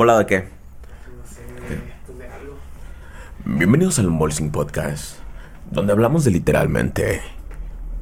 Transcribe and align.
volado 0.00 0.20
de 0.20 0.26
qué? 0.26 0.38
No 0.38 1.26
sé, 1.26 1.42
pues 2.06 2.18
de 2.18 2.26
algo. 2.26 2.54
Bienvenidos 3.44 3.98
al 3.98 4.06
Unboxing 4.06 4.50
Podcast, 4.50 5.16
donde 5.70 5.92
hablamos 5.92 6.24
de 6.24 6.30
literalmente 6.30 7.20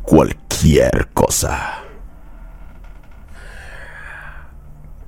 cualquier 0.02 1.08
cosa. 1.12 1.82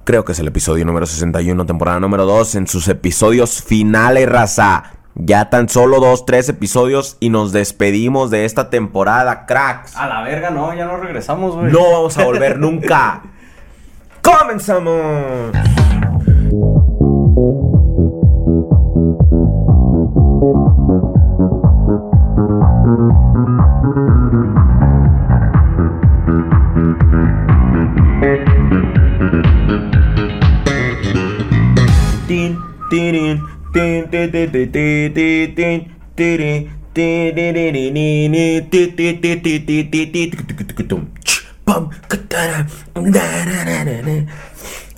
Creo 0.03 0.25
que 0.25 0.33
es 0.33 0.41
el 0.41 0.49
episodio 0.49 0.85
número 0.85 1.07
61, 1.07 1.65
temporada 1.65 2.01
número 2.01 2.27
2, 2.27 2.57
en 2.57 2.67
sus 2.67 2.89
episodios 2.89 3.63
finales, 3.63 4.29
raza. 4.29 4.95
Ya 5.15 5.49
tan 5.49 5.69
solo 5.69 6.01
dos, 6.01 6.27
tres 6.27 6.49
episodios 6.49 7.19
y 7.21 7.31
nos 7.31 7.53
despedimos 7.53 8.33
de 8.33 8.45
esta 8.45 8.69
temporada, 8.69 9.47
cracks. 9.47 9.95
A 9.95 10.09
la 10.09 10.23
verga, 10.23 10.51
no, 10.51 10.75
ya 10.75 10.87
no 10.87 10.97
regresamos, 10.97 11.55
güey. 11.55 11.71
No 11.71 11.93
vamos 11.93 12.19
a 12.19 12.25
volver 12.25 12.59
nunca. 12.59 13.23
¡Comenzamos! 14.23 15.53
Bum, 16.51 16.59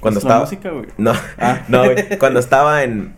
Cuando 0.03 0.19
Es 0.19 0.25
la 0.25 0.29
estaba. 0.31 0.45
música, 0.45 0.71
güey. 0.71 0.87
No, 0.99 1.13
Ah. 1.39 1.63
no, 1.69 1.85
güey. 1.85 1.97
Cuando 2.19 2.41
estaba 2.41 2.83
en, 2.83 3.15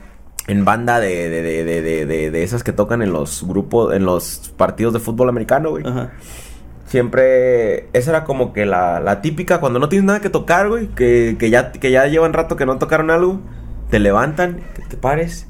en 0.47 0.65
banda 0.65 1.01
de, 1.01 1.29
de, 1.31 1.43
de, 1.43 1.83
de, 2.07 2.31
de, 2.31 2.43
esas 2.45 2.63
que 2.63 2.73
tocan 2.73 3.03
en 3.03 3.13
los 3.13 3.43
grupos, 3.45 3.93
en 3.95 4.05
los 4.05 4.53
partidos 4.57 4.93
de 4.95 5.01
fútbol 5.01 5.29
americano, 5.31 5.71
güey. 5.71 5.85
Ajá. 5.85 6.13
Siempre, 6.87 7.89
esa 7.95 8.11
era 8.11 8.25
como 8.25 8.53
que 8.53 8.67
la, 8.67 9.01
la 9.01 9.21
típica, 9.23 9.59
cuando 9.59 9.79
no 9.81 9.89
tienes 9.89 10.05
nada 10.07 10.21
que 10.21 10.31
tocar, 10.31 10.69
güey, 10.69 10.89
que, 10.89 11.35
que, 11.39 11.51
ya, 11.51 11.73
que 11.73 11.91
ya 11.91 12.07
llevan 12.07 12.33
rato 12.35 12.57
que 12.57 12.67
no 12.67 12.79
tocaron 12.79 13.11
algo, 13.11 13.41
te 13.91 13.99
levantan, 13.99 14.61
que 14.77 14.83
te 14.83 14.97
pares, 14.97 15.49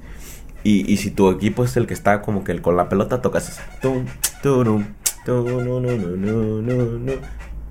y, 0.62 0.90
y 0.90 0.96
si 0.98 1.10
tu 1.10 1.28
equipo 1.30 1.64
es 1.64 1.76
el 1.76 1.86
que 1.86 1.92
está 1.92 2.22
como 2.22 2.44
que 2.44 2.52
el- 2.52 2.62
con 2.62 2.76
la 2.76 2.88
pelota, 2.88 3.20
tocas 3.20 3.48
esa. 3.50 3.62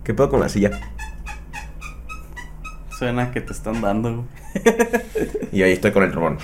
¿Qué 0.03 0.13
pedo 0.13 0.29
con 0.29 0.39
la 0.41 0.49
silla? 0.49 0.71
Suena 3.03 3.31
que 3.31 3.41
te 3.41 3.51
están 3.51 3.81
dando. 3.81 4.25
Y 5.51 5.61
ahí 5.61 5.73
estoy 5.73 5.91
con 5.91 6.03
el 6.03 6.11
trombón. 6.11 6.37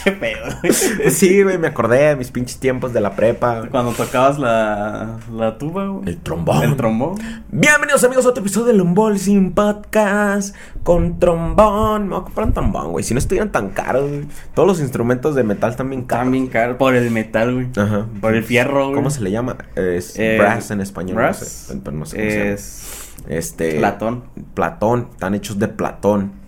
Qué 0.04 0.12
pedo. 0.12 0.44
Sí, 1.10 1.42
güey, 1.42 1.58
me 1.58 1.68
acordé 1.68 2.08
de 2.08 2.16
mis 2.16 2.30
pinches 2.30 2.58
tiempos 2.58 2.92
de 2.92 3.00
la 3.00 3.14
prepa. 3.16 3.58
güey. 3.58 3.70
Cuando 3.70 3.92
tocabas 3.92 4.38
la, 4.38 5.18
la 5.32 5.58
tuba, 5.58 5.86
güey. 5.88 6.08
El 6.08 6.18
trombón. 6.18 6.62
El 6.62 6.76
trombón. 6.76 7.14
Bienvenidos 7.50 8.04
amigos 8.04 8.24
a 8.26 8.30
otro 8.30 8.42
episodio 8.42 8.66
del 8.68 8.80
Unboxing 8.80 9.52
Podcast 9.52 10.54
con 10.82 11.18
trombón. 11.18 12.04
Me 12.04 12.08
voy 12.14 12.20
a 12.20 12.24
comprar 12.24 12.46
un 12.46 12.52
trombón, 12.54 12.92
güey. 12.92 13.04
Si 13.04 13.14
no 13.14 13.18
estuvieran 13.18 13.50
tan 13.52 13.70
caros, 13.70 14.08
güey. 14.08 14.26
Todos 14.54 14.68
los 14.68 14.80
instrumentos 14.80 15.34
de 15.34 15.42
metal 15.42 15.70
están 15.70 15.90
bien 15.90 16.02
caros. 16.04 16.24
También 16.24 16.46
caro. 16.46 16.78
Por 16.78 16.94
el 16.94 17.10
metal, 17.10 17.54
güey. 17.54 17.68
Ajá. 17.76 18.06
Por 18.20 18.34
el 18.34 18.44
fierro, 18.44 18.84
güey. 18.84 18.94
¿Cómo 18.94 19.10
se 19.10 19.20
le 19.22 19.30
llama? 19.30 19.56
Es 19.74 20.18
Eh, 20.18 20.36
brass 20.38 20.70
en 20.70 20.80
español. 20.80 21.16
brass 21.16 21.40
No 21.68 21.74
sé, 21.74 21.80
pero 21.84 21.96
no 21.96 22.06
sé 22.06 22.16
cómo 22.16 22.30
se 22.30 22.38
llama. 22.38 22.50
Es. 22.52 23.10
Este. 23.28 23.78
Platón. 23.78 24.24
Platón. 24.54 25.08
Están 25.12 25.34
hechos 25.34 25.58
de 25.58 25.68
Platón. 25.68 26.39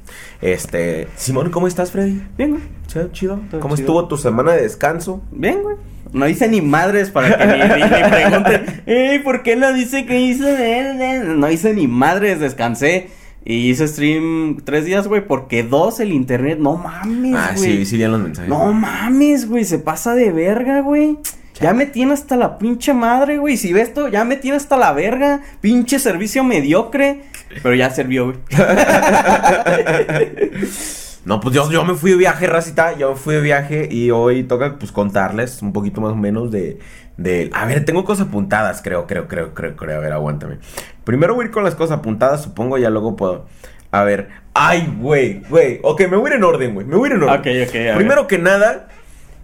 Este. 0.42 1.08
Simón, 1.16 1.50
¿cómo 1.50 1.66
estás, 1.68 1.92
Freddy? 1.92 2.20
Bien, 2.36 2.50
güey. 2.50 2.62
¿Sí, 2.88 2.98
chido. 3.12 3.40
¿Cómo 3.60 3.76
chido. 3.76 3.86
estuvo 3.86 4.08
tu 4.08 4.16
semana 4.16 4.52
de 4.52 4.62
descanso? 4.62 5.22
Bien, 5.30 5.62
güey. 5.62 5.76
No 6.12 6.28
hice 6.28 6.48
ni 6.48 6.60
madres 6.60 7.10
para 7.10 7.38
que 7.38 7.46
ni, 7.46 7.52
ni- 7.52 7.82
ni 7.84 8.10
pregunten. 8.10 8.82
Ey, 8.86 9.20
¿por 9.20 9.42
qué 9.42 9.56
no 9.56 9.72
dice 9.72 10.04
que 10.04 10.20
hizo? 10.20 10.44
No 11.36 11.50
hice 11.50 11.72
ni 11.72 11.86
madres, 11.86 12.40
descansé. 12.40 13.08
Y 13.44 13.70
hice 13.70 13.88
stream 13.88 14.58
tres 14.64 14.84
días, 14.84 15.08
güey, 15.08 15.26
porque 15.26 15.62
dos 15.62 16.00
el 16.00 16.12
internet. 16.12 16.58
No 16.60 16.76
mames, 16.76 17.34
ah, 17.36 17.52
güey. 17.56 17.78
sí, 17.78 17.86
sí, 17.86 17.96
bien 17.96 18.12
los 18.12 18.20
mensajes. 18.20 18.48
No 18.48 18.72
mames, 18.72 19.48
güey, 19.48 19.64
se 19.64 19.78
pasa 19.78 20.14
de 20.14 20.30
verga, 20.32 20.80
güey. 20.80 21.18
Ya 21.60 21.74
me 21.74 21.86
tiene 21.86 22.14
hasta 22.14 22.36
la 22.36 22.58
pinche 22.58 22.94
madre, 22.94 23.38
güey. 23.38 23.56
Si 23.56 23.72
ves 23.72 23.88
esto, 23.88 24.08
ya 24.08 24.24
me 24.24 24.36
tiene 24.36 24.56
hasta 24.56 24.76
la 24.76 24.92
verga. 24.92 25.40
Pinche 25.60 25.98
servicio 25.98 26.44
mediocre. 26.44 27.22
Pero 27.62 27.74
ya 27.74 27.90
sirvió, 27.90 28.26
güey. 28.26 28.38
No, 31.24 31.40
pues 31.40 31.54
yo, 31.54 31.70
yo 31.70 31.84
me 31.84 31.94
fui 31.94 32.10
de 32.10 32.16
viaje, 32.16 32.48
racita. 32.48 32.96
Yo 32.98 33.10
me 33.10 33.16
fui 33.16 33.36
de 33.36 33.40
viaje 33.40 33.88
y 33.90 34.10
hoy 34.10 34.42
toca, 34.42 34.76
pues, 34.78 34.90
contarles 34.90 35.62
un 35.62 35.72
poquito 35.72 36.00
más 36.00 36.12
o 36.12 36.16
menos 36.16 36.50
de. 36.50 36.78
de 37.16 37.48
a 37.52 37.64
ver, 37.64 37.84
tengo 37.84 38.04
cosas 38.04 38.26
apuntadas, 38.26 38.82
creo, 38.82 39.06
creo, 39.06 39.28
creo, 39.28 39.54
creo, 39.54 39.76
creo. 39.76 39.98
A 39.98 40.00
ver, 40.00 40.12
aguántame. 40.12 40.58
Primero 41.04 41.34
voy 41.34 41.44
a 41.44 41.46
ir 41.46 41.52
con 41.52 41.62
las 41.62 41.76
cosas 41.76 41.98
apuntadas, 41.98 42.42
supongo, 42.42 42.76
ya 42.76 42.90
luego 42.90 43.14
puedo. 43.14 43.46
A 43.92 44.02
ver. 44.02 44.30
Ay, 44.54 44.92
güey, 44.98 45.42
güey. 45.48 45.78
Ok, 45.82 46.00
me 46.10 46.16
voy 46.16 46.26
a 46.26 46.34
ir 46.34 46.38
en 46.38 46.44
orden, 46.44 46.74
güey. 46.74 46.86
Me 46.86 46.96
voy 46.96 47.08
a 47.08 47.12
ir 47.12 47.16
en 47.16 47.22
orden. 47.22 47.40
Ok, 47.40 47.68
ok, 47.68 47.96
Primero 47.96 48.26
que 48.26 48.38
nada, 48.38 48.88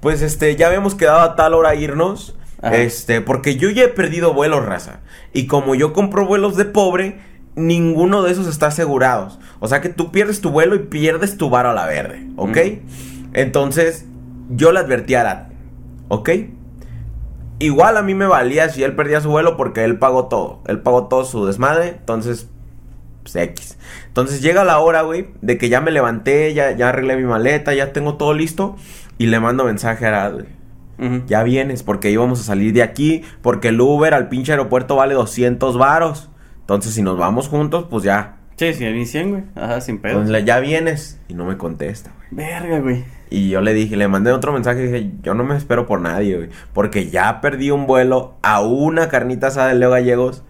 pues, 0.00 0.22
este, 0.22 0.54
ya 0.56 0.68
habíamos 0.68 0.94
quedado 0.94 1.20
a 1.20 1.36
tal 1.36 1.54
hora 1.54 1.74
irnos. 1.74 2.36
Ajá. 2.60 2.76
Este, 2.76 3.20
porque 3.20 3.56
yo 3.56 3.70
ya 3.70 3.84
he 3.84 3.88
perdido 3.88 4.34
vuelos, 4.34 4.64
raza. 4.64 5.00
Y 5.32 5.46
como 5.46 5.74
yo 5.74 5.92
compro 5.92 6.26
vuelos 6.26 6.56
de 6.56 6.64
pobre, 6.64 7.20
ninguno 7.58 8.22
de 8.22 8.32
esos 8.32 8.46
está 8.46 8.68
asegurados. 8.68 9.38
O 9.60 9.68
sea 9.68 9.80
que 9.80 9.88
tú 9.88 10.10
pierdes 10.10 10.40
tu 10.40 10.50
vuelo 10.50 10.74
y 10.74 10.80
pierdes 10.80 11.36
tu 11.36 11.50
varo 11.50 11.70
a 11.70 11.74
la 11.74 11.86
verde, 11.86 12.26
¿ok? 12.36 12.58
Entonces, 13.32 14.06
yo 14.50 14.72
le 14.72 14.80
advertí 14.80 15.14
a 15.14 15.20
Arad, 15.20 15.46
¿ok? 16.08 16.30
Igual 17.58 17.96
a 17.96 18.02
mí 18.02 18.14
me 18.14 18.26
valía 18.26 18.68
si 18.68 18.84
él 18.84 18.94
perdía 18.94 19.20
su 19.20 19.30
vuelo 19.30 19.56
porque 19.56 19.84
él 19.84 19.98
pagó 19.98 20.26
todo. 20.26 20.62
Él 20.66 20.80
pagó 20.80 21.08
todo 21.08 21.24
su 21.24 21.44
desmadre, 21.44 21.88
entonces, 21.98 22.48
pues 23.22 23.36
X. 23.36 23.78
Entonces 24.06 24.42
llega 24.42 24.64
la 24.64 24.78
hora, 24.78 25.02
güey, 25.02 25.28
de 25.42 25.58
que 25.58 25.68
ya 25.68 25.80
me 25.80 25.90
levanté, 25.90 26.54
ya, 26.54 26.72
ya 26.72 26.88
arreglé 26.88 27.16
mi 27.16 27.24
maleta, 27.24 27.74
ya 27.74 27.92
tengo 27.92 28.16
todo 28.16 28.34
listo. 28.34 28.76
Y 29.18 29.26
le 29.26 29.40
mando 29.40 29.64
mensaje 29.64 30.06
a 30.06 30.08
Arad, 30.08 30.32
güey. 30.34 30.58
Ya 31.26 31.44
vienes, 31.44 31.84
porque 31.84 32.10
íbamos 32.10 32.40
a 32.40 32.42
salir 32.42 32.72
de 32.72 32.82
aquí, 32.82 33.22
porque 33.40 33.68
el 33.68 33.80
Uber 33.80 34.14
al 34.14 34.28
pinche 34.28 34.50
aeropuerto 34.50 34.96
vale 34.96 35.14
200 35.14 35.78
varos. 35.78 36.28
Entonces, 36.60 36.92
si 36.92 37.02
nos 37.02 37.16
vamos 37.16 37.48
juntos, 37.48 37.86
pues 37.88 38.02
ya. 38.02 38.38
Sí, 38.56 38.74
sí, 38.74 38.84
a 38.84 38.90
mí 38.90 39.06
100, 39.06 39.30
güey. 39.30 39.44
Ajá, 39.54 39.80
sin 39.80 39.98
pedo. 39.98 40.20
Entonces, 40.20 40.44
ya 40.44 40.58
vienes. 40.58 41.20
Y 41.28 41.34
no 41.34 41.44
me 41.44 41.56
contesta, 41.56 42.12
güey. 42.16 42.46
Verga, 42.46 42.80
güey. 42.80 43.04
Y 43.30 43.48
yo 43.48 43.60
le 43.60 43.74
dije, 43.74 43.96
le 43.96 44.08
mandé 44.08 44.32
otro 44.32 44.52
mensaje 44.52 44.80
y 44.80 44.86
dije, 44.86 45.10
yo 45.22 45.34
no 45.34 45.44
me 45.44 45.56
espero 45.56 45.86
por 45.86 46.00
nadie, 46.00 46.36
güey. 46.36 46.48
Porque 46.72 47.10
ya 47.10 47.40
perdí 47.40 47.70
un 47.70 47.86
vuelo 47.86 48.34
a 48.42 48.60
una 48.60 49.08
carnita 49.08 49.48
asada 49.48 49.68
de 49.68 49.76
Leo 49.76 49.90
Gallegos 49.90 50.42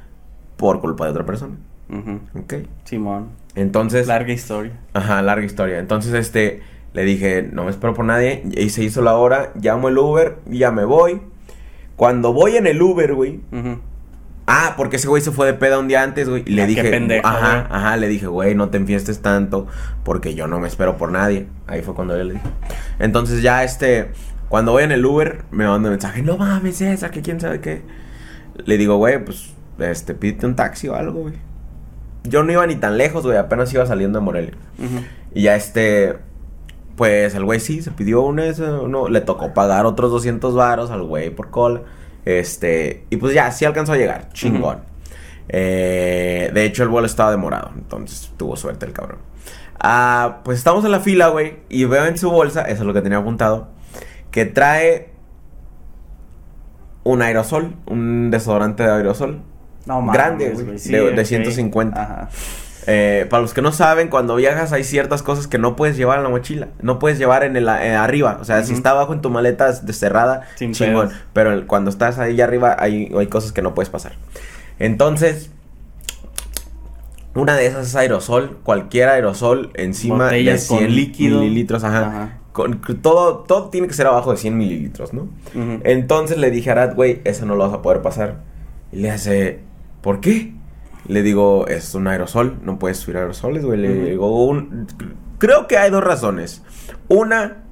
por 0.56 0.80
culpa 0.80 1.04
de 1.04 1.10
otra 1.10 1.26
persona. 1.26 1.56
Ujú. 1.90 2.20
¿Ok? 2.40 2.54
Simón. 2.84 3.28
Entonces... 3.54 4.06
Larga 4.06 4.32
historia. 4.32 4.72
Ajá, 4.94 5.22
larga 5.22 5.44
historia. 5.44 5.78
Entonces, 5.78 6.12
este, 6.14 6.62
le 6.92 7.02
dije, 7.04 7.48
no 7.52 7.64
me 7.64 7.70
espero 7.70 7.94
por 7.94 8.04
nadie. 8.04 8.42
Y 8.52 8.70
se 8.70 8.84
hizo 8.84 9.02
la 9.02 9.14
hora, 9.14 9.52
llamo 9.60 9.88
el 9.88 9.98
Uber 9.98 10.38
y 10.50 10.58
ya 10.58 10.70
me 10.70 10.84
voy. 10.84 11.20
Cuando 11.96 12.32
voy 12.32 12.56
en 12.56 12.66
el 12.66 12.80
Uber, 12.80 13.14
güey. 13.14 13.40
Ah, 14.46 14.74
porque 14.76 14.96
ese 14.96 15.08
güey 15.08 15.20
se 15.20 15.30
fue 15.32 15.46
de 15.46 15.54
peda 15.54 15.78
un 15.78 15.88
día 15.88 16.02
antes, 16.02 16.28
güey. 16.28 16.42
Y 16.46 16.52
le 16.52 16.62
Ah, 16.62 16.66
qué 16.66 16.70
dije, 16.70 16.90
pendejo, 16.90 17.26
ajá, 17.26 17.66
güey. 17.68 17.78
ajá, 17.80 17.96
le 17.96 18.08
dije, 18.08 18.26
güey, 18.28 18.54
no 18.54 18.70
te 18.70 18.78
enfiestes 18.78 19.20
tanto. 19.20 19.66
Porque 20.04 20.34
yo 20.34 20.46
no 20.46 20.58
me 20.60 20.68
espero 20.68 20.96
por 20.96 21.10
nadie. 21.12 21.46
Ahí 21.66 21.82
fue 21.82 21.94
cuando 21.94 22.16
yo 22.16 22.24
le 22.24 22.34
dije. 22.34 22.46
Entonces, 22.98 23.42
ya 23.42 23.62
este, 23.64 24.10
cuando 24.48 24.72
voy 24.72 24.84
en 24.84 24.92
el 24.92 25.04
Uber, 25.04 25.42
me 25.50 25.66
manda 25.66 25.88
un 25.88 25.94
mensaje, 25.94 26.22
no 26.22 26.38
mames, 26.38 26.80
esa, 26.80 27.10
que 27.10 27.20
quién 27.20 27.40
sabe 27.40 27.60
qué. 27.60 27.82
Le 28.64 28.78
digo, 28.78 28.96
güey, 28.96 29.22
pues, 29.22 29.52
este, 29.80 30.14
pídete 30.14 30.46
un 30.46 30.56
taxi 30.56 30.88
o 30.88 30.94
algo, 30.94 31.20
güey. 31.22 31.34
Yo 32.28 32.42
no 32.42 32.52
iba 32.52 32.66
ni 32.66 32.76
tan 32.76 32.98
lejos, 32.98 33.24
güey, 33.24 33.36
apenas 33.36 33.72
iba 33.72 33.86
saliendo 33.86 34.18
de 34.18 34.24
Morelia. 34.24 34.54
Y 35.34 35.42
ya 35.42 35.56
este, 35.56 36.16
pues 36.96 37.34
el 37.34 37.44
güey 37.44 37.60
sí, 37.60 37.82
se 37.82 37.90
pidió 37.90 38.22
un 38.22 38.38
eso, 38.38 38.82
uno, 38.84 39.08
le 39.08 39.20
tocó 39.20 39.54
pagar 39.54 39.86
otros 39.86 40.10
200 40.10 40.54
varos 40.54 40.90
al 40.90 41.02
güey 41.02 41.30
por 41.30 41.50
cola. 41.50 41.82
Este, 42.24 43.04
y 43.10 43.16
pues 43.16 43.34
ya, 43.34 43.50
sí 43.52 43.64
alcanzó 43.64 43.92
a 43.92 43.96
llegar, 43.96 44.28
chingón. 44.32 44.80
Eh, 45.48 46.50
de 46.52 46.64
hecho, 46.64 46.82
el 46.82 46.88
vuelo 46.88 47.06
estaba 47.06 47.30
demorado, 47.30 47.70
entonces 47.74 48.32
tuvo 48.36 48.56
suerte 48.56 48.84
el 48.84 48.92
cabrón. 48.92 49.18
Ah, 49.80 50.40
pues 50.44 50.58
estamos 50.58 50.84
en 50.84 50.90
la 50.90 51.00
fila, 51.00 51.28
güey, 51.28 51.58
y 51.68 51.84
veo 51.84 52.04
en 52.06 52.18
su 52.18 52.30
bolsa, 52.30 52.62
eso 52.62 52.82
es 52.82 52.86
lo 52.86 52.92
que 52.92 53.00
tenía 53.00 53.18
apuntado, 53.18 53.68
que 54.30 54.44
trae 54.44 55.12
un 57.04 57.22
aerosol, 57.22 57.74
un 57.86 58.30
desodorante 58.30 58.82
de 58.82 58.90
aerosol. 58.90 59.40
No 59.88 60.06
Grande, 60.12 60.50
güey, 60.50 60.78
Sí, 60.78 60.92
de- 60.92 61.10
de 61.12 61.20
ok. 61.20 61.26
150. 61.26 62.00
Ajá. 62.02 62.28
Eh, 62.90 63.26
para 63.28 63.42
los 63.42 63.52
que 63.52 63.60
no 63.60 63.70
saben, 63.72 64.08
cuando 64.08 64.34
viajas 64.36 64.72
hay 64.72 64.82
ciertas 64.84 65.22
cosas 65.22 65.46
que 65.46 65.58
no 65.58 65.76
puedes 65.76 65.96
llevar 65.98 66.18
en 66.18 66.24
la 66.24 66.30
mochila. 66.30 66.68
No 66.80 66.98
puedes 66.98 67.18
llevar 67.18 67.42
en 67.42 67.54
el 67.56 67.68
eh, 67.68 67.94
arriba. 67.96 68.38
O 68.40 68.44
sea, 68.44 68.62
si 68.62 68.72
está 68.72 68.90
abajo 68.92 69.12
en 69.12 69.20
tu 69.20 69.28
maleta 69.28 69.72
cerrada, 69.74 70.42
Sin 70.54 70.72
chingón. 70.72 71.08
pedos. 71.08 71.20
Pero 71.34 71.52
el- 71.52 71.66
cuando 71.66 71.90
estás 71.90 72.18
ahí 72.18 72.40
arriba 72.40 72.76
hay, 72.78 73.12
hay 73.14 73.26
cosas 73.26 73.52
que 73.52 73.60
no 73.60 73.74
puedes 73.74 73.90
pasar. 73.90 74.12
Entonces, 74.78 75.50
una 77.34 77.56
de 77.56 77.66
esas 77.66 77.88
es 77.88 77.96
aerosol. 77.96 78.58
Cualquier 78.62 79.08
aerosol 79.10 79.70
encima 79.74 80.24
Botellas 80.24 80.62
de 80.62 80.68
con 80.68 80.78
100 80.78 80.94
líquido. 80.94 81.40
mililitros. 81.40 81.84
Ajá. 81.84 82.06
Ajá. 82.06 82.38
Con, 82.52 82.80
todo, 83.02 83.40
todo 83.46 83.68
tiene 83.68 83.86
que 83.86 83.94
ser 83.94 84.06
abajo 84.08 84.32
de 84.32 84.38
100 84.38 84.56
mililitros, 84.56 85.12
¿no? 85.12 85.28
Entonces 85.84 86.38
le 86.38 86.50
dije 86.50 86.70
a 86.70 86.72
Arad, 86.72 86.94
güey, 86.96 87.20
eso 87.24 87.46
no 87.46 87.54
lo 87.54 87.64
vas 87.68 87.74
a 87.78 87.82
poder 87.82 88.02
pasar. 88.02 88.36
Y 88.90 88.96
le 88.96 89.10
hace, 89.10 89.60
¿por 90.02 90.20
qué? 90.20 90.54
Le 91.06 91.22
digo, 91.22 91.66
es 91.68 91.94
un 91.94 92.06
aerosol, 92.06 92.58
no 92.62 92.78
puedes 92.78 92.98
subir 92.98 93.16
aerosoles, 93.16 93.64
güey. 93.64 93.78
Le 93.80 94.10
digo, 94.10 94.46
un- 94.46 94.86
creo 95.38 95.66
que 95.66 95.78
hay 95.78 95.90
dos 95.90 96.04
razones. 96.04 96.62
Una, 97.08 97.64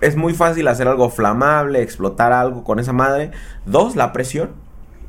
es 0.00 0.16
muy 0.16 0.32
fácil 0.32 0.68
hacer 0.68 0.88
algo 0.88 1.10
flamable, 1.10 1.82
explotar 1.82 2.32
algo 2.32 2.64
con 2.64 2.78
esa 2.78 2.92
madre. 2.92 3.30
Dos, 3.66 3.94
la 3.96 4.12
presión. 4.12 4.50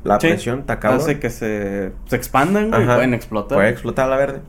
La 0.02 0.18
Sí, 0.18 0.28
presión 0.28 0.60
está 0.60 0.78
cabrón. 0.80 1.00
Hace 1.02 1.18
que 1.20 1.28
se, 1.28 1.92
se 2.06 2.16
expandan, 2.16 2.72
Ajá. 2.72 2.94
pueden 2.96 3.12
explotar. 3.12 3.56
Puede 3.58 3.68
explotar 3.68 4.08
la 4.08 4.16
verde. 4.16 4.40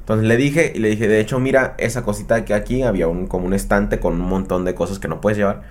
Entonces 0.00 0.26
le 0.26 0.36
dije, 0.36 0.72
y 0.74 0.80
le 0.80 0.88
dije, 0.90 1.06
de 1.06 1.20
hecho, 1.20 1.38
mira, 1.38 1.74
esa 1.78 2.02
cosita 2.02 2.44
que 2.44 2.54
aquí 2.54 2.82
había 2.82 3.06
un, 3.06 3.26
como 3.28 3.46
un 3.46 3.54
estante 3.54 4.00
con 4.00 4.14
un 4.14 4.28
montón 4.28 4.64
de 4.64 4.74
cosas 4.74 4.98
que 4.98 5.06
no 5.06 5.20
puedes 5.20 5.38
llevar. 5.38 5.62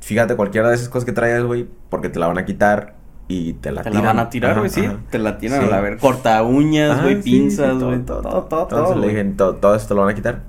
Fíjate, 0.00 0.36
cualquiera 0.36 0.68
de 0.70 0.74
esas 0.74 0.88
cosas 0.88 1.04
que 1.04 1.12
traigas, 1.12 1.42
güey, 1.44 1.68
porque 1.90 2.08
te 2.08 2.18
la 2.18 2.28
van 2.28 2.38
a 2.38 2.44
quitar 2.46 2.94
y 3.28 3.54
te 3.54 3.72
la 3.72 3.82
Te 3.82 3.90
tiran. 3.90 4.04
la 4.04 4.12
van 4.12 4.18
a 4.20 4.30
tirar, 4.30 4.58
güey, 4.58 4.70
sí. 4.70 4.86
Te 5.10 5.18
la 5.18 5.38
tiran 5.38 5.60
Sí. 5.60 5.66
a 5.66 5.70
la 5.70 5.80
ver. 5.80 5.96
Corta 5.98 6.42
uñas, 6.42 7.02
güey, 7.02 7.20
pinzas, 7.20 7.74
sí, 7.78 7.84
güey. 7.84 7.98
Todo, 8.00 8.22
todo, 8.22 8.44
todo. 8.44 8.62
Entonces 8.62 8.96
le 8.96 9.02
güey. 9.02 9.14
dije, 9.24 9.36
"To- 9.36 9.56
todo 9.56 9.74
esto 9.74 9.94
lo 9.94 10.02
van 10.02 10.10
a 10.10 10.14
quitar. 10.14 10.42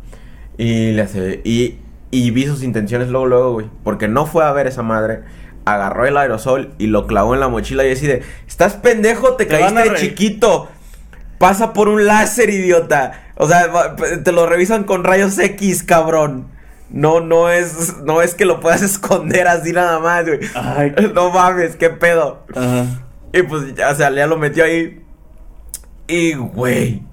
Y 0.58 0.92
le 0.92 1.02
hace, 1.02 1.42
y, 1.44 1.78
y 2.12 2.32
vi 2.32 2.46
sus 2.46 2.64
intenciones 2.64 3.10
luego, 3.10 3.26
luego, 3.26 3.54
güey. 3.54 3.68
Porque 3.84 4.08
no 4.08 4.26
fue 4.26 4.44
a 4.46 4.52
ver 4.52 4.68
esa 4.68 4.84
madre. 4.84 5.22
Agarró 5.66 6.06
el 6.06 6.16
aerosol 6.18 6.72
y 6.78 6.88
lo 6.88 7.08
clavó 7.08 7.34
en 7.34 7.40
la 7.42 7.48
mochila 7.50 7.86
y 7.86 7.92
así 7.92 8.08
de, 8.08 8.24
¿estás 8.48 8.76
pendejo? 8.76 9.34
Te, 9.34 9.46
Te 9.46 9.58
caíste 9.60 9.96
chiquito. 9.96 10.70
Pasa 11.40 11.74
por 11.74 11.88
un 11.90 12.06
láser, 12.06 12.50
idiota. 12.50 13.24
O 13.36 13.48
sea, 13.48 13.96
te 14.24 14.32
lo 14.32 14.46
revisan 14.48 14.86
con 14.86 15.04
rayos 15.04 15.38
X, 15.38 15.84
cabrón. 15.84 16.48
No, 16.90 17.20
no 17.20 17.50
es, 17.50 17.98
no 18.04 18.22
es 18.22 18.34
que 18.34 18.46
lo 18.46 18.60
puedas 18.60 18.82
esconder 18.84 19.48
así 19.48 19.74
nada 19.74 20.00
más, 20.00 20.26
güey. 20.26 20.40
Ay. 20.56 20.94
No 21.14 21.30
mames, 21.32 21.76
qué 21.76 21.90
pedo. 21.90 22.46
Ajá. 22.56 22.86
Y 23.34 23.44
pues, 23.44 23.76
ya, 23.76 23.90
o 23.92 23.96
sea, 23.96 24.12
ya 24.12 24.28
lo 24.28 24.38
metió 24.38 24.64
ahí. 24.64 25.04
Y, 26.08 26.34
güey, 26.36 27.04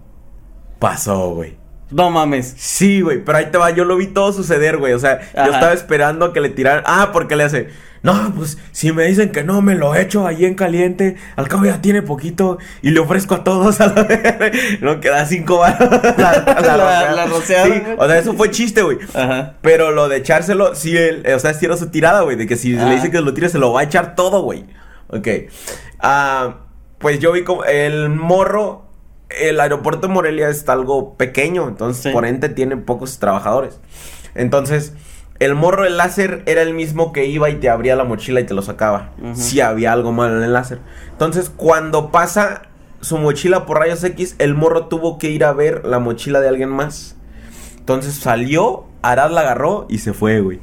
pasó, 0.78 1.30
güey. 1.30 1.56
No 1.90 2.10
mames. 2.10 2.54
Sí, 2.56 3.00
güey, 3.00 3.24
pero 3.24 3.38
ahí 3.38 3.46
te 3.50 3.58
va, 3.58 3.70
yo 3.70 3.84
lo 3.84 3.96
vi 3.96 4.06
todo 4.06 4.32
suceder, 4.32 4.78
güey. 4.78 4.92
O 4.92 4.98
sea, 4.98 5.20
Ajá. 5.34 5.46
yo 5.46 5.52
estaba 5.52 5.72
esperando 5.72 6.26
a 6.26 6.32
que 6.32 6.40
le 6.40 6.48
tiraran. 6.48 6.84
Ah, 6.86 7.10
porque 7.12 7.36
le 7.36 7.44
hace. 7.44 7.68
No, 8.04 8.32
pues 8.36 8.58
si 8.70 8.92
me 8.92 9.04
dicen 9.06 9.32
que 9.32 9.42
no, 9.42 9.62
me 9.62 9.74
lo 9.74 9.94
echo 9.96 10.26
ahí 10.26 10.44
en 10.44 10.54
caliente. 10.54 11.16
Al 11.36 11.48
cabo 11.48 11.64
ya 11.64 11.80
tiene 11.80 12.02
poquito 12.02 12.58
y 12.82 12.90
le 12.90 13.00
ofrezco 13.00 13.34
a 13.34 13.44
todos 13.44 13.80
a 13.80 13.86
la 13.86 14.06
No 14.82 15.00
queda 15.00 15.24
cinco 15.26 15.58
baros. 15.58 15.88
La, 16.18 16.44
La- 16.60 17.28
Sí, 17.44 17.54
o 17.98 18.06
sea, 18.06 18.18
eso 18.18 18.34
fue 18.34 18.50
chiste, 18.50 18.82
güey. 18.82 18.98
Pero 19.62 19.90
lo 19.90 20.08
de 20.08 20.18
echárselo, 20.18 20.74
sí, 20.74 20.96
él, 20.96 21.24
o 21.34 21.38
sea, 21.38 21.54
sí 21.54 21.64
era 21.66 21.76
su 21.76 21.88
tirada, 21.90 22.20
güey. 22.20 22.36
De 22.36 22.46
que 22.46 22.56
si 22.56 22.76
Ah. 22.76 22.84
le 22.88 22.94
dice 22.96 23.10
que 23.10 23.20
lo 23.20 23.32
tire, 23.34 23.48
se 23.48 23.58
lo 23.58 23.72
va 23.72 23.80
a 23.80 23.84
echar 23.84 24.14
todo, 24.14 24.42
güey. 24.42 24.64
Ok. 25.08 25.26
Ah, 26.00 26.56
pues 26.98 27.18
yo 27.20 27.32
vi 27.32 27.42
como 27.42 27.64
el 27.64 28.10
morro. 28.10 28.82
El 29.30 29.58
aeropuerto 29.58 30.06
de 30.06 30.12
Morelia 30.12 30.48
es 30.50 30.68
algo 30.68 31.16
pequeño, 31.16 31.66
entonces 31.68 32.02
Sí. 32.02 32.10
por 32.10 32.26
ende 32.26 32.50
tiene 32.50 32.76
pocos 32.76 33.18
trabajadores. 33.18 33.80
Entonces, 34.34 34.92
el 35.44 35.54
morro 35.54 35.84
del 35.84 35.96
láser 35.96 36.42
era 36.46 36.62
el 36.62 36.74
mismo 36.74 37.12
que 37.12 37.26
iba 37.26 37.50
y 37.50 37.56
te 37.56 37.68
abría 37.68 37.96
la 37.96 38.04
mochila 38.04 38.40
y 38.40 38.44
te 38.44 38.54
lo 38.54 38.62
sacaba. 38.62 39.10
Si 39.34 39.60
había 39.60 39.92
algo 39.92 40.12
malo 40.12 40.36
en 40.38 40.42
el 40.44 40.52
láser. 40.52 40.78
Entonces, 41.12 41.50
cuando 41.50 42.10
pasa 42.10 42.62
su 43.00 43.18
mochila 43.18 43.66
por 43.66 43.78
rayos 43.78 44.02
X, 44.04 44.36
el 44.38 44.54
morro 44.54 44.86
tuvo 44.86 45.18
que 45.18 45.30
ir 45.30 45.44
a 45.44 45.52
ver 45.52 45.84
la 45.84 45.98
mochila 45.98 46.40
de 46.40 46.48
alguien 46.48 46.70
más. 46.70 47.16
Entonces 47.78 48.14
salió, 48.14 48.84
Arad 49.02 49.30
la 49.30 49.42
agarró 49.42 49.86
y 49.90 49.98
se 49.98 50.12
fue, 50.14 50.40
güey. 50.40 50.60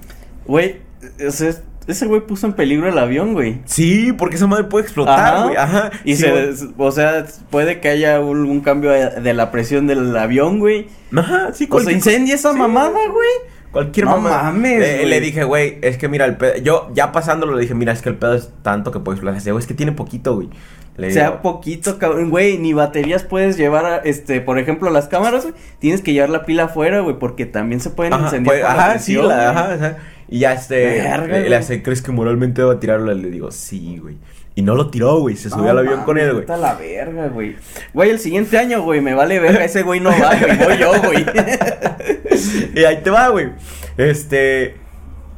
Güey, 0.48 0.82
ese, 1.20 1.56
ese 1.86 2.08
güey 2.08 2.22
puso 2.22 2.48
en 2.48 2.54
peligro 2.54 2.90
el 2.90 2.98
avión, 2.98 3.34
güey. 3.34 3.62
Sí, 3.66 4.12
porque 4.14 4.38
esa 4.38 4.48
madre 4.48 4.64
puede 4.64 4.86
explotar, 4.86 5.44
güey. 5.46 5.56
Ajá. 5.56 5.92
Y 6.04 6.16
Sí, 6.16 6.24
se, 6.24 6.32
güey. 6.32 6.74
o 6.78 6.92
sea, 6.92 7.26
puede 7.52 7.80
que 7.80 7.90
haya 7.90 8.20
un, 8.20 8.40
un 8.50 8.62
cambio 8.62 8.90
de 8.92 9.34
la 9.36 9.52
presión 9.52 9.86
del 9.86 10.16
avión, 10.18 10.58
güey. 10.60 10.88
Ajá, 11.16 11.54
sí, 11.54 11.68
O 11.70 11.80
se 11.80 11.92
incendia 11.92 12.34
esa 12.34 12.54
sí. 12.54 12.58
mamada, 12.58 12.90
güey. 12.90 13.30
Cualquier 13.72 14.06
No 14.06 14.18
mamá. 14.18 14.44
mames, 14.44 14.80
Le, 14.80 15.06
le 15.06 15.20
dije, 15.22 15.44
güey, 15.46 15.78
es 15.82 15.98
que 15.98 16.08
mira, 16.10 16.26
el 16.26 16.36
pedo. 16.38 16.58
Yo 16.58 16.90
ya 16.94 17.12
pasándolo 17.12 17.56
le 17.56 17.62
dije, 17.62 17.74
mira, 17.74 17.94
es 17.94 18.02
que 18.02 18.10
el 18.10 18.16
pedo 18.16 18.34
es 18.36 18.50
tanto 18.64 18.92
que 18.92 19.00
puede 19.00 19.16
explotar. 19.16 19.36
Dice, 19.40 19.52
güey, 19.52 19.62
es 19.62 19.68
que 19.68 19.74
tiene 19.74 19.94
poquito, 19.94 20.36
güey. 20.36 20.50
Le 20.98 21.10
sea 21.12 21.42
poquito, 21.42 21.98
cabrón. 21.98 22.30
Güey, 22.30 22.58
ni 22.58 22.74
baterías 22.74 23.24
puedes 23.24 23.56
llevar, 23.58 23.86
a, 23.86 23.98
este, 23.98 24.42
por 24.42 24.60
ejemplo, 24.60 24.90
las 24.90 25.08
cámaras, 25.08 25.44
güey. 25.44 25.56
Tienes 25.80 26.02
que 26.02 26.12
llevar 26.12 26.30
la 26.30 26.44
pila 26.46 26.66
afuera, 26.66 27.00
güey, 27.00 27.18
porque 27.18 27.46
también 27.46 27.80
se 27.80 27.92
pueden 27.92 28.12
Ajá, 28.14 28.26
incendiar. 28.26 28.56
pues, 28.58 28.66
ajá, 28.66 29.00
sí, 29.00 29.16
la, 29.16 29.50
ajá, 29.52 29.74
ajá. 29.74 29.98
Y 30.28 30.40
ya 30.40 30.54
este. 30.54 30.76
Verga, 31.02 31.40
le, 31.40 31.50
le 31.50 31.56
hace, 31.56 31.82
¿crees 31.82 32.02
que 32.02 32.12
moralmente 32.12 32.62
debo 32.62 32.76
tirarlo? 32.78 33.14
Le 33.14 33.30
digo, 33.30 33.52
sí, 33.52 34.00
güey. 34.02 34.18
Y 34.54 34.64
no 34.64 34.76
lo 34.76 34.90
tiró, 34.90 35.20
güey. 35.20 35.38
Se 35.38 35.50
subió 35.50 35.66
No 35.66 35.70
al 35.72 35.78
avión 35.80 36.04
con 36.04 36.18
él, 36.18 36.34
güey. 36.34 36.46
la 36.60 36.76
verga, 36.76 37.28
güey. 37.30 37.56
Güey, 37.94 38.10
el 38.10 38.20
siguiente 38.20 38.58
año, 38.58 38.82
güey, 38.82 39.00
me 39.02 39.14
vale 39.14 39.40
verga. 39.40 39.64
Ese 39.64 39.84
güey 39.84 40.00
no 40.00 40.10
va, 40.10 40.36
güey. 40.36 40.58
Voy 40.58 40.78
yo, 40.78 40.92
güey. 41.02 41.26
y 42.76 42.84
ahí 42.84 43.02
te 43.02 43.10
va, 43.10 43.30
güey. 43.30 43.52
Este. 43.98 44.76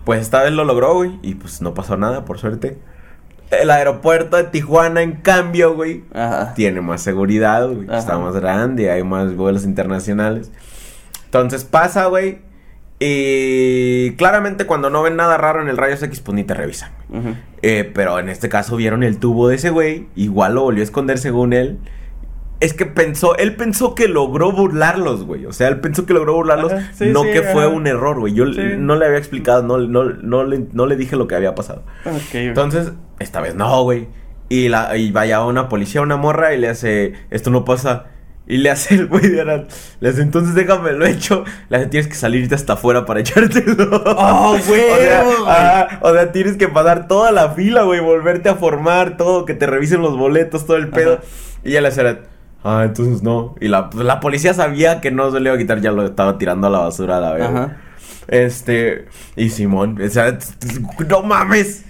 Pues 0.03 0.21
esta 0.21 0.41
vez 0.43 0.51
lo 0.51 0.65
logró, 0.65 0.95
güey. 0.95 1.19
Y 1.21 1.35
pues 1.35 1.61
no 1.61 1.73
pasó 1.73 1.95
nada, 1.95 2.25
por 2.25 2.39
suerte. 2.39 2.77
El 3.51 3.69
aeropuerto 3.69 4.35
de 4.37 4.45
Tijuana, 4.45 5.03
en 5.03 5.13
cambio, 5.13 5.75
güey. 5.75 6.03
Ajá. 6.13 6.53
Tiene 6.55 6.81
más 6.81 7.01
seguridad, 7.01 7.67
güey. 7.69 7.87
Está 7.95 8.17
más 8.17 8.33
grande, 8.35 8.89
hay 8.89 9.03
más 9.03 9.35
vuelos 9.35 9.63
internacionales. 9.63 10.51
Entonces 11.25 11.63
pasa, 11.63 12.07
güey. 12.07 12.39
Y 13.05 14.11
claramente 14.15 14.65
cuando 14.65 14.89
no 14.89 15.03
ven 15.03 15.15
nada 15.15 15.37
raro 15.37 15.61
en 15.61 15.67
el 15.67 15.77
rayos 15.77 16.01
X, 16.03 16.21
pues 16.21 16.35
ni 16.35 16.43
te 16.43 16.53
revisan. 16.53 16.91
Eh, 17.61 17.89
pero 17.93 18.17
en 18.19 18.29
este 18.29 18.49
caso 18.49 18.75
vieron 18.75 19.03
el 19.03 19.17
tubo 19.19 19.47
de 19.49 19.55
ese 19.55 19.69
güey. 19.69 20.07
Igual 20.15 20.55
lo 20.55 20.61
volvió 20.61 20.81
a 20.81 20.85
esconder 20.85 21.17
según 21.17 21.53
él. 21.53 21.79
Es 22.59 22.73
que 22.73 22.85
pensó, 22.85 23.35
él 23.37 23.55
pensó 23.57 23.93
que 23.93 24.07
logró 24.07 24.53
burlarlos, 24.53 25.25
güey. 25.25 25.45
O 25.45 25.51
sea, 25.51 25.67
él 25.67 25.81
pensó 25.81 26.05
que 26.05 26.13
logró 26.13 26.33
burlarlos, 26.35 26.71
Ajá, 26.71 26.91
sí, 26.93 27.07
no 27.11 27.23
sí, 27.23 27.31
que 27.31 27.41
fue 27.41 27.67
un 27.67 27.87
error, 27.87 28.19
güey. 28.19 28.33
Yo 28.33 28.45
Sí. 28.53 28.61
no 28.77 28.95
le 28.95 29.05
había 29.05 29.17
explicado, 29.17 29.63
no, 29.63 29.77
no, 29.79 30.05
no, 30.05 30.45
le, 30.45 30.63
no 30.71 30.85
le 30.85 30.95
dije 30.95 31.17
lo 31.17 31.27
que 31.27 31.35
había 31.35 31.55
pasado. 31.55 31.83
Entonces, 32.47 32.93
esta 33.19 33.41
vez 33.41 33.53
no, 33.55 33.83
güey. 33.83 34.07
Y, 34.47 34.69
la, 34.69 34.95
y 34.95 35.11
vaya 35.11 35.43
una 35.45 35.67
policía, 35.67 36.01
una 36.01 36.15
morra, 36.15 36.53
y 36.53 36.57
le 36.59 36.69
hace, 36.69 37.13
esto 37.31 37.49
no 37.49 37.65
pasa. 37.65 38.05
Y 38.45 38.57
le 38.57 38.69
hace 38.69 38.95
el 38.95 39.07
güey 39.07 39.29
de 39.29 39.41
Arad. 39.41 39.63
Le 40.01 40.09
hace, 40.09 40.21
entonces 40.21 40.53
déjame 40.53 40.91
lo 40.91 41.05
hecho. 41.05 41.45
Le 41.69 41.77
hace, 41.77 41.87
tienes 41.87 42.07
que 42.07 42.15
salirte 42.15 42.55
hasta 42.55 42.73
afuera 42.73 43.05
para 43.05 43.21
echártelo. 43.21 44.03
¡Oh, 44.05 44.57
güey! 44.67 44.91
O 44.91 44.97
sea, 44.97 45.21
ajá, 45.47 45.99
o 46.01 46.13
sea, 46.13 46.31
tienes 46.31 46.57
que 46.57 46.67
pasar 46.67 47.07
toda 47.07 47.31
la 47.31 47.51
fila, 47.51 47.83
güey, 47.83 48.01
volverte 48.01 48.49
a 48.49 48.55
formar, 48.55 49.15
todo, 49.15 49.45
que 49.45 49.53
te 49.53 49.65
revisen 49.65 50.01
los 50.01 50.17
boletos, 50.17 50.65
todo 50.65 50.77
el 50.77 50.89
pedo. 50.89 51.13
Ajá. 51.13 51.23
Y 51.63 51.71
ya 51.71 51.81
le 51.81 51.87
hace, 51.87 52.19
ah, 52.63 52.83
entonces 52.85 53.23
no. 53.23 53.55
Y 53.61 53.69
la, 53.69 53.89
la 53.95 54.19
policía 54.19 54.53
sabía 54.53 54.99
que 54.99 55.11
no 55.11 55.31
se 55.31 55.39
le 55.39 55.49
iba 55.49 55.55
a 55.55 55.59
quitar, 55.59 55.79
ya 55.79 55.91
lo 55.91 56.05
estaba 56.05 56.37
tirando 56.37 56.67
a 56.67 56.69
la 56.69 56.79
basura 56.79 57.17
a 57.17 57.21
la 57.21 57.33
vez. 57.33 57.43
Ajá. 57.43 57.77
Este, 58.27 59.05
y 59.35 59.49
Simón, 59.49 60.01
o 60.01 60.09
sea, 60.09 60.37
no 61.07 61.23
mames. 61.23 61.85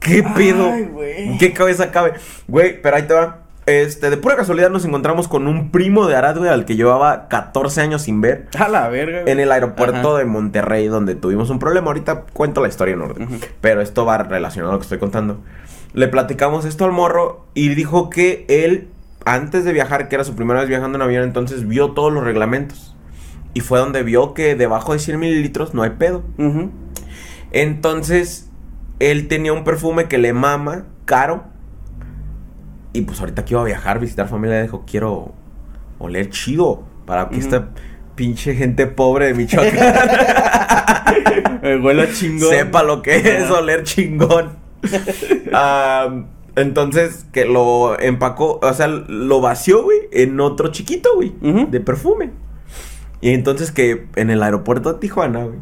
¿Qué 0.00 0.22
pedo? 0.22 0.72
Ay, 0.72 0.82
güey. 0.84 1.28
¿En 1.28 1.38
qué 1.38 1.52
cabeza 1.52 1.92
cabe? 1.92 2.14
Güey, 2.48 2.82
pero 2.82 2.96
ahí 2.96 3.02
te 3.04 3.14
va. 3.14 3.41
Este, 3.66 4.10
de 4.10 4.16
pura 4.16 4.34
casualidad 4.34 4.70
nos 4.70 4.84
encontramos 4.84 5.28
con 5.28 5.46
un 5.46 5.70
primo 5.70 6.08
de 6.08 6.16
Arad, 6.16 6.36
güey, 6.38 6.50
al 6.50 6.64
que 6.64 6.74
llevaba 6.74 7.28
14 7.28 7.80
años 7.80 8.02
sin 8.02 8.20
ver. 8.20 8.48
A 8.58 8.68
la 8.68 8.88
verga. 8.88 9.20
güey. 9.20 9.32
En 9.32 9.38
el 9.38 9.52
aeropuerto 9.52 10.10
Ajá. 10.10 10.18
de 10.18 10.24
Monterrey, 10.24 10.88
donde 10.88 11.14
tuvimos 11.14 11.48
un 11.50 11.58
problema. 11.60 11.86
Ahorita 11.88 12.24
cuento 12.32 12.60
la 12.60 12.68
historia 12.68 12.94
en 12.94 13.02
orden. 13.02 13.28
Pero 13.60 13.80
esto 13.80 14.04
va 14.04 14.18
relacionado 14.18 14.72
a 14.72 14.74
lo 14.74 14.78
que 14.80 14.84
estoy 14.84 14.98
contando. 14.98 15.40
Le 15.94 16.08
platicamos 16.08 16.64
esto 16.64 16.84
al 16.84 16.92
morro 16.92 17.46
y 17.54 17.68
dijo 17.68 18.10
que 18.10 18.46
él, 18.48 18.88
antes 19.24 19.64
de 19.64 19.72
viajar, 19.72 20.08
que 20.08 20.16
era 20.16 20.24
su 20.24 20.34
primera 20.34 20.58
vez 20.60 20.68
viajando 20.68 20.96
en 20.98 21.02
avión, 21.02 21.22
entonces 21.22 21.68
vio 21.68 21.92
todos 21.92 22.12
los 22.12 22.24
reglamentos. 22.24 22.96
Y 23.54 23.60
fue 23.60 23.78
donde 23.78 24.02
vio 24.02 24.34
que 24.34 24.56
debajo 24.56 24.92
de 24.94 24.98
100 24.98 25.20
mililitros 25.20 25.72
no 25.74 25.82
hay 25.82 25.90
pedo. 25.90 26.24
Entonces, 27.52 28.48
él 28.98 29.28
tenía 29.28 29.52
un 29.52 29.64
perfume 29.64 30.08
que 30.08 30.18
le 30.18 30.32
mama, 30.32 30.84
caro. 31.04 31.44
Y 32.92 33.02
pues 33.02 33.20
ahorita 33.20 33.44
que 33.44 33.54
iba 33.54 33.62
a 33.62 33.64
viajar, 33.64 33.98
visitar 34.00 34.28
familia, 34.28 34.62
dijo, 34.62 34.84
quiero 34.86 35.32
oler 35.98 36.30
chido. 36.30 36.84
Para 37.06 37.28
que 37.28 37.38
esta 37.38 37.70
pinche 38.14 38.54
gente 38.54 38.86
pobre 38.86 39.26
de 39.26 39.34
Michoacán 39.34 39.72
El 41.62 41.80
vuelo 41.80 42.04
chingón. 42.06 42.50
sepa 42.50 42.82
lo 42.82 43.02
que 43.02 43.16
es 43.16 43.50
oler 43.50 43.82
chingón. 43.82 44.56
Entonces, 46.54 47.26
que 47.32 47.46
lo 47.46 47.98
empacó, 47.98 48.60
o 48.62 48.74
sea, 48.74 48.86
lo 48.86 49.40
vació, 49.40 49.84
güey, 49.84 50.00
en 50.12 50.38
otro 50.38 50.68
chiquito, 50.68 51.08
güey, 51.14 51.32
de 51.40 51.80
perfume. 51.80 52.30
Y 53.22 53.30
entonces 53.30 53.70
que 53.70 54.08
en 54.16 54.30
el 54.30 54.42
aeropuerto 54.42 54.92
de 54.92 54.98
Tijuana, 54.98 55.44
güey, 55.44 55.58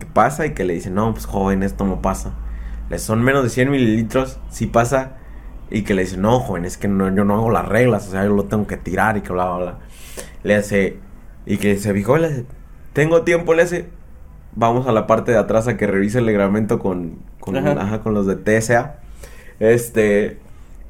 que 0.00 0.06
pasa 0.06 0.46
y 0.46 0.54
que 0.54 0.64
le 0.64 0.74
dicen, 0.74 0.94
no, 0.94 1.12
pues 1.12 1.26
joven, 1.26 1.62
esto 1.62 1.84
no 1.84 2.02
pasa. 2.02 2.32
Le 2.88 2.98
son 2.98 3.22
menos 3.22 3.44
de 3.44 3.50
100 3.50 3.70
mililitros, 3.70 4.38
sí 4.50 4.66
pasa. 4.66 5.18
Y 5.70 5.82
que 5.82 5.94
le 5.94 6.02
dicen, 6.02 6.22
no, 6.22 6.40
joven, 6.40 6.64
es 6.64 6.76
que 6.76 6.88
no, 6.88 7.14
yo 7.14 7.24
no 7.24 7.34
hago 7.36 7.50
las 7.50 7.66
reglas, 7.68 8.08
o 8.08 8.10
sea, 8.10 8.24
yo 8.24 8.30
lo 8.34 8.44
tengo 8.44 8.66
que 8.66 8.76
tirar 8.76 9.16
y 9.16 9.20
que 9.20 9.32
bla, 9.32 9.44
bla, 9.46 9.56
bla. 9.58 9.78
Le 10.42 10.54
hace, 10.56 10.96
y 11.46 11.58
que 11.58 11.76
se 11.78 11.92
fijó, 11.94 12.16
le 12.18 12.26
hace, 12.26 12.44
tengo 12.92 13.22
tiempo, 13.22 13.54
le 13.54 13.62
hace, 13.62 13.86
vamos 14.56 14.86
a 14.88 14.92
la 14.92 15.06
parte 15.06 15.30
de 15.32 15.38
atrás 15.38 15.68
a 15.68 15.76
que 15.76 15.86
revise 15.86 16.18
el 16.18 16.26
reglamento 16.26 16.78
con, 16.80 17.20
con, 17.38 17.56
Ajá. 17.56 17.72
ajá, 17.80 18.00
con 18.00 18.14
los 18.14 18.26
de 18.26 18.36
TSA. 18.36 18.96
Este, 19.60 20.38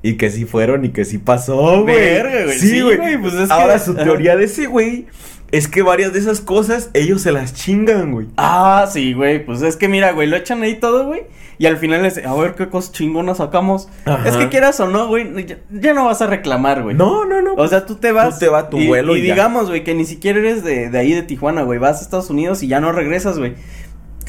y 0.02 0.14
que 0.16 0.30
sí 0.30 0.44
fueron 0.46 0.84
y 0.84 0.90
que 0.90 1.04
sí 1.04 1.18
pasó, 1.18 1.82
güey. 1.82 2.22
Güey. 2.22 2.58
Sí, 2.58 2.80
güey, 2.80 3.18
pues 3.20 3.34
es 3.34 3.48
que- 3.48 3.52
Ahora 3.54 3.78
su 3.78 3.94
teoría 3.94 4.36
de 4.36 4.44
ese 4.44 4.66
güey 4.66 5.06
es 5.50 5.68
que 5.68 5.82
varias 5.82 6.12
de 6.12 6.20
esas 6.20 6.40
cosas 6.40 6.90
ellos 6.94 7.20
se 7.22 7.32
las 7.32 7.52
chingan, 7.52 8.12
güey. 8.12 8.28
Ah, 8.36 8.88
sí, 8.90 9.12
güey. 9.12 9.44
Pues 9.44 9.60
es 9.62 9.76
que 9.76 9.88
mira, 9.88 10.12
güey, 10.12 10.28
lo 10.28 10.36
echan 10.36 10.62
ahí 10.62 10.76
todo, 10.76 11.06
güey. 11.08 11.24
Y 11.60 11.66
al 11.66 11.76
final 11.76 12.06
es, 12.06 12.16
a 12.16 12.34
ver 12.36 12.54
qué 12.54 12.70
cosas 12.70 12.90
chingonas 12.90 13.36
sacamos. 13.36 13.90
Ajá. 14.06 14.26
Es 14.26 14.38
que 14.38 14.48
quieras 14.48 14.80
o 14.80 14.86
no, 14.86 15.08
güey, 15.08 15.44
ya, 15.44 15.58
ya 15.70 15.92
no 15.92 16.06
vas 16.06 16.22
a 16.22 16.26
reclamar, 16.26 16.82
güey. 16.82 16.96
No, 16.96 17.26
no, 17.26 17.42
no. 17.42 17.52
O 17.52 17.68
sea, 17.68 17.84
tú 17.84 17.96
te 17.96 18.12
vas. 18.12 18.38
Tú 18.38 18.46
te 18.46 18.48
vas 18.48 18.64
a 18.64 18.70
tu 18.70 18.78
y, 18.78 18.86
vuelo 18.86 19.14
Y, 19.14 19.18
y 19.18 19.22
digamos, 19.24 19.68
güey, 19.68 19.84
que 19.84 19.92
ni 19.94 20.06
siquiera 20.06 20.38
eres 20.38 20.64
de, 20.64 20.88
de 20.88 20.98
ahí 20.98 21.12
de 21.12 21.22
Tijuana, 21.22 21.60
güey. 21.60 21.78
Vas 21.78 21.98
a 21.98 22.00
Estados 22.00 22.30
Unidos 22.30 22.62
y 22.62 22.68
ya 22.68 22.80
no 22.80 22.92
regresas, 22.92 23.38
güey. 23.38 23.56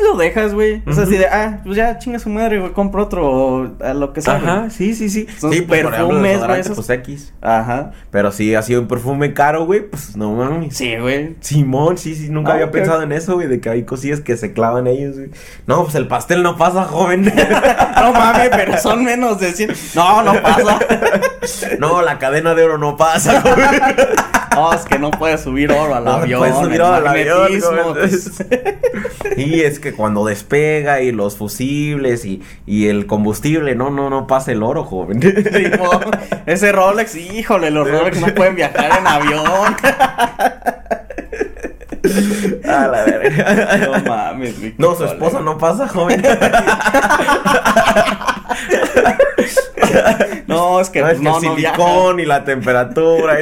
Lo 0.03 0.17
dejas, 0.17 0.53
güey. 0.53 0.81
O 0.87 0.93
sea, 0.93 1.03
así 1.03 1.15
de, 1.15 1.25
ah, 1.27 1.59
pues 1.63 1.77
ya 1.77 1.97
chinga 1.99 2.19
su 2.19 2.29
madre, 2.29 2.59
güey. 2.59 2.71
Compro 2.73 3.03
otro 3.03 3.29
o 3.29 3.71
a 3.83 3.93
lo 3.93 4.11
que 4.13 4.21
sea. 4.21 4.35
Ajá, 4.35 4.69
sí, 4.69 4.93
sí, 4.95 5.09
sí. 5.09 5.27
Son 5.39 5.51
sí, 5.53 5.61
pues, 5.61 5.83
perfumes, 5.85 6.45
güey, 6.45 6.59
esos- 6.59 6.75
pues 6.75 6.89
X. 6.89 7.33
Ajá. 7.41 7.91
Pero 8.09 8.31
si 8.31 8.53
ha 8.55 8.61
sido 8.61 8.81
un 8.81 8.87
perfume 8.87 9.33
caro, 9.33 9.65
güey, 9.65 9.81
pues 9.89 10.15
no 10.17 10.31
mames. 10.33 10.75
Sí, 10.75 10.95
güey. 10.97 11.35
Simón, 11.39 11.97
sí, 11.97 12.15
sí, 12.15 12.29
nunca 12.29 12.51
Ah, 12.51 12.53
había 12.55 12.71
pensado 12.71 13.01
en 13.03 13.11
eso, 13.11 13.35
güey, 13.35 13.47
de 13.47 13.61
que 13.61 13.69
hay 13.69 13.83
cosillas 13.83 14.19
que 14.21 14.35
se 14.37 14.53
clavan 14.53 14.87
ellos, 14.87 15.15
güey. 15.17 15.29
No, 15.67 15.83
pues 15.83 15.95
el 15.95 16.07
pastel 16.07 16.43
no 16.43 16.57
pasa, 16.57 16.83
joven. 16.85 17.31
No 18.01 18.13
mames, 18.13 18.49
pero 18.49 18.77
son 18.79 19.03
menos 19.03 19.39
de 19.39 19.51
100. 19.53 19.71
No, 19.95 20.23
no 20.23 20.41
pasa. 20.41 20.79
no, 21.79 22.01
la 22.01 22.17
cadena 22.17 22.55
de 22.55 22.63
oro 22.63 22.77
no 22.79 22.97
pasa, 22.97 23.41
joven. 23.41 23.69
No, 24.55 24.73
es 24.73 24.81
que 24.81 24.99
no 24.99 25.11
puedes 25.11 25.41
subir 25.41 25.71
oro 25.71 25.95
al 25.95 26.03
No 26.03 26.11
avión. 26.13 26.39
puedes 26.39 26.55
subir 26.57 26.81
oro 26.81 26.95
al 26.95 27.07
avión, 27.07 27.49
pues. 27.93 28.43
Y 29.37 29.61
es 29.61 29.79
que 29.79 29.93
cuando 29.93 30.25
despega 30.25 31.01
y 31.01 31.11
los 31.11 31.37
fusibles 31.37 32.25
y, 32.25 32.41
y 32.65 32.87
el 32.87 33.05
combustible, 33.07 33.75
no, 33.75 33.89
no, 33.89 34.09
no 34.09 34.27
pasa 34.27 34.51
el 34.51 34.61
oro, 34.61 34.83
joven. 34.83 35.19
Ese 36.45 36.71
Rolex, 36.73 37.15
híjole, 37.15 37.71
los 37.71 37.89
Rolex 37.89 38.19
no 38.19 38.27
pueden 38.35 38.55
viajar 38.55 38.99
en 38.99 39.07
avión. 39.07 39.75
A 42.67 42.87
la 42.87 43.03
verga. 43.05 43.77
No 43.87 44.03
mames, 44.09 44.59
güey. 44.59 44.73
No, 44.77 44.95
su 44.95 45.05
esposa 45.05 45.39
no 45.39 45.57
pasa, 45.57 45.87
joven. 45.87 46.21
No, 50.47 50.79
es 50.81 50.89
que 50.89 51.01
No, 51.01 51.07
es 51.09 51.13
que 51.13 51.17
el 51.17 51.23
no 51.23 51.39
viaja. 51.55 51.75
silicón 51.75 52.19
y 52.19 52.25
la 52.25 52.43
temperatura. 52.43 53.37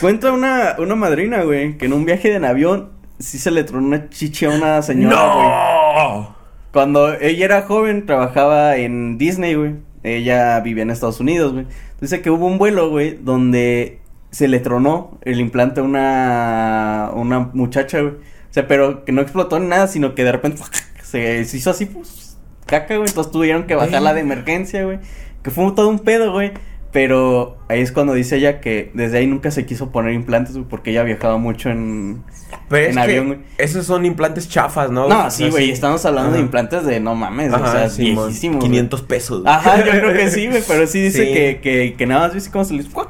Cuenta 0.00 0.32
una, 0.32 0.76
una 0.78 0.94
madrina, 0.94 1.42
güey, 1.42 1.76
que 1.76 1.86
en 1.86 1.92
un 1.92 2.04
viaje 2.04 2.34
en 2.34 2.44
avión 2.44 2.90
sí 3.18 3.38
se 3.38 3.50
le 3.50 3.64
tronó 3.64 3.86
una 3.86 4.08
chichi 4.08 4.44
a 4.44 4.50
una 4.50 4.82
señora, 4.82 5.34
güey. 5.34 5.46
¡No! 5.46 6.36
Cuando 6.72 7.14
ella 7.14 7.44
era 7.44 7.62
joven, 7.62 8.06
trabajaba 8.06 8.76
en 8.76 9.18
Disney, 9.18 9.54
güey. 9.54 9.76
Ella 10.02 10.60
vivía 10.60 10.82
en 10.82 10.90
Estados 10.90 11.20
Unidos, 11.20 11.52
güey. 11.52 11.66
Dice 12.00 12.20
que 12.20 12.30
hubo 12.30 12.46
un 12.46 12.58
vuelo, 12.58 12.90
güey, 12.90 13.16
donde 13.20 14.00
se 14.30 14.48
le 14.48 14.58
tronó 14.60 15.18
el 15.22 15.40
implante 15.40 15.80
a 15.80 15.84
una, 15.84 17.10
una 17.14 17.50
muchacha, 17.52 18.00
güey. 18.00 18.14
O 18.14 18.52
sea, 18.52 18.68
pero 18.68 19.04
que 19.04 19.12
no 19.12 19.22
explotó 19.22 19.58
nada, 19.60 19.86
sino 19.86 20.14
que 20.14 20.24
de 20.24 20.32
repente 20.32 20.62
se, 21.02 21.44
se 21.44 21.56
hizo 21.56 21.70
así, 21.70 21.86
pues, 21.86 22.36
caca, 22.66 22.96
güey. 22.96 23.08
Entonces 23.08 23.32
tuvieron 23.32 23.64
que 23.64 23.74
bajarla 23.74 24.14
de 24.14 24.20
emergencia, 24.20 24.84
güey. 24.84 24.98
Que 25.42 25.50
fue 25.50 25.70
todo 25.72 25.88
un 25.88 26.00
pedo, 26.00 26.32
güey. 26.32 26.52
Pero 26.94 27.58
ahí 27.68 27.80
es 27.80 27.90
cuando 27.90 28.14
dice 28.14 28.36
ella 28.36 28.60
que 28.60 28.92
desde 28.94 29.18
ahí 29.18 29.26
nunca 29.26 29.50
se 29.50 29.66
quiso 29.66 29.90
poner 29.90 30.14
implantes, 30.14 30.54
güey, 30.54 30.64
porque 30.68 30.92
ella 30.92 31.02
viajaba 31.02 31.36
mucho 31.38 31.68
en... 31.68 32.22
Pero 32.68 32.92
En 32.92 32.98
avión, 32.98 33.26
güey. 33.26 33.38
esos 33.58 33.84
son 33.84 34.06
implantes 34.06 34.48
chafas, 34.48 34.92
¿no? 34.92 35.08
No, 35.08 35.26
O 35.26 35.30
sí, 35.30 35.38
sea, 35.42 35.50
güey, 35.50 35.70
estamos 35.72 36.06
hablando 36.06 36.34
de 36.34 36.38
implantes 36.40 36.86
de 36.86 37.00
no 37.00 37.16
mames, 37.16 37.52
o 37.52 37.56
Ajá, 37.56 37.72
sea, 37.72 37.88
Simón, 37.90 38.26
viejísimos. 38.28 38.58
güey. 38.60 38.70
500 38.70 39.02
pesos. 39.02 39.42
güey. 39.42 39.52
Ajá, 39.52 39.84
yo 39.84 39.90
creo 39.90 40.12
que 40.14 40.30
sí, 40.30 40.46
güey, 40.46 40.62
pero 40.68 40.86
sí 40.86 41.00
dice 41.00 41.26
Sí. 41.26 41.32
Que, 41.32 41.58
que, 41.60 41.94
que 41.98 42.06
nada 42.06 42.28
más 42.28 42.34
viste 42.34 42.50
cómo 42.52 42.64
se 42.64 42.74
les... 42.74 42.86
¡cuac! 42.86 43.08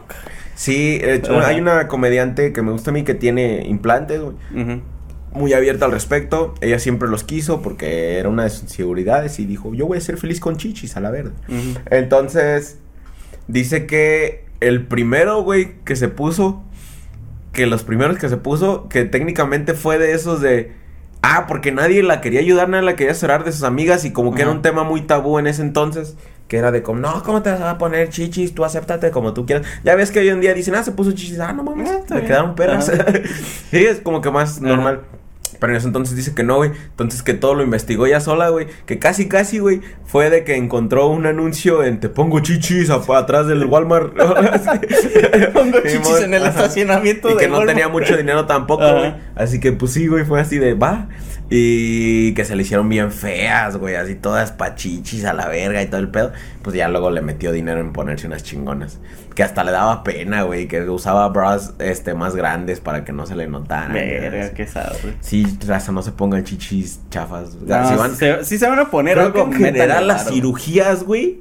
Sí, 0.54 0.98
hecho, 1.02 1.38
Ajá. 1.38 1.48
hay 1.48 1.60
una 1.60 1.86
comediante 1.86 2.54
que 2.54 2.62
me 2.62 2.72
gusta 2.72 2.88
a 2.90 2.94
mí 2.94 3.02
que 3.04 3.12
tiene 3.12 3.66
implantes, 3.66 4.18
güey. 4.18 4.34
Ujú. 4.56 4.80
Muy 5.34 5.52
abierta 5.52 5.84
al 5.84 5.92
respecto. 5.92 6.54
Ella 6.62 6.78
siempre 6.78 7.08
los 7.08 7.22
quiso 7.22 7.60
porque 7.60 8.18
era 8.18 8.30
una 8.30 8.44
de 8.44 8.50
sus 8.50 8.62
inseguridades 8.62 9.38
y 9.40 9.44
dijo, 9.44 9.74
yo 9.74 9.86
voy 9.86 9.98
a 9.98 10.00
ser 10.00 10.16
feliz 10.16 10.40
con 10.40 10.56
chichis 10.56 10.96
a 10.96 11.00
la 11.00 11.10
verde. 11.10 11.32
Entonces, 11.90 12.78
dice 13.48 13.86
que 13.86 14.44
el 14.60 14.86
primero, 14.86 15.42
güey, 15.42 15.74
que 15.84 15.96
se 15.96 16.08
puso, 16.08 16.62
que 17.52 17.66
los 17.66 17.82
primeros 17.84 18.18
que 18.18 18.28
se 18.28 18.36
puso, 18.36 18.88
que 18.88 19.04
técnicamente 19.04 19.74
fue 19.74 19.98
de 19.98 20.12
esos 20.12 20.40
de... 20.40 20.72
Ah, 21.22 21.46
porque 21.48 21.72
nadie 21.72 22.02
la 22.02 22.20
quería 22.20 22.40
ayudar, 22.40 22.68
nadie 22.68 22.84
la 22.84 22.96
quería 22.96 23.14
cerrar 23.14 23.44
de 23.44 23.52
sus 23.52 23.62
amigas 23.62 24.04
y 24.04 24.12
como 24.12 24.34
que 24.34 24.42
era 24.42 24.50
un 24.50 24.60
tema 24.60 24.84
muy 24.84 25.02
tabú 25.02 25.38
en 25.38 25.46
ese 25.46 25.62
entonces. 25.62 26.16
Que 26.48 26.58
era 26.58 26.70
de 26.70 26.82
como, 26.82 26.98
no, 27.00 27.22
¿cómo 27.22 27.40
te 27.40 27.50
vas 27.50 27.62
a 27.62 27.78
poner 27.78 28.10
chichis? 28.10 28.54
Tú 28.54 28.64
acéptate 28.66 29.10
como 29.10 29.32
tú 29.32 29.46
quieras. 29.46 29.66
Ya 29.82 29.94
ves 29.94 30.10
que 30.10 30.18
hoy 30.18 30.28
en 30.28 30.42
día 30.42 30.52
dicen, 30.52 30.74
ah, 30.74 30.82
se 30.82 30.92
puso 30.92 31.12
chichis. 31.12 31.40
Ah, 31.40 31.54
no 31.54 31.62
mames, 31.64 31.88
Ah, 31.90 32.00
me 32.10 32.16
bien. 32.16 32.26
quedaron 32.26 32.54
perras. 32.54 32.92
Sí, 33.70 33.78
es 33.86 34.00
como 34.00 34.20
que 34.20 34.30
más 34.30 34.58
Ajá. 34.58 34.66
normal. 34.66 35.00
Pero 35.64 35.72
en 35.72 35.78
ese 35.78 35.86
entonces 35.86 36.14
dice 36.14 36.34
que 36.34 36.42
no, 36.42 36.56
güey. 36.56 36.72
Entonces 36.90 37.22
que 37.22 37.32
todo 37.32 37.54
lo 37.54 37.62
investigó 37.62 38.04
ella 38.04 38.20
sola, 38.20 38.50
güey. 38.50 38.66
Que 38.84 38.98
casi, 38.98 39.28
casi, 39.28 39.60
güey, 39.60 39.80
fue 40.04 40.28
de 40.28 40.44
que 40.44 40.56
encontró 40.56 41.06
un 41.06 41.24
anuncio 41.24 41.82
en 41.82 42.00
Te 42.00 42.10
pongo 42.10 42.40
chichis 42.40 42.90
atrás 42.90 43.46
del 43.46 43.64
Walmart. 43.64 44.12
Pongo 45.54 45.78
chichis 45.80 46.20
en 46.20 46.34
el 46.34 46.44
estacionamiento 46.44 47.30
Y 47.30 47.38
que 47.38 47.46
no 47.48 47.54
Walmart. 47.54 47.70
tenía 47.70 47.88
mucho 47.88 48.14
dinero 48.14 48.44
tampoco, 48.44 48.84
güey. 48.94 49.14
Así 49.36 49.58
que, 49.58 49.72
pues 49.72 49.92
sí, 49.92 50.06
güey, 50.06 50.26
fue 50.26 50.38
así 50.38 50.58
de, 50.58 50.74
va. 50.74 51.08
Y 51.50 52.32
que 52.34 52.44
se 52.44 52.56
le 52.56 52.62
hicieron 52.62 52.88
bien 52.88 53.12
feas, 53.12 53.76
güey. 53.76 53.96
Así 53.96 54.14
todas 54.14 54.50
pachichis 54.52 55.24
a 55.24 55.32
la 55.34 55.46
verga 55.46 55.82
y 55.82 55.86
todo 55.86 56.00
el 56.00 56.08
pedo. 56.08 56.32
Pues 56.62 56.74
ya 56.74 56.88
luego 56.88 57.10
le 57.10 57.20
metió 57.20 57.52
dinero 57.52 57.80
en 57.80 57.92
ponerse 57.92 58.26
unas 58.26 58.42
chingonas. 58.42 58.98
Que 59.34 59.42
hasta 59.42 59.62
le 59.64 59.70
daba 59.72 60.04
pena, 60.04 60.42
güey. 60.44 60.68
Que 60.68 60.88
usaba 60.88 61.28
bras 61.28 61.74
este, 61.80 62.14
más 62.14 62.34
grandes 62.34 62.80
para 62.80 63.04
que 63.04 63.12
no 63.12 63.26
se 63.26 63.36
le 63.36 63.46
notaran. 63.46 63.92
Verga, 63.92 64.50
qué 64.54 64.66
sad, 64.66 64.92
güey. 65.02 65.14
Sí, 65.20 65.58
raza, 65.66 65.92
no 65.92 66.02
se 66.02 66.12
pongan 66.12 66.44
chichis 66.44 67.00
chafas. 67.10 67.54
No, 67.56 67.88
Si 67.88 67.94
van- 67.94 68.10
sí 68.12 68.16
se, 68.16 68.44
sí 68.44 68.58
se 68.58 68.68
van 68.68 68.78
a 68.78 68.90
poner 68.90 69.14
creo 69.16 69.32
que 69.32 69.40
algo 69.40 69.52
en 69.52 69.58
general 69.58 70.06
las 70.08 70.28
cirugías, 70.30 71.04
güey, 71.04 71.40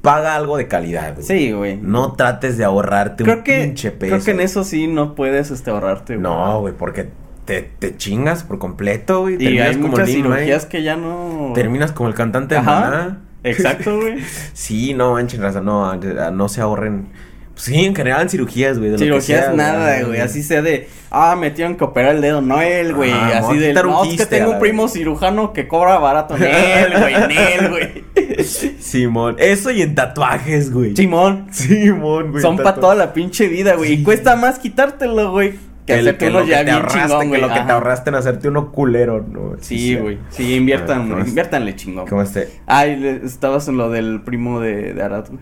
paga 0.00 0.36
algo 0.36 0.56
de 0.56 0.68
calidad, 0.68 1.14
güey. 1.14 1.26
Sí, 1.26 1.52
güey. 1.52 1.76
No 1.76 2.12
trates 2.12 2.56
de 2.56 2.64
ahorrarte 2.64 3.24
creo 3.24 3.36
un 3.38 3.42
que, 3.42 3.62
pinche 3.64 3.90
peso. 3.90 4.14
creo 4.14 4.24
que 4.24 4.30
en 4.30 4.40
eso 4.40 4.64
sí 4.64 4.86
no 4.86 5.14
puedes, 5.14 5.50
este, 5.50 5.70
ahorrarte, 5.70 6.14
güey. 6.14 6.22
No, 6.22 6.60
güey, 6.60 6.74
porque 6.74 7.08
te, 7.44 7.62
te 7.62 7.96
chingas 7.96 8.42
por 8.44 8.58
completo, 8.58 9.22
güey. 9.22 9.42
Y 9.42 9.58
hay 9.58 9.76
como 9.76 9.88
muchas 9.88 10.08
Lin 10.08 10.24
cirugías 10.24 10.66
que 10.66 10.82
ya 10.82 10.96
no... 10.96 11.52
Terminas 11.54 11.92
como 11.92 12.08
el 12.08 12.14
cantante 12.14 12.54
de 12.54 12.60
Ajá. 12.60 12.80
Maná. 12.80 13.20
Exacto, 13.42 14.00
güey. 14.00 14.18
Sí, 14.52 14.94
no 14.94 15.12
manchen, 15.12 15.42
raza, 15.42 15.60
no, 15.60 15.94
no 15.96 16.48
se 16.48 16.60
ahorren. 16.60 17.08
Pues 17.52 17.66
sí, 17.66 17.84
en 17.84 17.94
general 17.94 18.22
en 18.22 18.30
cirugías, 18.30 18.78
güey. 18.78 18.90
de 18.90 18.98
Cirugías 18.98 19.44
sea, 19.46 19.52
nada, 19.52 20.02
güey. 20.02 20.18
Así 20.20 20.42
sea 20.42 20.60
de, 20.60 20.88
ah, 21.10 21.36
me 21.38 21.52
tienen 21.52 21.76
que 21.76 21.84
operar 21.84 22.16
el 22.16 22.20
dedo. 22.20 22.40
No 22.40 22.60
él, 22.60 22.94
güey. 22.94 23.12
Ah, 23.12 23.42
así 23.44 23.58
de, 23.58 23.72
no, 23.72 24.04
es 24.04 24.16
que 24.16 24.26
tengo 24.26 24.52
un 24.52 24.58
primo 24.58 24.84
verga". 24.84 24.92
cirujano 24.92 25.52
que 25.52 25.68
cobra 25.68 25.98
barato. 25.98 26.36
Nel, 26.36 26.92
güey, 26.98 27.14
Nel, 27.28 27.70
güey. 27.70 28.44
Simón. 28.80 29.36
Eso 29.38 29.70
y 29.70 29.82
en 29.82 29.94
tatuajes, 29.94 30.72
güey. 30.72 30.96
Simón. 30.96 31.46
Simón, 31.52 32.32
güey. 32.32 32.42
Son 32.42 32.56
en 32.56 32.64
para 32.64 32.80
toda 32.80 32.96
la 32.96 33.12
pinche 33.12 33.46
vida, 33.46 33.76
güey. 33.76 33.88
Sí. 33.90 34.00
Y 34.00 34.02
cuesta 34.02 34.34
más 34.34 34.58
quitártelo, 34.58 35.30
güey. 35.30 35.54
Que, 35.86 35.94
el- 35.94 36.00
hacerte 36.00 36.18
que 36.24 36.30
uno 36.30 36.40
lo 36.40 36.46
que 36.46 36.52
te 36.64 36.70
ahorraste, 36.70 36.98
chingón, 37.08 37.30
que 37.30 37.38
lo 37.38 37.48
que 37.48 37.60
te 37.60 37.72
ahorraste 37.72 38.08
en 38.10 38.16
hacerte 38.16 38.48
uno 38.48 38.72
culero, 38.72 39.22
¿no? 39.28 39.52
Sí, 39.60 39.96
güey. 39.96 40.18
Sí, 40.30 40.54
inviertan, 40.54 41.00
Ah, 41.02 41.06
¿cómo 41.10 41.18
es? 41.22 41.28
inviértanle 41.28 41.76
chingón. 41.76 42.06
¿Cómo 42.06 42.22
este? 42.22 42.48
Ay, 42.66 42.96
le- 42.96 43.24
estabas 43.24 43.68
en 43.68 43.76
lo 43.76 43.90
del 43.90 44.22
primo 44.22 44.60
de, 44.60 44.94
de 44.94 45.02
Arad, 45.02 45.26
güey. 45.28 45.40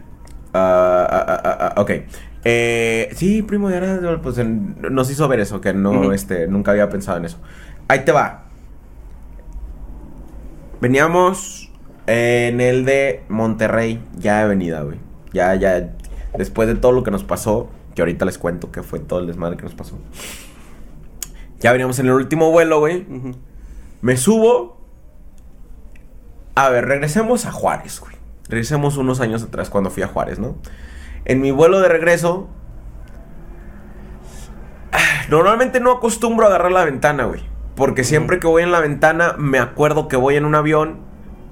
Ah, 0.55 1.07
ah, 1.11 1.25
ah, 1.29 1.43
ah, 1.45 1.73
ah, 1.77 1.81
ok. 1.81 1.91
Eh, 2.45 3.09
sí, 3.15 3.43
primo 3.43 3.69
de 3.69 3.77
Arad, 3.77 4.21
pues 4.21 4.37
en- 4.39 4.77
nos 4.91 5.09
hizo 5.11 5.29
ver 5.29 5.39
eso, 5.41 5.61
que 5.61 5.73
no, 5.75 6.13
este, 6.13 6.49
nunca 6.49 6.73
había 6.73 6.89
pensado 6.89 7.19
en 7.19 7.25
eso. 7.27 7.39
Ahí 7.87 8.01
te 8.01 8.11
va. 8.11 8.47
Veníamos 10.81 11.71
en 12.07 12.61
el 12.61 12.85
de 12.85 13.23
Monterrey, 13.29 14.01
ya 14.19 14.41
de 14.43 14.49
venida, 14.49 14.83
güey. 14.83 14.99
Ya, 15.33 15.55
ya, 15.55 15.91
después 16.37 16.67
de 16.69 16.75
todo 16.75 16.93
lo 16.93 17.05
que 17.05 17.11
nos 17.13 17.23
pasó, 17.25 17.71
que 17.95 18.03
ahorita 18.03 18.25
les 18.25 18.39
cuento 18.39 18.71
que 18.71 18.83
fue 18.83 18.99
todo 18.99 19.21
el 19.21 19.27
desmadre 19.27 19.57
que 19.57 19.65
nos 19.65 19.75
pasó. 19.75 19.99
Ya 21.61 21.73
veníamos 21.73 21.99
en 21.99 22.07
el 22.07 22.13
último 22.13 22.51
vuelo, 22.51 22.81
güey. 22.81 23.07
Me 24.01 24.17
subo. 24.17 24.81
A 26.55 26.69
ver, 26.69 26.87
regresemos 26.87 27.47
a 27.47 27.53
Juárez, 27.53 28.01
güey. 28.01 28.15
regresemos 28.49 28.97
unos 28.97 29.21
años 29.21 29.43
atrás 29.43 29.71
cuando 29.71 29.91
fui 29.91 30.03
a 30.03 30.09
Juárez, 30.09 30.39
¿no? 30.39 30.57
En 31.25 31.41
mi 31.41 31.51
vuelo 31.51 31.81
de 31.81 31.89
regreso, 31.89 32.49
normalmente 35.31 35.81
no 35.81 35.93
acostumbro 35.93 36.47
a 36.47 36.49
agarrar 36.49 36.73
la 36.73 36.85
ventana, 36.85 37.25
güey. 37.25 37.43
Porque 37.77 38.05
siempre 38.05 38.39
que 38.39 38.47
voy 38.47 38.63
en 38.63 38.73
la 38.73 38.81
ventana 38.81 39.35
me 39.39 39.59
acuerdo 39.59 40.09
que 40.09 40.17
voy 40.17 40.37
en 40.37 40.45
un 40.45 40.55
avión 40.55 41.01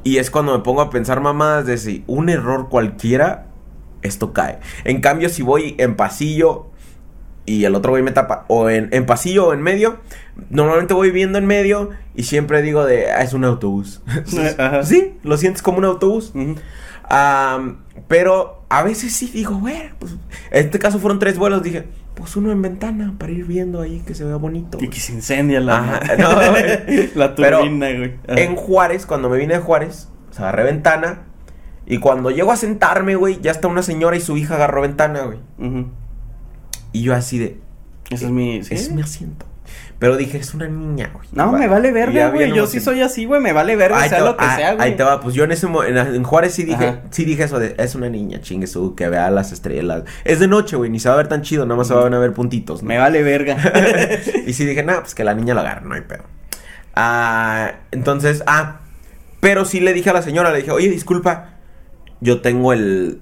y 0.04 0.18
es 0.18 0.30
cuando 0.30 0.56
me 0.56 0.62
pongo 0.62 0.82
a 0.82 0.90
pensar 0.90 1.20
mamadas 1.20 1.66
de 1.66 1.78
si 1.78 2.04
un 2.06 2.28
error 2.28 2.68
cualquiera, 2.68 3.46
esto 4.02 4.32
cae. 4.32 4.58
En 4.84 5.00
cambio, 5.00 5.28
si 5.28 5.42
voy 5.42 5.74
en 5.78 5.96
pasillo 5.96 6.66
y 7.46 7.64
el 7.64 7.74
otro 7.74 7.92
güey 7.92 8.02
me 8.02 8.12
tapa, 8.12 8.44
o 8.48 8.70
en, 8.70 8.88
en 8.92 9.06
pasillo 9.06 9.48
o 9.48 9.52
en 9.52 9.62
medio, 9.62 9.98
normalmente 10.50 10.94
voy 10.94 11.10
viendo 11.10 11.38
en 11.38 11.46
medio 11.46 11.90
y 12.14 12.24
siempre 12.24 12.62
digo 12.62 12.84
de, 12.84 13.10
ah, 13.10 13.22
es 13.22 13.32
un 13.32 13.44
autobús. 13.44 14.02
Ajá. 14.58 14.82
sí, 14.84 15.14
lo 15.22 15.36
sientes 15.36 15.62
como 15.62 15.78
un 15.78 15.84
autobús. 15.84 16.32
Pero 18.08 18.64
a 18.68 18.82
veces 18.82 19.12
sí 19.12 19.30
digo, 19.32 19.58
güey, 19.58 19.90
pues, 19.98 20.12
en 20.50 20.66
este 20.66 20.78
caso 20.78 20.98
fueron 20.98 21.18
tres 21.18 21.38
vuelos, 21.38 21.62
dije, 21.62 21.86
pues 22.14 22.36
uno 22.36 22.52
en 22.52 22.60
ventana 22.60 23.14
para 23.18 23.32
ir 23.32 23.46
viendo 23.46 23.80
ahí 23.80 24.02
que 24.06 24.14
se 24.14 24.24
vea 24.24 24.36
bonito. 24.36 24.78
Y 24.80 24.88
que 24.88 25.00
se 25.00 25.12
incendia 25.12 25.60
la, 25.60 25.78
Ajá, 25.78 26.16
no, 26.18 26.50
güey. 26.50 27.10
la 27.14 27.34
turbina, 27.34 27.90
güey. 27.90 28.14
Ajá. 28.28 28.40
En 28.40 28.56
Juárez, 28.56 29.06
cuando 29.06 29.28
me 29.28 29.38
vine 29.38 29.54
de 29.54 29.60
Juárez, 29.60 30.08
o 30.30 30.32
sea, 30.32 30.48
agarré 30.48 30.64
ventana. 30.64 31.22
Y 31.90 31.98
cuando 31.98 32.30
llego 32.30 32.52
a 32.52 32.56
sentarme, 32.56 33.16
güey, 33.16 33.40
ya 33.40 33.50
está 33.50 33.68
una 33.68 33.82
señora 33.82 34.16
y 34.16 34.20
su 34.20 34.36
hija 34.36 34.54
agarró 34.54 34.82
ventana, 34.82 35.22
güey. 35.22 35.38
Y 36.92 37.02
yo 37.02 37.14
así 37.14 37.38
de, 37.38 37.58
Ese 38.10 38.26
es 38.26 38.30
mi... 38.30 38.62
¿sí? 38.62 38.74
es 38.74 38.92
mi 38.92 39.02
asiento. 39.02 39.46
Pero 39.98 40.16
dije, 40.16 40.38
es 40.38 40.54
una 40.54 40.66
niña, 40.66 41.10
güey. 41.12 41.28
No, 41.32 41.52
me 41.52 41.68
vale 41.68 41.92
verga, 41.92 42.30
güey. 42.30 42.54
Yo 42.54 42.66
sí 42.66 42.80
soy 42.80 43.02
así, 43.02 43.26
güey. 43.26 43.40
Me 43.40 43.52
vale 43.52 43.76
verga, 43.76 44.08
sea 44.08 44.20
lo 44.20 44.36
que 44.36 44.44
ah, 44.46 44.56
sea, 44.56 44.74
güey. 44.74 44.88
Ahí 44.88 44.96
te 44.96 45.02
va, 45.02 45.20
pues 45.20 45.34
yo 45.34 45.44
en 45.44 45.52
ese 45.52 45.66
en, 45.66 45.96
en 45.98 46.22
Juárez 46.22 46.54
sí 46.54 46.64
dije, 46.64 46.86
Ajá. 46.86 47.02
sí 47.10 47.26
dije 47.26 47.42
eso 47.42 47.58
de, 47.58 47.74
es 47.76 47.94
una 47.94 48.08
niña, 48.08 48.40
chingue 48.40 48.66
su, 48.66 48.94
que 48.94 49.08
vea 49.10 49.30
las 49.30 49.52
estrellas. 49.52 50.04
Es 50.24 50.40
de 50.40 50.48
noche, 50.48 50.76
güey, 50.76 50.90
ni 50.90 51.00
se 51.00 51.08
va 51.08 51.16
a 51.16 51.18
ver 51.18 51.28
tan 51.28 51.42
chido, 51.42 51.66
nada 51.66 51.76
más 51.76 51.88
se 51.88 51.94
van 51.94 52.14
a 52.14 52.18
ver 52.18 52.32
puntitos, 52.32 52.82
¿no? 52.82 52.88
Me 52.88 52.98
vale 52.98 53.22
verga. 53.22 53.58
y 54.46 54.52
sí 54.54 54.64
dije, 54.64 54.82
nada, 54.82 55.00
pues 55.00 55.14
que 55.14 55.22
la 55.22 55.34
niña 55.34 55.52
lo 55.52 55.60
agarre, 55.60 55.86
no 55.86 55.94
hay 55.94 56.00
pedo. 56.00 56.22
Ah, 56.94 57.72
entonces, 57.90 58.42
ah, 58.46 58.80
pero 59.40 59.66
sí 59.66 59.80
le 59.80 59.92
dije 59.92 60.08
a 60.08 60.12
la 60.14 60.22
señora, 60.22 60.50
le 60.50 60.58
dije, 60.58 60.70
oye, 60.70 60.88
disculpa, 60.88 61.49
yo 62.20 62.40
tengo 62.40 62.72
el 62.72 63.20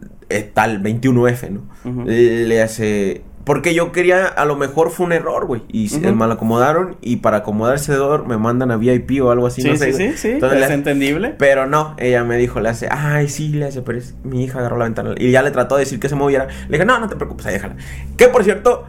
tal 0.55 0.83
21F, 0.83 1.51
¿no? 1.51 1.63
Le 2.05 2.63
hace... 2.63 3.23
Porque 3.45 3.73
yo 3.73 3.93
quería, 3.93 4.27
a 4.27 4.45
lo 4.45 4.57
mejor 4.57 4.91
fue 4.91 5.07
un 5.07 5.13
error, 5.13 5.47
güey. 5.47 5.63
Y 5.69 5.87
Ujú. 5.97 6.13
mal 6.15 6.31
acomodaron. 6.31 6.97
Y 7.01 7.17
para 7.17 7.39
acomodar 7.39 7.77
ese 7.77 7.95
error 7.95 8.27
me 8.27 8.37
mandan 8.37 8.71
a 8.71 8.77
VIP 8.77 9.23
o 9.23 9.31
algo 9.31 9.47
así. 9.47 9.63
sí, 9.63 9.71
no 9.71 9.77
sé, 9.77 9.95
sí, 9.95 10.09
sí, 10.11 10.17
sí. 10.19 10.29
Entonces, 10.33 10.61
es 10.65 10.69
le- 10.69 10.75
entendible. 10.75 11.35
pero 11.39 11.67
no, 11.67 11.95
ella 11.99 12.25
me 12.25 12.37
dijo, 12.37 12.61
le 12.61 12.69
hace, 12.69 12.89
ay, 12.91 13.27
sí, 13.29 13.49
le 13.49 13.65
hace, 13.65 13.81
pero 13.81 13.97
es, 13.97 14.17
mi 14.23 14.45
hija 14.45 14.59
agarró 14.59 14.77
la 14.77 14.85
ventana. 14.85 15.15
Y 15.17 15.31
ya 15.31 15.41
le 15.43 15.51
trató 15.51 15.77
de 15.77 15.85
decir 15.85 15.99
que 15.99 16.11
se 16.11 16.15
moviera. 16.15 16.47
Le 16.69 16.77
dije, 16.77 16.85
no, 16.85 16.99
no 17.01 17.09
te 17.09 17.17
preocupes, 17.17 17.47
ahí 17.47 17.55
déjala. 17.55 17.77
Que 18.19 18.29
por 18.29 18.45
cierto, 18.45 18.85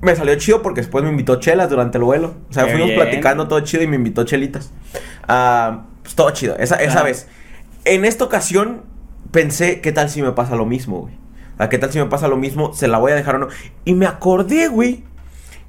me 0.00 0.16
salió 0.16 0.34
chido 0.34 0.62
porque 0.62 0.80
después 0.80 1.04
me 1.04 1.10
invitó 1.10 1.36
chelas 1.38 1.70
durante 1.70 1.98
el 1.98 2.02
vuelo. 2.02 2.34
O 2.50 2.52
sea, 2.52 2.64
Qué 2.64 2.70
fuimos 2.72 2.88
bien. 2.88 2.98
platicando 3.00 3.46
todo 3.46 3.60
chido 3.60 3.84
y 3.84 3.86
me 3.86 3.94
invitó 3.94 4.24
chelitas. 4.24 4.72
Ah, 5.28 5.84
pues 6.02 6.16
todo 6.16 6.28
chido, 6.32 6.56
esa, 6.58 6.74
esa 6.82 7.04
vez. 7.04 7.28
En 7.84 8.04
esta 8.04 8.24
ocasión 8.24 8.82
pensé, 9.30 9.80
¿qué 9.80 9.92
tal 9.92 10.10
si 10.10 10.22
me 10.22 10.32
pasa 10.32 10.56
lo 10.56 10.66
mismo, 10.66 11.00
güey? 11.00 11.14
¿A 11.58 11.68
qué 11.68 11.78
tal 11.78 11.92
si 11.92 11.98
me 11.98 12.06
pasa 12.06 12.28
lo 12.28 12.36
mismo? 12.36 12.74
¿Se 12.74 12.88
la 12.88 12.98
voy 12.98 13.12
a 13.12 13.14
dejar 13.14 13.36
o 13.36 13.38
no? 13.38 13.48
Y 13.84 13.94
me 13.94 14.06
acordé, 14.06 14.68
güey, 14.68 15.04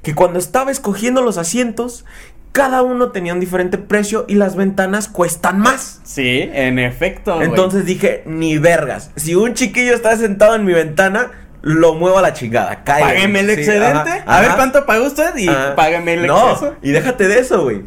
que 0.02 0.16
cuando 0.16 0.40
estaba 0.40 0.72
escogiendo 0.72 1.22
los 1.22 1.38
asientos, 1.38 2.06
cada 2.52 2.82
uno 2.82 3.12
tenía 3.12 3.34
un 3.34 3.40
diferente 3.40 3.78
precio 3.78 4.26
y 4.28 4.36
las 4.36 4.56
ventanas 4.56 5.08
cuestan 5.08 5.60
más. 5.60 6.02
Sí, 6.04 6.50
en 6.52 6.80
efecto, 6.80 7.36
güey. 7.36 7.48
Entonces 7.48 7.86
dije, 7.86 8.24
ni 8.26 8.58
vergas. 8.58 9.12
Si 9.16 9.36
un 9.36 9.54
chiquillo 9.54 9.94
está 9.94 10.18
sentado 10.18 10.56
en 10.56 10.66
mi 10.66 10.74
ventana, 10.74 11.32
lo 11.68 11.94
muevo 11.96 12.18
a 12.18 12.22
la 12.22 12.34
chingada. 12.34 12.84
Cállate. 12.84 13.14
Págueme 13.14 13.40
el 13.42 13.48
Sí, 13.48 13.54
excedente. 13.54 14.10
ajá, 14.10 14.24
a 14.26 14.42
ver 14.42 14.52
cuánto 14.56 14.86
pagó 14.86 15.06
usted 15.06 15.36
y 15.36 15.50
ajá. 15.50 15.76
págame 15.76 16.14
el 16.14 16.28
no, 16.28 16.52
exceso. 16.52 16.76
y 16.82 16.92
déjate 16.92 17.28
de 17.28 17.40
eso, 17.40 17.64
güey. 17.64 17.82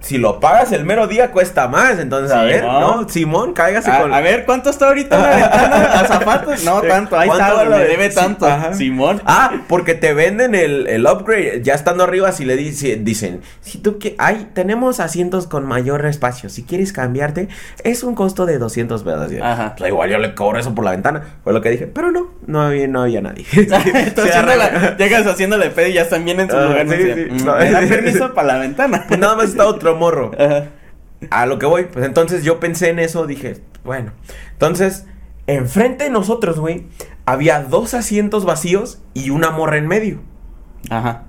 Si 0.00 0.18
lo 0.18 0.40
pagas 0.40 0.70
el 0.72 0.84
mero 0.84 1.06
día, 1.08 1.30
cuesta 1.32 1.66
más. 1.68 1.98
Entonces, 1.98 2.30
a 2.36 2.42
ver. 2.42 2.62
¿no? 2.64 3.08
Simón, 3.08 3.52
cáigase 3.54 3.90
A, 3.90 4.02
con. 4.02 4.14
a 4.14 4.20
ver, 4.20 4.44
¿cuánto 4.46 4.70
está 4.70 4.86
ahorita 4.88 5.18
la 5.18 5.28
ventana? 5.36 6.00
¿A 6.00 6.04
zapatos? 6.06 6.64
No, 6.64 6.80
tanto. 6.82 7.18
Ahí 7.18 7.28
¿Cuánto 7.28 7.60
está, 7.62 7.64
me 7.76 7.84
debe 7.84 8.08
Sí, 8.10 8.14
tanto. 8.14 8.46
ajá. 8.46 8.72
Simón. 8.74 9.20
Ah, 9.26 9.62
porque 9.68 9.94
te 9.94 10.14
venden 10.14 10.54
el, 10.54 10.86
el 10.86 11.04
upgrade. 11.06 11.62
Ya 11.62 11.74
estando 11.74 12.04
arriba, 12.04 12.30
si 12.32 12.44
le 12.44 12.56
dice- 12.56 12.96
dicen, 12.96 13.40
si 13.60 13.78
tú 13.78 13.98
que 13.98 14.14
hay, 14.18 14.48
tenemos 14.54 15.00
asientos 15.00 15.46
con 15.48 15.66
mayor 15.66 16.06
espacio. 16.06 16.48
Si 16.50 16.62
quieres 16.62 16.92
cambiarte, 16.92 17.48
es 17.82 18.02
un 18.04 18.14
costo 18.14 18.46
de 18.46 18.58
200 18.58 19.02
pesos. 19.02 19.32
Ajá. 19.42 19.74
Pues, 19.76 19.90
igual 19.90 20.10
yo 20.10 20.18
le 20.18 20.34
cobro 20.34 20.58
eso 20.60 20.74
por 20.74 20.84
la 20.84 20.92
ventana. 20.92 21.22
Fue 21.42 21.52
lo 21.52 21.60
que 21.60 21.70
dije. 21.70 21.86
Pero 21.88 22.12
no, 22.12 22.28
no 22.46 22.62
había, 22.62 22.86
no 22.86 23.02
había 23.02 23.07
nadie. 23.22 23.44
Haciendo 23.44 24.54
la- 24.56 24.64
arregla. 24.64 24.96
llegas 24.96 25.26
haciéndole 25.26 25.70
pedo 25.70 25.88
y 25.88 25.92
ya 25.94 26.02
están 26.02 26.24
bien 26.24 26.40
en 26.40 26.50
su 26.50 26.56
Ah, 26.56 26.64
lugar. 26.66 26.86
mm, 26.86 27.44
No. 27.44 27.56
¿Me 27.56 27.70
da 27.70 27.80
permiso 27.80 28.34
para 28.34 28.48
la 28.48 28.58
ventana? 28.58 29.04
Pues 29.08 29.18
nada 29.18 29.36
más 29.36 29.46
está 29.50 29.66
otro 29.66 29.96
morro. 29.96 30.30
Ajá. 30.38 30.66
A 31.30 31.46
lo 31.46 31.58
que 31.58 31.66
voy, 31.66 31.84
pues 31.86 32.04
entonces 32.06 32.44
yo 32.44 32.60
pensé 32.60 32.90
en 32.90 32.98
eso, 33.00 33.26
dije, 33.26 33.56
bueno. 33.84 34.12
Entonces, 34.52 35.04
enfrente 35.48 36.04
de 36.04 36.10
nosotros, 36.10 36.60
güey, 36.60 36.86
había 37.26 37.60
dos 37.62 37.94
asientos 37.94 38.44
vacíos 38.44 39.00
y 39.14 39.30
una 39.30 39.50
morra 39.50 39.78
en 39.78 39.88
medio. 39.88 40.20
Ajá. 40.90 41.24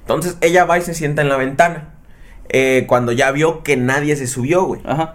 Entonces 0.00 0.36
ella 0.40 0.64
va 0.64 0.78
y 0.78 0.82
se 0.82 0.94
sienta 0.94 1.22
en 1.22 1.28
la 1.28 1.36
ventana. 1.36 1.88
eh, 2.54 2.84
cuando 2.86 3.12
ya 3.12 3.30
vio 3.30 3.62
que 3.62 3.76
nadie 3.78 4.14
se 4.14 4.26
subió, 4.26 4.64
güey. 4.64 4.80
Ajá. 4.84 5.14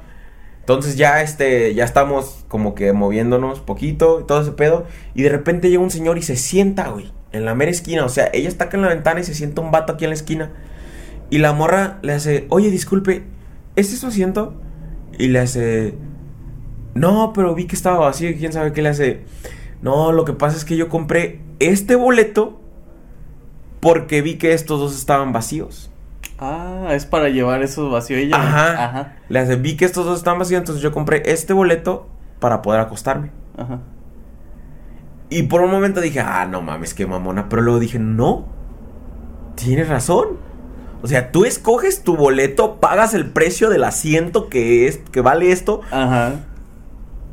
Entonces 0.68 0.98
ya 0.98 1.22
este, 1.22 1.74
ya 1.76 1.86
estamos 1.86 2.44
como 2.50 2.76
que 2.76 2.92
moviéndonos 2.92 3.62
poquito 3.62 4.26
todo 4.26 4.42
ese 4.42 4.52
pedo. 4.52 4.86
Y 5.16 5.22
de 5.24 5.30
repente 5.30 5.70
llega 5.70 5.82
un 5.82 5.92
señor 5.92 6.18
y 6.18 6.24
se 6.24 6.36
sienta, 6.36 6.90
güey, 6.90 7.10
en 7.32 7.46
la 7.46 7.56
mera 7.56 7.72
esquina. 7.72 8.04
O 8.04 8.10
sea, 8.10 8.30
ella 8.34 8.50
está 8.50 8.66
acá 8.66 8.76
en 8.76 8.84
la 8.84 8.90
ventana 8.90 9.22
y 9.22 9.24
se 9.24 9.34
sienta 9.34 9.62
un 9.62 9.72
vato 9.72 9.94
aquí 9.94 10.04
en 10.04 10.10
la 10.10 10.16
esquina. 10.16 10.52
Y 11.30 11.38
la 11.38 11.54
morra 11.54 12.00
le 12.02 12.12
hace, 12.12 12.48
oye, 12.50 12.70
disculpe, 12.70 13.24
¿este 13.78 13.94
es 13.94 14.02
su 14.02 14.08
asiento? 14.08 14.56
Y 15.18 15.30
le 15.30 15.40
hace, 15.40 15.94
no, 16.96 17.32
pero 17.34 17.56
vi 17.56 17.66
que 17.66 17.78
estaba 17.78 18.00
vacío 18.00 18.30
y 18.30 18.36
quién 18.36 18.52
sabe 18.52 18.74
qué 18.74 18.82
le 18.82 18.90
hace. 18.90 19.22
No, 19.82 20.12
lo 20.12 20.26
que 20.26 20.34
pasa 20.34 20.58
es 20.58 20.66
que 20.66 20.76
yo 20.76 20.90
compré 20.90 21.40
este 21.60 21.96
boleto 21.96 22.60
porque 23.80 24.22
vi 24.22 24.38
que 24.38 24.52
estos 24.52 24.82
dos 24.82 24.98
estaban 24.98 25.32
vacíos. 25.32 25.87
Ah, 26.40 26.90
es 26.92 27.06
para 27.06 27.30
llevar 27.30 27.64
esos 27.64 27.92
vacíos 27.92 28.20
ella. 28.20 28.38
Ajá. 28.38 28.86
Ajá. 28.86 29.16
Le 29.30 29.40
hace, 29.40 29.56
vi 29.56 29.76
que 29.76 29.86
estos 29.86 30.06
dos 30.06 30.20
estaban 30.20 30.40
vacíos, 30.40 30.60
entonces 30.60 30.82
yo 30.82 30.92
compré 30.92 31.24
este 31.26 31.54
boleto 31.54 32.08
para 32.40 32.62
poder 32.62 32.82
acostarme. 32.82 33.32
Ajá. 33.58 33.80
Y 35.30 35.44
por 35.44 35.62
un 35.62 35.72
momento 35.72 36.00
dije, 36.00 36.20
ah, 36.20 36.46
no 36.46 36.62
mames, 36.62 36.94
qué 36.94 37.06
mamona. 37.06 37.50
Pero 37.50 37.62
luego 37.62 37.80
dije, 37.80 38.00
no, 38.00 38.46
tienes 39.56 39.90
razón. 39.90 40.38
O 41.02 41.08
sea, 41.08 41.32
tú 41.32 41.46
escoges 41.46 42.04
tu 42.04 42.16
boleto, 42.16 42.80
pagas 42.80 43.14
el 43.14 43.30
precio 43.30 43.70
del 43.70 43.84
asiento 43.84 44.50
que, 44.50 44.88
es, 44.88 44.98
que 45.12 45.22
vale 45.22 45.52
esto 45.52 45.82
Ajá. 45.92 46.34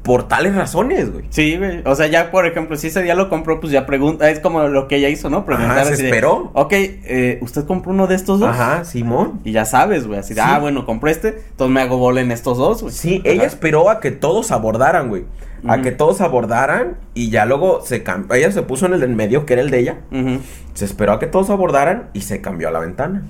Por 0.04 0.28
tales 0.28 0.54
razones, 0.54 1.10
güey. 1.12 1.24
Sí, 1.30 1.56
güey. 1.56 1.80
O 1.84 1.96
sea, 1.96 2.06
ya, 2.06 2.30
por 2.30 2.46
ejemplo, 2.46 2.76
si 2.76 2.86
ese 2.88 3.02
día 3.02 3.14
lo 3.16 3.28
compró, 3.28 3.58
pues 3.58 3.72
ya 3.72 3.86
pregunta. 3.86 4.30
Es 4.30 4.38
como 4.38 4.62
lo 4.68 4.86
que 4.86 4.96
ella 4.96 5.08
hizo, 5.08 5.30
¿no? 5.30 5.44
Preguntar 5.44 5.78
Ajá, 5.78 5.84
se 5.86 5.94
así 5.94 6.02
de, 6.02 6.08
esperó. 6.10 6.50
ok, 6.52 6.72
eh, 6.72 7.38
¿usted 7.40 7.64
compró 7.64 7.90
uno 7.92 8.06
de 8.06 8.14
estos 8.14 8.38
dos? 8.38 8.50
Ajá, 8.50 8.84
Simón. 8.84 9.40
Y 9.44 9.50
ya 9.52 9.64
sabes, 9.64 10.06
güey. 10.06 10.20
Así 10.20 10.34
de, 10.34 10.42
Sí. 10.42 10.46
ah, 10.48 10.58
bueno, 10.60 10.84
compré 10.86 11.10
este, 11.10 11.28
entonces 11.50 11.74
me 11.74 11.80
hago 11.80 11.96
bola 11.98 12.20
en 12.20 12.30
estos 12.30 12.58
dos, 12.58 12.82
güey. 12.82 12.94
Sí, 12.94 13.16
Ajá. 13.24 13.28
ella 13.32 13.44
esperó 13.46 13.90
a 13.90 13.98
que 13.98 14.10
todos 14.12 14.52
abordaran, 14.52 15.08
güey. 15.08 15.24
A 15.66 15.80
que 15.80 15.92
todos 15.92 16.20
abordaran 16.20 16.98
y 17.14 17.30
ya 17.30 17.46
luego 17.46 17.80
se 17.82 18.02
cambió. 18.02 18.34
Ella 18.36 18.52
se 18.52 18.60
puso 18.60 18.84
en 18.84 18.92
el 18.92 19.00
del 19.00 19.16
medio, 19.16 19.46
que 19.46 19.54
era 19.54 19.62
el 19.62 19.70
de 19.70 19.78
ella. 19.78 19.96
Ujú. 20.12 20.40
Se 20.74 20.84
esperó 20.84 21.12
a 21.12 21.18
que 21.18 21.26
todos 21.26 21.48
abordaran 21.48 22.10
y 22.12 22.20
se 22.20 22.42
cambió 22.42 22.68
a 22.68 22.70
la 22.70 22.80
ventana. 22.80 23.22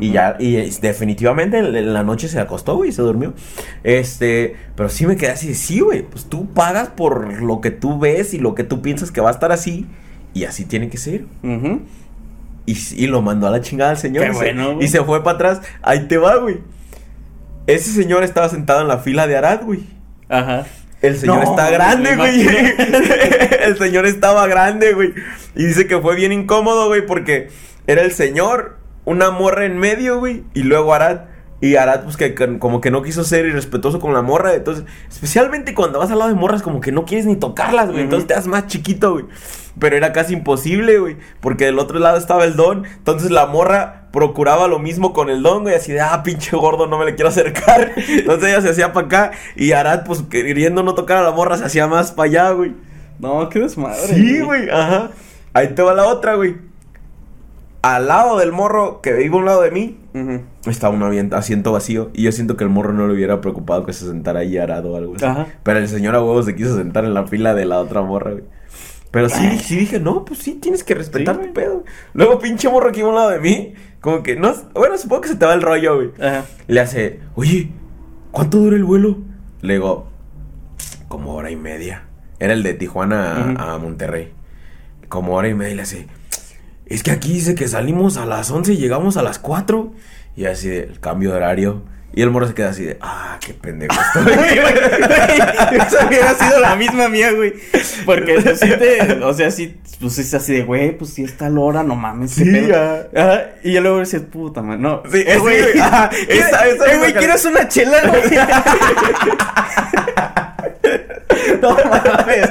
Y 0.00 0.12
ya, 0.12 0.36
y 0.38 0.56
es- 0.56 0.80
definitivamente 0.80 1.58
en, 1.58 1.74
en 1.76 1.92
la 1.92 2.02
noche 2.02 2.28
se 2.28 2.38
acostó, 2.40 2.76
güey, 2.76 2.90
y 2.90 2.92
se 2.92 3.02
durmió. 3.02 3.34
Este, 3.84 4.56
pero 4.76 4.88
sí 4.88 5.06
me 5.06 5.16
quedé 5.16 5.32
así 5.32 5.54
sí, 5.54 5.80
güey, 5.80 6.02
pues 6.02 6.26
tú 6.26 6.48
pagas 6.52 6.88
por 6.90 7.42
lo 7.42 7.60
que 7.60 7.70
tú 7.70 7.98
ves 7.98 8.32
y 8.32 8.38
lo 8.38 8.54
que 8.54 8.64
tú 8.64 8.80
piensas 8.80 9.10
que 9.10 9.20
va 9.20 9.28
a 9.28 9.32
estar 9.32 9.52
así, 9.52 9.86
y 10.34 10.44
así 10.44 10.64
tiene 10.64 10.88
que 10.88 10.96
ser. 10.98 11.24
Y, 12.64 12.76
y 12.96 13.06
lo 13.08 13.22
mandó 13.22 13.48
a 13.48 13.50
la 13.50 13.60
chingada 13.60 13.90
al 13.90 13.98
señor. 13.98 14.24
Qué 14.24 14.30
y 14.30 14.34
se- 14.34 14.38
bueno, 14.38 14.74
güey. 14.74 14.86
Y 14.86 14.88
se 14.88 15.02
fue 15.02 15.22
para 15.24 15.34
atrás. 15.34 15.60
Ahí 15.82 16.06
te 16.06 16.16
va, 16.16 16.36
güey. 16.36 16.58
Ese 17.66 17.90
señor 17.90 18.22
estaba 18.24 18.48
sentado 18.48 18.80
en 18.82 18.88
la 18.88 18.98
fila 18.98 19.26
de 19.26 19.36
Arad, 19.36 19.62
güey. 19.64 19.80
Ajá. 20.28 20.64
El 21.00 21.16
señor 21.18 21.42
No, 21.44 21.50
está 21.50 21.70
grande, 21.70 22.14
güey. 22.16 22.46
el 23.64 23.76
señor 23.78 24.06
estaba 24.06 24.46
grande, 24.46 24.94
güey. 24.94 25.12
Y 25.56 25.64
dice 25.64 25.86
que 25.88 25.98
fue 26.00 26.14
bien 26.14 26.32
incómodo, 26.32 26.86
güey, 26.86 27.04
porque 27.04 27.48
era 27.88 28.02
el 28.02 28.12
señor, 28.12 28.78
una 29.04 29.30
morra 29.30 29.64
en 29.64 29.78
medio, 29.78 30.18
güey, 30.18 30.44
y 30.54 30.62
luego 30.62 30.94
Arad. 30.94 31.32
Y 31.62 31.76
Arad, 31.76 32.02
pues 32.02 32.16
que, 32.16 32.34
como 32.58 32.80
que 32.80 32.90
no 32.90 33.02
quiso 33.02 33.22
ser 33.22 33.46
irrespetuoso 33.46 34.00
con 34.00 34.12
la 34.12 34.20
morra. 34.20 34.52
Entonces, 34.52 34.84
especialmente 35.08 35.74
cuando 35.74 36.00
vas 36.00 36.10
al 36.10 36.18
lado 36.18 36.30
de 36.32 36.36
morras, 36.36 36.60
como 36.60 36.80
que 36.80 36.90
no 36.90 37.04
quieres 37.04 37.24
ni 37.24 37.36
tocarlas, 37.36 37.88
güey. 37.88 38.02
Entonces 38.02 38.26
te 38.26 38.34
das 38.34 38.48
más 38.48 38.66
chiquito, 38.66 39.12
güey. 39.12 39.26
Pero 39.78 39.96
era 39.96 40.12
casi 40.12 40.34
imposible, 40.34 40.98
güey. 40.98 41.18
Porque 41.40 41.66
del 41.66 41.78
otro 41.78 42.00
lado 42.00 42.18
estaba 42.18 42.44
el 42.44 42.56
don. 42.56 42.84
Entonces 42.84 43.30
la 43.30 43.46
morra 43.46 44.08
procuraba 44.12 44.66
lo 44.66 44.80
mismo 44.80 45.12
con 45.12 45.30
el 45.30 45.44
don, 45.44 45.62
güey. 45.62 45.76
Así 45.76 45.92
de, 45.92 46.00
ah, 46.00 46.24
pinche 46.24 46.56
gordo, 46.56 46.88
no 46.88 46.98
me 46.98 47.04
le 47.04 47.14
quiero 47.14 47.28
acercar. 47.28 47.92
Entonces 48.08 48.48
ella 48.48 48.60
se 48.60 48.70
hacía 48.70 48.92
para 48.92 49.06
acá. 49.06 49.30
Y 49.54 49.70
Arad, 49.70 50.02
pues 50.04 50.22
queriendo 50.28 50.82
no 50.82 50.96
tocar 50.96 51.18
a 51.18 51.22
la 51.22 51.30
morra, 51.30 51.58
se 51.58 51.64
hacía 51.64 51.86
más 51.86 52.10
para 52.10 52.28
allá, 52.28 52.50
güey. 52.50 52.74
No, 53.20 53.48
qué 53.48 53.60
desmadre. 53.60 54.00
Sí, 54.08 54.40
güey, 54.40 54.68
ajá. 54.68 55.10
Ahí 55.52 55.68
te 55.68 55.82
va 55.82 55.94
la 55.94 56.06
otra, 56.06 56.34
güey. 56.34 56.56
Al 57.82 58.06
lado 58.06 58.38
del 58.38 58.52
morro 58.52 59.00
que 59.00 59.24
iba 59.24 59.34
a 59.34 59.38
un 59.38 59.44
lado 59.44 59.62
de 59.62 59.70
mí, 59.72 59.98
estaba 60.66 60.94
un 60.94 61.34
asiento 61.34 61.72
vacío. 61.72 62.10
Y 62.14 62.22
yo 62.22 62.32
siento 62.32 62.56
que 62.56 62.64
el 62.64 62.70
morro 62.70 62.92
no 62.92 63.06
le 63.08 63.14
hubiera 63.14 63.40
preocupado 63.40 63.84
que 63.84 63.92
se 63.92 64.06
sentara 64.06 64.40
ahí 64.40 64.56
arado 64.56 64.92
o 64.92 64.96
algo 64.96 65.16
así. 65.16 65.24
Ajá. 65.24 65.46
Pero 65.62 65.78
el 65.80 65.88
señor 65.88 66.14
a 66.14 66.22
huevos 66.22 66.46
se 66.46 66.54
quiso 66.54 66.76
sentar 66.76 67.04
en 67.04 67.14
la 67.14 67.26
fila 67.26 67.54
de 67.54 67.64
la 67.64 67.80
otra 67.80 68.02
morra, 68.02 68.32
güey. 68.32 68.44
Pero 69.10 69.28
sí, 69.28 69.58
sí 69.58 69.76
dije, 69.76 70.00
no, 70.00 70.24
pues 70.24 70.38
sí, 70.38 70.54
tienes 70.54 70.82
que 70.84 70.94
respetar 70.94 71.36
Sí, 71.36 71.48
tu 71.48 71.52
pedo. 71.52 71.84
Luego, 72.14 72.38
pinche 72.38 72.70
morro 72.70 72.90
que 72.92 73.00
iba 73.00 73.08
a 73.08 73.10
un 73.10 73.16
lado 73.16 73.30
de 73.30 73.40
mí, 73.40 73.74
como 74.00 74.22
que 74.22 74.36
no. 74.36 74.54
Bueno, 74.72 74.96
supongo 74.96 75.22
que 75.22 75.28
se 75.28 75.36
te 75.36 75.44
va 75.44 75.52
el 75.52 75.60
rollo, 75.60 75.96
güey. 75.96 76.10
Ajá. 76.18 76.44
Le 76.66 76.80
hace, 76.80 77.20
oye, 77.34 77.70
¿cuánto 78.30 78.58
dura 78.58 78.76
el 78.76 78.84
vuelo? 78.84 79.18
Le 79.60 79.74
digo, 79.74 80.06
como 81.08 81.34
hora 81.34 81.50
y 81.50 81.56
media. 81.56 82.04
Era 82.38 82.54
el 82.54 82.62
de 82.62 82.72
Tijuana 82.72 83.54
a, 83.58 83.76
Monterrey. 83.76 84.32
Como 85.08 85.34
hora 85.34 85.48
y 85.48 85.54
media 85.54 85.72
y 85.72 85.76
le 85.76 85.82
hace, 85.82 86.06
es 86.94 87.02
que 87.02 87.10
aquí 87.10 87.32
dice 87.34 87.54
que 87.54 87.68
salimos 87.68 88.16
a 88.16 88.26
las 88.26 88.50
11 88.50 88.74
y 88.74 88.76
llegamos 88.76 89.16
a 89.16 89.22
las 89.22 89.38
4. 89.38 89.92
Y 90.36 90.46
así 90.46 90.68
de, 90.68 90.80
el 90.84 91.00
cambio 91.00 91.30
de 91.30 91.36
horario. 91.36 91.82
Y 92.14 92.20
el 92.20 92.30
morro 92.30 92.46
se 92.46 92.52
queda 92.52 92.68
así 92.68 92.84
de, 92.84 92.98
ah, 93.00 93.38
qué 93.40 93.54
pendejo 93.54 93.94
estoy. 93.98 94.34
Esa 94.34 96.06
hubiera 96.06 96.34
sido 96.34 96.60
la 96.60 96.76
misma 96.76 97.08
mía, 97.08 97.32
güey. 97.32 97.54
Porque 98.04 98.38
pues, 98.42 98.60
sí 98.60 98.68
te, 98.68 99.14
o 99.22 99.32
sea, 99.32 99.50
sí, 99.50 99.78
pues 99.98 100.18
es 100.18 100.34
así 100.34 100.52
de, 100.52 100.62
güey, 100.62 100.98
pues 100.98 101.14
sí 101.14 101.24
está 101.24 101.48
la 101.48 101.60
hora, 101.60 101.82
no 101.82 101.96
mames. 101.96 102.32
Sí, 102.32 102.44
pedo. 102.44 102.68
ya. 102.68 103.06
Ajá, 103.16 103.42
y 103.62 103.72
yo 103.72 103.80
luego 103.80 104.00
decía, 104.00 104.20
puta, 104.30 104.60
man, 104.60 104.82
no. 104.82 105.02
Sí, 105.10 105.24
sí, 105.26 105.38
güey, 105.38 105.78
ajá, 105.78 106.10
¿quieres- 106.28 106.48
esa- 106.48 106.66
esa 106.66 106.92
eh, 106.92 106.98
güey. 106.98 107.14
¿quieres 107.14 107.44
una 107.46 107.66
chela, 107.68 107.98
güey? 108.06 108.22
no 111.62 111.70
mames. 111.70 112.50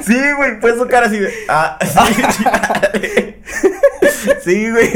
sí, 0.00 0.16
güey, 0.36 0.60
fue 0.60 0.76
su 0.76 0.86
cara 0.86 1.06
así 1.06 1.18
de, 1.18 1.32
ah, 1.48 1.78
sí, 2.92 3.34
sí, 4.44 4.70
güey. 4.70 4.90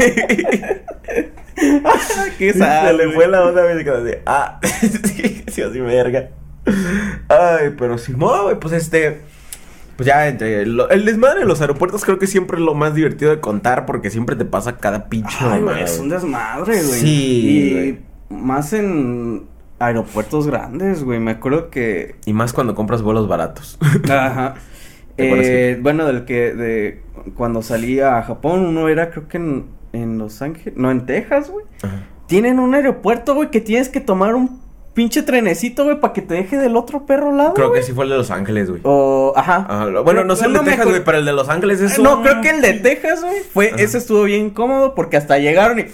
Qué 2.37 2.53
se 2.53 2.59
sal, 2.59 2.97
le 2.97 3.11
fue 3.11 3.27
la 3.27 3.43
onda, 3.45 3.61
se 3.75 3.83
quedó 3.83 3.97
así, 4.05 4.15
ah, 4.25 4.59
sí, 4.81 5.43
sí, 5.47 5.61
así 5.61 5.79
verga. 5.79 6.29
Ay, 7.29 7.73
pero 7.77 7.97
si 7.97 8.13
no, 8.13 8.43
güey, 8.43 8.59
pues 8.59 8.73
este, 8.73 9.19
pues 9.97 10.07
ya 10.07 10.27
entre 10.27 10.65
lo- 10.65 10.89
el 10.89 11.05
desmadre 11.05 11.41
de 11.41 11.45
los 11.45 11.61
aeropuertos 11.61 12.03
creo 12.03 12.17
que 12.19 12.27
siempre 12.27 12.57
es 12.57 12.63
lo 12.63 12.73
más 12.73 12.95
divertido 12.95 13.31
de 13.31 13.39
contar 13.39 13.85
porque 13.85 14.09
siempre 14.09 14.35
te 14.35 14.45
pasa 14.45 14.77
cada 14.77 15.09
pinche 15.09 15.35
Ay, 15.39 15.61
güey, 15.61 15.83
es 15.83 15.99
un 15.99 16.09
desmadre, 16.09 16.73
güey. 16.83 16.99
Sí, 16.99 17.47
Y 17.47 17.71
güey. 17.73 17.99
más 18.29 18.73
en 18.73 19.43
aeropuertos 19.85 20.47
grandes, 20.47 21.03
güey. 21.03 21.19
Me 21.19 21.31
acuerdo 21.31 21.69
que 21.69 22.15
Y 22.25 22.33
más 22.33 22.53
cuando 22.53 22.75
compras 22.75 23.01
vuelos 23.01 23.27
baratos. 23.27 23.77
Ajá. 24.09 24.55
¿Te 25.15 25.25
acuerdas 25.27 25.47
Eh, 25.47 25.79
bueno, 25.81 26.05
del 26.05 26.25
que 26.25 26.53
de 26.53 27.03
cuando 27.35 27.61
salí 27.61 27.99
a 27.99 28.21
Japón, 28.23 28.65
uno 28.65 28.89
era 28.89 29.11
creo 29.11 29.27
que 29.27 29.37
en, 29.37 29.67
en 29.93 30.17
Los 30.17 30.41
Ángeles, 30.41 30.73
no, 30.77 30.89
en 30.91 31.05
Texas, 31.05 31.49
güey. 31.51 31.65
Ajá. 31.83 32.03
Tienen 32.27 32.59
un 32.59 32.73
aeropuerto, 32.73 33.35
güey, 33.35 33.51
que 33.51 33.61
tienes 33.61 33.89
que 33.89 33.99
tomar 34.01 34.33
un 34.33 34.61
pinche 34.95 35.21
trenecito, 35.23 35.83
güey, 35.85 35.99
para 35.99 36.13
que 36.13 36.21
te 36.21 36.35
deje 36.35 36.57
del 36.57 36.75
otro 36.75 37.05
perro 37.05 37.31
lado. 37.35 37.53
Creo 37.53 37.71
que 37.71 37.81
sí 37.83 37.93
fue 37.93 38.05
el 38.05 38.11
de 38.11 38.17
Los 38.17 38.31
Ángeles, 38.31 38.69
güey. 38.69 38.81
O, 38.83 39.33
ajá. 39.35 39.65
Ajá, 39.69 39.85
lo- 39.85 40.03
bueno, 40.03 40.23
no 40.23 40.35
sé 40.35 40.45
el 40.45 40.53
de 40.53 40.59
me 40.61 40.65
Texas, 40.65 40.87
güey, 40.87 41.03
pero 41.03 41.17
el 41.17 41.25
de 41.25 41.33
Los 41.33 41.49
Ángeles 41.49 41.81
es 41.81 41.99
No, 41.99 42.17
un- 42.17 42.23
creo 42.23 42.41
que 42.41 42.49
el 42.51 42.61
de 42.61 42.73
Texas, 42.73 43.21
güey, 43.23 43.41
fue, 43.53 43.67
Ajá. 43.67 43.75
ese 43.81 43.97
estuvo 43.99 44.23
bien 44.23 44.49
cómodo 44.51 44.93
porque 44.95 45.17
hasta 45.17 45.37
llegaron 45.37 45.79
y, 45.79 45.85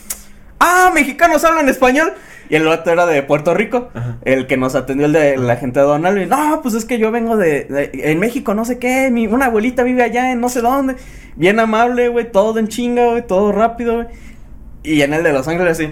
ah, 0.60 0.92
mexicanos 0.94 1.44
hablan 1.44 1.68
español. 1.70 2.14
Y 2.50 2.56
el 2.56 2.68
otro 2.68 2.92
era 2.92 3.06
de 3.06 3.22
Puerto 3.22 3.54
Rico, 3.54 3.90
Ajá. 3.94 4.18
el 4.26 4.48
que 4.48 4.58
nos 4.58 4.74
atendió 4.76 5.06
el 5.06 5.14
de 5.14 5.38
la 5.38 5.56
gente 5.58 5.80
de 5.80 5.86
Donald. 5.86 6.20
Y, 6.22 6.26
no, 6.26 6.62
pues 6.64 6.74
es 6.74 6.84
que 6.86 6.98
yo 6.98 7.12
vengo 7.12 7.38
de, 7.38 7.66
de- 7.66 7.92
en 8.12 8.20
México, 8.20 8.54
no 8.56 8.66
sé 8.66 8.80
qué, 8.80 9.12
mi, 9.12 9.28
una 9.28 9.46
abuelita 9.46 9.84
vive 9.84 10.02
allá 10.04 10.32
en 10.32 10.42
no 10.42 10.50
sé 10.50 10.62
dónde. 10.62 10.96
Bien 11.36 11.60
amable, 11.60 12.08
güey, 12.10 12.32
todo 12.32 12.58
en 12.60 12.68
chinga, 12.68 13.06
güey, 13.12 13.26
todo 13.28 13.52
rápido, 13.52 13.96
güey. 13.96 14.08
Y 14.82 15.02
en 15.04 15.14
el 15.14 15.22
de 15.24 15.32
Los 15.34 15.48
Ángeles 15.48 15.80
así, 15.80 15.92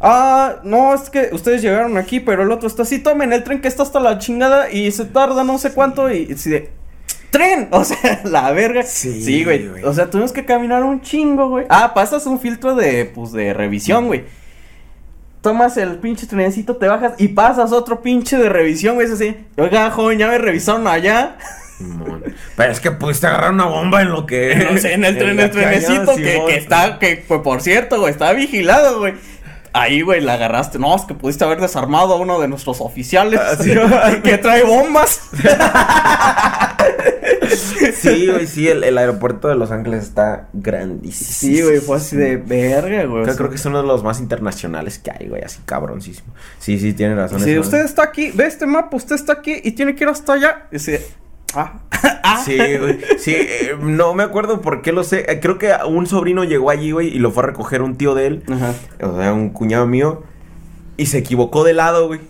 ah, 0.00 0.56
no, 0.62 0.94
es 0.94 1.10
que 1.10 1.30
ustedes 1.32 1.62
llegaron 1.62 1.96
aquí, 1.96 2.20
pero 2.20 2.42
el 2.44 2.52
otro 2.52 2.68
está 2.68 2.82
así, 2.82 2.98
tomen 3.00 3.32
el 3.32 3.42
tren 3.42 3.60
que 3.60 3.68
está 3.68 3.82
hasta 3.82 3.98
la 3.98 4.18
chingada 4.18 4.70
y 4.70 4.92
se 4.92 5.06
tarda 5.06 5.42
no 5.42 5.58
sé 5.58 5.72
cuánto 5.72 6.10
y 6.12 6.32
así 6.32 6.50
de... 6.50 6.70
¡Tren! 7.30 7.68
O 7.72 7.82
sea, 7.84 8.20
la 8.24 8.52
verga. 8.52 8.82
Sí, 8.84 9.22
Sí, 9.22 9.44
güey. 9.44 9.66
güey. 9.68 9.84
O 9.84 9.92
sea, 9.92 10.08
tuvimos 10.08 10.32
que 10.32 10.44
caminar 10.44 10.84
un 10.84 11.00
chingo, 11.02 11.48
güey. 11.48 11.66
Ah, 11.68 11.92
pasas 11.94 12.24
un 12.26 12.38
filtro 12.38 12.74
de, 12.76 13.04
pues, 13.06 13.32
de 13.32 13.52
revisión, 13.52 14.06
güey. 14.06 14.24
Tomas 15.46 15.76
el 15.76 15.98
pinche 15.98 16.26
trenecito, 16.26 16.74
te 16.74 16.88
bajas 16.88 17.12
y 17.18 17.28
pasas 17.28 17.70
otro 17.70 18.02
pinche 18.02 18.36
de 18.36 18.48
revisión, 18.48 18.96
güey. 18.96 19.06
Es 19.06 19.12
así. 19.12 19.36
Oiga, 19.56 19.92
joven, 19.92 20.18
ya 20.18 20.26
me 20.26 20.38
revisaron 20.38 20.88
allá. 20.88 21.36
Pero 22.56 22.72
es 22.72 22.80
que 22.80 22.90
pudiste 22.90 23.28
agarrar 23.28 23.52
una 23.52 23.66
bomba 23.66 24.02
en 24.02 24.10
lo 24.10 24.26
que. 24.26 24.56
No 24.72 24.76
sé, 24.76 24.94
en 24.94 25.04
el 25.04 25.16
tren, 25.16 25.38
el 25.38 25.50
trenecito 25.52 26.16
que, 26.16 26.56
está, 26.56 26.98
que, 26.98 27.24
pues, 27.28 27.42
por 27.42 27.60
cierto, 27.60 28.00
güey, 28.00 28.10
está 28.10 28.32
vigilado, 28.32 28.98
güey. 28.98 29.14
Ahí, 29.72 30.00
güey, 30.00 30.20
la 30.20 30.32
agarraste. 30.34 30.80
No, 30.80 30.96
es 30.96 31.02
que 31.02 31.14
pudiste 31.14 31.44
haber 31.44 31.60
desarmado 31.60 32.14
a 32.14 32.16
uno 32.16 32.40
de 32.40 32.48
nuestros 32.48 32.80
oficiales 32.80 33.38
Ah, 33.40 33.54
sí. 33.62 33.72
que 34.24 34.38
trae 34.38 34.64
bombas. 34.64 35.20
Sí, 37.94 38.26
güey, 38.26 38.46
sí, 38.46 38.68
el, 38.68 38.84
el 38.84 38.98
aeropuerto 38.98 39.48
de 39.48 39.54
Los 39.56 39.70
Ángeles 39.70 40.04
está 40.04 40.48
grandísimo. 40.52 41.30
Sí, 41.30 41.62
güey, 41.62 41.80
fue 41.80 41.96
así 41.96 42.16
de 42.16 42.36
verga, 42.36 43.04
güey. 43.04 43.24
Creo, 43.24 43.36
creo 43.36 43.50
que 43.50 43.56
es 43.56 43.64
uno 43.66 43.80
de 43.80 43.86
los 43.86 44.02
más 44.02 44.20
internacionales 44.20 44.98
que 44.98 45.10
hay, 45.10 45.28
güey, 45.28 45.42
así 45.42 45.60
cabroncísimo. 45.64 46.34
Sí, 46.58 46.78
sí, 46.78 46.92
tiene 46.92 47.14
razón. 47.14 47.40
Si 47.40 47.50
ese 47.50 47.58
usted 47.58 47.84
está 47.84 48.02
aquí, 48.04 48.30
ve 48.34 48.46
este 48.46 48.66
mapa, 48.66 48.96
usted 48.96 49.14
está 49.14 49.34
aquí 49.34 49.54
y 49.62 49.72
tiene 49.72 49.94
que 49.94 50.04
ir 50.04 50.10
hasta 50.10 50.34
allá. 50.34 50.66
Y 50.70 50.76
así, 50.76 50.96
ah, 51.54 51.80
ah. 52.22 52.42
Sí, 52.44 52.56
güey. 52.56 52.98
Sí, 53.18 53.34
eh, 53.34 53.76
no 53.80 54.14
me 54.14 54.22
acuerdo 54.22 54.60
por 54.60 54.82
qué 54.82 54.92
lo 54.92 55.04
sé. 55.04 55.26
Eh, 55.30 55.40
Creo 55.40 55.58
que 55.58 55.72
un 55.86 56.06
sobrino 56.06 56.44
llegó 56.44 56.70
allí, 56.70 56.90
güey, 56.92 57.08
y 57.08 57.18
lo 57.18 57.30
fue 57.30 57.42
a 57.44 57.46
recoger 57.46 57.82
un 57.82 57.96
tío 57.96 58.14
de 58.14 58.26
él. 58.26 58.42
Ajá. 58.50 58.74
O 59.02 59.16
sea, 59.18 59.32
un 59.32 59.50
cuñado 59.50 59.86
mío. 59.86 60.22
Y 60.96 61.06
se 61.06 61.18
equivocó 61.18 61.62
de 61.64 61.74
lado, 61.74 62.06
güey. 62.06 62.20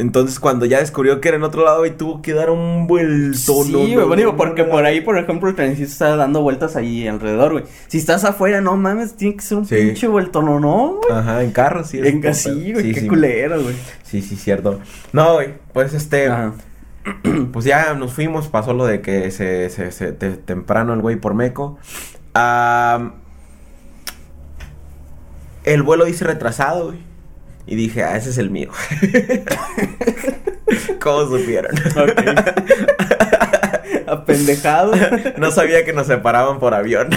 Entonces, 0.00 0.40
cuando 0.40 0.64
ya 0.66 0.78
descubrió 0.78 1.20
que 1.20 1.28
era 1.28 1.36
en 1.36 1.42
otro 1.42 1.64
lado, 1.64 1.80
güey, 1.80 1.96
tuvo 1.96 2.22
que 2.22 2.32
dar 2.32 2.50
un 2.50 2.86
vuelto. 2.86 3.36
Sí, 3.64 3.70
no, 3.72 3.78
güey, 3.78 3.94
no, 3.94 4.06
bueno, 4.08 4.22
no, 4.24 4.36
porque 4.36 4.64
por 4.64 4.84
ahí, 4.84 5.00
por 5.00 5.18
ejemplo, 5.18 5.48
el 5.50 5.54
trencito 5.54 5.88
está 5.88 6.16
dando 6.16 6.40
vueltas 6.42 6.74
ahí 6.76 7.06
alrededor, 7.06 7.52
güey. 7.52 7.64
Si 7.88 7.98
estás 7.98 8.24
afuera, 8.24 8.60
no 8.60 8.76
mames, 8.76 9.14
tiene 9.16 9.36
que 9.36 9.42
ser 9.42 9.58
un 9.58 9.66
Sí. 9.66 9.76
pinche 9.76 10.08
vuelto, 10.08 10.42
no, 10.42 10.58
no, 10.58 10.96
güey. 11.06 11.12
Ajá, 11.18 11.42
en 11.42 11.50
carro, 11.52 11.84
sí. 11.84 12.00
En 12.02 12.26
así, 12.26 12.72
güey, 12.72 12.94
Sí, 12.94 13.00
qué 13.00 13.06
culero, 13.06 13.62
güey. 13.62 13.74
Sí, 14.02 14.22
sí, 14.22 14.36
cierto. 14.36 14.80
No, 15.12 15.34
güey, 15.34 15.54
pues 15.72 15.92
este. 15.94 16.28
Ajá. 16.28 16.52
Pues 17.52 17.64
ya 17.64 17.94
nos 17.94 18.12
fuimos, 18.12 18.48
pasó 18.48 18.74
lo 18.74 18.84
de 18.86 19.00
que 19.00 19.30
se, 19.30 19.70
se, 19.70 19.90
se- 19.92 20.12
te- 20.12 20.36
temprano 20.36 20.92
el 20.94 21.00
güey 21.00 21.16
por 21.16 21.34
Meco. 21.34 21.78
El 25.64 25.82
vuelo 25.82 26.04
dice 26.04 26.24
retrasado, 26.24 26.86
güey. 26.88 27.09
Y 27.70 27.76
dije, 27.76 28.02
ah, 28.02 28.16
ese 28.16 28.30
es 28.30 28.38
el 28.38 28.50
mío. 28.50 28.72
¿Cómo 31.00 31.28
supieron? 31.28 31.70
Apendejado. 34.08 34.92
no 35.36 35.52
sabía 35.52 35.84
que 35.84 35.92
nos 35.92 36.08
separaban 36.08 36.58
por 36.58 36.74
avión. 36.74 37.10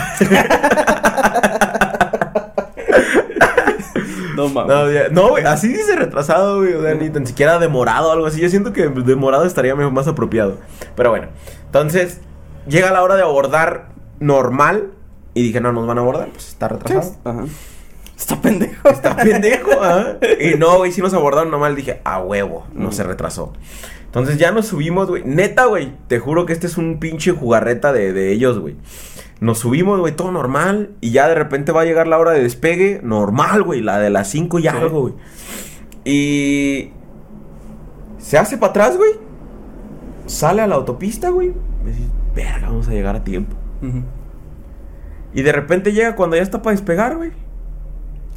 no 4.35 4.47
mames. 4.49 5.11
No, 5.11 5.29
güey, 5.29 5.43
así 5.43 5.69
dice 5.69 5.95
retrasado, 5.95 6.59
güey. 6.59 6.75
O 6.75 6.83
sea, 6.83 6.93
ni 6.93 7.09
tan 7.09 7.25
siquiera 7.25 7.57
demorado 7.57 8.09
o 8.09 8.11
algo 8.11 8.27
así. 8.27 8.39
Yo 8.39 8.47
siento 8.47 8.73
que 8.73 8.89
demorado 8.89 9.45
estaría 9.45 9.75
más 9.75 10.07
apropiado. 10.07 10.59
Pero 10.95 11.09
bueno, 11.09 11.29
entonces 11.65 12.21
llega 12.67 12.91
la 12.91 13.01
hora 13.01 13.15
de 13.15 13.23
abordar 13.23 13.87
normal. 14.19 14.91
Y 15.33 15.41
dije, 15.41 15.59
no, 15.59 15.73
nos 15.73 15.87
van 15.87 15.97
a 15.97 16.01
abordar, 16.01 16.29
pues 16.29 16.49
está 16.49 16.67
retrasado. 16.67 17.15
Ajá. 17.25 17.45
Está 18.23 18.41
pendejo. 18.41 18.88
Está 18.88 19.17
pendejo, 19.17 19.71
¿ah? 19.81 20.17
Y 20.39 20.57
no, 20.57 20.77
güey, 20.77 20.93
si 20.93 21.01
nos 21.01 21.13
abordaron 21.13 21.51
normal. 21.51 21.75
Dije, 21.75 21.99
a 22.05 22.21
huevo, 22.21 22.65
no 22.73 22.88
Mm. 22.88 22.91
se 22.93 23.03
retrasó. 23.03 23.51
Entonces 24.05 24.38
ya 24.38 24.51
nos 24.51 24.67
subimos, 24.67 25.09
güey. 25.09 25.23
Neta, 25.25 25.65
güey, 25.65 25.91
te 26.07 26.19
juro 26.19 26.45
que 26.45 26.53
este 26.53 26.67
es 26.67 26.77
un 26.77 26.99
pinche 26.99 27.31
jugarreta 27.31 27.91
de, 27.91 28.13
de 28.13 28.31
ellos, 28.31 28.59
güey. 28.59 28.77
Nos 29.41 29.59
subimos, 29.59 29.99
güey, 29.99 30.15
todo 30.15 30.31
normal. 30.31 30.91
Y 31.01 31.12
ya 31.12 31.27
de 31.27 31.36
repente 31.36 31.73
va 31.73 31.81
a 31.81 31.86
llegar 31.86 32.07
la 32.07 32.17
hora 32.17 32.31
de 32.31 32.41
despegue. 32.43 33.01
Normal, 33.03 33.62
güey, 33.63 33.81
la 33.81 33.99
de 33.99 34.09
las 34.09 34.29
5 34.29 34.59
y 34.59 34.62
Sí. 34.62 34.67
algo, 34.69 35.01
güey. 35.01 35.13
Y. 36.05 36.91
Se 38.19 38.38
hace 38.38 38.57
para 38.57 38.69
atrás, 38.69 38.95
güey. 38.95 39.12
Sale 40.27 40.62
a 40.62 40.67
la 40.67 40.75
autopista, 40.75 41.29
güey. 41.29 41.51
Me 41.83 41.91
dice, 41.91 42.03
verga, 42.33 42.67
vamos 42.67 42.88
a 42.88 42.91
llegar 42.91 43.17
a 43.17 43.23
tiempo. 43.25 43.53
Y 45.33 45.41
de 45.41 45.51
repente 45.51 45.91
llega 45.91 46.15
cuando 46.15 46.38
ya 46.38 46.41
está 46.43 46.62
para 46.62 46.73
despegar, 46.75 47.17
güey. 47.17 47.31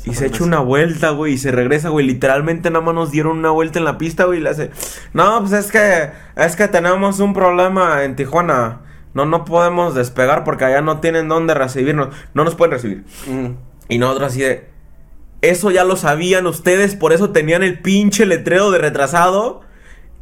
Y 0.06 0.14
se 0.14 0.26
echa 0.26 0.44
una 0.44 0.60
vuelta, 0.60 1.10
güey, 1.10 1.32
y 1.32 1.38
se 1.38 1.50
regresa, 1.50 1.88
güey. 1.88 2.06
Literalmente 2.06 2.70
nada 2.70 2.84
más 2.84 2.94
nos 2.94 3.10
dieron 3.10 3.38
una 3.38 3.50
vuelta 3.50 3.80
en 3.80 3.84
la 3.84 3.98
pista, 3.98 4.24
güey, 4.24 4.38
y 4.38 4.42
le 4.42 4.50
hace... 4.50 4.70
No, 5.12 5.40
pues 5.40 5.52
es 5.52 5.72
que... 5.72 6.10
Es 6.36 6.54
que 6.54 6.68
tenemos 6.68 7.18
un 7.18 7.34
problema 7.34 8.04
en 8.04 8.14
Tijuana. 8.14 8.82
No, 9.14 9.26
no 9.26 9.44
podemos 9.44 9.96
despegar 9.96 10.44
porque 10.44 10.64
allá 10.64 10.80
no 10.80 11.00
tienen 11.00 11.28
dónde 11.28 11.54
recibirnos. 11.54 12.14
No 12.34 12.44
nos 12.44 12.54
pueden 12.54 12.70
recibir. 12.70 13.04
Mm. 13.26 13.56
Y 13.88 13.98
nosotros 13.98 14.30
así 14.30 14.40
de... 14.42 14.68
Eso 15.42 15.72
ya 15.72 15.82
lo 15.82 15.96
sabían 15.96 16.46
ustedes, 16.46 16.94
por 16.94 17.12
eso 17.12 17.30
tenían 17.30 17.64
el 17.64 17.80
pinche 17.80 18.26
letrero 18.26 18.70
de 18.70 18.78
retrasado. 18.78 19.62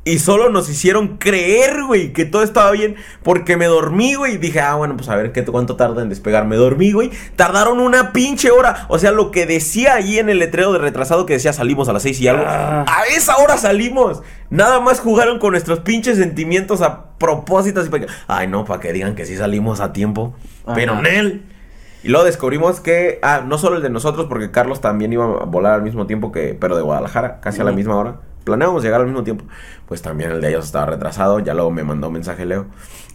Y 0.07 0.19
solo 0.19 0.51
nos 0.51 0.69
hicieron 0.69 1.17
creer, 1.17 1.83
güey, 1.85 2.13
que 2.13 2.27
todo 2.27 2.43
estaba 2.43 2.71
bien. 2.73 2.97
Porque 3.23 3.57
me 3.57 3.65
dormí, 3.65 4.15
güey. 4.15 4.35
Y 4.35 4.39
dije, 4.39 4.61
ah, 4.61 4.75
bueno, 4.75 4.97
pues 4.97 5.09
a 5.09 5.17
ver 5.17 5.33
qué 5.33 5.43
cuánto 5.45 5.77
tarda 5.77 6.03
en 6.03 6.11
despegar. 6.11 6.45
Me 6.45 6.57
dormí, 6.57 6.93
güey. 6.93 7.11
Tardaron 7.37 7.81
una 7.81 8.13
pinche 8.13 8.51
hora. 8.51 8.85
O 8.89 8.99
sea, 8.99 9.13
lo 9.13 9.31
que 9.31 9.47
decía 9.47 9.95
ahí 9.95 10.19
en 10.19 10.29
el 10.29 10.41
letrero 10.41 10.75
de 10.75 10.79
retrasado 10.79 11.25
que 11.25 11.33
decía 11.33 11.55
salimos 11.55 11.89
a 11.89 11.95
las 11.95 12.03
seis 12.03 12.21
y 12.21 12.29
algo. 12.29 12.45
Ah. 12.47 12.85
A 12.87 13.07
esa 13.17 13.39
hora 13.39 13.57
salimos. 13.57 14.23
Nada 14.51 14.79
más 14.81 15.01
jugaron 15.01 15.39
con 15.39 15.53
nuestros 15.53 15.81
pinches 15.81 16.19
sentimientos 16.19 16.83
a 16.83 17.17
propósito. 17.17 17.81
Así 17.81 17.89
para 17.89 18.05
que, 18.05 18.13
ay, 18.29 18.47
no, 18.47 18.67
para 18.67 18.81
que 18.81 18.93
digan 18.93 19.15
que 19.15 19.25
sí 19.25 19.37
salimos 19.39 19.81
a 19.81 19.95
tiempo. 19.95 20.35
Ajá. 20.67 20.75
Pero 20.75 21.01
Nel. 21.01 21.45
Y 22.03 22.09
luego 22.09 22.27
descubrimos 22.27 22.81
que, 22.81 23.19
ah, 23.23 23.43
no 23.47 23.57
solo 23.57 23.77
el 23.77 23.83
de 23.83 23.89
nosotros, 23.89 24.27
porque 24.29 24.51
Carlos 24.51 24.83
también 24.83 25.15
iba 25.15 25.25
a 25.25 25.45
volar 25.45 25.73
al 25.73 25.83
mismo 25.83 26.07
tiempo 26.07 26.31
que, 26.31 26.55
pero 26.61 26.77
de 26.77 26.83
Guadalajara, 26.83 27.41
casi 27.41 27.63
a 27.63 27.65
la 27.65 27.73
misma 27.73 27.97
hora. 27.97 28.17
Planeábamos 28.45 28.83
llegar 28.83 29.01
al 29.01 29.07
mismo 29.07 29.25
tiempo. 29.25 29.45
Pues 29.87 30.03
también 30.03 30.31
el 30.31 30.41
de 30.41 30.49
ellos 30.51 30.65
estaba 30.67 30.87
retrasado. 30.87 31.39
Ya 31.41 31.55
luego 31.55 31.71
me 31.71 31.83
mandó 31.83 32.09
un 32.09 32.13
mensaje 32.15 32.45
Leo. 32.47 32.67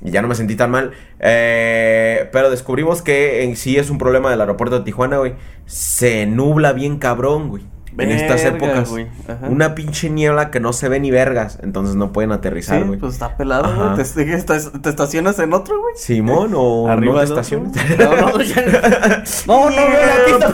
Y 0.02 0.12
ya 0.12 0.22
no 0.22 0.28
me 0.28 0.36
sentí 0.36 0.56
tan 0.56 0.72
mal. 0.72 0.92
Eh, 1.20 2.30
pero 2.32 2.50
descubrimos 2.50 3.02
que 3.02 3.44
en 3.44 3.56
sí 3.56 3.78
es 3.78 3.90
un 3.90 3.98
problema 3.98 4.30
del 4.32 4.42
aeropuerto 4.42 4.80
de 4.80 4.86
Tijuana, 4.86 5.18
güey. 5.18 5.36
Se 5.66 6.26
nubla 6.26 6.74
bien 6.74 6.98
cabrón, 7.00 7.50
güey. 7.50 7.64
En 7.98 8.12
estas 8.12 8.46
épocas. 8.46 8.90
güey. 8.90 9.08
Una 9.50 9.76
pinche 9.76 10.10
niebla 10.10 10.52
que 10.52 10.62
no 10.62 10.72
se 10.72 10.88
ve 10.88 11.02
ni 11.02 11.12
vergas. 11.12 11.60
Entonces 11.62 11.96
no 11.96 12.14
pueden 12.14 12.32
aterrizar, 12.32 12.80
Sí, 12.82 12.88
güey. 12.88 12.98
pues 13.00 13.14
está 13.14 13.36
pelado, 13.36 13.76
güey. 13.76 13.96
Te, 13.98 14.04
te- 14.42 14.80
te 14.80 14.90
estacionas 14.90 15.38
en 15.40 15.52
otro, 15.54 15.82
güey. 15.82 15.96
Simón 15.98 16.54
o 16.56 16.88
Arriba 16.88 17.14
no 17.16 17.20
otro. 17.20 17.24
estaciones. 17.36 17.74
No, 18.00 18.16
no, 18.16 18.42
ya- 18.42 19.24
no, 19.48 19.70
no, 19.70 19.76
veo 19.76 20.06
la 20.06 20.26
pista. 20.26 20.54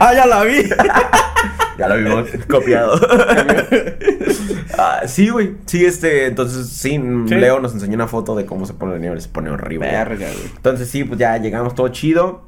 ah, 0.00 0.12
ya 0.14 0.26
la 0.26 0.44
vi. 0.44 0.68
Ya 1.88 1.88
lo 1.88 1.96
vimos 1.96 2.28
copiado. 2.48 3.00
Ah, 4.78 5.02
sí, 5.06 5.28
güey. 5.28 5.54
Sí, 5.66 5.84
este, 5.84 6.26
entonces 6.26 6.66
sí, 6.68 6.98
Sí. 7.28 7.34
Leo 7.34 7.60
nos 7.60 7.74
enseñó 7.74 7.94
una 7.94 8.08
foto 8.08 8.34
de 8.34 8.46
cómo 8.46 8.64
se 8.66 8.72
pone 8.72 8.92
la 8.94 8.98
nieve, 8.98 9.20
se 9.20 9.28
pone 9.28 9.50
horrible. 9.50 9.86
Verga, 9.86 10.26
güey. 10.26 10.46
Entonces 10.56 10.88
sí, 10.88 11.04
pues 11.04 11.18
ya 11.20 11.36
llegamos 11.36 11.74
todo 11.74 11.88
chido. 11.88 12.42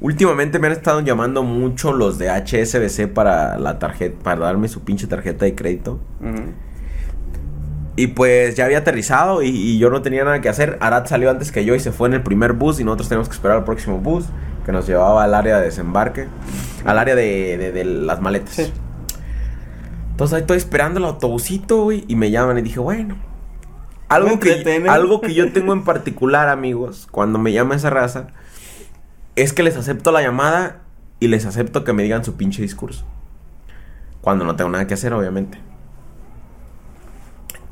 Últimamente 0.00 0.58
me 0.58 0.66
han 0.66 0.74
estado 0.74 1.00
llamando 1.00 1.42
mucho 1.42 1.92
los 1.92 2.18
de 2.18 2.28
HSBC 2.28 3.12
para 3.14 3.58
la 3.58 3.78
tarjeta, 3.78 4.16
para 4.22 4.40
darme 4.40 4.68
su 4.68 4.82
pinche 4.82 5.06
tarjeta 5.06 5.46
de 5.46 5.54
crédito. 5.54 5.98
Ujú. 6.20 6.42
Y 7.96 8.08
pues 8.08 8.56
ya 8.56 8.64
había 8.64 8.78
aterrizado 8.78 9.42
y, 9.42 9.48
y 9.50 9.78
yo 9.78 9.88
no 9.90 10.02
tenía 10.02 10.24
nada 10.24 10.40
que 10.40 10.48
hacer. 10.48 10.78
Arad 10.80 11.06
salió 11.06 11.30
antes 11.30 11.52
que 11.52 11.64
yo 11.64 11.74
y 11.76 11.80
se 11.80 11.92
fue 11.92 12.08
en 12.08 12.14
el 12.14 12.22
primer 12.22 12.52
bus 12.54 12.80
y 12.80 12.84
nosotros 12.84 13.08
tenemos 13.08 13.28
que 13.28 13.34
esperar 13.34 13.58
al 13.58 13.64
próximo 13.64 13.98
bus 13.98 14.24
que 14.66 14.72
nos 14.72 14.86
llevaba 14.86 15.22
al 15.22 15.34
área 15.34 15.58
de 15.58 15.66
desembarque, 15.66 16.26
al 16.84 16.98
área 16.98 17.14
de, 17.14 17.56
de- 17.58 17.70
de 17.72 17.84
las 17.84 18.20
maletas. 18.20 18.54
Sí. 18.54 18.72
Entonces 20.10 20.34
ahí 20.34 20.40
estoy 20.40 20.56
esperando 20.56 20.98
el 20.98 21.06
autobusito, 21.06 21.84
güey, 21.84 22.04
y 22.08 22.16
me 22.16 22.30
llaman 22.30 22.58
y 22.58 22.62
dije, 22.62 22.80
bueno. 22.80 23.16
Algo 24.08 24.38
que, 24.38 24.62
algo 24.88 25.20
que 25.20 25.34
yo 25.34 25.52
tengo 25.52 25.72
en 25.72 25.82
particular, 25.84 26.48
amigos, 26.48 27.08
cuando 27.10 27.38
me 27.38 27.52
llama 27.52 27.74
esa 27.74 27.90
raza, 27.90 28.28
es 29.36 29.52
que 29.52 29.62
les 29.62 29.76
acepto 29.76 30.12
la 30.12 30.22
llamada 30.22 30.78
y 31.20 31.28
les 31.28 31.46
acepto 31.46 31.84
que 31.84 31.92
me 31.92 32.02
digan 32.02 32.24
su 32.24 32.34
pinche 32.36 32.60
discurso. 32.62 33.04
Cuando 34.20 34.44
no 34.44 34.56
tengo 34.56 34.70
nada 34.70 34.86
que 34.86 34.94
hacer, 34.94 35.12
obviamente. 35.12 35.58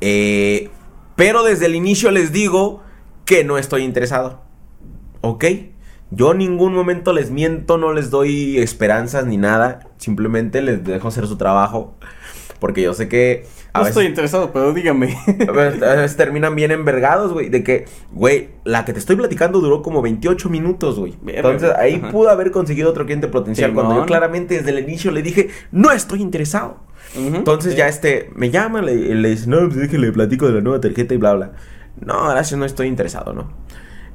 Eh, 0.05 0.69
pero 1.15 1.43
desde 1.43 1.67
el 1.67 1.75
inicio 1.75 2.11
les 2.11 2.33
digo 2.33 2.81
que 3.23 3.45
no 3.45 3.57
estoy 3.57 3.83
interesado. 3.83 4.41
¿Ok? 5.21 5.45
Yo 6.11 6.33
en 6.33 6.39
ningún 6.39 6.73
momento 6.73 7.13
les 7.13 7.31
miento, 7.31 7.77
no 7.77 7.93
les 7.93 8.09
doy 8.09 8.57
esperanzas 8.57 9.25
ni 9.25 9.37
nada. 9.37 9.87
Simplemente 9.97 10.61
les 10.61 10.83
dejo 10.83 11.07
hacer 11.07 11.25
su 11.25 11.37
trabajo. 11.37 11.95
Porque 12.59 12.81
yo 12.81 12.93
sé 12.93 13.07
que 13.07 13.45
a 13.73 13.79
No 13.79 13.85
veces, 13.85 13.91
estoy 13.97 14.05
interesado, 14.07 14.51
pero 14.53 14.73
dígame. 14.73 15.17
a 15.47 15.51
veces- 15.51 16.17
terminan 16.17 16.53
bien 16.55 16.71
envergados, 16.71 17.31
güey. 17.33 17.47
De 17.49 17.63
que, 17.63 17.85
güey, 18.11 18.49
la 18.65 18.83
que 18.85 18.91
te 18.93 18.99
estoy 18.99 19.15
platicando 19.15 19.59
duró 19.61 19.81
como 19.81 20.01
28 20.01 20.49
minutos, 20.49 20.99
güey. 20.99 21.15
Entonces 21.27 21.71
ahí 21.77 21.95
Ajá. 21.95 22.11
pudo 22.11 22.29
haber 22.29 22.51
conseguido 22.51 22.89
otro 22.89 23.05
cliente 23.05 23.27
potencial. 23.29 23.73
Cuando 23.73 23.95
yo 23.95 24.05
claramente 24.05 24.55
desde 24.57 24.71
el 24.71 24.79
inicio 24.79 25.11
le 25.11 25.21
dije, 25.21 25.49
no 25.71 25.91
estoy 25.91 26.21
interesado. 26.21 26.77
Ujú. 27.15 27.35
Entonces 27.37 27.73
Sí. 27.73 27.77
ya 27.77 27.87
este, 27.87 28.29
me 28.35 28.49
llama, 28.49 28.81
le, 28.81 28.95
le 29.15 29.29
dice, 29.29 29.47
no, 29.49 29.59
pues 29.67 29.75
déjale, 29.75 30.11
platico 30.11 30.47
de 30.47 30.53
la 30.53 30.61
nueva 30.61 30.81
tarjeta 30.81 31.13
y 31.13 31.17
bla, 31.17 31.33
bla. 31.33 31.51
No, 32.01 32.29
gracias, 32.29 32.57
no 32.59 32.65
estoy 32.65 32.87
interesado, 32.87 33.33
¿no? 33.33 33.51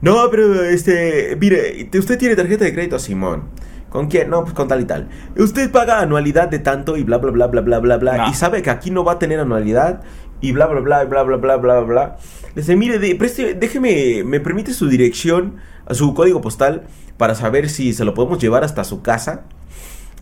No, 0.01 0.29
pero 0.31 0.63
este, 0.65 1.37
mire, 1.41 1.89
¿usted 1.99 2.19
tiene 2.19 2.37
tarjeta 2.37 2.65
de 2.65 2.73
crédito? 2.73 2.99
Simón. 2.99 3.45
¿Con 3.89 4.09
quién? 4.09 4.29
No, 4.31 4.43
pues 4.43 4.53
con 4.55 4.69
tal 4.69 4.81
y 4.83 4.85
tal. 4.85 5.09
Usted 5.37 5.71
paga 5.71 6.01
anualidad 6.01 6.49
de 6.49 6.59
tanto 6.59 6.97
y 6.97 7.05
bla, 7.05 7.19
bla, 7.19 7.31
bla, 7.31 7.47
bla, 7.47 7.61
bla, 7.63 7.79
bla, 7.79 7.97
bla. 7.97 8.17
No. 8.19 8.29
Y 8.29 8.35
sabe 8.35 8.61
que 8.63 8.71
aquí 8.71 8.91
no 8.91 9.03
va 9.03 9.13
a 9.13 9.19
tener 9.19 9.41
anualidad 9.41 10.03
y 10.41 10.53
bla, 10.53 10.67
bla, 10.67 10.81
bla, 10.81 11.05
bla, 11.05 11.23
bla, 11.23 11.37
bla, 11.37 11.57
bla, 11.57 11.81
bla. 11.81 12.17
Le 12.55 12.61
dice, 12.63 12.77
mire, 12.77 12.99
de- 12.99 13.15
preste, 13.15 13.55
déjeme, 13.55 14.25
me 14.25 14.41
permite 14.41 14.75
su 14.75 14.89
dirección, 14.89 15.57
su 15.93 16.13
código 16.15 16.41
postal 16.43 16.83
para 17.17 17.35
saber 17.35 17.71
si 17.71 17.93
se 17.95 18.05
lo 18.05 18.13
podemos 18.13 18.39
llevar 18.39 18.63
hasta 18.63 18.85
su 18.85 19.01
casa. 19.03 19.45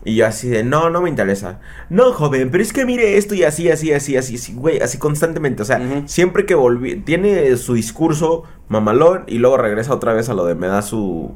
Y 0.05 0.15
yo 0.15 0.27
así 0.27 0.47
de, 0.47 0.63
no, 0.63 0.89
no 0.89 1.01
me 1.01 1.09
interesa. 1.09 1.59
No, 1.89 2.13
joven, 2.13 2.49
pero 2.51 2.63
es 2.63 2.71
que 2.71 2.85
mire 2.85 3.17
esto 3.17 3.33
y 3.35 3.43
así, 3.43 3.69
así, 3.69 3.91
así, 3.91 4.15
así, 4.15 4.35
así, 4.35 4.53
güey, 4.53 4.79
así 4.79 4.97
constantemente. 4.97 5.63
O 5.63 5.65
sea, 5.65 6.03
siempre 6.05 6.45
que 6.45 6.55
volví, 6.55 6.97
tiene 6.97 7.57
su 7.57 7.73
discurso 7.73 8.43
mamalón 8.69 9.23
y 9.27 9.39
luego 9.39 9.57
regresa 9.57 9.93
otra 9.93 10.13
vez 10.13 10.29
a 10.29 10.33
lo 10.33 10.45
de 10.45 10.55
me 10.55 10.67
da 10.67 10.81
su, 10.81 11.35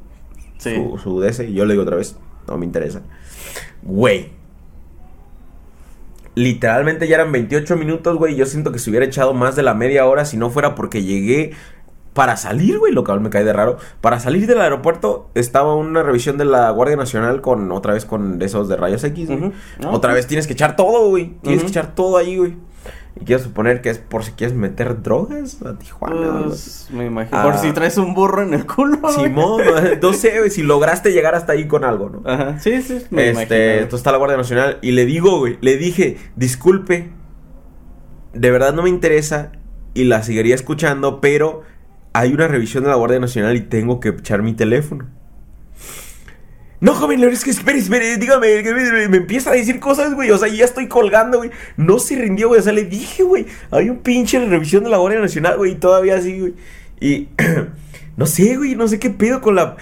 Sí. 0.58 0.76
su, 0.76 0.98
su 1.00 1.20
DS 1.22 1.40
y 1.50 1.54
yo 1.54 1.66
le 1.66 1.74
digo 1.74 1.84
otra 1.84 1.98
vez, 1.98 2.16
no 2.48 2.58
me 2.58 2.66
interesa. 2.66 3.02
Güey. 3.82 4.30
Literalmente 6.36 7.08
ya 7.10 7.16
eran 7.16 7.32
28 7.34 7.76
minutos, 7.76 8.18
güey. 8.18 8.36
Yo 8.36 8.46
siento 8.46 8.72
que 8.72 8.80
se 8.80 8.90
hubiera 8.90 9.06
echado 9.06 9.34
más 9.34 9.56
de 9.58 9.64
la 9.64 9.74
media 9.74 10.06
hora 10.06 10.24
si 10.24 10.38
no 10.38 10.50
fuera 10.50 10.76
porque 10.76 11.04
llegué 11.04 11.52
para 12.14 12.36
salir, 12.38 12.78
güey. 12.80 12.92
Lo 12.94 13.04
que 13.04 13.14
me 13.14 13.30
cae 13.30 13.44
de 13.44 13.54
raro. 13.54 13.78
Para 14.02 14.20
salir 14.20 14.48
del 14.48 14.60
aeropuerto 14.62 15.30
estaba 15.36 15.76
una 15.76 16.04
revisión 16.04 16.38
de 16.38 16.46
la 16.46 16.70
Guardia 16.72 16.98
Nacional 16.98 17.42
con 17.42 17.72
otra 17.72 17.94
vez 17.94 18.06
con 18.06 18.42
esos 18.42 18.68
de 18.70 18.76
rayos 18.76 19.04
X, 19.04 19.28
güey. 19.30 19.52
Ah, 19.84 19.90
Otra 19.92 20.14
vez 20.14 20.28
tienes 20.28 20.48
que 20.48 20.54
echar 20.54 20.76
todo, 20.76 21.10
güey. 21.10 21.36
Tienes 21.42 21.62
que 21.64 21.70
echar 21.70 21.96
todo 21.96 22.18
ahí, 22.18 22.38
güey. 22.38 22.58
Y 23.20 23.26
quiero 23.26 23.44
suponer 23.44 23.82
que 23.82 23.90
es 23.90 23.98
por 23.98 24.24
si 24.24 24.32
quieres 24.32 24.56
meter 24.56 25.02
drogas 25.04 25.62
a 25.64 25.78
Tijuana. 25.78 26.44
Pues, 26.46 26.88
me 26.92 27.06
imagino. 27.08 27.38
Ah. 27.38 27.44
Por 27.44 27.58
si 27.58 27.72
traes 27.74 27.98
un 27.98 28.14
burro 28.14 28.42
en 28.42 28.54
el 28.54 28.66
culo. 28.66 29.00
güey. 29.02 29.14
Simón, 29.14 29.62
no 30.02 30.14
sé, 30.14 30.38
güey, 30.40 30.50
si 30.50 30.64
lograste 30.64 31.12
llegar 31.12 31.36
hasta 31.36 31.52
ahí 31.52 31.68
con 31.68 31.84
algo, 31.84 32.10
¿no? 32.10 32.22
Ajá. 32.30 32.58
Sí, 32.60 32.82
sí. 32.82 33.02
Me 33.10 33.30
Este, 33.30 33.32
imagino. 33.44 33.56
entonces 33.84 34.00
está 34.00 34.12
la 34.14 34.18
Guardia 34.18 34.38
Nacional 34.38 34.78
y 34.82 34.92
le 34.92 35.06
digo, 35.06 35.40
güey, 35.40 35.58
le 35.60 35.76
dije, 35.76 36.18
disculpe, 36.38 37.12
de 38.34 38.52
verdad 38.52 38.74
no 38.74 38.84
me 38.84 38.90
interesa 38.90 39.52
y 39.94 40.06
la 40.06 40.24
seguiría 40.24 40.56
escuchando, 40.56 41.20
pero 41.20 41.64
hay 42.14 42.34
una 42.34 42.48
revisión 42.48 42.84
de 42.84 42.90
la 42.90 42.96
Guardia 42.96 43.20
Nacional 43.20 43.56
y 43.56 43.62
tengo 43.62 44.00
que 44.00 44.10
echar 44.10 44.42
mi 44.42 44.54
teléfono. 44.54 45.08
No, 46.82 46.96
joven, 46.96 47.24
es 47.24 47.44
que 47.44 47.52
espere, 47.52 47.78
espere, 47.78 48.18
dígame, 48.18 48.64
que 48.64 48.74
me, 48.74 49.08
me 49.08 49.18
empieza 49.18 49.52
a 49.52 49.54
decir 49.54 49.80
cosas, 49.80 50.16
güey, 50.16 50.32
o 50.32 50.38
sea, 50.40 50.48
ya 50.48 50.66
estoy 50.66 50.88
colgando, 50.88 51.38
güey. 51.38 51.52
No 51.78 52.00
se 52.00 52.16
rindió, 52.16 52.48
güey, 52.48 52.60
o 52.60 52.64
sea, 52.64 52.74
le 52.74 52.86
dije, 52.86 53.22
güey, 53.22 53.46
hay 53.70 53.92
un 53.92 54.00
pinche 54.00 54.44
revisión 54.44 54.84
de 54.84 54.90
la 54.90 54.98
Guardia 54.98 55.22
Nacional, 55.22 55.58
güey, 55.58 55.74
y 55.74 55.76
todavía 55.76 56.16
así, 56.16 56.40
güey. 56.40 56.56
Y 57.00 57.30
no 58.18 58.26
sé, 58.26 58.58
güey, 58.58 58.76
no 58.76 58.88
sé 58.88 58.98
qué 58.98 59.12
pedo 59.12 59.42
con 59.42 59.54
la... 59.56 59.78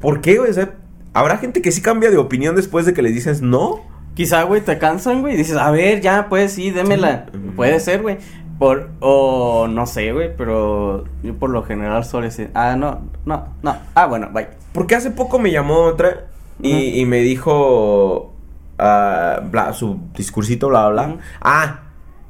¿Por 0.00 0.20
qué, 0.20 0.38
güey? 0.38 0.50
O 0.50 0.54
sea, 0.54 0.76
¿habrá 1.14 1.38
gente 1.38 1.62
que 1.62 1.72
sí 1.72 1.82
cambia 1.82 2.12
de 2.12 2.16
opinión 2.16 2.54
después 2.54 2.86
de 2.86 2.94
que 2.94 3.02
les 3.02 3.12
dices 3.12 3.42
no? 3.42 3.80
Quizá, 4.14 4.44
güey, 4.44 4.60
te 4.60 4.78
cansan, 4.78 5.22
güey. 5.22 5.36
Dices, 5.36 5.56
a 5.56 5.70
ver, 5.72 6.00
ya, 6.00 6.28
pues 6.28 6.52
sí, 6.52 6.70
démela. 6.70 7.26
Sí. 7.32 7.38
Puede 7.56 7.80
ser, 7.80 8.02
güey. 8.02 8.18
Por, 8.60 8.90
o 9.00 9.66
no 9.68 9.86
sé, 9.86 10.12
güey, 10.12 10.36
pero 10.36 11.04
yo 11.22 11.34
por 11.34 11.48
lo 11.48 11.62
general 11.64 12.04
suelo 12.04 12.26
decir, 12.26 12.50
ah, 12.54 12.76
no, 12.76 13.00
no, 13.24 13.46
no. 13.62 13.76
Ah, 13.94 14.04
bueno, 14.06 14.28
bye. 14.32 14.48
Porque 14.74 14.94
hace 14.94 15.10
poco 15.10 15.38
me 15.38 15.50
llamó 15.50 15.78
otra 15.84 16.26
y, 16.62 17.06
me 17.06 17.20
dijo 17.20 18.34
ah, 18.78 19.40
bla, 19.50 19.72
su 19.72 19.98
discursito, 20.14 20.68
bla, 20.68 20.90
bla. 20.90 21.16
Ah, 21.40 21.80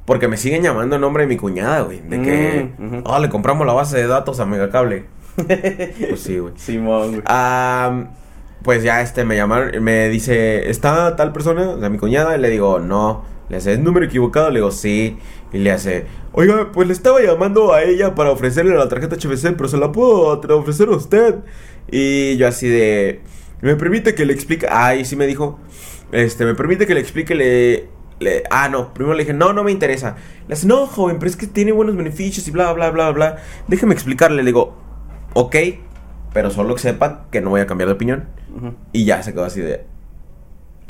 porque 0.05 0.29
me 0.29 0.37
siguen 0.37 0.63
llamando 0.63 0.95
en 0.95 1.01
nombre 1.01 1.23
de 1.23 1.27
mi 1.27 1.35
cuñada, 1.35 1.81
güey. 1.81 1.99
De 1.99 2.21
que, 2.21 2.71
Mm, 2.77 2.85
ujú. 2.87 3.01
oh, 3.05 3.19
le 3.19 3.27
compramos 3.29 3.67
la 3.67 3.73
base 3.73 3.97
de 3.97 4.07
datos 4.07 4.39
a 4.39 4.45
Megacable. 4.45 5.05
pues 5.35 6.21
sí, 6.21 6.39
güey. 6.39 6.53
Simón, 6.55 7.09
güey. 7.09 7.21
Ah, 7.25 8.05
pues 8.63 8.83
ya 8.83 9.01
este 9.01 9.25
me 9.25 9.35
llamaron, 9.35 9.83
me 9.83 10.07
dice, 10.07 10.69
¿está 10.69 11.15
tal 11.17 11.33
persona? 11.33 11.71
O 11.71 11.79
sea, 11.81 11.89
mi 11.89 11.97
cuñada, 11.97 12.37
y 12.37 12.39
le 12.39 12.49
digo, 12.49 12.79
no, 12.79 13.23
Le 13.49 13.57
hace, 13.57 13.73
¿es 13.73 13.79
número 13.79 14.05
equivocado? 14.05 14.49
Le 14.49 14.59
digo, 14.59 14.71
sí. 14.71 15.17
Y 15.53 15.57
le 15.59 15.71
hace, 15.71 16.05
oiga, 16.31 16.71
pues 16.71 16.87
le 16.87 16.93
estaba 16.93 17.19
llamando 17.21 17.73
a 17.73 17.83
ella 17.83 18.15
para 18.15 18.31
ofrecerle 18.31 18.73
la 18.75 18.87
tarjeta 18.87 19.15
HBC, 19.17 19.55
pero 19.57 19.67
se 19.67 19.77
la 19.77 19.91
puedo 19.91 20.39
ofrecer 20.57 20.87
a 20.87 20.95
usted. 20.95 21.35
Y 21.91 22.37
yo 22.37 22.47
así 22.47 22.69
de, 22.69 23.21
¿me 23.61 23.75
permite 23.75 24.15
que 24.15 24.25
le 24.25 24.33
explique? 24.33 24.67
Ay, 24.69 25.03
sí 25.03 25.15
me 25.17 25.27
dijo, 25.27 25.59
este, 26.13 26.45
¿me 26.45 26.55
permite 26.55 26.87
que 26.87 26.93
le 26.93 27.01
explique? 27.01 27.35
Le, 27.35 27.87
le- 28.19 28.43
ah, 28.49 28.69
no, 28.69 28.93
primero 28.93 29.13
le 29.15 29.23
dije, 29.23 29.33
no, 29.33 29.51
no 29.51 29.63
me 29.65 29.71
interesa. 29.71 30.15
Le 30.47 30.53
hace, 30.53 30.67
no, 30.67 30.87
joven, 30.87 31.17
pero 31.19 31.29
es 31.29 31.35
que 31.35 31.47
tiene 31.47 31.73
buenos 31.73 31.97
beneficios 31.97 32.47
y 32.47 32.51
bla, 32.51 32.71
bla, 32.71 32.89
bla, 32.91 33.11
bla. 33.11 33.37
Déjeme 33.67 33.93
explicarle. 33.93 34.37
Le 34.43 34.47
digo, 34.49 34.77
ok, 35.33 35.55
pero 36.33 36.49
solo 36.49 36.75
que 36.75 36.81
sepa 36.81 37.25
que 37.29 37.41
no 37.41 37.49
voy 37.49 37.59
a 37.59 37.67
cambiar 37.67 37.87
de 37.89 37.93
opinión. 37.95 38.29
Y 38.93 39.03
ya 39.03 39.21
se 39.21 39.33
quedó 39.33 39.43
así 39.43 39.59
de. 39.59 39.83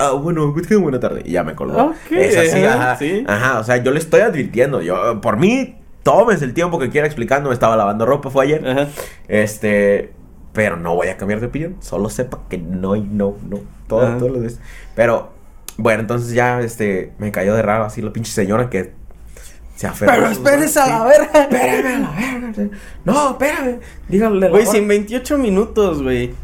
Ah, 0.02 0.12
bueno, 0.12 0.54
que 0.54 0.76
buena 0.76 0.98
tarde. 0.98 1.22
Y 1.24 1.32
ya 1.32 1.44
me 1.44 1.54
colgó. 1.54 1.82
Ok, 1.82 2.12
es 2.12 2.36
así, 2.36 2.64
ajá, 2.64 2.96
sí. 2.96 3.24
Ajá, 3.26 3.60
o 3.60 3.64
sea, 3.64 3.76
yo 3.76 3.90
le 3.92 3.98
estoy 3.98 4.20
advirtiendo. 4.20 4.82
Yo, 4.82 5.20
por 5.20 5.36
mí, 5.36 5.76
tómese 6.02 6.44
el 6.44 6.54
tiempo 6.54 6.78
que 6.78 6.90
quiera 6.90 7.06
explicando. 7.06 7.50
Me 7.50 7.54
estaba 7.54 7.76
lavando 7.76 8.06
ropa, 8.06 8.30
fue 8.30 8.44
ayer. 8.44 8.66
Ajá. 8.66 8.88
Este. 9.28 10.12
Pero 10.52 10.76
no 10.76 10.94
voy 10.94 11.08
a 11.08 11.16
cambiar 11.16 11.40
de 11.40 11.46
opinión. 11.46 11.76
Solo 11.80 12.10
sepa 12.10 12.40
que 12.50 12.58
no 12.58 12.96
y 12.96 13.00
no, 13.00 13.36
no. 13.48 13.60
Todo, 13.86 14.18
todo 14.18 14.28
lo 14.28 14.40
de 14.40 14.52
Pero, 14.94 15.32
bueno, 15.76 16.00
entonces 16.00 16.34
ya, 16.34 16.60
este. 16.60 17.12
Me 17.18 17.32
cayó 17.32 17.54
de 17.54 17.62
raro 17.62 17.84
así 17.84 18.02
la 18.02 18.12
pinche 18.12 18.32
señora 18.32 18.68
que. 18.68 18.92
Se 19.76 19.86
aferró. 19.86 20.12
Pero 20.12 20.26
espérese 20.28 20.80
a 20.80 20.86
la 20.86 21.04
verga. 21.04 21.42
Espérame 21.42 21.86
a 21.86 21.98
la 22.00 22.10
verga. 22.10 22.76
No, 23.04 23.30
espérame. 23.30 23.80
Dígale. 24.08 24.48
Güey, 24.50 24.62
hora. 24.62 24.70
si 24.70 24.78
en 24.78 24.88
28 24.88 25.38
minutos, 25.38 26.02
güey. 26.02 26.34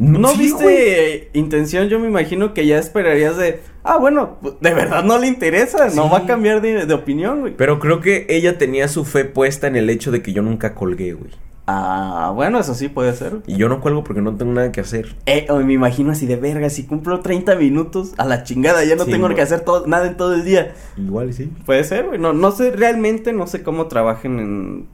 ¿No 0.00 0.28
Sí, 0.30 0.38
viste 0.38 0.62
güey. 0.64 1.28
intención? 1.34 1.88
Yo 1.88 2.00
me 2.00 2.08
imagino 2.08 2.54
que 2.54 2.66
ya 2.66 2.78
esperarías 2.78 3.36
de. 3.36 3.60
Ah, 3.84 3.98
bueno, 3.98 4.38
pues, 4.40 4.54
de 4.60 4.72
verdad 4.74 5.04
no 5.04 5.18
le 5.18 5.26
interesa. 5.26 5.88
No 5.94 6.08
va 6.10 6.18
a 6.18 6.26
cambiar 6.26 6.60
de, 6.62 6.86
de 6.86 6.94
opinión, 6.94 7.40
güey. 7.40 7.54
Pero 7.56 7.78
creo 7.78 8.00
que 8.00 8.26
ella 8.30 8.56
tenía 8.58 8.88
su 8.88 9.04
fe 9.04 9.24
puesta 9.26 9.66
en 9.66 9.76
el 9.76 9.90
hecho 9.90 10.10
de 10.10 10.22
que 10.22 10.32
yo 10.32 10.40
nunca 10.42 10.74
colgué, 10.74 11.12
güey. 11.12 11.30
Ah, 11.66 12.32
bueno, 12.34 12.58
eso 12.58 12.74
sí 12.74 12.88
puede 12.88 13.12
ser. 13.14 13.42
Y 13.46 13.56
yo 13.56 13.68
no 13.68 13.80
cuelgo 13.80 14.02
porque 14.02 14.22
no 14.22 14.34
tengo 14.36 14.52
nada 14.52 14.72
que 14.72 14.80
hacer. 14.80 15.14
Eh, 15.26 15.46
o 15.50 15.58
me 15.58 15.74
imagino 15.74 16.10
así 16.12 16.26
de 16.26 16.34
verga, 16.36 16.68
si 16.70 16.84
cumplo 16.84 17.20
30 17.20 17.54
minutos, 17.56 18.12
a 18.16 18.24
la 18.24 18.42
chingada, 18.42 18.82
ya 18.84 18.96
no 18.96 19.04
Sí, 19.04 19.10
tengo 19.12 19.26
güey. 19.26 19.36
que 19.36 19.42
hacer 19.42 19.60
todo, 19.60 19.86
nada 19.86 20.06
en 20.08 20.16
todo 20.16 20.34
el 20.34 20.44
día. 20.44 20.74
Igual 20.96 21.32
sí. 21.32 21.52
Puede 21.66 21.84
ser, 21.84 22.06
güey. 22.06 22.18
No, 22.18 22.32
no 22.32 22.50
sé, 22.52 22.70
realmente 22.72 23.32
no 23.32 23.46
sé 23.46 23.62
cómo 23.62 23.86
trabajen 23.86 24.38
en... 24.40 24.86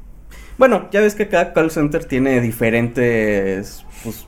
Bueno, 0.59 0.89
ya 0.91 1.01
ves 1.01 1.15
que 1.15 1.29
cada 1.29 1.53
call 1.55 1.71
center 1.71 2.05
tiene 2.05 2.41
diferentes, 2.43 3.85
pues, 4.03 4.27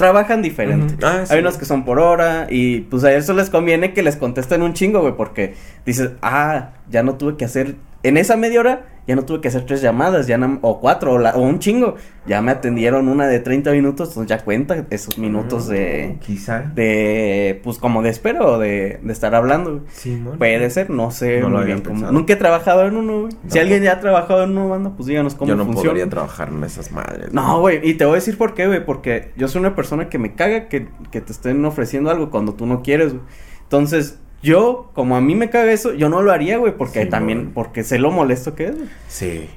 trabajan 0.00 0.40
diferente. 0.40 0.94
Ah, 1.04 1.24
sí. 1.26 1.34
Hay 1.34 1.40
unos 1.40 1.58
que 1.58 1.66
son 1.66 1.84
por 1.84 1.98
hora 1.98 2.46
y 2.48 2.80
pues 2.80 3.04
a 3.04 3.12
eso 3.12 3.34
les 3.34 3.50
conviene 3.50 3.92
que 3.92 4.02
les 4.02 4.16
contesten 4.16 4.62
un 4.62 4.72
chingo, 4.72 5.02
güey, 5.02 5.14
porque 5.14 5.54
dices, 5.84 6.12
ah, 6.22 6.70
ya 6.88 7.02
no 7.02 7.16
tuve 7.16 7.36
que 7.36 7.44
hacer, 7.44 7.76
en 8.02 8.16
esa 8.16 8.38
media 8.38 8.60
hora 8.60 8.86
ya 9.10 9.16
no 9.16 9.24
tuve 9.24 9.40
que 9.40 9.48
hacer 9.48 9.66
tres 9.66 9.82
llamadas, 9.82 10.26
ya 10.26 10.38
no- 10.38 10.58
o 10.62 10.80
cuatro, 10.80 11.12
o, 11.12 11.18
la- 11.18 11.34
o 11.36 11.40
un 11.42 11.58
chingo. 11.58 11.96
Ya 12.26 12.42
me 12.42 12.50
atendieron 12.52 13.08
una 13.08 13.26
de 13.26 13.40
30 13.40 13.72
minutos, 13.72 14.08
entonces 14.10 14.28
ya 14.28 14.44
cuenta 14.44 14.84
esos 14.90 15.18
minutos 15.18 15.66
de, 15.68 16.18
Quizá. 16.20 16.60
de, 16.74 17.60
pues 17.64 17.78
como 17.78 18.02
de 18.02 18.10
espera 18.10 18.44
o 18.46 18.58
de, 18.58 19.00
de 19.02 19.12
estar 19.12 19.34
hablando. 19.34 19.84
Sí, 19.90 20.16
bueno. 20.22 20.38
Puede 20.38 20.68
ser, 20.70 20.90
no 20.90 21.10
sé 21.10 21.40
No 21.40 21.48
muy 21.50 21.64
bien 21.64 21.80
cómo-. 21.80 22.10
Nunca 22.12 22.34
he 22.34 22.36
trabajado 22.36 22.86
en 22.86 22.96
uno, 22.96 23.22
güey. 23.22 23.32
Si 23.48 23.58
alguien 23.58 23.82
ya 23.82 23.92
ha 23.94 24.00
trabajado 24.00 24.44
en 24.44 24.50
uno, 24.50 24.68
banda, 24.68 24.92
pues 24.96 25.06
díganos 25.06 25.34
cómo 25.34 25.48
Yo 25.48 25.56
no 25.56 25.64
funciona. 25.64 25.88
podría 25.90 26.08
trabajar 26.08 26.48
en 26.50 26.62
esas 26.62 26.92
madres. 26.92 27.32
No, 27.32 27.60
güey, 27.60 27.80
y 27.88 27.94
te 27.94 28.04
voy 28.04 28.12
a 28.12 28.14
decir 28.16 28.36
por 28.38 28.54
qué, 28.54 28.66
güey, 28.66 28.84
porque 28.84 29.32
yo 29.36 29.48
soy 29.48 29.60
una 29.60 29.74
persona 29.74 30.08
que 30.08 30.18
me 30.18 30.34
caga 30.34 30.68
que, 30.68 30.88
que 31.10 31.20
te 31.20 31.32
estén 31.32 31.64
ofreciendo 31.64 32.10
algo 32.10 32.30
cuando 32.30 32.54
tú 32.54 32.66
no 32.66 32.82
quieres, 32.82 33.12
güey. 33.14 33.24
Entonces, 33.62 34.18
yo, 34.42 34.90
como 34.94 35.16
a 35.16 35.20
mí 35.20 35.34
me 35.34 35.50
caga 35.50 35.70
eso, 35.72 35.92
yo 35.94 36.08
no 36.08 36.22
lo 36.22 36.32
haría, 36.32 36.56
güey, 36.58 36.76
porque 36.76 37.02
Sí, 37.04 37.08
también, 37.08 37.38
güey. 37.42 37.54
porque 37.54 37.84
sé 37.84 37.98
lo 37.98 38.10
molesto 38.10 38.54
que 38.54 38.66
es, 38.66 38.74
güey. 38.76 38.88
Sí. 39.08 39.48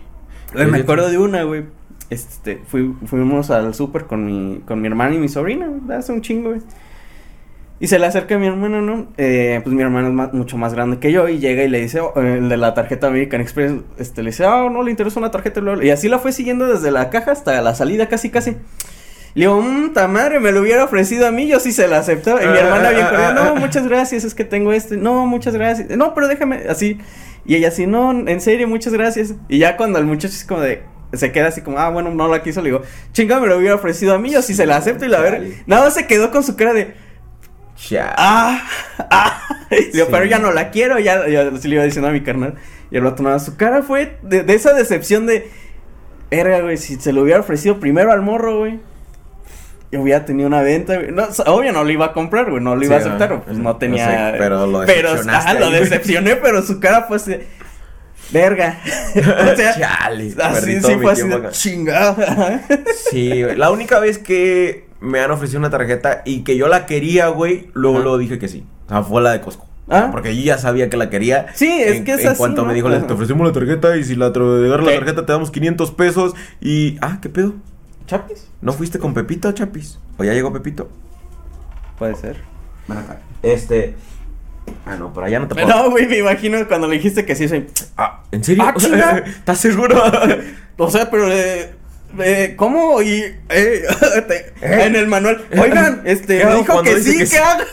Güey, 0.53 0.67
me 0.67 0.79
acuerdo 0.79 1.09
de 1.09 1.17
una, 1.17 1.43
güey. 1.43 1.63
Este, 2.09 2.61
fui- 2.67 2.93
fuimos 3.05 3.49
al 3.49 3.73
súper 3.73 4.05
con 4.05 4.25
mi, 4.25 4.59
con 4.67 4.81
mi 4.81 4.87
hermana 4.87 5.15
y 5.15 5.19
mi 5.19 5.29
sobrina, 5.29 5.67
güey, 5.67 5.97
hace 5.97 6.11
un 6.11 6.21
chingo, 6.21 6.49
güey. 6.49 6.61
Y 7.79 7.87
se 7.87 7.97
le 7.99 8.05
acerca 8.05 8.35
a 8.35 8.37
mi 8.37 8.47
hermana, 8.47 8.81
¿no? 8.81 9.07
Eh, 9.17 9.59
pues 9.63 9.75
mi 9.75 9.81
hermana 9.81 10.07
es 10.07 10.13
ma- 10.13 10.29
mucho 10.31 10.57
más 10.57 10.73
grande 10.73 10.99
que 10.99 11.11
yo 11.11 11.27
y 11.27 11.39
llega 11.39 11.63
y 11.63 11.69
le 11.69 11.81
dice, 11.81 11.99
oh, 11.99 12.13
eh, 12.21 12.37
el 12.37 12.47
de 12.47 12.55
la 12.55 12.73
tarjeta 12.73 13.07
American 13.07 13.41
Express, 13.41 13.73
este, 13.97 14.21
le 14.23 14.29
dice, 14.29 14.45
ah, 14.45 14.69
no, 14.71 14.83
le 14.83 14.91
interesa 14.91 15.19
una 15.19 15.31
tarjeta. 15.31 15.59
bla, 15.59 15.73
bla". 15.73 15.83
Y 15.85 15.89
así 15.89 16.07
la 16.07 16.19
fue 16.19 16.31
siguiendo 16.31 16.67
desde 16.67 16.91
la 16.91 17.09
caja 17.09 17.31
hasta 17.31 17.59
la 17.61 17.73
salida, 17.75 18.07
casi, 18.07 18.29
casi. 18.29 18.55
Le 19.35 19.45
digo, 19.45 19.59
mmm, 19.61 19.93
ta 19.93 20.07
madre, 20.07 20.39
me 20.39 20.51
lo 20.51 20.61
hubiera 20.61 20.83
ofrecido 20.83 21.25
a 21.27 21.31
mí, 21.31 21.47
yo 21.47 21.59
sí 21.59 21.71
se 21.71 21.87
la 21.87 21.97
aceptaba. 21.99 22.43
Y 22.43 22.47
mi 22.47 22.53
Ah, 22.57 22.59
hermana 22.61 22.89
bien 22.91 23.05
ah, 23.05 23.09
corriendo, 23.09 23.41
ah, 23.41 23.45
no, 23.45 23.51
ah. 23.51 23.59
muchas 23.59 23.87
gracias, 23.87 24.23
es 24.23 24.35
que 24.35 24.45
tengo 24.45 24.71
este. 24.73 24.97
No, 24.97 25.25
muchas 25.25 25.55
gracias. 25.55 25.89
No, 25.97 26.13
pero 26.13 26.27
déjame, 26.27 26.63
así. 26.69 26.99
Y 27.45 27.55
ella 27.55 27.69
así, 27.69 27.87
no, 27.87 28.11
en 28.11 28.41
serio, 28.41 28.67
muchas 28.67 28.93
gracias. 28.93 29.33
Y 29.49 29.57
ya 29.57 29.75
cuando 29.75 29.97
el 29.99 30.05
muchacho 30.05 30.33
es 30.35 30.45
como 30.45 30.61
de, 30.61 30.83
se 31.13 31.31
queda 31.31 31.47
así 31.47 31.61
como, 31.61 31.79
ah, 31.79 31.89
bueno, 31.89 32.11
no 32.11 32.27
la 32.27 32.43
quiso, 32.43 32.61
le 32.61 32.69
digo, 32.69 32.83
chinga, 33.11 33.39
me 33.39 33.47
lo 33.47 33.57
hubiera 33.57 33.75
ofrecido 33.75 34.13
a 34.13 34.19
mí, 34.19 34.29
yo 34.31 34.41
sí 34.41 34.53
se 34.53 34.65
la 34.67 34.77
acepto 34.77 35.05
y 35.05 35.09
la 35.09 35.19
ver. 35.19 35.51
Nada 35.65 35.85
más 35.85 35.93
se 35.95 36.05
quedó 36.07 36.29
con 36.31 36.43
su 36.43 36.55
cara 36.55 36.73
de, 36.73 36.93
Ya. 37.89 38.13
ah, 38.17 38.61
ah. 39.09 39.41
Le 39.71 39.77
digo, 39.91 40.05
Sí. 40.05 40.11
pero 40.11 40.25
ya 40.25 40.37
no 40.37 40.51
la 40.51 40.69
quiero, 40.69 40.99
ya, 40.99 41.27
ya 41.27 41.51
sí 41.57 41.67
le 41.67 41.75
iba 41.75 41.83
diciendo 41.83 42.07
a 42.07 42.11
mi 42.11 42.21
carnal. 42.21 42.53
Y 42.91 42.97
el 42.97 43.05
otro 43.07 43.25
nada, 43.25 43.39
su 43.39 43.57
cara 43.57 43.81
fue 43.81 44.17
de, 44.21 44.43
de 44.43 44.53
esa 44.53 44.73
decepción 44.73 45.25
de, 45.25 45.49
verga, 46.29 46.61
güey, 46.61 46.77
si 46.77 46.95
se 46.97 47.11
lo 47.11 47.23
hubiera 47.23 47.39
ofrecido 47.39 47.79
primero 47.79 48.11
al 48.11 48.21
morro, 48.21 48.59
güey. 48.59 48.79
Y 49.93 49.97
hubiera 49.97 50.25
tenido 50.25 50.47
una 50.47 50.61
venta, 50.61 50.95
güey. 50.97 51.11
No, 51.11 51.23
obvio 51.45 51.71
no 51.71 51.83
lo 51.83 51.89
iba 51.91 52.05
a 52.07 52.13
comprar, 52.13 52.49
güey, 52.49 52.63
no 52.63 52.75
lo 52.75 52.83
iba 52.83 52.95
a 52.95 52.99
aceptar, 52.99 53.31
ah, 53.33 53.41
pues 53.45 53.57
no 53.59 53.75
tenía. 53.77 54.31
sé, 54.31 54.37
pero 54.39 54.65
lo 54.65 54.79
Pero, 54.87 55.11
decepcionaste 55.11 55.49
ajá, 55.51 55.59
lo 55.59 55.67
güey. 55.67 55.79
decepcioné, 55.81 56.35
pero 56.37 56.61
su 56.63 56.79
cara 56.79 57.03
fue 57.03 57.17
así, 57.17 57.35
verga. 58.31 58.79
o 59.15 59.55
sea, 59.55 59.77
Chale, 59.77 60.33
así 60.41 60.81
sí 60.81 60.95
fue 61.01 61.11
así 61.11 61.27
de 61.27 61.49
chingada. 61.51 62.61
Sí, 63.11 63.43
güey. 63.43 63.55
La 63.55 63.69
única 63.71 63.99
vez 63.99 64.17
que 64.17 64.87
me 64.99 65.19
han 65.19 65.29
ofrecido 65.31 65.59
una 65.59 65.69
tarjeta 65.69 66.21
y 66.25 66.43
que 66.43 66.57
yo 66.57 66.67
la 66.67 66.85
quería, 66.85 67.27
güey, 67.27 67.69
luego, 67.73 67.99
luego 67.99 68.17
dije 68.17 68.39
que 68.39 68.47
sí. 68.47 68.65
O 68.87 68.89
sea, 68.89 69.03
fue 69.03 69.21
la 69.21 69.33
de 69.33 69.41
Costco. 69.41 69.67
Ah. 69.89 70.09
Porque 70.11 70.35
yo 70.35 70.41
ya 70.41 70.57
sabía 70.57 70.89
que 70.89 70.95
la 70.97 71.09
quería. 71.09 71.47
Sí, 71.55 71.69
es 71.69 71.97
en, 71.97 72.05
que 72.05 72.13
es 72.13 72.21
En 72.21 72.27
así, 72.29 72.37
cuanto 72.37 72.61
¿no? 72.61 72.69
me 72.69 72.73
dijo, 72.73 72.89
te 72.89 73.13
ofrecemos 73.13 73.45
la 73.45 73.53
tarjeta 73.53 73.97
y 73.97 74.03
si 74.05 74.15
la 74.15 74.31
tra- 74.31 74.79
la 74.81 74.91
tarjeta 74.95 75.25
te 75.25 75.31
damos 75.33 75.51
500 75.51 75.91
pesos. 75.91 76.33
Y, 76.61 76.97
ah, 77.01 77.19
¿qué 77.21 77.29
pedo? 77.29 77.53
¿Chapis? 78.07 78.47
¿No 78.61 78.73
fuiste 78.73 78.99
con 78.99 79.13
Pepito, 79.13 79.51
Chapis? 79.51 79.99
¿O 80.17 80.23
ya 80.23 80.33
llegó 80.33 80.51
Pepito? 80.53 80.89
Puede 81.97 82.15
ser. 82.15 82.37
Ven 82.87 82.97
acá. 82.97 83.17
Este. 83.41 83.95
Ah, 84.85 84.95
no, 84.95 85.13
pero 85.13 85.25
allá 85.25 85.39
no 85.39 85.47
te 85.47 85.55
puedo. 85.55 85.67
No, 85.67 85.89
güey, 85.91 86.07
me 86.07 86.17
imagino 86.19 86.65
cuando 86.67 86.87
le 86.87 86.95
dijiste 86.95 87.25
que 87.25 87.35
sí, 87.35 87.47
soy. 87.47 87.67
Ah, 87.97 88.23
¿en 88.31 88.43
serio? 88.43 88.63
Ah. 88.65 88.73
¿Estás 89.25 89.59
seguro? 89.59 90.01
O 90.75 90.89
sea, 90.89 91.11
pero 91.11 91.31
eh, 91.31 91.71
eh, 92.17 92.55
¿cómo? 92.57 92.99
Y 93.03 93.21
eh, 93.49 93.83
te- 94.27 94.53
¿Eh? 94.61 94.85
en 94.87 94.95
el 94.95 95.07
manual. 95.07 95.45
Oigan, 95.55 96.01
este, 96.03 96.39
¿Qué 96.39 96.45
me 96.45 96.51
hago 96.51 96.61
dijo 96.61 96.81
que 96.81 96.99
sí, 96.99 97.17
que 97.19 97.25
sí? 97.27 97.37
haga. 97.37 97.63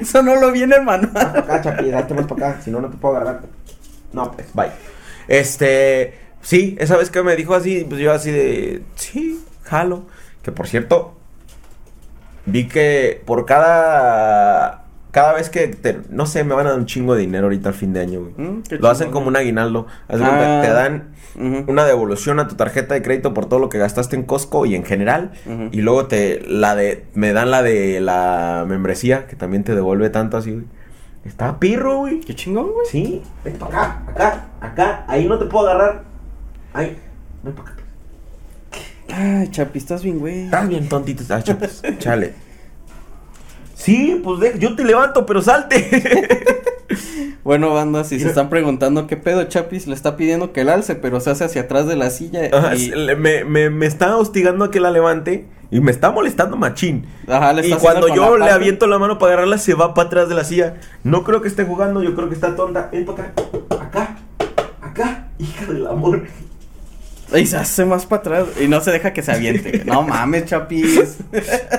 Eso 0.00 0.22
no 0.22 0.36
lo 0.36 0.50
vi 0.50 0.62
en 0.62 0.72
el 0.72 0.82
manual. 0.82 1.14
acá, 1.14 1.60
Chapi, 1.60 1.90
date 1.90 2.14
más 2.14 2.26
para 2.26 2.48
acá, 2.52 2.62
si 2.62 2.70
no, 2.70 2.80
no 2.80 2.88
te 2.88 2.96
puedo 2.96 3.16
agarrar. 3.16 3.42
No, 4.14 4.32
pues, 4.32 4.46
bye. 4.54 4.70
Este, 5.28 6.18
sí, 6.44 6.76
esa 6.78 6.96
vez 6.96 7.10
que 7.10 7.22
me 7.24 7.34
dijo 7.34 7.54
así, 7.54 7.84
pues 7.88 8.00
yo 8.00 8.12
así 8.12 8.30
de, 8.30 8.82
sí, 8.94 9.44
jalo. 9.64 10.04
Que 10.42 10.52
por 10.52 10.68
cierto, 10.68 11.14
vi 12.46 12.68
que 12.68 13.22
por 13.24 13.46
cada, 13.46 14.84
cada 15.10 15.32
vez 15.32 15.48
que, 15.48 15.68
te- 15.68 16.00
no 16.10 16.26
sé, 16.26 16.44
me 16.44 16.54
van 16.54 16.66
a 16.66 16.70
dar 16.70 16.78
un 16.78 16.86
chingo 16.86 17.14
de 17.14 17.22
dinero 17.22 17.46
ahorita 17.46 17.70
al 17.70 17.74
fin 17.74 17.92
de 17.92 18.00
año, 18.00 18.20
güey. 18.20 18.34
Mm, 18.36 18.62
Lo 18.78 18.88
hacen 18.88 19.10
como 19.10 19.28
un 19.28 19.36
aguinaldo. 19.36 19.86
Ah. 20.08 20.60
te 20.62 20.70
dan 20.70 21.14
una 21.66 21.84
devolución 21.84 22.38
a 22.38 22.46
tu 22.46 22.54
tarjeta 22.54 22.94
de 22.94 23.02
crédito 23.02 23.34
por 23.34 23.46
todo 23.46 23.58
lo 23.58 23.68
que 23.68 23.78
gastaste 23.78 24.14
en 24.14 24.22
Costco 24.22 24.66
y 24.66 24.74
en 24.76 24.84
general. 24.84 25.32
Y 25.72 25.80
luego 25.80 26.06
te 26.06 26.40
la 26.46 26.76
de 26.76 27.06
me 27.14 27.32
dan 27.32 27.50
la 27.50 27.62
de 27.62 28.00
la 28.00 28.64
membresía 28.68 29.26
que 29.26 29.34
también 29.34 29.64
te 29.64 29.74
devuelve 29.74 30.10
tanto 30.10 30.36
así, 30.36 30.52
güey. 30.52 30.64
Está 31.24 31.58
pirro, 31.58 31.98
güey. 32.00 32.20
Qué 32.20 32.34
chingón, 32.34 32.70
güey. 32.72 32.86
Sí, 32.86 33.22
ven 33.44 33.54
para 33.56 33.94
acá, 33.94 34.02
acá, 34.12 34.44
acá, 34.60 35.04
ahí 35.08 35.26
no 35.26 35.38
te 35.38 35.46
puedo 35.46 35.68
agarrar. 35.68 36.04
Ay, 36.74 36.96
ven 37.42 37.54
para 37.54 37.70
acá. 37.70 37.82
Ay, 39.08 39.48
Chapi, 39.50 39.78
estás 39.78 40.02
bien, 40.02 40.18
güey. 40.18 40.44
Estás 40.44 40.68
bien 40.68 40.88
tontito, 40.88 41.22
ah, 41.30 41.42
chapis, 41.42 41.82
chale. 41.98 42.34
Sí, 43.74 44.20
pues 44.22 44.40
de- 44.40 44.58
yo 44.58 44.74
te 44.76 44.84
levanto, 44.84 45.24
pero 45.26 45.40
salte. 45.42 46.52
Bueno, 47.44 47.74
banda, 47.74 48.04
si 48.04 48.18
se 48.18 48.28
están 48.28 48.48
preguntando 48.48 49.06
qué 49.06 49.18
pedo 49.18 49.44
Chapis 49.44 49.86
le 49.86 49.94
está 49.94 50.16
pidiendo 50.16 50.52
que 50.52 50.62
el 50.62 50.70
alce, 50.70 50.94
pero 50.94 51.20
se 51.20 51.28
hace 51.30 51.44
hacia 51.44 51.62
atrás 51.62 51.86
de 51.86 51.94
la 51.94 52.08
silla. 52.08 52.48
Ajá, 52.50 52.74
y, 52.74 52.90
me, 53.18 53.44
me, 53.44 53.68
me 53.68 53.84
está 53.84 54.16
hostigando 54.16 54.64
a 54.64 54.70
que 54.70 54.80
la 54.80 54.90
levante 54.90 55.46
y 55.70 55.80
me 55.80 55.90
está 55.90 56.10
molestando 56.10 56.56
machín. 56.56 57.04
Ajá, 57.28 57.52
le 57.52 57.66
Y 57.66 57.72
está 57.72 57.82
cuando 57.82 58.06
haciendo 58.06 58.30
yo 58.30 58.38
la 58.38 58.46
le 58.46 58.50
aviento 58.52 58.86
la 58.86 58.98
mano 58.98 59.18
para 59.18 59.32
agarrarla, 59.32 59.58
se 59.58 59.74
va 59.74 59.92
para 59.92 60.06
atrás 60.06 60.28
de 60.30 60.34
la 60.36 60.44
silla. 60.44 60.76
No 61.02 61.22
creo 61.22 61.42
que 61.42 61.48
esté 61.48 61.64
jugando, 61.64 62.02
yo 62.02 62.14
creo 62.14 62.28
que 62.30 62.34
está 62.34 62.56
tonta. 62.56 62.88
Ven 62.90 63.04
para 63.04 63.24
acá, 63.24 63.42
acá, 63.80 64.16
acá, 64.80 65.28
hija 65.38 65.66
del 65.66 65.86
amor. 65.86 66.22
Y 67.36 67.46
se 67.46 67.56
hace 67.56 67.84
más 67.84 68.06
para 68.06 68.20
atrás 68.20 68.46
y 68.60 68.68
no 68.68 68.80
se 68.80 68.90
deja 68.92 69.12
que 69.12 69.22
se 69.22 69.32
aviente. 69.32 69.82
no 69.86 70.02
mames, 70.02 70.44
Chapis. 70.46 71.18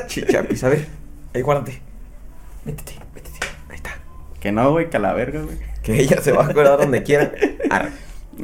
Chichapis, 0.08 0.64
a 0.64 0.70
ver, 0.70 0.88
ahí 1.34 1.42
guárdate. 1.42 1.82
Métete, 2.66 2.94
métete, 3.14 3.40
ahí 3.70 3.76
está. 3.76 3.92
Que 4.40 4.52
no, 4.52 4.72
güey, 4.72 4.90
que 4.90 4.98
a 4.98 5.00
la 5.00 5.14
verga, 5.14 5.42
güey. 5.42 5.58
Que 5.84 6.00
ella 6.02 6.22
se 6.22 6.32
va 6.32 6.44
a 6.46 6.48
acordar 6.50 6.78
donde 6.80 7.04
quiera. 7.04 7.32
Arre. 7.70 7.90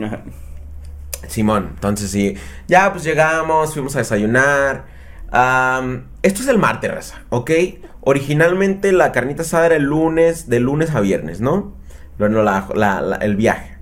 Ajá. 0.03 0.21
Simón, 1.27 1.71
entonces 1.75 2.11
sí. 2.11 2.35
Ya, 2.67 2.91
pues 2.91 3.03
llegamos, 3.03 3.73
fuimos 3.73 3.95
a 3.95 3.99
desayunar. 3.99 4.85
Esto 6.21 6.41
es 6.41 6.47
el 6.47 6.57
martes, 6.57 6.91
raza, 6.93 7.23
¿ok? 7.29 7.51
Originalmente 8.01 8.91
la 8.91 9.11
carnita 9.11 9.43
asada 9.43 9.67
era 9.67 9.75
el 9.75 9.83
lunes, 9.83 10.49
de 10.49 10.59
lunes 10.59 10.91
a 10.91 10.99
viernes, 11.01 11.39
¿no? 11.41 11.75
Bueno, 12.17 12.43
la- 12.43 12.67
la- 12.75 13.01
la- 13.01 13.15
el 13.17 13.35
viaje. 13.35 13.77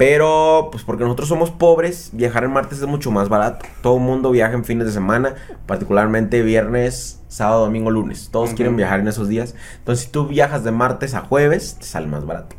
Pero, 0.00 0.70
pues 0.72 0.82
porque 0.82 1.04
nosotros 1.04 1.28
somos 1.28 1.50
pobres, 1.50 2.08
viajar 2.14 2.44
el 2.44 2.48
martes 2.48 2.78
es 2.78 2.86
mucho 2.86 3.10
más 3.10 3.28
barato. 3.28 3.66
Todo 3.82 3.98
el 3.98 4.02
mundo 4.02 4.30
viaja 4.30 4.54
en 4.54 4.64
fines 4.64 4.86
de 4.86 4.92
semana, 4.92 5.34
particularmente 5.66 6.40
viernes, 6.40 7.20
sábado, 7.28 7.66
domingo, 7.66 7.90
lunes. 7.90 8.30
Todos 8.32 8.54
quieren 8.54 8.76
viajar 8.76 9.00
en 9.00 9.08
esos 9.08 9.28
días. 9.28 9.54
Entonces, 9.76 10.06
si 10.06 10.10
tú 10.10 10.26
viajas 10.26 10.64
de 10.64 10.70
martes 10.70 11.12
a 11.12 11.20
jueves, 11.20 11.76
te 11.78 11.84
sale 11.84 12.06
más 12.06 12.24
barato. 12.24 12.56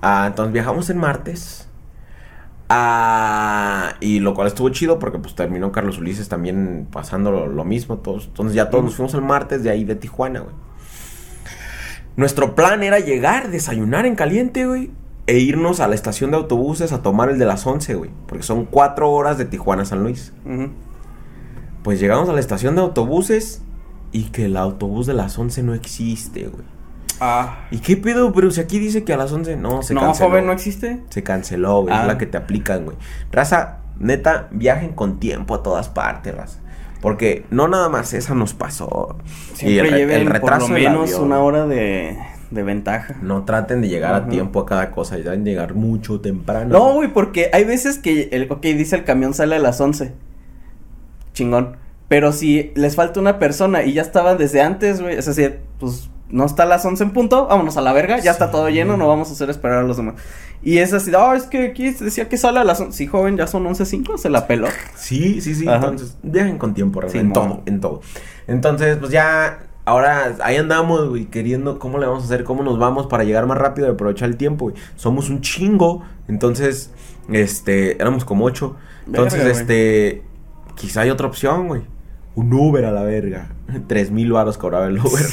Ah, 0.00 0.24
entonces 0.28 0.54
viajamos 0.54 0.88
en 0.88 0.96
martes. 0.96 1.68
Ah, 2.70 3.96
y 4.00 4.20
lo 4.20 4.32
cual 4.32 4.46
estuvo 4.46 4.70
chido 4.70 4.98
porque 4.98 5.18
pues 5.18 5.34
terminó 5.34 5.72
Carlos 5.72 5.98
Ulises 5.98 6.30
también 6.30 6.88
pasando 6.90 7.30
lo, 7.30 7.48
lo 7.48 7.64
mismo. 7.66 7.98
Todos, 7.98 8.28
entonces 8.28 8.54
ya 8.54 8.70
todos 8.70 8.82
nos 8.82 8.94
fuimos 8.94 9.12
el 9.12 9.20
martes 9.20 9.62
de 9.62 9.68
ahí 9.68 9.84
de 9.84 9.94
Tijuana, 9.94 10.40
güey. 10.40 10.54
Nuestro 12.16 12.54
plan 12.54 12.82
era 12.82 12.98
llegar, 12.98 13.50
desayunar 13.50 14.06
en 14.06 14.14
caliente, 14.14 14.64
güey. 14.64 14.90
E 15.32 15.38
irnos 15.38 15.80
a 15.80 15.88
la 15.88 15.94
estación 15.94 16.30
de 16.30 16.36
autobuses 16.36 16.92
a 16.92 17.00
tomar 17.02 17.30
el 17.30 17.38
de 17.38 17.46
las 17.46 17.66
11, 17.66 17.94
güey. 17.94 18.10
Porque 18.26 18.42
son 18.42 18.66
cuatro 18.66 19.10
horas 19.10 19.38
de 19.38 19.46
Tijuana 19.46 19.82
a 19.82 19.86
San 19.86 20.02
Luis. 20.02 20.32
Pues 21.82 21.98
llegamos 22.00 22.28
a 22.28 22.32
la 22.32 22.40
estación 22.40 22.74
de 22.76 22.82
autobuses 22.82 23.62
y 24.12 24.24
que 24.24 24.44
el 24.44 24.56
autobús 24.56 25.06
de 25.06 25.14
las 25.14 25.38
11 25.38 25.62
no 25.62 25.74
existe, 25.74 26.48
güey. 26.48 26.64
Ah. 27.20 27.66
¿Y 27.70 27.78
qué 27.78 27.96
pedo? 27.96 28.32
Pero 28.32 28.50
si 28.50 28.60
aquí 28.60 28.78
dice 28.78 29.04
que 29.04 29.14
a 29.14 29.16
las 29.16 29.32
11 29.32 29.56
no, 29.56 29.82
se 29.82 29.94
no, 29.94 30.02
canceló. 30.02 30.28
joven, 30.28 30.46
no 30.46 30.52
existe. 30.52 31.02
Se 31.08 31.22
canceló, 31.22 31.82
güey. 31.82 31.94
Ah. 31.94 32.02
Es 32.02 32.06
la 32.08 32.18
que 32.18 32.26
te 32.26 32.36
aplican, 32.36 32.84
güey. 32.84 32.96
Raza, 33.30 33.78
neta, 33.98 34.48
viajen 34.50 34.92
con 34.92 35.18
tiempo 35.18 35.54
a 35.54 35.62
todas 35.62 35.88
partes, 35.88 36.34
raza. 36.34 36.58
Porque 37.00 37.46
no 37.50 37.68
nada 37.68 37.88
más 37.88 38.12
esa 38.12 38.34
nos 38.34 38.54
pasó. 38.54 39.16
Siempre 39.54 39.90
re- 39.90 39.98
lleven 39.98 40.40
por 40.40 40.58
lo 40.60 40.68
menos 40.68 41.08
avión. 41.10 41.22
una 41.24 41.40
hora 41.40 41.66
de, 41.66 42.16
de 42.52 42.62
ventaja. 42.62 43.16
No 43.22 43.44
traten 43.44 43.80
de 43.82 43.88
llegar 43.88 44.14
a 44.14 44.28
tiempo 44.28 44.60
a 44.60 44.66
cada 44.66 44.90
cosa. 44.90 45.16
Ya 45.18 45.24
deben 45.24 45.44
llegar 45.44 45.74
mucho 45.74 46.20
temprano. 46.20 46.70
No, 46.70 46.94
güey, 46.94 47.12
porque 47.12 47.50
hay 47.52 47.64
veces 47.64 47.98
que, 47.98 48.28
el, 48.32 48.50
ok, 48.50 48.62
dice 48.62 48.96
el 48.96 49.04
camión 49.04 49.34
sale 49.34 49.56
a 49.56 49.58
las 49.58 49.80
11. 49.80 50.12
Chingón. 51.32 51.76
Pero 52.08 52.32
si 52.32 52.72
les 52.74 52.94
falta 52.94 53.20
una 53.20 53.38
persona 53.38 53.84
y 53.84 53.94
ya 53.94 54.02
estaban 54.02 54.36
desde 54.36 54.60
antes, 54.60 55.00
güey, 55.00 55.16
es 55.16 55.26
decir, 55.26 55.60
pues 55.80 56.10
no 56.28 56.44
está 56.44 56.64
a 56.64 56.66
las 56.66 56.84
11 56.84 57.04
en 57.04 57.10
punto, 57.12 57.46
vámonos 57.46 57.76
a 57.76 57.80
la 57.80 57.92
verga, 57.92 58.18
ya 58.18 58.30
está 58.30 58.50
todo 58.50 58.68
lleno, 58.68 58.96
no 58.96 59.06
vamos 59.06 59.28
a 59.28 59.32
hacer 59.32 59.50
esperar 59.50 59.78
a 59.78 59.82
los 59.82 59.98
demás. 59.98 60.14
Y 60.62 60.78
es 60.78 60.92
así, 60.92 61.12
oh, 61.14 61.34
es 61.34 61.44
que 61.44 61.66
aquí 61.66 61.90
decía 61.90 62.28
que 62.28 62.36
sale 62.36 62.60
a 62.60 62.64
las 62.64 62.80
11. 62.80 62.96
Sí, 62.96 63.06
joven, 63.06 63.36
ya 63.36 63.46
son 63.46 63.64
11.05, 63.64 64.16
se 64.16 64.30
la 64.30 64.46
peló. 64.46 64.68
Sí, 64.94 65.40
sí, 65.40 65.54
sí. 65.54 65.66
Ajá. 65.66 65.88
Entonces, 65.88 66.16
viajen 66.22 66.58
con 66.58 66.72
tiempo, 66.74 67.02
Sí, 67.08 67.18
en 67.18 67.32
todo, 67.32 67.62
en 67.66 67.80
todo. 67.80 68.00
Entonces, 68.46 68.96
pues 68.96 69.10
ya, 69.10 69.58
ahora 69.84 70.36
ahí 70.42 70.56
andamos, 70.56 71.08
güey, 71.08 71.26
queriendo 71.26 71.78
cómo 71.78 71.98
le 71.98 72.06
vamos 72.06 72.22
a 72.22 72.26
hacer, 72.26 72.44
cómo 72.44 72.62
nos 72.62 72.78
vamos 72.78 73.06
para 73.06 73.24
llegar 73.24 73.46
más 73.46 73.58
rápido 73.58 73.88
y 73.88 73.90
aprovechar 73.90 74.28
el 74.28 74.36
tiempo, 74.36 74.66
güey. 74.66 74.76
Somos 74.96 75.30
un 75.30 75.40
chingo, 75.40 76.02
entonces, 76.28 76.90
este, 77.30 78.00
éramos 78.00 78.24
como 78.24 78.44
ocho. 78.44 78.76
Entonces, 79.06 79.44
Verga, 79.44 79.60
este, 79.60 80.22
quizá 80.76 81.02
hay 81.02 81.10
otra 81.10 81.26
opción, 81.26 81.68
güey. 81.68 81.82
Un 82.34 82.52
Uber 82.52 82.84
a 82.86 82.92
la 82.92 83.02
verga. 83.02 83.48
Tres 83.88 84.10
mil 84.10 84.32
baros 84.32 84.56
cobraba 84.56 84.86
el 84.86 84.98
Uber. 84.98 85.26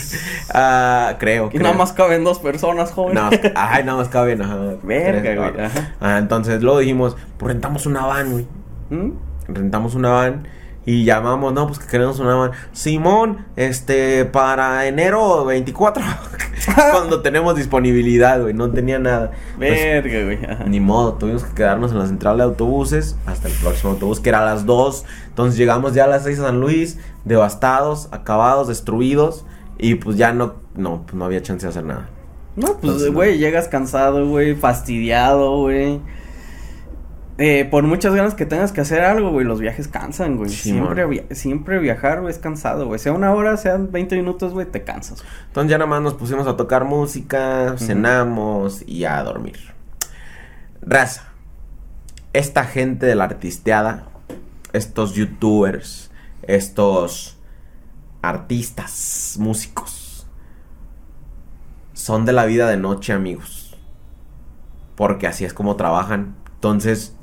Ah, 0.51 1.17
creo. 1.19 1.45
Y 1.45 1.49
creo. 1.49 1.61
nada 1.61 1.75
más 1.75 1.93
caben 1.93 2.23
dos 2.23 2.39
personas, 2.39 2.91
joven. 2.91 3.13
Nada 3.13 3.29
más, 3.29 3.39
ay, 3.53 3.83
nada 3.83 3.99
más 3.99 4.09
caben, 4.09 4.41
ajá. 4.41 4.57
Verga, 4.83 5.21
güey, 5.21 5.37
varos. 5.37 5.61
ajá. 5.61 5.95
Ah, 6.01 6.17
entonces, 6.17 6.63
luego 6.63 6.79
dijimos, 6.79 7.15
pues 7.37 7.53
rentamos 7.53 7.85
una 7.85 8.05
van, 8.07 8.31
güey 8.31 8.47
¿Mm? 8.89 9.11
rentamos 9.47 9.93
una 9.95 10.09
van 10.09 10.47
y 10.89 11.03
llamamos, 11.03 11.53
no, 11.53 11.67
pues 11.67 11.77
que 11.77 11.85
queremos 11.85 12.19
una 12.19 12.33
van. 12.33 12.51
Simón, 12.71 13.45
este, 13.55 14.25
para 14.25 14.87
enero 14.87 15.45
24. 15.45 16.03
Cuando 16.91 17.21
tenemos 17.21 17.55
disponibilidad, 17.55 18.41
güey, 18.41 18.55
no 18.55 18.71
tenía 18.71 18.97
nada. 18.97 19.29
Pues, 19.55 19.69
Verga, 19.69 20.23
güey. 20.23 20.43
ajá. 20.43 20.63
ni 20.63 20.79
modo, 20.79 21.13
tuvimos 21.13 21.43
que 21.43 21.53
quedarnos 21.53 21.91
en 21.91 21.99
la 21.99 22.07
central 22.07 22.37
de 22.37 22.43
autobuses 22.43 23.17
hasta 23.27 23.49
el 23.49 23.53
próximo 23.53 23.91
autobús, 23.91 24.19
que 24.19 24.29
era 24.29 24.39
a 24.41 24.45
las 24.45 24.65
2. 24.65 25.05
Entonces 25.27 25.59
llegamos 25.59 25.93
ya 25.93 26.05
a 26.05 26.07
las 26.07 26.23
6 26.23 26.39
a 26.39 26.43
San 26.45 26.59
Luis, 26.59 26.97
devastados, 27.23 28.09
acabados, 28.11 28.67
destruidos. 28.67 29.45
Y 29.77 29.93
pues 29.93 30.17
ya 30.17 30.33
no, 30.33 30.55
no, 30.73 31.03
pues 31.03 31.13
no 31.13 31.25
había 31.25 31.43
chance 31.43 31.67
de 31.67 31.69
hacer 31.69 31.83
nada. 31.83 32.09
No, 32.55 32.77
pues, 32.81 33.13
güey, 33.13 33.37
llegas 33.37 33.67
cansado, 33.67 34.27
güey, 34.27 34.55
fastidiado, 34.55 35.55
güey. 35.59 36.01
Eh, 37.41 37.63
por 37.63 37.83
muchas 37.85 38.13
ganas 38.13 38.35
que 38.35 38.45
tengas 38.45 38.73
que 38.73 38.81
hacer 38.81 38.99
algo, 39.01 39.31
güey, 39.31 39.45
los 39.45 39.61
viajes 39.61 39.87
cansan, 39.87 40.35
güey. 40.35 40.49
Sí, 40.49 40.71
siempre, 40.71 41.05
via- 41.05 41.23
siempre 41.31 41.79
viajar, 41.79 42.19
güey, 42.19 42.33
es 42.33 42.37
cansado, 42.37 42.85
güey. 42.85 42.99
Sea 42.99 43.13
una 43.13 43.31
hora, 43.33 43.55
sean 43.55 43.93
20 43.93 44.17
minutos, 44.17 44.51
güey, 44.53 44.65
te 44.65 44.83
cansas. 44.83 45.23
Entonces 45.47 45.71
ya 45.71 45.77
nada 45.77 45.89
más 45.89 46.01
nos 46.01 46.15
pusimos 46.15 46.47
a 46.47 46.57
tocar 46.57 46.83
música, 46.83 47.75
cenamos 47.77 48.83
y 48.85 49.05
a 49.05 49.23
dormir. 49.23 49.57
Raza, 50.81 51.29
esta 52.33 52.65
gente 52.65 53.05
de 53.05 53.15
la 53.15 53.23
artisteada, 53.23 54.03
estos 54.73 55.13
youtubers, 55.13 56.11
estos 56.43 57.37
artistas, 58.21 59.37
músicos, 59.39 60.27
son 61.93 62.25
de 62.25 62.33
la 62.33 62.45
vida 62.45 62.67
de 62.69 62.75
noche, 62.75 63.13
amigos. 63.13 63.77
Porque 64.95 65.25
así 65.27 65.45
es 65.45 65.53
como 65.53 65.77
trabajan. 65.77 66.35
Entonces, 66.55 67.15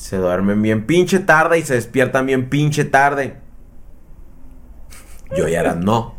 se 0.00 0.16
duermen 0.16 0.62
bien 0.62 0.86
pinche 0.86 1.18
tarde 1.18 1.58
y 1.58 1.62
se 1.62 1.74
despiertan 1.74 2.24
bien 2.24 2.48
pinche 2.48 2.86
tarde. 2.86 3.36
Yo 5.36 5.46
ya 5.46 5.60
era 5.60 5.74
no. 5.74 6.14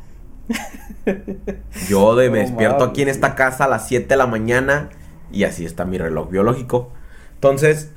Yo 1.89 2.15
de 2.15 2.29
me 2.29 2.43
No 2.43 2.45
despierto 2.45 2.83
aquí 2.83 3.01
en 3.01 3.09
esta 3.09 3.33
casa 3.33 3.63
a 3.63 3.67
las 3.67 3.87
7 3.87 4.05
de 4.07 4.17
la 4.17 4.27
mañana 4.27 4.89
y 5.31 5.45
así 5.45 5.65
está 5.65 5.83
mi 5.83 5.97
reloj 5.97 6.29
biológico. 6.29 6.91
Entonces, 7.33 7.91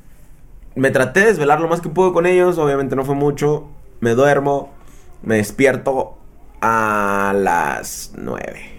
me 0.75 0.91
traté 0.91 1.21
de 1.21 1.27
desvelar 1.27 1.61
lo 1.61 1.69
más 1.69 1.83
que 1.83 1.91
pude 1.91 2.15
con 2.15 2.25
ellos, 2.25 2.57
obviamente 2.57 2.97
no 2.97 3.05
fue 3.05 3.15
mucho. 3.15 3.69
Me 4.01 4.15
duermo, 4.15 4.73
me 5.23 5.37
despierto 5.37 6.17
a 6.63 7.35
las 7.37 8.13
9. 8.17 8.74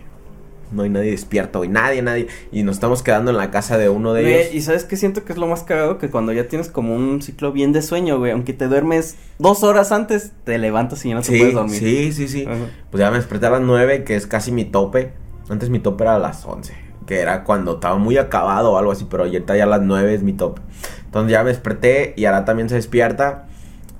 No 0.72 0.84
hay 0.84 0.90
nadie 0.90 1.12
despierto, 1.12 1.64
y 1.64 1.68
nadie, 1.68 2.02
nadie. 2.02 2.28
Y 2.52 2.64
nos 2.64 2.76
estamos 2.78 3.04
quedando 3.04 3.32
en 3.32 3.38
la 3.38 3.52
casa 3.52 3.78
de 3.78 3.90
uno 3.90 4.14
de 4.14 4.22
Güey, 4.24 4.34
ellos. 4.36 4.54
y 4.56 4.62
sabes 4.62 4.84
qué 4.84 4.98
siento 4.98 5.24
que 5.24 5.32
es 5.34 5.38
lo 5.38 5.48
más 5.48 5.64
cagado 5.64 5.98
que 5.98 6.10
cuando 6.10 6.34
ya 6.34 6.48
tienes 6.48 6.70
como 6.70 6.96
un 6.96 7.22
ciclo 7.22 7.52
bien 7.52 7.72
de 7.72 7.82
sueño, 7.82 8.18
güey, 8.18 8.32
aunque 8.32 8.54
te 8.54 8.68
duermes 8.68 9.16
dos 9.40 9.64
horas 9.64 9.92
antes, 9.92 10.32
te 10.44 10.58
levantas 10.58 11.06
y 11.06 11.10
ya 11.10 11.16
no 11.16 11.22
te 11.22 11.38
puedes 11.38 11.54
dormir. 11.54 11.78
sí, 11.80 12.12
sí, 12.14 12.28
sí. 12.28 12.46
Ajá. 12.46 12.58
Pues 12.92 13.00
ya 13.00 13.12
me 13.12 13.18
desperté 13.18 13.46
a 13.46 13.52
las 13.52 13.62
9, 13.62 14.04
que 14.04 14.16
es 14.16 14.28
casi 14.28 14.52
mi 14.52 14.66
tope. 14.66 15.14
Antes 15.50 15.70
mi 15.70 15.80
tope 15.80 16.04
era 16.04 16.16
a 16.16 16.20
las 16.20 16.44
11, 16.46 16.74
que 17.06 17.20
era 17.20 17.44
cuando 17.44 17.76
estaba 17.76 17.98
muy 17.98 18.18
acabado 18.18 18.72
o 18.72 18.78
algo 18.78 18.92
así, 18.92 19.06
pero 19.10 19.24
ahorita 19.24 19.56
ya 19.56 19.64
a 19.64 19.68
las 19.68 19.82
9 19.82 20.14
es 20.16 20.24
mi 20.24 20.34
tope. 20.34 20.62
Entonces 21.06 21.32
ya 21.32 21.44
me 21.44 21.50
desperté 21.50 22.14
y 22.18 22.26
ahora 22.26 22.44
también 22.46 22.68
se 22.70 22.76
despierta 22.76 23.46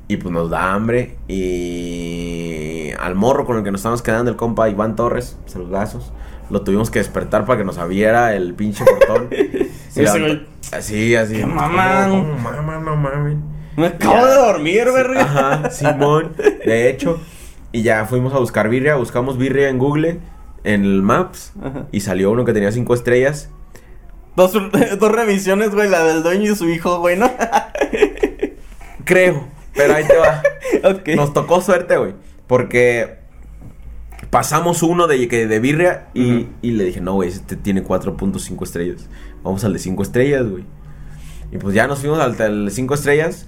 y 0.08 0.18
pues 0.18 0.34
nos 0.34 0.50
da 0.50 0.74
hambre 0.74 1.16
y 1.28 2.92
al 3.00 3.16
morro 3.16 3.46
con 3.46 3.58
el 3.58 3.64
que 3.64 3.72
nos 3.72 3.80
estamos 3.82 4.02
quedando, 4.02 4.32
el 4.32 4.38
compa 4.38 4.70
Iván 4.70 4.96
Torres, 4.96 5.38
saludazos, 5.46 6.12
lo 6.50 6.62
tuvimos 6.62 6.90
que 6.92 7.00
despertar 7.00 7.46
para 7.46 7.60
que 7.60 7.64
nos 7.66 7.78
abriera 7.78 8.36
el 8.36 8.54
pinche 8.54 8.84
portón. 8.86 9.30
Güey. 9.96 10.46
Así, 10.74 11.16
así. 11.16 11.36
¡Qué 11.38 11.46
mamán! 11.46 12.10
¿Cómo, 12.10 12.24
cómo 12.34 12.52
mamán? 12.52 12.84
No 12.86 12.96
mames. 12.98 13.38
Me 13.78 13.88
acabo 13.88 14.16
Ya. 14.18 14.26
de 14.26 14.34
dormir, 14.36 14.86
verga. 14.94 15.22
Ajá, 15.22 15.70
Simón. 15.70 16.36
De 16.66 16.90
hecho, 16.90 17.22
y 17.72 17.82
ya 17.82 18.04
fuimos 18.06 18.34
a 18.34 18.40
buscar 18.40 18.68
birria, 18.68 18.96
buscamos 18.96 19.38
birria 19.38 19.70
en 19.70 19.78
Google, 19.78 20.20
en 20.66 20.84
el 20.84 21.02
Maps, 21.02 21.54
Ajá. 21.64 21.86
y 21.94 22.02
salió 22.02 22.32
uno 22.32 22.44
que 22.44 22.52
tenía 22.52 22.74
cinco 22.74 22.94
estrellas. 22.94 23.50
Dos, 24.36 24.52
dos 25.00 25.12
revisiones, 25.14 25.72
güey, 25.74 25.90
la 25.90 26.04
del 26.04 26.24
dueño 26.24 26.52
y 26.52 26.56
su 26.58 26.68
hijo, 26.70 27.00
güey, 27.00 27.18
¿no? 27.18 27.32
Creo, 29.06 29.48
pero 29.74 29.96
ahí 29.96 30.04
te 30.06 30.18
va. 30.18 30.42
ok. 30.90 31.08
Nos 31.16 31.34
tocó 31.34 31.62
suerte, 31.62 31.96
güey, 31.98 32.16
porque 32.48 33.20
pasamos 34.36 34.84
uno 34.84 35.08
de, 35.08 35.28
que- 35.28 35.48
de 35.48 35.60
birria 35.60 36.08
y, 36.14 36.48
y 36.62 36.72
le 36.72 36.84
dije, 36.84 37.00
no, 37.02 37.14
güey, 37.14 37.30
este 37.30 37.56
tiene 37.56 37.84
4.5 37.84 38.64
estrellas. 38.64 39.08
Vamos 39.44 39.64
al 39.64 39.72
de 39.74 39.80
5 39.80 40.04
estrellas, 40.04 40.46
güey. 40.50 40.64
Y 41.52 41.58
pues 41.58 41.74
ya 41.74 41.88
nos 41.88 42.00
fuimos 42.00 42.20
al 42.20 42.36
de 42.38 42.70
5 42.70 42.94
estrellas. 42.94 43.48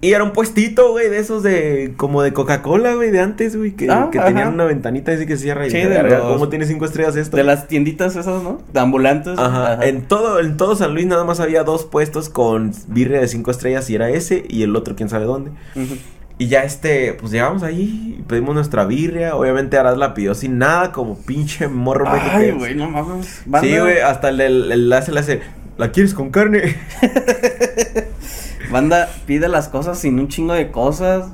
Y 0.00 0.12
era 0.12 0.22
un 0.22 0.32
puestito, 0.32 0.90
güey, 0.90 1.08
de 1.08 1.18
esos 1.18 1.42
de. 1.42 1.94
como 1.96 2.20
de 2.20 2.34
Coca-Cola, 2.34 2.94
güey, 2.94 3.10
de 3.10 3.20
antes, 3.20 3.56
güey. 3.56 3.72
Que, 3.72 3.90
Ah, 3.90 4.10
que 4.12 4.20
tenían 4.20 4.52
una 4.52 4.64
ventanita 4.64 5.12
así 5.12 5.24
que 5.24 5.38
cierra 5.38 5.66
y 5.66 5.70
Sí, 5.70 5.78
de 5.78 5.86
"Verga, 5.88 6.18
los- 6.18 6.32
¿Cómo 6.34 6.50
tiene 6.50 6.66
cinco 6.66 6.84
estrellas 6.84 7.16
esto? 7.16 7.38
De 7.38 7.42
las 7.42 7.68
tienditas 7.68 8.14
esas, 8.14 8.42
¿no? 8.42 8.60
De 8.72 8.80
ambulantes. 8.80 9.38
Ajá. 9.38 9.82
En 9.86 10.02
todo, 10.02 10.40
en 10.40 10.58
todo 10.58 10.76
San 10.76 10.92
Luis 10.92 11.06
nada 11.06 11.24
más 11.24 11.40
había 11.40 11.64
dos 11.64 11.84
puestos 11.86 12.28
con 12.28 12.72
birria 12.88 13.18
de 13.18 13.28
cinco 13.28 13.50
estrellas 13.50 13.88
y 13.88 13.94
era 13.94 14.10
ese 14.10 14.44
y 14.46 14.62
el 14.62 14.76
otro 14.76 14.94
quién 14.94 15.08
sabe 15.08 15.24
dónde. 15.24 15.52
Ujú. 15.74 15.94
Y 16.36 16.48
ya 16.48 16.64
este, 16.64 17.12
pues 17.14 17.30
llegamos 17.30 17.62
ahí 17.62 18.16
y 18.18 18.22
pedimos 18.22 18.54
nuestra 18.54 18.84
birria. 18.84 19.36
Obviamente 19.36 19.78
Arad 19.78 19.96
la 19.96 20.14
pidió 20.14 20.34
sin 20.34 20.58
nada, 20.58 20.90
como 20.90 21.16
pinche 21.16 21.68
morro 21.68 22.06
Ay, 22.08 22.50
güey, 22.50 22.74
no 22.74 22.90
mames. 22.90 23.42
Sí, 23.60 23.78
güey, 23.78 24.00
hasta 24.00 24.30
el, 24.30 24.40
el, 24.40 24.72
el 24.72 24.92
hace, 24.92 25.12
le 25.12 25.20
hace, 25.20 25.42
¿la 25.78 25.92
quieres 25.92 26.12
con 26.12 26.30
carne? 26.30 26.76
Banda 28.70 29.08
pide 29.26 29.48
las 29.48 29.68
cosas 29.68 29.98
sin 29.98 30.18
un 30.18 30.28
chingo 30.28 30.54
de 30.54 30.70
cosas. 30.70 31.28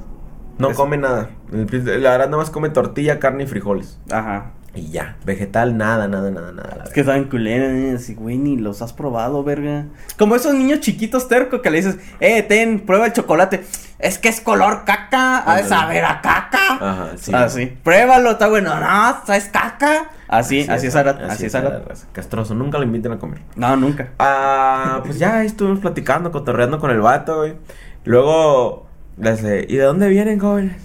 No 0.58 0.70
Es- 0.70 0.76
come 0.76 0.98
nada. 0.98 1.30
La 1.50 2.14
Arad 2.14 2.26
nada 2.26 2.36
más 2.38 2.50
come 2.50 2.68
tortilla, 2.68 3.18
carne 3.18 3.44
y 3.44 3.46
frijoles. 3.46 3.98
Ajá. 4.10 4.52
Y 4.72 4.90
ya, 4.90 5.16
vegetal, 5.24 5.76
nada, 5.76 6.06
nada, 6.06 6.30
nada, 6.30 6.52
nada. 6.52 6.76
la 6.78 6.84
Es 6.84 6.90
que 6.90 7.02
saben 7.02 7.24
culeras, 7.24 7.72
¿eh? 7.72 7.94
así, 7.96 8.14
güey, 8.14 8.38
ni 8.38 8.56
los 8.56 8.82
has 8.82 8.92
probado, 8.92 9.42
verga. 9.42 9.86
Como 10.16 10.36
esos 10.36 10.54
niños 10.54 10.78
chiquitos 10.78 11.26
tercos 11.26 11.60
que 11.60 11.70
le 11.70 11.78
dices, 11.78 11.96
eh, 12.20 12.44
ten, 12.44 12.78
prueba 12.80 13.06
el 13.06 13.12
chocolate. 13.12 13.64
Es 13.98 14.18
que 14.18 14.28
es 14.28 14.40
color 14.40 14.84
caca, 14.84 15.42
ha 15.50 15.56
de 15.56 15.64
saber 15.64 16.04
a 16.04 16.20
caca. 16.20 16.74
Ajá, 16.80 17.08
sí. 17.16 17.32
Así, 17.34 17.66
pruébalo, 17.66 18.30
está 18.30 18.46
bueno. 18.48 18.72
No, 18.78 19.34
es 19.34 19.44
caca. 19.46 20.10
Así, 20.28 20.64
así, 20.68 20.86
es 20.86 20.94
Arat, 20.94 21.20
así 21.22 21.46
es 21.46 21.54
Arat. 21.56 21.92
Castroso, 22.12 22.54
nunca 22.54 22.78
lo 22.78 22.84
inviten 22.84 23.10
a 23.10 23.18
comer. 23.18 23.40
No, 23.56 23.76
nunca. 23.76 24.10
Ah, 24.20 25.02
pues 25.04 25.18
ya 25.18 25.42
estuvimos 25.42 25.80
platicando, 25.80 26.30
cotorreando 26.30 26.78
con 26.78 26.92
el 26.92 27.00
vato, 27.00 27.38
güey. 27.38 27.56
Luego, 28.04 28.86
le 29.18 29.30
hace, 29.30 29.66
¿y 29.68 29.76
de 29.76 29.82
dónde 29.82 30.08
vienen, 30.08 30.38
jóvenes? 30.38 30.76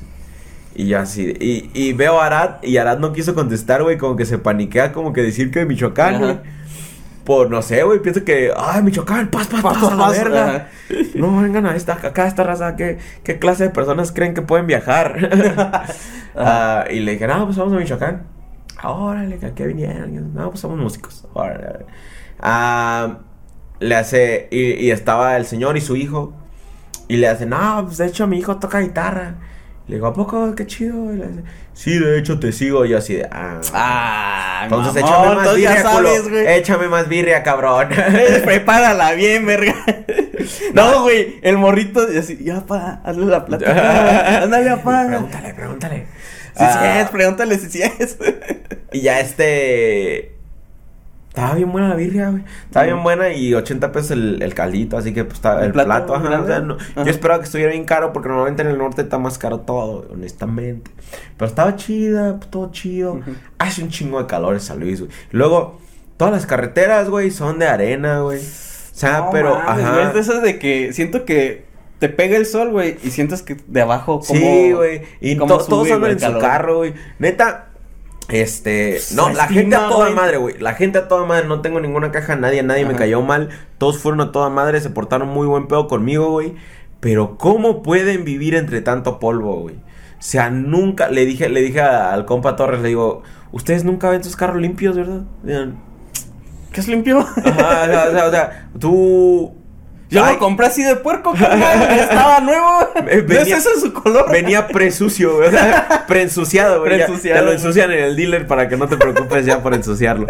Y 0.78 0.88
yo 0.88 1.00
así, 1.00 1.34
y, 1.40 1.70
y 1.74 1.94
veo 1.94 2.20
a 2.20 2.26
Arad, 2.26 2.62
y 2.62 2.76
Arad 2.76 3.00
no 3.00 3.14
quiso 3.14 3.34
contestar, 3.34 3.82
güey, 3.82 3.98
como 3.98 4.18
que 4.18 4.26
se 4.26 4.38
paniquea, 4.38 4.92
como 4.92 5.14
que 5.14 5.22
decir 5.22 5.50
que 5.50 5.60
de 5.60 5.66
Michoacán, 5.66 6.20
güey. 6.20 6.40
Por, 7.24 7.50
no 7.50 7.62
sé, 7.62 7.82
güey, 7.84 8.02
pienso 8.02 8.26
que, 8.26 8.52
ay, 8.56 8.84
Michoacán, 8.84 9.30
paz, 9.30 9.48
paz, 9.48 9.62
paz, 9.62 9.82
a 9.84 9.96
la 9.96 10.10
verga. 10.10 10.70
No, 11.16 11.42
vengan 11.42 11.66
a 11.66 11.76
esta, 11.76 11.94
acá 11.94 12.26
a 12.26 12.28
esta 12.28 12.44
raza, 12.44 12.76
¿qué, 12.76 13.00
qué 13.24 13.40
clase 13.40 13.64
de 13.64 13.70
personas 13.70 14.12
creen 14.12 14.34
que 14.34 14.42
pueden 14.42 14.68
viajar? 14.68 15.86
Ah, 16.38 16.84
y 16.92 17.00
le 17.00 17.14
dije, 17.14 17.28
no, 17.28 17.46
pues 17.46 17.56
vamos 17.56 17.72
a 17.72 17.78
Michoacán. 17.78 18.24
Órale, 18.84 19.38
que 19.38 19.46
aquí 19.46 19.64
vinieron. 19.64 20.34
No, 20.34 20.50
pues 20.50 20.60
somos 20.60 20.78
músicos. 20.78 21.26
Órale, 21.34 21.66
órale. 21.66 21.86
Ah, 22.42 23.20
le 23.80 23.96
hace, 23.96 24.50
y, 24.52 24.74
y 24.74 24.92
estaba 24.92 25.38
el 25.38 25.46
señor 25.46 25.78
y 25.78 25.82
su 25.82 25.96
hijo. 25.96 26.34
Y 27.08 27.16
le 27.16 27.30
hace, 27.30 27.46
no, 27.46 27.84
pues 27.86 28.00
de 28.00 28.08
hecho 28.08 28.28
mi 28.28 28.38
hijo 28.38 28.58
toca 28.58 28.82
guitarra. 28.82 29.36
Le 29.88 29.96
digo, 29.96 30.08
¿a 30.08 30.14
poco? 30.14 30.56
Qué 30.56 30.66
chido. 30.66 31.14
Y 31.14 31.18
le 31.18 31.26
hace, 31.26 31.44
sí, 31.74 32.00
de 32.00 32.18
hecho 32.18 32.40
te 32.40 32.52
sigo. 32.52 32.86
Y 32.86 32.90
yo 32.90 32.98
así 32.98 33.16
de, 33.16 33.28
ah. 33.32 33.62
Ah, 33.74 34.62
entonces 34.64 35.04
mamón, 35.04 35.38
échame 35.38 35.46
más 35.46 35.56
birria, 35.56 35.82
sabes, 35.82 36.30
güey. 36.30 36.48
Échame 36.48 36.88
más 36.88 37.08
birria, 37.08 37.44
cabrón. 37.44 37.90
Prepárala 38.46 39.14
bien, 39.14 39.46
verga. 39.46 39.76
No, 40.74 41.02
güey, 41.02 41.40
el 41.42 41.58
morrito, 41.58 42.12
y 42.12 42.18
así, 42.18 42.38
ya, 42.44 42.62
pa, 42.68 43.02
hazle 43.04 43.26
la 43.26 43.46
plática. 43.46 44.42
Ándale, 44.44 44.78
pa. 44.78 45.08
pregúntale, 45.08 45.54
pregúntale. 45.56 46.06
Si 46.54 46.60
sí 46.64 46.66
Ah, 46.80 47.02
es, 47.02 47.10
pregúntale 47.10 47.58
si 47.58 47.70
sí 47.70 47.82
es. 47.82 48.18
Y 48.92 49.02
ya 49.02 49.20
este. 49.22 50.35
Estaba 51.36 51.56
bien 51.56 51.70
buena 51.72 51.90
la 51.90 51.96
birria, 51.96 52.30
güey. 52.30 52.44
Estaba 52.64 52.86
bien 52.86 53.04
buena 53.04 53.34
y 53.34 53.54
80 53.54 53.92
pesos 53.92 54.12
el, 54.12 54.42
el 54.42 54.54
caldito, 54.54 54.98
así 54.98 55.14
que 55.14 55.26
pues 55.26 55.36
estaba 55.36 55.60
¿El 55.60 55.66
el, 55.68 55.72
plato 55.74 55.90
plato. 55.90 56.16
ajá, 56.16 56.42
o 56.42 56.46
sea, 56.48 56.60
no- 56.62 56.76
Ajá. 56.76 57.04
yo 57.04 57.12
esperaba 57.12 57.40
que 57.42 57.46
estuviera 57.46 57.72
bien 57.74 57.84
caro 57.84 58.14
porque 58.14 58.30
normalmente 58.30 58.62
en 58.62 58.70
el 58.70 58.78
norte 58.78 59.02
está 59.02 59.18
más 59.18 59.38
caro 59.38 59.60
todo, 59.60 60.08
honestamente. 60.14 60.92
Pero 61.36 61.50
estaba 61.50 61.76
chida, 61.76 62.38
pues, 62.38 62.50
todo 62.50 62.72
chido. 62.72 63.20
Hace 63.58 63.84
un 63.84 63.90
chingo 63.90 64.20
de 64.22 64.28
calor 64.28 64.54
en 64.54 64.62
San 64.62 64.80
Luis, 64.80 65.02
güey. 65.02 65.12
Luego, 65.32 65.80
todas 66.16 66.34
las 66.34 66.46
carreteras, 66.46 67.10
güey, 67.10 67.32
son 67.32 67.60
de 67.60 67.68
arena, 67.68 68.22
güey. 68.22 68.40
O 68.40 68.98
sea, 68.98 69.20
No 69.26 69.30
pero, 69.32 69.56
mames, 69.60 69.84
ajá. 69.84 69.94
güey, 69.94 70.06
es 70.08 70.14
de 70.14 70.20
esas 70.22 70.42
de 70.42 70.58
que 70.58 70.94
siento 70.94 71.26
que 71.26 71.66
te 72.00 72.08
pega 72.08 72.38
el 72.38 72.46
sol, 72.46 72.72
güey, 72.72 72.98
y 73.04 73.10
sientes 73.12 73.42
que 73.42 73.58
de 73.68 73.82
abajo 73.82 74.22
como... 74.26 74.40
Sí, 74.40 74.72
güey. 74.72 75.02
Y 75.20 75.36
to- 75.36 75.46
todos 75.48 75.66
sube, 75.66 75.92
andan 75.92 76.12
en 76.12 76.16
el 76.16 76.20
su 76.22 76.26
calor. 76.28 76.42
carro, 76.42 76.78
güey. 76.78 76.94
Neta. 77.20 77.68
Este, 78.30 79.00
no, 79.14 79.30
la 79.30 79.48
gente 79.48 79.76
a 79.76 79.88
toda 79.88 80.10
madre, 80.10 80.38
güey. 80.38 80.58
La 80.60 80.74
gente 80.74 80.98
a 80.98 81.08
toda 81.08 81.26
madre, 81.26 81.48
no 81.48 81.62
tengo 81.62 81.80
ninguna 81.80 82.12
caja, 82.12 82.36
nadie, 82.36 82.64
nadie 82.64 82.86
me 82.86 82.96
cayó 82.96 83.22
mal. 83.22 83.50
Todos 83.78 84.00
fueron 84.00 84.22
a 84.22 84.32
toda 84.32 84.50
madre, 84.50 84.82
se 84.82 84.90
portaron 84.90 85.30
muy 85.30 85.48
buen 85.48 85.68
pedo 85.68 85.88
conmigo, 85.88 86.32
güey. 86.32 86.56
Pero 87.00 87.38
¿cómo 87.38 87.84
pueden 87.84 88.26
vivir 88.26 88.56
entre 88.56 88.82
tanto 88.82 89.20
polvo, 89.20 89.62
güey? 89.62 89.76
O 89.76 90.28
sea, 90.28 90.50
nunca, 90.50 91.10
le 91.10 91.26
dije, 91.26 91.50
le 91.50 91.62
dije 91.62 91.82
al 91.82 92.26
compa 92.26 92.56
Torres, 92.56 92.82
le 92.82 92.88
digo, 92.88 93.22
ustedes 93.52 93.84
nunca 93.84 94.10
ven 94.10 94.24
sus 94.24 94.36
carros 94.36 94.60
limpios, 94.60 94.96
¿verdad? 94.96 95.22
Digan, 95.44 95.78
¿Qué 96.76 96.82
es 96.82 96.90
limpio? 96.90 97.20
Ajá, 97.20 97.84
o 98.10 98.12
sea, 98.12 98.28
o 98.28 98.32
sea, 98.32 98.70
tú. 98.78 99.56
Yo 100.16 100.26
Ay, 100.26 100.34
lo 100.34 100.40
compré 100.40 100.66
así 100.68 100.82
de 100.84 100.96
puerco, 100.96 101.34
carnal, 101.34 102.00
estaba 102.00 102.40
nuevo. 102.40 102.66
Eh, 103.08 103.18
¿No 103.22 103.28
venía- 103.28 103.58
es 103.58 103.66
ese 103.66 103.80
su 103.82 103.94
color? 103.94 104.32
Venía 104.32 104.68
presucio, 104.68 105.36
güey. 105.36 105.50
O 105.50 105.52
sea, 105.52 106.06
preensuciado, 106.08 106.80
güey. 106.80 106.98
ya- 106.98 107.06
Preensuciado, 107.06 107.40
Te 107.40 107.46
lo 107.46 107.52
ensucian 107.52 107.92
en 107.92 108.00
el 108.04 108.16
dealer 108.16 108.48
para 108.48 108.68
que 108.70 108.78
no 108.78 108.88
te 108.88 108.98
preocupes 108.98 109.46
ya 109.46 109.62
por 109.62 109.74
ensuciarlo. 109.74 110.28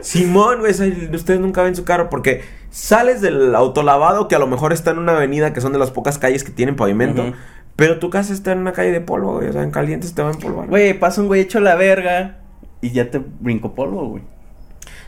Simón, 0.00 0.60
güey, 0.60 0.72
ustedes 1.14 1.40
nunca 1.40 1.62
ven 1.62 1.76
su 1.76 1.84
carro 1.84 2.08
porque 2.10 2.42
sales 2.70 3.20
del 3.20 3.54
autolavado 3.54 4.26
que 4.28 4.34
a 4.34 4.38
lo 4.38 4.46
mejor 4.46 4.72
está 4.72 4.90
en 4.92 4.98
una 4.98 5.12
avenida 5.12 5.52
que 5.52 5.60
son 5.60 5.72
de 5.72 5.78
las 5.78 5.90
pocas 5.90 6.18
calles 6.18 6.44
que 6.44 6.50
tienen 6.52 6.76
pavimento. 6.76 7.32
Pero 7.76 7.98
tu 8.00 8.10
casa 8.10 8.32
está 8.32 8.52
en 8.52 8.58
una 8.58 8.72
calle 8.72 8.90
de 8.90 9.00
polvo, 9.00 9.34
güey. 9.34 9.48
O 9.48 9.52
sea, 9.52 9.62
en 9.62 9.70
calientes 9.70 10.12
te 10.14 10.22
va 10.22 10.30
a 10.30 10.32
empolvar. 10.32 10.66
Güey, 10.66 10.98
pasa 10.98 11.20
un 11.20 11.28
güey 11.28 11.42
hecho 11.42 11.60
la 11.60 11.76
verga 11.76 12.38
y 12.80 12.90
ya 12.90 13.08
te 13.10 13.20
brinco 13.40 13.74
polvo, 13.74 14.08
güey. 14.08 14.22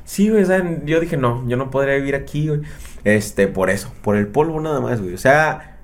Sí, 0.04 0.28
güey, 0.28 0.42
o 0.42 0.46
sea, 0.46 0.62
yo 0.84 1.00
dije, 1.00 1.16
no, 1.16 1.44
yo 1.48 1.56
no 1.56 1.70
podría 1.70 1.94
vivir 1.96 2.14
aquí, 2.14 2.48
güey. 2.48 2.60
Este, 3.04 3.48
por 3.48 3.70
eso, 3.70 3.92
por 4.02 4.16
el 4.16 4.26
polvo 4.28 4.60
nada 4.60 4.80
más, 4.80 5.00
güey. 5.00 5.14
O 5.14 5.18
sea, 5.18 5.78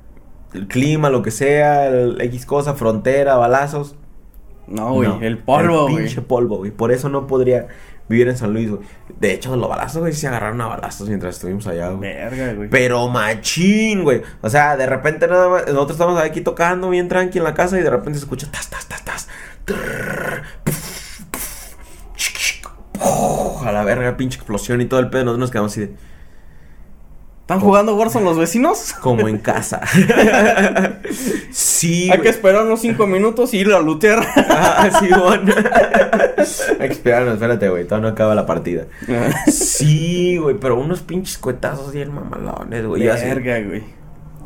el 0.55 0.67
clima, 0.69 1.11
lo 1.11 1.23
que 1.23 1.31
sea, 1.31 1.87
el 1.89 2.21
X 2.21 2.47
cosa, 2.47 2.75
frontera, 2.75 3.37
balazos. 3.37 3.97
No, 4.67 4.93
güey, 4.95 5.09
No, 5.09 5.21
el 5.23 5.39
polvo, 5.39 5.85
güey. 5.89 5.97
pinche 6.05 6.23
polvo, 6.23 6.59
güey. 6.59 6.71
Por 6.73 6.91
eso 6.93 7.09
no 7.09 7.27
podría 7.27 7.69
vivir 8.09 8.29
en 8.29 8.37
San 8.37 8.53
Luis, 8.53 8.71
güey. 8.71 8.83
De 9.21 9.33
hecho, 9.33 9.55
los 9.57 9.69
balazos, 9.69 10.01
güey, 10.01 10.13
sí 10.13 10.21
se 10.21 10.29
agarraron 10.29 10.61
a 10.61 10.67
balazos 10.67 11.09
mientras 11.09 11.37
estuvimos 11.37 11.67
allá, 11.67 11.89
güey. 11.91 12.13
Verga, 12.13 12.53
güey. 12.55 12.69
Pero 12.69 13.09
machín, 13.09 14.03
güey. 14.03 14.23
O 14.43 14.51
sea, 14.51 14.77
de 14.77 14.87
repente 14.87 15.27
nada 15.29 15.49
más, 15.49 15.67
nosotros 15.67 15.93
estamos 15.93 16.21
aquí 16.21 16.41
tocando 16.41 16.91
bien 16.91 17.09
tranqui 17.09 17.39
en 17.39 17.45
la 17.45 17.55
casa 17.55 17.79
y 17.79 17.83
de 17.83 17.91
repente 17.91 18.19
se 18.19 18.25
escucha 18.25 18.49
tas, 18.51 18.69
tas, 18.69 18.87
tas, 18.89 19.05
tas. 19.05 19.29
Trrr, 19.65 20.43
chic, 22.17 22.69
puf, 22.93 23.67
A 23.67 23.73
la 23.73 23.85
verga, 23.85 24.17
pinche 24.17 24.37
explosión 24.39 24.81
y 24.81 24.87
todo 24.87 25.01
el 25.01 25.11
pedo. 25.11 25.25
Nosotros 25.25 25.41
nos 25.41 25.51
quedamos 25.51 25.73
así 25.73 25.81
de, 25.83 25.95
¿Están 27.47 27.61
jugando 27.61 27.95
Warzone 27.95 28.25
los 28.25 28.37
vecinos? 28.37 28.93
como 29.01 29.29
en 29.29 29.39
casa. 29.39 29.81
sí, 31.53 32.11
Hay 32.11 32.19
que 32.19 32.29
esperar 32.29 32.65
unos 32.65 32.81
cinco 32.81 33.07
minutos 33.07 33.55
y 33.55 33.59
ir 33.59 33.73
a 33.73 33.79
lootear. 33.79 34.27
Ah, 34.37 34.91
sí, 34.99 35.09
bueno. 35.17 35.55
Hay 36.81 36.89
que 36.89 36.93
esperarnos, 36.93 37.35
espérate, 37.35 37.69
güey. 37.69 37.85
Todavía 37.85 38.09
no 38.09 38.15
acaba 38.15 38.35
la 38.35 38.47
partida. 38.47 38.87
Sí, 39.47 40.39
güey, 40.39 40.57
pero 40.57 40.77
unos 40.77 41.03
pinches 41.03 41.39
cuetazos 41.39 41.93
bien 41.93 42.13
mamalones, 42.13 42.85
güey. 42.85 43.05
Verga, 43.05 43.61
güey. 43.61 43.85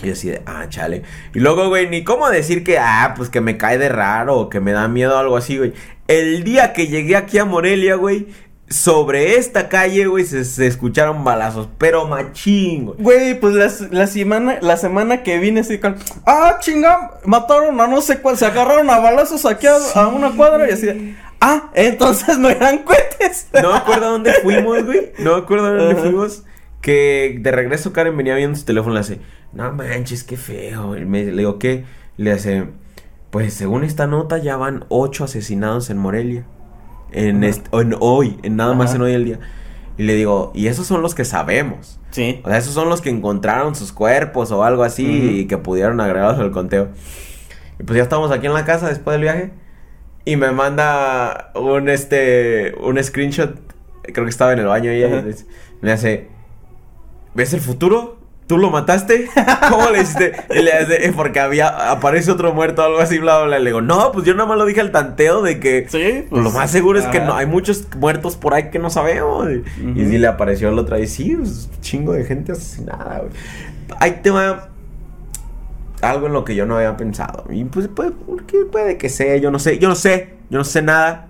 Y 0.03 0.11
así 0.11 0.29
de, 0.29 0.43
ah, 0.45 0.67
chale. 0.69 1.03
Y 1.35 1.41
luego, 1.41 1.71
güey, 1.71 1.89
ni 1.89 2.05
cómo 2.05 2.29
decir 2.29 2.63
que, 2.65 2.79
ah, 2.79 3.15
pues 3.17 3.31
que 3.31 3.41
me 3.41 3.57
cae 3.57 3.79
de 3.79 3.89
raro 3.89 4.37
o 4.37 4.51
que 4.51 4.61
me 4.61 4.73
da 4.73 4.89
miedo 4.89 5.15
o 5.15 5.19
algo 5.19 5.39
así, 5.39 5.57
güey. 5.57 5.73
El 6.07 6.45
día 6.45 6.75
que 6.75 6.89
llegué 6.89 7.17
aquí 7.17 7.39
a 7.39 7.47
Morelia, 7.47 7.95
güey, 7.95 8.27
sobre 8.71 9.37
esta 9.37 9.69
calle, 9.69 10.07
güey, 10.07 10.25
se, 10.25 10.45
se 10.45 10.67
escucharon 10.67 11.25
balazos, 11.25 11.69
pero 11.77 12.07
machín, 12.07 12.87
güey. 12.87 12.99
Güey, 12.99 13.41
pues 13.41 13.55
la, 13.55 13.89
la 13.91 14.07
semana, 14.07 14.59
la 14.61 14.77
semana 14.77 15.25
que 15.25 15.39
vine 15.39 15.61
así 15.61 15.79
con, 15.79 15.97
ah, 16.25 16.57
chinga, 16.61 17.19
mataron 17.25 17.81
a 17.81 17.89
no 17.89 18.01
sé 18.01 18.21
cuál, 18.21 18.39
se 18.39 18.47
agarraron 18.47 18.89
a 18.89 19.01
balazos 19.01 19.45
aquí 19.45 19.67
a, 19.67 19.75
a 20.01 20.07
una 20.07 20.37
cuadra 20.37 20.69
y 20.69 20.73
así, 20.73 21.17
ah, 21.41 21.71
entonces 21.75 22.39
no 22.39 22.49
eran 22.49 22.79
cohetes. 22.79 23.49
No 23.61 23.73
me 23.73 23.79
acuerdo 23.79 24.07
a 24.07 24.11
dónde 24.11 24.33
fuimos, 24.35 24.85
güey. 24.85 25.13
No 25.19 25.37
me 25.37 25.43
acuerdo 25.43 25.67
a 25.67 25.71
dónde 25.73 25.97
fuimos. 25.97 26.45
Que 26.81 27.39
de 27.41 27.51
regreso 27.51 27.93
Karen 27.93 28.17
venía 28.17 28.37
viendo 28.37 28.57
su 28.57 28.65
teléfono 28.65 28.93
y 28.93 28.95
le 28.95 29.01
hace, 29.01 29.21
no 29.53 29.71
manches, 29.73 30.25
qué 30.25 30.37
feo. 30.37 30.97
Y 30.97 31.05
me, 31.05 31.25
le 31.25 31.33
digo, 31.39 31.59
¿qué? 31.59 31.85
Le 32.17 32.33
hace, 32.33 32.69
pues 33.31 33.53
según 33.53 33.83
esta 33.83 34.07
nota 34.07 34.39
ya 34.39 34.57
van 34.57 34.85
ocho 34.89 35.25
asesinados 35.25 35.91
en 35.91 35.99
Morelia. 35.99 36.47
En, 37.13 37.39
Ajá. 37.39 37.47
est- 37.49 37.67
o 37.71 37.81
en 37.81 37.95
hoy, 38.01 38.39
en 38.43 38.57
nada 38.57 38.75
más 38.75 38.95
en 38.95 39.03
hoy 39.03 39.13
el 39.13 39.25
día. 39.25 39.41
Y 39.99 40.05
le 40.05 40.15
digo, 40.15 40.51
y 40.55 40.69
esos 40.69 40.87
son 40.87 41.03
los 41.03 41.15
que 41.15 41.25
sabemos. 41.25 41.99
Sí. 42.11 42.41
O 42.45 42.49
sea, 42.49 42.59
esos 42.59 42.73
son 42.75 42.89
los 42.89 43.01
que 43.03 43.11
encontraron 43.11 43.75
sus 43.75 43.93
cuerpos 43.93 44.51
o 44.51 44.65
algo 44.65 44.83
así 44.83 45.41
y 45.41 45.47
que 45.47 45.59
pudieron 45.59 46.01
agregarlos 46.01 46.39
al 46.41 46.51
conteo. 46.51 46.89
Y 47.79 47.83
pues 47.85 47.97
ya 47.97 48.03
estamos 48.03 48.31
aquí 48.31 48.47
en 48.47 48.55
la 48.55 48.65
casa 48.65 48.89
después 48.89 49.15
del 49.15 49.23
viaje. 49.23 49.51
Y 50.25 50.37
me 50.37 50.51
manda 50.53 51.51
un 51.55 51.89
este 51.89 52.75
un 52.81 53.03
screenshot. 53.03 53.57
Creo 54.03 54.25
que 54.25 54.31
estaba 54.31 54.53
en 54.53 54.59
el 54.61 54.67
baño 54.67 54.93
y 54.93 55.03
dice- 55.23 55.47
me 55.81 55.93
hace. 55.93 56.29
¿Ves 57.35 57.53
el 57.55 57.61
futuro? 57.61 58.19
¿Tú 58.51 58.59
lo 58.59 58.69
mataste? 58.73 59.29
¿Cómo 59.71 59.91
le 59.91 60.03
hiciste? 60.03 60.33
Y 60.51 60.61
le 60.63 60.73
hace, 60.73 61.07
"Eh, 61.07 61.13
porque 61.15 61.39
había, 61.39 61.93
aparece 61.93 62.33
otro 62.33 62.53
muerto 62.53 62.83
o 62.83 62.85
algo 62.85 62.99
así, 62.99 63.21
bla, 63.21 63.37
bla, 63.39 63.47
bla. 63.47 63.59
Le 63.61 63.67
digo, 63.67 63.81
no, 63.81 64.11
pues 64.11 64.27
yo 64.27 64.35
nada 64.35 64.49
más 64.49 64.59
lo 64.59 64.65
dije 64.67 64.81
al 64.81 64.91
tanteo 64.91 65.41
de 65.41 65.61
que 65.61 65.87
Sí, 65.89 66.27
pues 66.29 66.43
lo 66.43 66.51
más 66.51 66.69
seguro 66.69 66.99
es 66.99 67.07
que 67.07 67.21
no, 67.21 67.35
hay 67.35 67.47
muchos 67.47 67.87
muertos 67.97 68.37
por 68.37 68.55
ahí 68.55 68.71
que 68.71 68.81
no 68.81 68.91
sabemos. 68.91 69.47
Y, 69.53 70.01
y 70.01 70.05
sí 70.05 70.19
le 70.19 70.27
apareció 70.27 70.69
el 70.69 70.81
otro 70.81 70.97
ahí, 70.97 71.07
sí, 71.07 71.37
pues, 71.37 71.71
chingo 71.81 72.13
de 72.13 72.25
gente 72.25 72.51
asesinada, 72.51 73.19
güey. 73.21 73.31
Ahí 74.01 74.19
te 74.21 74.31
va. 74.33 74.71
algo 76.03 76.27
en 76.27 76.33
lo 76.33 76.45
que 76.45 76.57
yo 76.57 76.67
no 76.67 76.75
había 76.75 76.97
pensado. 76.97 77.45
Y 77.51 77.63
pues 77.67 77.87
puede, 77.87 78.11
puede 78.73 78.99
que 78.99 79.09
sea, 79.11 79.37
yo 79.37 79.53
no 79.53 79.61
sé, 79.61 79.79
yo 79.79 79.89
no 79.89 79.95
sé, 79.95 80.35
yo 80.51 80.59
no 80.59 80.65
sé 80.65 80.83
nada. 80.83 81.29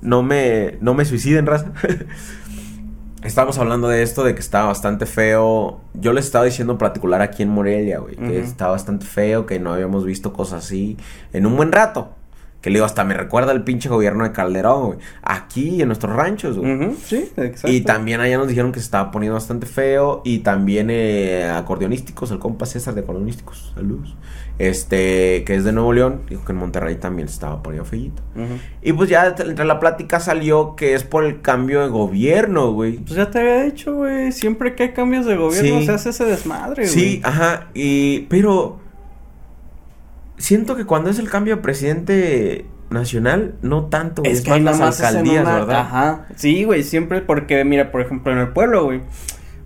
No 0.00 0.24
me, 0.24 0.78
no 0.80 0.94
me 0.94 1.04
suiciden, 1.04 1.46
raza. 1.46 1.70
Estábamos 3.26 3.58
hablando 3.58 3.88
de 3.88 4.02
esto, 4.02 4.24
de 4.24 4.34
que 4.34 4.40
estaba 4.40 4.66
bastante 4.66 5.06
feo. 5.06 5.80
Yo 5.94 6.12
les 6.12 6.26
estaba 6.26 6.44
diciendo 6.44 6.74
en 6.74 6.78
particular 6.78 7.20
aquí 7.22 7.42
en 7.42 7.50
Morelia, 7.50 7.98
güey, 7.98 8.16
que 8.16 8.38
estaba 8.40 8.72
bastante 8.72 9.04
feo, 9.06 9.46
que 9.46 9.58
no 9.58 9.72
habíamos 9.72 10.04
visto 10.04 10.32
cosas 10.32 10.64
así 10.64 10.96
en 11.32 11.46
un 11.46 11.56
buen 11.56 11.72
rato. 11.72 12.12
Que 12.60 12.70
le 12.70 12.78
digo, 12.78 12.86
hasta 12.86 13.04
me 13.04 13.14
recuerda 13.14 13.52
el 13.52 13.62
pinche 13.62 13.88
gobierno 13.88 14.24
de 14.24 14.32
Calderón, 14.32 14.86
güey. 14.86 14.98
Aquí 15.22 15.80
en 15.80 15.86
nuestros 15.86 16.16
ranchos, 16.16 16.58
güey. 16.58 16.96
Sí, 17.00 17.30
exacto. 17.36 17.70
Y 17.70 17.82
también 17.82 18.20
allá 18.20 18.38
nos 18.38 18.48
dijeron 18.48 18.72
que 18.72 18.80
se 18.80 18.86
estaba 18.86 19.12
poniendo 19.12 19.34
bastante 19.34 19.66
feo. 19.66 20.20
Y 20.24 20.38
también 20.40 20.88
eh, 20.90 21.48
acordeonísticos, 21.48 22.32
el 22.32 22.40
compa 22.40 22.66
César 22.66 22.94
de 22.94 23.02
acordeonísticos, 23.02 23.72
saludos. 23.72 24.16
Este, 24.58 25.44
que 25.44 25.54
es 25.54 25.64
de 25.64 25.72
Nuevo 25.72 25.92
León, 25.92 26.22
dijo 26.30 26.42
que 26.46 26.52
en 26.52 26.58
Monterrey 26.58 26.94
también 26.94 27.28
estaba 27.28 27.62
poniendo 27.62 27.84
feíto. 27.86 28.22
Ujú. 28.34 28.54
Y 28.82 28.92
pues 28.94 29.10
ya 29.10 29.26
entre 29.38 29.64
la 29.66 29.78
plática 29.78 30.18
salió 30.18 30.76
que 30.76 30.94
es 30.94 31.04
por 31.04 31.24
el 31.24 31.42
cambio 31.42 31.82
de 31.82 31.88
gobierno, 31.88 32.72
güey. 32.72 32.96
Pues 32.98 33.16
ya 33.16 33.30
te 33.30 33.40
había 33.40 33.62
dicho, 33.64 33.94
güey, 33.96 34.32
siempre 34.32 34.74
que 34.74 34.84
hay 34.84 34.92
cambios 34.92 35.26
de 35.26 35.36
gobierno 35.36 35.80
Sí. 35.80 35.84
se 35.86 35.92
hace 35.92 36.08
ese 36.08 36.24
desmadre, 36.24 36.86
Sí, 36.86 37.20
güey. 37.20 37.20
ajá, 37.24 37.66
y 37.74 38.20
pero 38.30 38.78
siento 40.38 40.76
que 40.76 40.84
cuando 40.84 41.10
es 41.10 41.18
el 41.18 41.28
cambio 41.28 41.56
de 41.56 41.62
presidente 41.62 42.66
nacional, 42.90 43.54
no 43.62 43.86
tanto, 43.86 44.22
güey, 44.22 44.32
Es 44.32 44.42
que 44.42 44.50
más 44.50 44.60
las 44.62 44.78
más 44.78 45.00
alcaldías, 45.02 45.42
una- 45.44 45.54
¿verdad? 45.54 45.80
Ajá. 45.80 46.26
Sí, 46.36 46.64
güey, 46.64 46.82
siempre 46.82 47.20
porque, 47.20 47.64
mira, 47.64 47.90
por 47.90 48.00
ejemplo, 48.00 48.32
en 48.32 48.38
el 48.38 48.48
pueblo, 48.48 48.84
güey, 48.84 49.00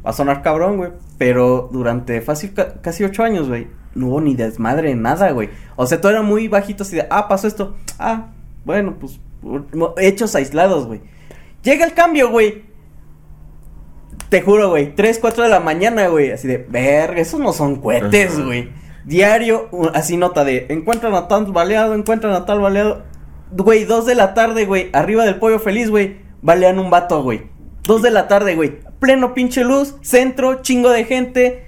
va 0.05 0.11
a 0.11 0.13
sonar 0.13 0.43
cabrón, 0.43 0.79
güey, 0.79 0.91
pero 1.21 1.69
durante 1.71 2.23
fácil 2.23 2.55
ca- 2.55 2.81
casi 2.81 3.05
ocho 3.05 3.23
años, 3.23 3.47
güey, 3.47 3.69
no 3.95 4.07
hubo 4.07 4.23
ni 4.23 4.35
desmadre, 4.35 4.95
nada, 4.95 5.31
güey. 5.33 5.51
O 5.77 5.87
sea, 5.87 6.01
todo 6.01 6.13
era 6.13 6.23
muy 6.23 6.49
bajito, 6.49 6.83
así 6.83 6.97
de, 6.97 7.07
ah, 7.11 7.29
pasó 7.29 7.47
esto, 7.47 7.77
ah, 7.99 8.29
bueno, 8.65 8.97
pues, 8.99 9.21
hechos 9.99 10.35
aislados, 10.35 10.87
güey. 10.87 11.03
Llega 11.63 11.85
el 11.85 11.93
cambio, 11.93 12.31
güey. 12.31 12.65
Te 14.31 14.41
juro, 14.41 14.71
güey, 14.71 14.95
3, 14.95 15.19
4 15.19 15.43
de 15.43 15.51
la 15.51 15.61
mañana, 15.61 16.07
güey, 16.09 16.31
así 16.31 16.49
de, 16.49 16.57
verga, 16.57 17.21
esos 17.21 17.39
no 17.39 17.53
son 17.53 17.77
cohetes, 17.83 18.43
güey. 18.43 18.71
Diario, 19.05 19.69
así 19.93 20.17
nota 20.17 20.43
de, 20.45 20.69
encuentran 20.71 21.13
a 21.13 21.29
tal 21.29 21.53
baleado, 21.53 21.95
encuentran 21.95 22.33
a 22.33 22.47
tal 22.47 22.61
baleado. 22.61 23.03
Güey, 23.51 23.85
2 23.85 24.07
de 24.07 24.15
la 24.15 24.33
tarde, 24.33 24.65
güey, 24.65 24.89
arriba 24.95 25.27
del 25.27 25.37
pollo 25.39 25.59
feliz, 25.59 25.91
güey, 25.91 26.17
balean 26.41 26.79
un 26.79 26.89
vato, 26.89 27.23
güey. 27.23 27.43
2 27.83 28.01
de 28.01 28.11
la 28.11 28.27
tarde, 28.27 28.55
güey, 28.55 28.79
pleno 29.01 29.35
pinche 29.35 29.65
luz, 29.65 29.97
centro, 30.03 30.63
chingo 30.63 30.91
de 30.91 31.05
gente. 31.05 31.65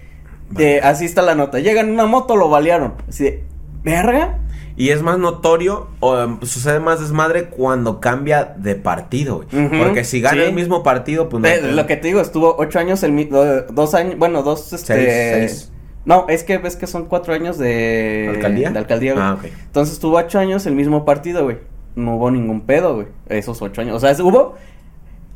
Así 0.83 1.07
está 1.07 1.23
la 1.23 1.35
nota. 1.35 1.59
Llegan 1.59 1.89
en 1.89 1.95
una 1.95 2.07
moto, 2.07 2.37
lo 2.37 2.49
balearon. 2.49 2.95
Así 3.09 3.25
de, 3.25 3.45
verga. 3.83 4.39
Y 4.75 4.91
es 4.91 5.03
más 5.03 5.19
notorio, 5.19 5.89
o 6.01 6.19
em, 6.19 6.41
sucede 6.43 6.81
más 6.81 7.01
desmadre 7.01 7.45
cuando 7.45 8.01
cambia 8.01 8.55
de 8.57 8.75
partido, 8.75 9.45
güey. 9.51 9.69
Porque 9.69 10.05
si 10.05 10.21
gana 10.21 10.43
sí. 10.43 10.49
el 10.49 10.55
mismo 10.55 10.83
partido, 10.83 11.29
pues 11.29 11.43
no. 11.43 11.49
Eh, 11.49 11.73
lo 11.73 11.87
que 11.87 11.97
te 11.97 12.09
digo, 12.09 12.21
estuvo 12.21 12.57
ocho 12.59 12.79
años, 12.79 13.03
el 13.03 13.29
dos 13.71 13.95
años, 13.95 14.17
bueno, 14.19 14.43
dos, 14.43 14.73
este... 14.73 14.95
Seis, 14.95 15.51
seis. 15.51 15.73
No, 16.05 16.27
es 16.29 16.43
que 16.43 16.59
ves 16.59 16.77
que 16.77 16.87
son 16.87 17.05
cuatro 17.05 17.33
años 17.33 17.59
de... 17.59 18.33
¿Alcaldía? 18.35 18.71
De 18.71 18.79
alcaldía, 18.79 19.13
güey. 19.13 19.25
Ah, 19.25 19.35
ok. 19.35 19.45
Entonces 19.45 19.99
tuvo 19.99 20.17
ocho 20.17 20.39
años 20.39 20.67
el 20.67 20.75
mismo 20.75 21.05
partido, 21.05 21.45
güey. 21.45 21.59
No 21.95 22.17
hubo 22.17 22.31
ningún 22.31 22.63
pedo, 22.63 22.95
güey. 22.95 23.07
Esos 23.29 23.61
ocho 23.63 23.83
años. 23.83 23.97
O 23.97 24.01
sea, 24.01 24.25
hubo 24.25 24.57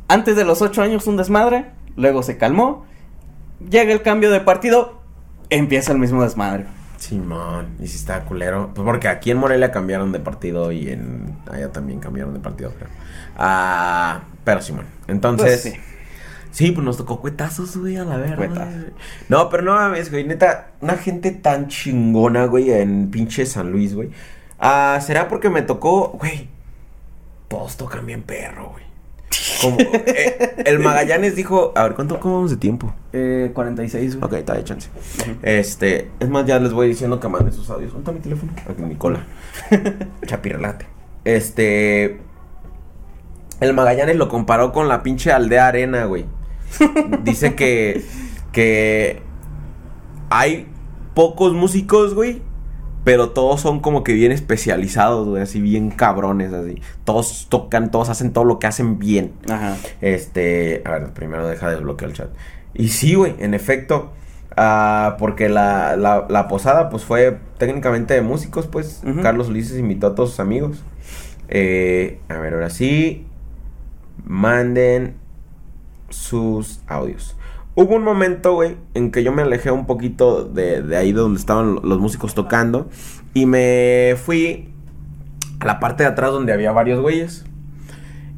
antes 0.08 0.36
de 0.36 0.44
los 0.44 0.62
ocho 0.62 0.82
años 0.82 1.06
un 1.06 1.16
desmadre, 1.16 1.66
luego 1.96 2.22
se 2.22 2.36
calmó, 2.38 2.86
llega 3.68 3.92
el 3.92 4.02
cambio 4.02 4.30
de 4.30 4.40
partido, 4.40 5.00
empieza 5.50 5.92
el 5.92 5.98
mismo 5.98 6.22
desmadre. 6.22 6.66
Simón, 6.98 7.76
y 7.78 7.86
si 7.88 7.96
está 7.96 8.24
culero. 8.24 8.70
Pues 8.74 8.84
porque 8.84 9.08
aquí 9.08 9.30
en 9.30 9.38
Morelia 9.38 9.70
cambiaron 9.70 10.12
de 10.12 10.20
partido 10.20 10.72
y 10.72 10.88
en. 10.88 11.36
Allá 11.50 11.70
también 11.70 12.00
cambiaron 12.00 12.34
de 12.34 12.40
partido, 12.40 12.72
creo. 12.76 12.88
Ah, 13.36 14.22
pero 14.44 14.62
Simón. 14.62 14.86
Entonces. 15.06 15.60
Pues 15.62 15.74
sí. 15.74 15.80
Sí, 16.52 16.72
pues 16.72 16.86
nos 16.86 16.96
tocó 16.96 17.20
cuetazos, 17.20 17.76
güey, 17.76 17.98
a 17.98 18.04
la 18.04 18.16
verga. 18.16 18.36
Cuetazos. 18.36 18.92
No, 19.28 19.50
pero 19.50 19.62
no 19.62 19.74
mames, 19.74 20.10
güey. 20.10 20.24
Neta, 20.24 20.70
una 20.80 20.94
gente 20.94 21.30
tan 21.30 21.68
chingona, 21.68 22.46
güey, 22.46 22.70
en 22.70 23.10
pinche 23.10 23.44
San 23.44 23.70
Luis, 23.70 23.94
güey. 23.94 24.08
Ah, 24.58 24.98
será 25.02 25.28
porque 25.28 25.50
me 25.50 25.60
tocó, 25.60 26.16
güey. 26.18 26.48
Todos 27.48 27.76
tocan 27.76 28.06
bien 28.06 28.22
perro, 28.22 28.70
güey. 28.70 28.85
Como, 29.60 29.78
eh, 29.80 30.54
el 30.64 30.78
Magallanes 30.78 31.34
dijo, 31.34 31.72
a 31.74 31.84
ver, 31.84 31.94
¿cuánto 31.94 32.20
cómo 32.20 32.36
vamos 32.36 32.50
de 32.50 32.56
tiempo? 32.56 32.94
Eh, 33.12 33.50
46, 33.54 34.16
güey. 34.16 34.24
Ok, 34.24 34.32
está 34.34 34.54
de 34.54 34.64
chance. 34.64 34.88
Este, 35.42 36.10
es 36.20 36.28
más, 36.28 36.46
ya 36.46 36.58
les 36.58 36.72
voy 36.72 36.88
diciendo 36.88 37.18
que 37.20 37.28
manden 37.28 37.52
sus 37.52 37.68
audios. 37.70 37.92
¿Dónde 37.92 38.12
mi 38.12 38.20
teléfono? 38.20 38.52
Aquí 38.68 38.82
mi 38.82 38.96
cola. 38.96 39.26
Chapirlate. 40.26 40.86
Este. 41.24 42.20
El 43.60 43.72
Magallanes 43.74 44.16
lo 44.16 44.28
comparó 44.28 44.72
con 44.72 44.88
la 44.88 45.02
pinche 45.02 45.32
aldea 45.32 45.68
arena, 45.68 46.04
güey. 46.04 46.26
Dice 47.22 47.54
que. 47.54 48.04
Que. 48.52 49.22
Hay 50.30 50.66
pocos 51.14 51.52
músicos, 51.52 52.14
güey. 52.14 52.42
Pero 53.06 53.30
todos 53.30 53.60
son 53.60 53.78
como 53.78 54.02
que 54.02 54.12
bien 54.14 54.32
especializados, 54.32 55.28
güey. 55.28 55.40
Así 55.40 55.60
bien 55.60 55.92
cabrones, 55.92 56.52
así. 56.52 56.82
Todos 57.04 57.46
tocan, 57.48 57.92
todos 57.92 58.08
hacen 58.08 58.32
todo 58.32 58.42
lo 58.44 58.58
que 58.58 58.66
hacen 58.66 58.98
bien. 58.98 59.32
Ajá. 59.48 59.76
Este, 60.00 60.82
a 60.84 60.90
ver, 60.90 61.12
primero 61.12 61.46
deja 61.46 61.68
de 61.68 61.76
desbloquear 61.76 62.10
el 62.10 62.16
chat. 62.16 62.30
Y 62.74 62.88
sí, 62.88 63.14
güey, 63.14 63.36
en 63.38 63.54
efecto. 63.54 64.10
ah, 64.56 65.14
porque 65.20 65.48
la, 65.48 65.94
la, 65.94 66.26
la 66.28 66.48
posada, 66.48 66.88
pues 66.90 67.04
fue 67.04 67.38
técnicamente 67.58 68.12
de 68.12 68.22
músicos, 68.22 68.66
pues. 68.66 69.02
Carlos 69.22 69.50
Ulises 69.50 69.78
invitó 69.78 70.08
a 70.08 70.14
todos 70.16 70.30
sus 70.30 70.40
amigos. 70.40 70.82
Eh, 71.48 72.18
a 72.28 72.38
ver, 72.38 72.54
ahora 72.54 72.70
sí. 72.70 73.24
Manden 74.24 75.14
sus 76.08 76.80
audios. 76.88 77.36
Hubo 77.78 77.94
un 77.96 78.04
momento, 78.04 78.54
güey, 78.54 78.78
en 78.94 79.10
que 79.10 79.22
yo 79.22 79.32
me 79.32 79.42
alejé 79.42 79.70
un 79.70 79.84
poquito 79.84 80.44
de, 80.44 80.80
de 80.80 80.96
ahí 80.96 81.12
donde 81.12 81.38
estaban 81.38 81.74
los 81.82 81.98
músicos 81.98 82.34
tocando. 82.34 82.88
Y 83.34 83.44
me 83.44 84.16
fui 84.16 84.70
a 85.60 85.66
la 85.66 85.78
parte 85.78 86.02
de 86.02 86.08
atrás 86.08 86.32
donde 86.32 86.54
había 86.54 86.72
varios 86.72 87.02
güeyes. 87.02 87.44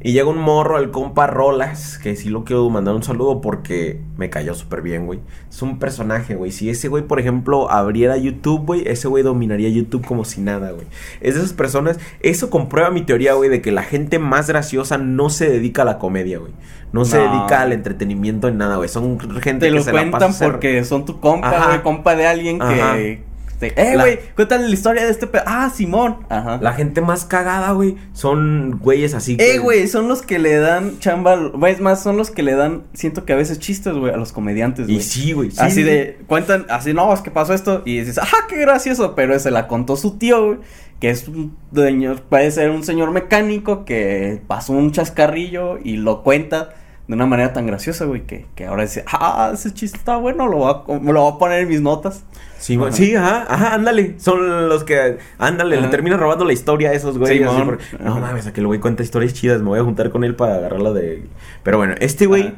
Y 0.01 0.13
llega 0.13 0.29
un 0.29 0.37
morro, 0.37 0.77
el 0.77 0.91
compa 0.91 1.27
Rolas, 1.27 1.97
que 1.97 2.15
sí 2.15 2.29
lo 2.29 2.45
quiero 2.45 2.69
mandar 2.69 2.95
un 2.95 3.03
saludo 3.03 3.41
porque 3.41 3.99
me 4.17 4.29
cayó 4.29 4.55
súper 4.55 4.81
bien, 4.81 5.05
güey. 5.05 5.19
Es 5.49 5.61
un 5.61 5.77
personaje, 5.77 6.35
güey. 6.35 6.51
Si 6.51 6.69
ese 6.69 6.87
güey, 6.87 7.03
por 7.03 7.19
ejemplo, 7.19 7.69
abriera 7.69 8.15
YouTube, 8.15 8.65
güey, 8.65 8.87
ese 8.87 9.09
güey 9.09 9.23
dominaría 9.23 9.67
YouTube 9.67 10.05
como 10.05 10.23
si 10.23 10.39
nada, 10.39 10.71
güey. 10.71 10.85
Es 11.19 11.33
de 11.35 11.41
esas 11.41 11.51
personas, 11.51 11.99
eso 12.21 12.49
comprueba 12.49 12.91
mi 12.91 13.01
teoría, 13.01 13.33
güey, 13.33 13.49
de 13.49 13.61
que 13.61 13.73
la 13.73 13.83
gente 13.83 14.19
más 14.19 14.47
graciosa 14.47 14.97
no 14.97 15.29
se 15.29 15.49
dedica 15.49 15.81
a 15.81 15.85
la 15.85 15.97
comedia, 15.99 16.39
güey. 16.39 16.53
No, 16.93 17.03
se 17.05 17.17
dedica 17.17 17.61
al 17.61 17.73
entretenimiento 17.73 18.47
en 18.47 18.57
nada, 18.57 18.77
güey. 18.77 18.87
Son 18.89 19.19
gente 19.19 19.65
Te 19.65 19.65
que 19.67 19.71
lo 19.71 19.83
se 19.83 19.91
la 19.91 19.99
pasa 19.99 20.09
cuentan 20.09 20.21
a 20.23 20.25
hacer- 20.27 20.51
porque 20.51 20.83
son 20.85 21.05
tu 21.05 21.19
compa, 21.19 21.67
güey, 21.67 21.83
compa 21.83 22.15
de 22.15 22.25
alguien 22.25 22.61
Ajá. 22.61 22.95
que... 22.95 23.28
te- 23.59 23.73
eh, 23.79 23.95
La- 23.95 24.03
güey, 24.03 24.19
cuéntale 24.35 24.67
la 24.67 24.73
historia 24.73 25.03
de 25.05 25.11
este 25.11 25.27
pe... 25.27 25.39
Ah, 25.45 25.69
Simón. 25.73 26.17
Ajá. 26.29 26.59
La 26.61 26.73
gente 26.73 27.01
más 27.01 27.25
cagada, 27.25 27.71
güey, 27.73 27.95
son 28.13 28.79
güeyes 28.81 29.13
así 29.13 29.37
que... 29.37 29.55
Eh, 29.55 29.57
güey, 29.59 29.87
son 29.87 30.07
los 30.07 30.21
que 30.21 30.39
le 30.39 30.57
dan 30.57 30.99
chamba, 30.99 31.37
es 31.67 31.79
más, 31.79 32.01
son 32.01 32.17
los 32.17 32.31
que 32.31 32.41
le 32.43 32.53
dan, 32.55 32.83
siento 32.93 33.25
que 33.25 33.33
a 33.33 33.35
veces 33.35 33.59
chistes, 33.59 33.93
güey, 33.93 34.13
a 34.13 34.17
los 34.17 34.31
comediantes, 34.31 34.85
güey. 34.87 34.97
Y 34.97 35.01
sí, 35.01 35.33
güey. 35.33 35.51
sí, 35.51 35.57
así 35.59 35.75
sí. 35.75 35.83
de, 35.83 36.19
cuentan, 36.27 36.65
así, 36.69 36.93
no, 36.93 37.13
es 37.13 37.21
que 37.21 37.31
pasó 37.31 37.53
esto, 37.53 37.83
y 37.85 37.99
dices, 37.99 38.17
ajá, 38.17 38.37
qué 38.47 38.57
gracioso, 38.57 39.13
pero 39.15 39.37
se 39.39 39.51
la 39.51 39.67
contó 39.67 39.95
su 39.97 40.17
tío, 40.17 40.45
güey, 40.45 40.59
que 40.99 41.09
es 41.09 41.27
un 41.27 41.55
dueño, 41.71 42.15
puede 42.29 42.51
ser 42.51 42.71
un 42.71 42.83
señor 42.83 43.11
mecánico 43.11 43.85
que 43.85 44.41
pasó 44.47 44.73
un 44.73 44.91
chascarrillo 44.91 45.77
y 45.83 45.95
lo 45.97 46.23
cuenta 46.23 46.73
de 47.09 47.15
una 47.15 47.25
manera 47.25 47.51
tan 47.53 47.65
graciosa, 47.65 48.05
güey, 48.05 48.21
que, 48.21 48.45
que 48.53 48.67
ahora 48.67 48.83
dice, 48.83 49.03
ah, 49.07 49.49
ese 49.51 49.73
chiste 49.73 49.97
está 49.97 50.17
bueno, 50.17 50.47
lo 50.47 50.57
voy 50.57 50.71
a, 50.71 50.99
me 50.99 51.11
lo 51.11 51.23
voy 51.23 51.33
a 51.33 51.37
poner 51.39 51.61
en 51.63 51.67
mis 51.67 51.81
notas. 51.81 52.23
Sí, 52.59 52.77
Ajá. 52.77 52.91
sí, 52.91 53.15
ajá, 53.15 53.45
ajá, 53.49 53.73
ándale. 53.73 54.19
Son 54.19 54.69
los 54.69 54.83
que, 54.83 55.17
ándale, 55.39 55.81
le 55.81 55.87
terminan 55.87 56.19
robando 56.19 56.45
la 56.45 56.53
historia 56.53 56.91
a 56.91 56.93
esos 56.93 57.17
güeyes. 57.17 57.47
así 57.47 57.57
Simón. 57.59 57.79
por- 57.91 58.01
no 58.01 58.19
mames, 58.19 58.45
a 58.45 58.53
que 58.53 58.59
el 58.61 58.67
güey 58.67 58.79
cuenta 58.79 59.01
historias 59.01 59.33
chidas. 59.33 59.59
Me 59.59 59.69
voy 59.69 59.79
a 59.79 59.83
juntar 59.83 60.11
con 60.11 60.23
él 60.23 60.35
para 60.35 60.55
agarrarla 60.55 60.91
de. 60.93 61.25
Pero 61.63 61.77
bueno, 61.79 61.95
este 61.99 62.27
güey. 62.27 62.53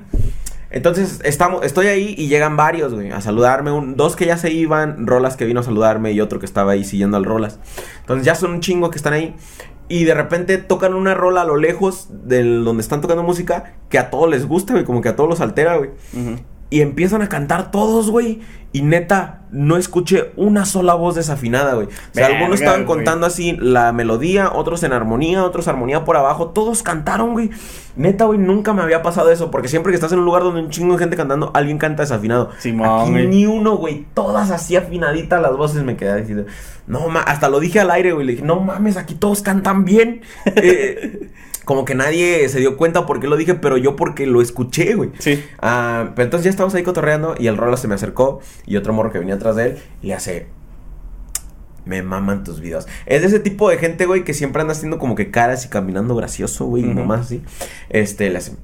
Entonces, 0.70 1.22
estamos, 1.24 1.64
estoy 1.66 1.88
ahí 1.88 2.16
y 2.18 2.28
llegan 2.28 2.56
varios, 2.58 2.93
güey, 2.93 3.12
a 3.12 3.22
saludarme. 3.22 3.72
Un, 3.72 3.95
dos 3.95 4.16
que 4.18 4.26
ya 4.26 4.38
se 4.38 4.52
iban, 4.52 5.06
Rolas 5.08 5.36
que 5.38 5.45
vino 5.45 5.60
a 5.62 5.64
saludarme 5.64 6.12
y 6.14 6.20
otro 6.22 6.39
que 6.39 6.45
estaba 6.45 6.74
ahí 6.74 6.84
siguiendo 6.84 7.16
al 7.18 7.24
Rolas. 7.26 7.60
Entonces, 8.02 8.26
ya 8.26 8.36
son 8.36 8.52
un 8.52 8.60
chingo 8.62 8.89
que 8.89 8.97
están 8.97 9.14
ahí. 9.14 9.34
Y 9.91 10.05
de 10.05 10.13
repente 10.13 10.57
tocan 10.57 10.93
una 10.93 11.13
rola 11.13 11.41
a 11.41 11.43
lo 11.43 11.57
lejos 11.57 12.07
del 12.09 12.63
donde 12.63 12.81
están 12.81 13.01
tocando 13.01 13.23
música 13.23 13.73
que 13.89 13.99
a 13.99 14.09
todos 14.09 14.29
les 14.29 14.47
gusta, 14.47 14.71
güey, 14.71 14.85
como 14.85 15.01
que 15.01 15.09
a 15.09 15.17
todos 15.17 15.29
los 15.29 15.41
altera, 15.41 15.75
güey. 15.75 15.89
Y 16.72 16.82
empiezan 16.82 17.22
a 17.22 17.30
cantar 17.30 17.69
todos, 17.69 18.09
güey. 18.09 18.39
Y 18.74 18.82
neta, 18.84 19.41
no 19.51 19.76
escuché 19.76 20.32
una 20.38 20.63
sola 20.65 20.93
voz 20.93 21.15
desafinada, 21.15 21.74
güey. 21.74 21.88
O 21.88 21.89
sea, 22.13 22.28
Verga, 22.28 22.38
algunos 22.38 22.61
estaban 22.61 22.86
güey. 22.86 22.95
contando 22.95 23.28
así 23.28 23.57
la 23.59 23.91
melodía, 23.91 24.49
otros 24.53 24.82
en 24.84 24.93
armonía, 24.93 25.43
otros 25.43 25.67
armonía 25.67 26.05
por 26.05 26.15
abajo. 26.15 26.51
Todos 26.51 26.82
cantaron, 26.82 27.34
güey. 27.34 27.49
Neta, 27.97 28.24
güey, 28.24 28.39
nunca 28.39 28.72
me 28.72 28.82
había 28.82 29.01
pasado 29.01 29.30
eso. 29.30 29.51
Porque 29.51 29.67
siempre 29.67 29.91
que 29.91 29.95
estás 29.95 30.13
en 30.13 30.19
un 30.19 30.26
lugar 30.26 30.43
donde 30.43 30.61
hay 30.61 30.65
un 30.67 30.72
chingo 30.72 30.93
de 30.93 30.99
gente 30.99 31.17
cantando, 31.17 31.51
alguien 31.53 31.78
canta 31.78 32.03
desafinado. 32.03 32.51
Simón, 32.59 33.01
Aquí 33.01 33.11
güey. 33.11 33.28
ni 33.28 33.45
uno, 33.45 33.76
güey. 33.76 34.05
Todas 34.13 34.49
así 34.51 34.78
afinaditas 34.78 35.41
las 35.41 35.57
voces. 35.57 35.84
Me 35.84 35.97
quedé 35.97 36.22
diciendo, 36.22 36.45
no 36.88 37.09
ma, 37.09 37.19
hasta 37.19 37.49
lo 37.49 37.59
dije 37.59 37.82
al 37.82 37.91
aire, 37.91 38.13
güey. 38.13 38.26
Le 38.26 38.32
dije, 38.32 38.45
no 38.45 38.61
mames, 38.61 38.95
aquí 38.95 39.15
todos 39.15 39.41
cantan 39.41 39.84
bien. 39.84 40.22
Eh, 40.55 41.30
como 41.66 41.86
que 41.86 41.95
nadie 41.95 42.47
se 42.49 42.59
dio 42.59 42.78
cuenta 42.78 43.05
por 43.05 43.20
qué 43.20 43.28
lo 43.28 43.38
dije, 43.38 43.53
pero 43.53 43.78
yo 43.78 43.95
porque 43.95 44.26
lo 44.26 44.41
escuché, 44.41 44.95
güey. 44.95 45.12
Sí. 45.20 45.43
Ah, 45.59 46.12
pero 46.16 46.26
entonces 46.26 46.45
ya 46.45 46.49
estábamos 46.49 46.74
ahí 46.76 46.84
cotorreando 46.84 47.36
y 47.38 47.47
el 47.47 47.57
Rolo 47.57 47.78
se 47.78 47.88
me 47.88 47.95
acercó 47.95 48.39
y 48.66 48.78
otro 48.78 48.93
morro 48.93 49.12
que 49.12 49.20
venía 49.20 49.36
atrás 49.36 49.55
de 49.55 49.66
él 49.68 49.78
y 50.01 50.07
le 50.07 50.14
hace... 50.16 50.47
Me 51.84 52.03
maman 52.03 52.43
tus 52.43 52.59
videos. 52.62 52.88
Es 53.07 53.22
de 53.22 53.28
ese 53.28 53.39
tipo 53.39 53.68
de 53.70 53.78
gente, 53.78 54.05
güey, 54.05 54.24
que 54.24 54.36
siempre 54.36 54.62
anda 54.62 54.74
haciendo 54.74 54.99
como 54.99 55.16
que 55.16 55.32
caras 55.32 55.66
y 55.66 55.70
caminando 55.70 56.16
gracioso, 56.16 56.66
güey, 56.66 56.84
y 56.84 56.88
Ujú. 56.88 56.93
nomás 56.99 57.22
así. 57.22 57.41
Este, 57.89 58.30
le 58.30 58.38
hace... 58.38 58.55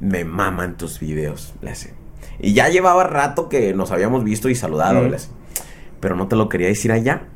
Me 0.00 0.24
maman 0.24 0.76
tus 0.76 0.98
videos, 0.98 1.54
le 1.62 1.70
hace. 1.70 1.94
Y 2.40 2.52
ya 2.54 2.68
llevaba 2.68 3.04
rato 3.04 3.48
que 3.48 3.74
nos 3.74 3.92
habíamos 3.92 4.24
visto 4.24 4.48
y 4.48 4.54
saludado, 4.54 5.06
le 5.06 5.16
hace. 5.16 5.28
Pero 6.00 6.16
no 6.16 6.26
te 6.26 6.34
lo 6.36 6.48
quería 6.48 6.68
decir 6.68 6.90
allá 6.90 7.28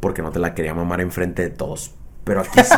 porque 0.00 0.22
no 0.22 0.30
te 0.30 0.38
la 0.38 0.54
quería 0.54 0.72
mamar 0.72 1.00
enfrente 1.00 1.42
de 1.42 1.50
todos. 1.50 1.94
Pero 2.30 2.42
aquí 2.42 2.60
sí. 2.62 2.70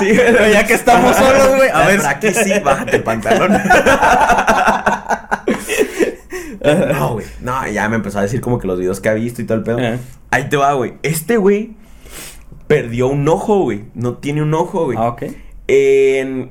sí, 0.00 0.12
Pero 0.16 0.48
ya 0.48 0.66
que 0.66 0.74
estamos 0.74 1.16
solos, 1.16 1.54
güey, 1.54 1.70
a 1.70 1.86
ver. 1.86 1.98
Pero 1.98 2.08
aquí 2.08 2.34
sí, 2.34 2.58
bájate 2.58 2.96
el 2.96 3.04
pantalón. 3.04 3.52
no, 6.92 7.12
güey. 7.12 7.24
No, 7.40 7.68
ya 7.68 7.88
me 7.88 7.94
empezó 7.94 8.18
a 8.18 8.22
decir 8.22 8.40
como 8.40 8.58
que 8.58 8.66
los 8.66 8.80
videos 8.80 8.98
que 8.98 9.10
ha 9.10 9.14
visto 9.14 9.40
y 9.40 9.44
todo 9.44 9.58
el 9.58 9.62
pedo. 9.62 9.78
Eh. 9.78 10.00
Ahí 10.32 10.48
te 10.48 10.56
va, 10.56 10.72
güey. 10.72 10.94
Este 11.04 11.36
güey 11.36 11.76
perdió 12.66 13.06
un 13.06 13.28
ojo, 13.28 13.60
güey. 13.60 13.84
No 13.94 14.14
tiene 14.14 14.42
un 14.42 14.52
ojo, 14.54 14.86
güey. 14.86 14.98
Ah, 15.00 15.10
ok. 15.10 15.22
En. 15.68 16.50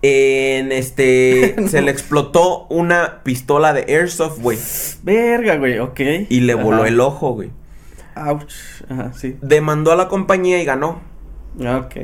En 0.00 0.72
este. 0.72 1.54
Se 1.68 1.82
le 1.82 1.90
explotó 1.90 2.66
una 2.70 3.22
pistola 3.24 3.74
de 3.74 3.94
airsoft, 3.94 4.40
güey. 4.40 4.56
Verga, 5.02 5.56
güey, 5.56 5.80
ok. 5.80 6.00
Y 6.30 6.40
le 6.40 6.54
voló 6.54 6.86
el 6.86 6.98
ojo, 6.98 7.34
güey. 7.34 7.50
Ouch. 8.16 8.52
Ajá, 8.88 9.12
sí. 9.12 9.36
Demandó 9.42 9.92
a 9.92 9.96
la 9.96 10.08
compañía 10.08 10.60
y 10.60 10.64
ganó. 10.64 11.00
Ok. 11.58 11.96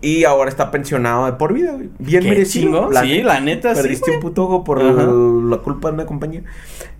Y 0.00 0.22
ahora 0.24 0.48
está 0.48 0.70
pensionado 0.70 1.26
de 1.26 1.32
por 1.32 1.52
vida, 1.52 1.72
güey. 1.72 1.90
Bien 1.98 2.22
Qué 2.22 2.28
merecido. 2.28 2.88
chingo. 2.88 3.00
Sí, 3.02 3.22
la 3.22 3.40
neta, 3.40 3.74
sí, 3.74 3.82
Perdiste 3.82 4.12
un 4.12 4.20
puto 4.20 4.44
ojo 4.44 4.62
por 4.62 4.80
Ajá. 4.80 5.06
la 5.06 5.56
culpa 5.58 5.88
de 5.88 5.94
una 5.94 6.06
compañía. 6.06 6.42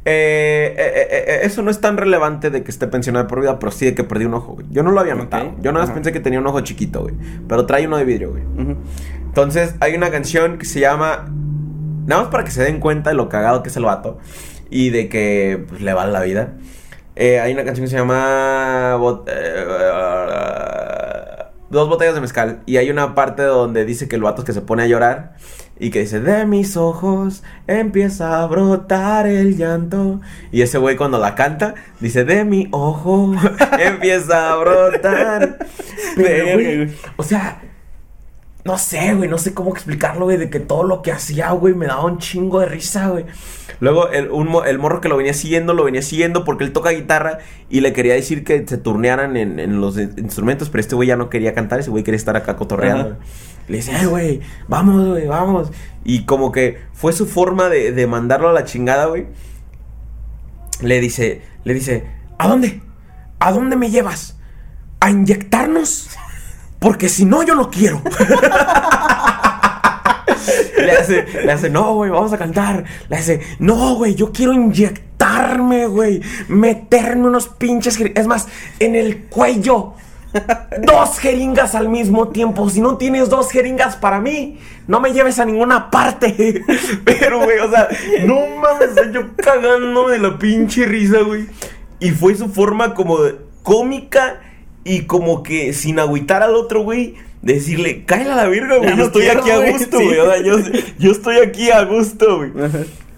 Eh, 0.05 0.75
eh, 0.77 1.09
eh, 1.11 1.41
eso 1.43 1.63
no 1.63 1.71
es 1.71 1.81
tan 1.81 1.97
relevante 1.97 2.51
de 2.51 2.65
que 2.65 2.71
esté 2.73 2.89
pensionado 2.89 3.25
de 3.25 3.29
por 3.29 3.41
vida, 3.41 3.59
pero 3.61 3.71
sí 3.71 3.85
de 3.85 3.95
que 3.95 4.03
perdí 4.03 4.25
un 4.25 4.35
ojo, 4.35 4.55
güey. 4.55 4.67
Yo 4.71 4.83
no 4.83 4.91
lo 4.91 4.99
había 4.99 5.15
notado. 5.15 5.55
Yo 5.61 5.71
nada 5.71 5.85
más 5.85 5.91
Ajá. 5.91 5.95
pensé 5.95 6.13
que 6.13 6.19
tenía 6.19 6.41
un 6.41 6.47
ojo 6.49 6.61
chiquito, 6.63 7.03
güey. 7.03 7.15
Pero 7.47 7.67
trae 7.67 7.87
uno 7.87 7.99
de 7.99 8.05
vidrio, 8.05 8.31
güey. 8.31 8.43
Entonces, 9.27 9.77
hay 9.79 9.95
una 9.95 10.11
canción 10.11 10.59
que 10.59 10.65
se 10.67 10.81
llama. 10.81 11.29
Nada 12.07 12.23
más 12.23 12.31
para 12.33 12.43
que 12.43 12.51
se 12.51 12.65
den 12.65 12.81
cuenta 12.81 13.11
de 13.11 13.17
lo 13.17 13.29
cagado 13.29 13.63
que 13.63 13.69
es 13.69 13.77
el 13.77 13.85
vato. 13.85 14.19
Y 14.71 14.91
de 14.91 15.09
que 15.09 15.65
pues, 15.69 15.81
le 15.83 15.93
vale 15.93 16.11
la 16.11 16.23
vida. 16.23 16.55
Eh, 17.21 17.41
hay 17.41 17.53
una 17.53 17.65
canción 17.65 17.85
que 17.87 17.91
se 17.91 17.97
llama. 17.97 18.97
bot- 18.97 19.25
eh, 19.29 19.65
dos 21.71 21.89
botellas 21.89 22.15
de 22.15 22.21
mezcal. 22.21 22.61
Y 22.65 22.77
hay 22.77 22.91
una 22.91 23.15
parte 23.17 23.43
donde 23.43 23.85
dice 23.85 24.09
que 24.09 24.15
el 24.17 24.23
vato 24.23 24.43
es 24.43 24.47
que 24.47 24.53
se 24.53 24.61
pone 24.61 24.85
a 24.85 24.87
llorar. 24.87 25.35
Y 25.81 25.91
que 25.91 26.01
dice: 26.01 26.21
De 26.21 26.45
mis 26.47 26.77
ojos 26.77 27.43
empieza 27.67 28.41
a 28.43 28.47
brotar 28.47 29.27
el 29.27 29.57
llanto. 29.57 30.21
Y 30.53 30.63
ese 30.63 30.79
güey 30.79 30.97
cuando 30.97 31.19
la 31.19 31.35
canta, 31.35 31.75
dice: 32.01 32.25
De 32.25 32.45
mi 32.45 32.69
ojo 32.71 33.33
empieza 33.79 34.53
a 34.53 34.57
brotar. 34.57 35.59
Pero, 36.17 36.53
güey. 36.55 36.91
o 37.17 37.23
sea, 37.23 37.63
no 38.65 38.77
sé, 38.77 39.15
güey, 39.15 39.29
no 39.31 39.39
sé 39.39 39.55
cómo 39.55 39.71
explicarlo, 39.71 40.25
güey, 40.27 40.37
de 40.37 40.51
que 40.51 40.61
todo 40.61 40.83
lo 40.83 41.01
que 41.01 41.11
hacía, 41.13 41.51
güey, 41.53 41.75
me 41.75 41.87
daba 41.87 42.05
un 42.05 42.19
chingo 42.19 42.61
de 42.61 42.67
risa, 42.67 43.09
güey. 43.09 43.25
Luego, 43.81 44.09
el, 44.11 44.31
un 44.31 44.49
el 44.67 44.79
morro 44.79 45.01
que 45.01 45.09
lo 45.09 45.17
venía 45.17 45.33
siguiendo, 45.33 45.73
lo 45.73 45.85
venía 45.85 46.03
siguiendo 46.03 46.45
porque 46.45 46.65
él 46.65 46.73
toca 46.73 46.91
guitarra 46.91 47.39
y 47.71 47.81
le 47.81 47.93
quería 47.93 48.15
decir 48.15 48.45
que 48.45 48.67
se 48.67 48.77
turnearan 48.77 49.37
en, 49.37 49.59
en 49.61 49.81
los 49.81 49.97
in- 49.97 50.15
instrumentos, 50.19 50.69
pero 50.69 50.81
este 50.81 50.97
güey 50.97 51.09
ya 51.09 51.17
no 51.17 51.31
quería 51.31 51.55
cantar, 51.55 51.79
ese 51.81 51.91
güey 51.91 52.03
quería 52.05 52.17
estar 52.19 52.37
acá 52.37 52.57
cotorreando. 52.57 53.17
Le 53.69 53.77
decía, 53.77 54.03
"Eh, 54.03 54.07
güey, 54.07 54.41
vamos, 54.67 55.07
güey, 55.09 55.27
vamos. 55.27 55.71
Y 56.05 56.25
como 56.25 56.53
que 56.53 56.79
fue 56.93 57.13
su 57.13 57.27
forma 57.27 57.69
de, 57.69 57.93
de 57.93 58.07
mandarlo 58.07 58.49
a 58.49 58.53
la 58.53 58.65
chingada, 58.65 59.07
güey. 59.07 59.27
Le 60.81 61.01
dice, 61.01 61.43
le 61.65 61.75
dice, 61.75 62.05
¿a 62.39 62.49
dónde? 62.49 62.81
¿A 63.41 63.53
dónde 63.53 63.77
me 63.77 63.91
llevas? 63.91 64.39
¿A 65.01 65.11
inyectarnos? 65.11 66.09
Porque 66.79 67.09
si 67.09 67.25
no, 67.25 67.43
yo 67.43 67.55
no 67.55 67.71
quiero. 67.71 68.01
le 70.79 70.93
hace, 70.93 71.25
le 71.45 71.53
hace, 71.53 71.71
no, 71.71 71.95
güey, 71.95 72.11
vamos 72.11 72.33
a 72.33 72.39
cantar. 72.39 72.85
Le 73.09 73.17
hace, 73.17 73.41
no, 73.59 73.95
güey, 73.97 74.15
yo 74.15 74.33
quiero 74.33 74.53
inyectarme, 74.53 75.87
güey. 75.87 76.21
Meterme 76.49 77.27
unos 77.27 77.49
pinches. 77.49 77.99
jeri- 77.99 78.13
Es 78.15 78.27
más, 78.27 78.49
en 78.79 78.95
el 78.95 79.25
cuello. 79.25 79.95
Dos 80.83 81.19
jeringas 81.19 81.75
al 81.75 81.89
mismo 81.89 82.29
tiempo. 82.29 82.69
Si 82.69 82.81
no 82.81 82.97
tienes 82.99 83.29
dos 83.31 83.51
jeringas 83.51 83.97
para 83.97 84.21
mí, 84.21 84.59
no 84.87 85.01
me 85.01 85.13
lleves 85.13 85.39
a 85.39 85.45
ninguna 85.45 85.91
parte. 85.91 86.63
Pero, 87.05 87.43
güey, 87.43 87.59
o 87.59 87.71
sea, 87.71 87.89
no 88.25 88.37
mames, 88.61 88.91
yo 89.13 89.23
cagándome 89.37 90.13
de 90.13 90.19
la 90.19 90.39
pinche 90.39 90.85
risa, 90.85 91.21
güey. 91.23 91.47
Y 91.99 92.11
fue 92.11 92.35
su 92.37 92.49
forma 92.51 92.95
como 92.95 93.21
de 93.23 93.37
cómica 93.63 94.41
y 94.89 95.03
como 95.07 95.43
que 95.43 95.73
sin 95.73 95.99
agüitar 95.99 96.43
al 96.43 96.55
otro, 96.55 96.83
güey. 96.83 97.15
De 97.43 97.55
decirle, 97.55 98.05
cállate 98.05 98.31
a 98.33 98.37
la 98.37 98.49
verga, 98.49 98.79
güey. 98.79 98.97
Yo 98.97 99.05
estoy 99.07 99.27
aquí 99.29 99.51
a 99.51 99.71
gusto, 99.71 99.99
güey. 100.01 100.19
O 100.19 100.27
sea, 100.33 100.43
yo, 100.43 100.57
yo 100.99 101.11
estoy 101.13 101.37
aquí 101.37 101.71
a 101.71 101.85
gusto, 101.85 102.39
güey. 102.39 102.51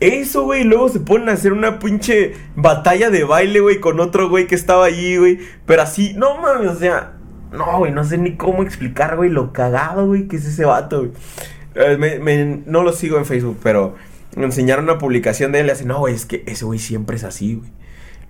Eso, 0.01 0.45
güey, 0.45 0.65
luego 0.65 0.89
se 0.89 1.01
ponen 1.01 1.29
a 1.29 1.33
hacer 1.33 1.53
una 1.53 1.79
pinche 1.79 2.33
batalla 2.57 3.11
de 3.11 3.25
baile, 3.25 3.61
güey, 3.61 3.81
con 3.81 4.01
otro 4.01 4.29
güey 4.31 4.47
que 4.47 4.55
estaba 4.55 4.85
allí, 4.87 5.17
güey. 5.17 5.39
Pero 5.67 5.83
así, 5.83 6.13
no 6.17 6.39
mames, 6.41 6.71
o 6.71 6.79
sea, 6.79 7.13
no, 7.53 7.79
güey, 7.79 7.93
no 7.93 8.05
sé 8.05 8.17
ni 8.19 8.37
cómo 8.37 8.63
explicar, 8.63 9.17
güey, 9.17 9.29
lo 9.31 9.53
cagado, 9.53 10.07
güey, 10.07 10.27
que 10.29 10.37
es 10.37 10.45
ese 10.47 10.65
vato, 10.65 10.99
güey. 11.01 11.11
Eh, 11.75 11.97
me- 11.99 12.19
me- 12.19 12.63
no 12.67 12.83
lo 12.83 12.93
sigo 12.93 13.19
en 13.19 13.27
Facebook, 13.27 13.59
pero 13.63 13.95
me 14.37 14.45
enseñaron 14.47 14.85
una 14.85 14.99
publicación 14.99 15.53
de 15.53 15.61
él 15.61 15.67
y 15.67 15.71
así, 15.71 15.85
no, 15.85 15.99
güey, 15.99 16.15
es 16.15 16.25
que 16.27 16.45
ese 16.47 16.65
güey 16.65 16.79
siempre 16.79 17.17
es 17.17 17.25
así, 17.25 17.55
güey. 17.57 17.71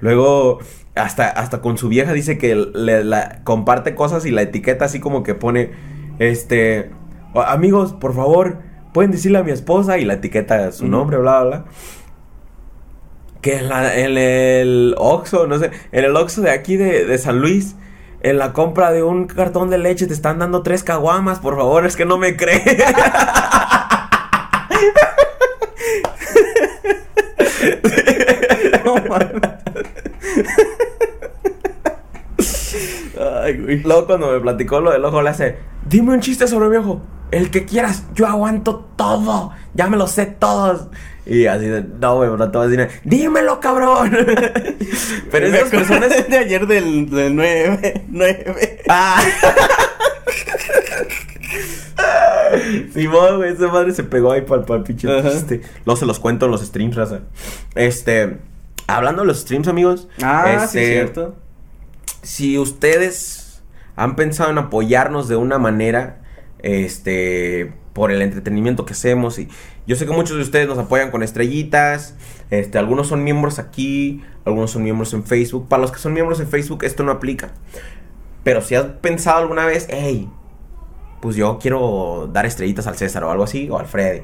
Luego, 0.01 0.59
hasta, 0.95 1.29
hasta 1.29 1.61
con 1.61 1.79
su 1.79 1.89
vieja 1.89 2.13
dice 2.13 2.37
que 2.39 2.55
le, 2.55 3.05
la, 3.05 3.41
comparte 3.45 3.95
cosas 3.95 4.27
y 4.27 4.31
la 4.31 4.43
etiqueta 4.43 4.85
así 4.87 5.01
como 5.01 5.23
que 5.23 5.35
pone, 5.35 5.71
este, 6.19 6.91
"O- 7.33 7.43
amigos, 7.43 7.93
por 7.95 8.15
favor, 8.15 8.59
pueden 8.93 9.11
decirle 9.13 9.39
a 9.39 9.43
mi 9.45 9.53
esposa 9.53 9.99
y 9.99 10.05
la 10.05 10.15
etiqueta 10.15 10.73
su 10.73 10.89
nombre, 10.89 11.17
bla, 11.19 11.41
bla, 11.43 11.49
bla. 11.49 11.65
Que 13.41 13.57
en, 13.59 13.69
la- 13.69 13.97
en 13.97 14.19
el 14.19 14.95
Oxxo, 14.99 15.47
no 15.47 15.59
sé, 15.59 15.71
en 15.93 16.05
el 16.05 16.15
Oxxo 16.17 16.43
de 16.43 16.51
aquí 16.51 16.77
de, 16.77 17.05
de 17.07 17.19
San 17.19 17.41
Luis, 17.41 17.77
en 18.23 18.37
la 18.37 18.53
compra 18.53 18.91
de 18.93 19.03
un 19.03 19.27
cartón 19.29 19.71
de 19.71 19.79
leche 19.79 20.07
te 20.07 20.13
están 20.13 20.39
dando 20.41 20.63
tres 20.63 20.83
caguamas, 20.85 21.39
por 21.39 21.57
favor, 21.57 21.87
es 21.87 21.97
que 21.97 22.05
no 22.05 22.19
me 22.19 22.37
cree. 22.37 22.63
No. 28.85 28.95
Ay, 33.51 33.59
güey. 33.59 33.83
Luego 33.83 34.07
cuando 34.07 34.33
me 34.33 34.41
platicó 34.41 34.81
lo 34.81 34.93
del 34.93 35.05
ojo 35.05 35.23
le 35.23 35.31
hace, 35.31 35.57
dime 35.87 36.13
un 36.13 36.21
chiste 36.21 36.47
sobre 36.47 36.69
mi 36.69 36.77
ojo, 36.77 37.03
el 37.31 37.51
que 37.51 37.65
quieras, 37.65 38.05
yo 38.15 38.27
aguanto 38.27 38.89
todo, 38.97 39.53
ya 39.75 39.89
me 39.89 39.97
lo 39.97 40.07
sé 40.07 40.27
todos. 40.27 40.89
Y 41.27 41.47
así 41.47 41.67
de, 41.67 41.83
no, 41.83 42.17
güey, 42.17 42.31
no 42.31 42.51
te 42.51 42.59
vas 42.59 42.67
a 42.67 42.71
decir, 42.71 43.01
dímelo, 43.05 43.61
cabrón. 43.61 44.11
Pero 45.31 45.47
esas 45.47 45.69
personas... 45.69 46.29
de 46.29 46.39
ayer 46.39 46.67
del, 46.67 47.09
del 47.11 47.37
9, 47.37 48.05
9. 48.09 48.83
Ah. 48.89 49.23
Simón, 52.93 53.37
güey, 53.37 53.53
esa 53.53 53.69
madre 53.69 53.93
se 53.93 54.03
pegó 54.03 54.33
ahí 54.33 54.41
para 54.41 54.63
el 54.77 54.83
pinche 54.83 55.09
chiste. 55.31 55.61
Luego 55.85 55.99
se 55.99 56.07
los 56.07 56.19
cuento 56.19 56.47
en 56.47 56.53
los 56.53 56.63
streams, 56.63 56.97
raza. 56.97 57.21
Este, 57.75 58.39
hablando 58.87 59.23
de 59.23 59.29
los 59.29 59.41
streams, 59.41 59.69
amigos. 59.69 60.09
Ah, 60.23 60.67
sí, 60.69 60.79
este, 60.79 60.93
cierto. 60.95 61.37
si 62.23 62.59
ustedes 62.59 63.40
han 64.01 64.17
pensado 64.17 64.51
en 64.51 64.57
apoyarnos 64.57 65.29
de 65.29 65.37
una 65.37 65.59
manera, 65.59 66.23
este, 66.61 67.75
por 67.93 68.11
el 68.11 68.23
entretenimiento 68.23 68.87
que 68.87 68.95
hacemos 68.95 69.39
y 69.39 69.49
yo 69.87 69.95
sé 69.95 70.07
que 70.07 70.13
muchos 70.13 70.37
de 70.39 70.43
ustedes 70.43 70.67
nos 70.67 70.79
apoyan 70.79 71.11
con 71.11 71.23
estrellitas, 71.23 72.15
este, 72.51 72.79
algunos 72.79 73.09
son 73.09 73.25
miembros 73.25 73.59
aquí, 73.59 74.23
algunos 74.47 74.71
son 74.71 74.85
miembros 74.85 75.13
en 75.13 75.25
Facebook. 75.25 75.69
Para 75.69 75.83
los 75.83 75.93
que 75.93 75.99
son 75.99 76.15
miembros 76.15 76.41
en 76.41 76.49
Facebook 76.49 76.83
esto 76.85 77.03
no 77.03 77.13
aplica. 77.13 77.51
Pero 78.43 78.63
si 78.63 78.75
has 78.75 78.87
pensado 78.87 79.37
alguna 79.37 79.67
vez, 79.67 79.87
hey, 79.91 80.31
pues 81.21 81.37
yo 81.37 81.59
quiero 81.61 82.31
dar 82.33 82.47
estrellitas 82.47 82.87
al 82.87 82.97
César 82.97 83.23
o 83.25 83.31
algo 83.31 83.45
así, 83.45 83.69
o 83.69 83.79
al 83.79 83.87
Freddy. 83.87 84.23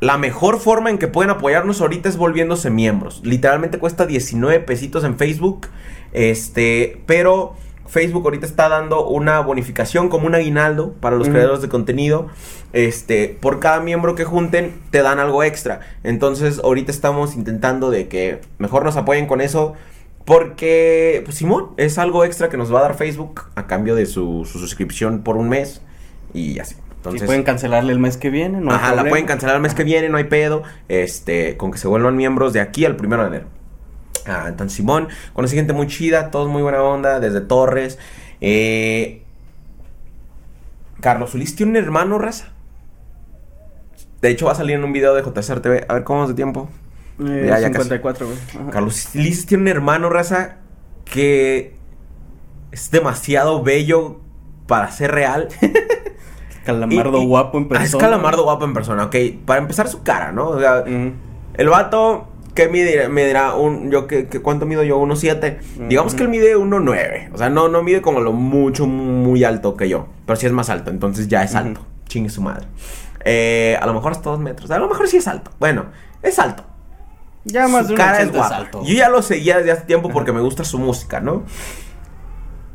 la 0.00 0.16
mejor 0.16 0.58
forma 0.58 0.88
en 0.88 0.96
que 0.96 1.08
pueden 1.08 1.28
apoyarnos 1.28 1.82
ahorita 1.82 2.08
es 2.08 2.16
volviéndose 2.16 2.70
miembros. 2.70 3.20
Literalmente 3.24 3.78
cuesta 3.78 4.06
19 4.06 4.60
pesitos 4.60 5.04
en 5.04 5.18
Facebook. 5.18 5.66
Este, 6.12 7.02
pero 7.04 7.56
Facebook 7.88 8.24
ahorita 8.24 8.46
está 8.46 8.68
dando 8.68 9.06
una 9.06 9.40
bonificación 9.40 10.08
como 10.08 10.26
un 10.26 10.34
aguinaldo 10.34 10.92
para 11.00 11.16
los 11.16 11.28
creadores 11.28 11.62
de 11.62 11.68
contenido. 11.68 12.28
Este, 12.72 13.36
por 13.40 13.60
cada 13.60 13.80
miembro 13.80 14.14
que 14.14 14.24
junten, 14.24 14.78
te 14.90 15.02
dan 15.02 15.18
algo 15.18 15.42
extra. 15.42 15.80
Entonces, 16.04 16.60
ahorita 16.62 16.92
estamos 16.92 17.34
intentando 17.34 17.90
de 17.90 18.08
que 18.08 18.40
mejor 18.58 18.84
nos 18.84 18.96
apoyen 18.96 19.26
con 19.26 19.40
eso. 19.40 19.74
Porque, 20.24 21.22
pues 21.24 21.38
Simón, 21.38 21.70
es 21.78 21.96
algo 21.96 22.22
extra 22.24 22.50
que 22.50 22.58
nos 22.58 22.72
va 22.72 22.80
a 22.80 22.82
dar 22.82 22.94
Facebook 22.96 23.44
a 23.54 23.66
cambio 23.66 23.94
de 23.94 24.04
su, 24.04 24.44
su 24.44 24.58
suscripción 24.58 25.22
por 25.22 25.36
un 25.36 25.48
mes. 25.48 25.80
Y 26.34 26.58
así. 26.58 26.76
Entonces, 26.96 27.22
pueden 27.22 27.44
cancelarle 27.44 27.92
el 27.92 27.98
mes 27.98 28.16
que 28.16 28.28
viene, 28.28 28.60
no 28.60 28.70
hay 28.70 28.76
Ajá, 28.76 28.94
la 28.94 29.04
pueden 29.04 29.24
cancelar 29.24 29.56
el 29.56 29.62
mes 29.62 29.72
que 29.72 29.84
viene, 29.84 30.08
no 30.08 30.18
hay 30.18 30.24
pedo. 30.24 30.64
Este, 30.88 31.56
con 31.56 31.70
que 31.70 31.78
se 31.78 31.88
vuelvan 31.88 32.16
miembros 32.16 32.52
de 32.52 32.60
aquí 32.60 32.84
al 32.84 32.96
primero 32.96 33.22
de 33.22 33.28
enero. 33.28 33.57
Ah, 34.28 34.44
entonces 34.48 34.76
Simón, 34.76 35.08
conocí 35.32 35.56
gente 35.56 35.72
muy 35.72 35.86
chida, 35.86 36.30
todos 36.30 36.48
muy 36.48 36.62
buena 36.62 36.82
onda, 36.82 37.18
desde 37.20 37.40
Torres. 37.40 37.98
Eh, 38.40 39.22
Carlos 41.00 41.34
Ulis 41.34 41.54
tiene 41.56 41.70
un 41.72 41.76
hermano, 41.84 42.18
raza. 42.18 42.48
De 44.20 44.30
hecho, 44.30 44.46
va 44.46 44.52
a 44.52 44.54
salir 44.56 44.74
en 44.76 44.84
un 44.84 44.92
video 44.92 45.14
de 45.14 45.22
JSR 45.22 45.60
TV. 45.60 45.86
A 45.88 45.94
ver 45.94 46.04
cómo 46.04 46.22
es 46.24 46.28
de 46.28 46.34
tiempo. 46.34 46.68
Eh, 47.20 47.46
Ya, 47.48 47.58
ya 47.60 47.70
casi. 47.70 47.84
54, 47.88 48.26
güey. 48.26 48.70
Carlos 48.70 49.08
Ulises 49.14 49.46
tiene 49.46 49.62
un 49.62 49.68
hermano, 49.68 50.10
raza, 50.10 50.56
que 51.04 51.76
es 52.72 52.90
demasiado 52.90 53.62
bello 53.62 54.20
para 54.66 54.90
ser 54.90 55.12
real. 55.12 55.48
Calamardo 56.64 57.18
Y- 57.18 57.22
y- 57.22 57.26
guapo 57.26 57.58
en 57.58 57.64
Ah, 57.64 57.68
persona. 57.68 57.86
es 57.86 57.96
calamardo 57.96 58.42
guapo 58.44 58.64
en 58.64 58.74
persona, 58.74 59.04
ok. 59.04 59.16
Para 59.46 59.60
empezar, 59.60 59.88
su 59.88 60.02
cara, 60.02 60.32
¿no? 60.32 60.48
O 60.48 60.60
sea, 60.60 60.84
el 60.84 61.68
vato, 61.68 62.28
¿qué 62.58 62.68
mide? 62.68 63.08
Me 63.08 63.24
dirá 63.24 63.54
un. 63.54 63.90
Yo, 63.90 64.06
¿qué, 64.08 64.26
qué- 64.26 64.40
¿Cuánto 64.40 64.66
mido 64.66 64.82
yo? 64.82 64.98
1.7. 65.00 65.58
Digamos 65.88 66.14
que 66.14 66.24
él 66.24 66.28
mide 66.28 66.56
1.9. 66.56 67.30
O 67.32 67.38
sea, 67.38 67.48
no, 67.50 67.68
no 67.68 67.82
mide 67.84 68.02
como 68.02 68.20
lo 68.20 68.32
mucho, 68.32 68.86
muy 68.88 69.44
alto 69.44 69.76
que 69.76 69.88
yo. 69.88 70.08
Pero 70.26 70.36
sí 70.36 70.46
es 70.46 70.52
más 70.52 70.68
alto, 70.70 70.90
entonces 70.90 71.28
ya 71.28 71.44
es 71.44 71.54
alto. 71.54 71.86
Chingue 72.08 72.30
su 72.30 72.42
madre. 72.42 72.66
Eh, 73.24 73.78
a 73.80 73.86
lo 73.86 73.94
mejor 73.94 74.10
hasta 74.12 74.30
2 74.30 74.40
metros. 74.40 74.70
A 74.72 74.78
lo 74.78 74.88
mejor 74.88 75.06
sí 75.08 75.18
es 75.18 75.28
alto. 75.28 75.50
Bueno, 75.60 75.86
es 76.22 76.38
alto. 76.40 76.64
Ya 77.44 77.68
más 77.68 77.86
su 77.86 77.92
de 77.92 77.94
cara 77.96 78.16
es 78.18 78.28
80 78.28 78.38
guapa. 78.38 78.56
alto. 78.56 78.82
Yo 78.84 78.94
ya 78.94 79.08
lo 79.08 79.22
seguía 79.22 79.58
desde 79.58 79.70
hace 79.72 79.82
tiempo 79.86 80.08
porque 80.10 80.32
me 80.32 80.40
gusta 80.40 80.64
su 80.64 80.78
música, 80.78 81.20
¿no? 81.20 81.44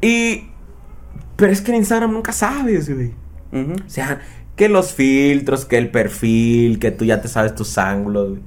Y. 0.01 0.49
Pero 1.35 1.51
es 1.51 1.61
que 1.61 1.71
en 1.71 1.77
Instagram 1.77 2.11
nunca 2.13 2.31
sabes, 2.31 2.89
güey. 2.93 3.13
O 3.53 3.89
sea, 3.89 4.19
que 4.55 4.69
los 4.69 4.93
filtros, 4.93 5.65
que 5.65 5.77
el 5.77 5.91
perfil, 5.91 6.79
que 6.79 6.91
tú 6.91 7.05
ya 7.05 7.21
te 7.21 7.27
sabes 7.27 7.53
tus 7.55 7.77
ángulos. 7.77 8.29
güey. 8.29 8.41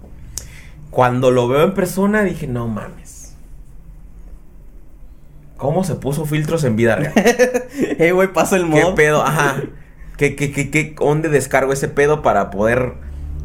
Cuando 0.96 1.30
lo 1.30 1.46
veo 1.46 1.62
en 1.62 1.74
persona 1.74 2.22
dije, 2.22 2.46
no 2.46 2.68
mames. 2.68 3.34
¿Cómo 5.58 5.84
se 5.84 5.96
puso 5.96 6.24
filtros 6.24 6.64
en 6.64 6.74
vida 6.76 6.96
real? 6.96 7.12
Eh, 7.98 8.12
güey, 8.12 8.32
pasa 8.32 8.56
el 8.56 8.70
¿Qué 8.70 8.82
mod. 8.82 8.94
pedo? 8.94 9.22
Ajá. 9.22 9.56
¿Qué, 10.16 10.34
qué, 10.36 10.52
qué, 10.52 10.70
qué, 10.70 10.94
¿Dónde 10.98 11.28
descargo 11.28 11.74
ese 11.74 11.88
pedo 11.88 12.22
para 12.22 12.48
poder 12.48 12.94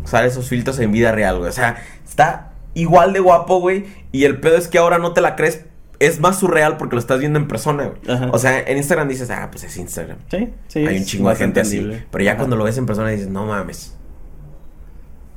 usar 0.01 0.23
esos 0.23 0.47
filtros 0.47 0.79
en 0.79 0.93
vida 0.93 1.11
real, 1.11 1.39
güey? 1.39 1.49
O 1.49 1.51
sea, 1.51 1.83
está 2.07 2.53
igual 2.73 3.11
de 3.11 3.19
guapo, 3.19 3.59
güey. 3.59 3.85
Y 4.13 4.23
el 4.23 4.39
pedo 4.39 4.55
es 4.55 4.69
que 4.69 4.77
ahora 4.77 4.97
no 4.97 5.11
te 5.11 5.19
la 5.19 5.35
crees. 5.35 5.65
Es 5.99 6.21
más 6.21 6.39
surreal 6.39 6.77
porque 6.77 6.95
lo 6.95 7.01
estás 7.01 7.19
viendo 7.19 7.37
en 7.37 7.49
persona, 7.49 7.87
güey. 7.87 8.15
Ajá. 8.15 8.29
O 8.31 8.39
sea, 8.39 8.61
en 8.61 8.77
Instagram 8.77 9.09
dices, 9.09 9.29
ah, 9.29 9.49
pues 9.51 9.65
es 9.65 9.75
Instagram. 9.75 10.19
Sí, 10.29 10.53
sí. 10.69 10.87
Hay 10.87 10.99
un 10.99 11.03
chingo 11.03 11.29
de 11.29 11.35
gente 11.35 11.59
así. 11.59 11.85
Pero 12.09 12.23
ya 12.23 12.31
Ajá. 12.31 12.37
cuando 12.37 12.55
lo 12.55 12.63
ves 12.63 12.77
en 12.77 12.85
persona 12.85 13.09
dices, 13.09 13.27
no 13.27 13.45
mames. 13.45 13.97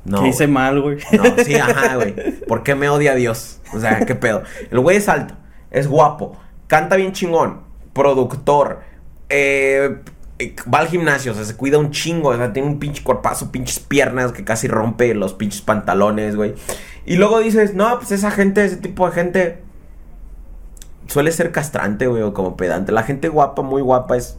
No. 0.05 0.21
Que 0.23 0.29
hice 0.29 0.47
mal, 0.47 0.81
güey. 0.81 0.99
No, 1.13 1.25
sí, 1.45 1.55
ajá, 1.55 1.97
güey. 1.97 2.15
¿Por 2.47 2.63
qué 2.63 2.75
me 2.75 2.89
odia 2.89 3.15
Dios? 3.15 3.61
O 3.73 3.81
sea, 3.81 4.05
qué 4.07 4.15
pedo. 4.15 4.43
El 4.71 4.81
güey 4.81 4.99
es 4.99 5.09
alto, 5.09 5.35
es 5.71 5.89
guapo, 5.89 6.37
canta 6.67 6.97
bien 6.97 7.13
chingón, 7.13 7.63
productor, 7.93 8.81
eh, 9.29 9.99
eh, 10.39 10.57
va 10.73 10.81
al 10.81 10.89
gimnasio, 10.89 11.33
o 11.33 11.35
sea, 11.35 11.45
se 11.45 11.57
cuida 11.57 11.79
un 11.79 11.91
chingo, 11.91 12.31
o 12.31 12.37
sea, 12.37 12.53
tiene 12.53 12.69
un 12.69 12.79
pinche 12.79 13.03
cuerpazo, 13.03 13.53
pinches 13.53 13.79
piernas 13.79 14.33
que 14.33 14.45
casi 14.45 14.69
rompe 14.69 15.15
los 15.15 15.33
pinches 15.33 15.63
pantalones, 15.63 16.37
güey. 16.37 16.55
Y 17.07 17.17
luego 17.17 17.41
dices, 17.41 17.75
no, 17.75 17.99
pues 17.99 18.13
esa 18.13 18.31
gente, 18.31 18.65
ese 18.65 18.77
tipo 18.77 19.07
de 19.07 19.13
gente 19.13 19.63
suele 21.07 21.31
ser 21.33 21.53
castrante, 21.53 22.07
güey, 22.07 22.23
o 22.23 22.33
como 22.33 22.57
pedante. 22.57 22.93
La 22.93 23.03
gente 23.03 23.29
guapa, 23.29 23.63
muy 23.63 23.83
guapa, 23.83 24.17
es. 24.17 24.39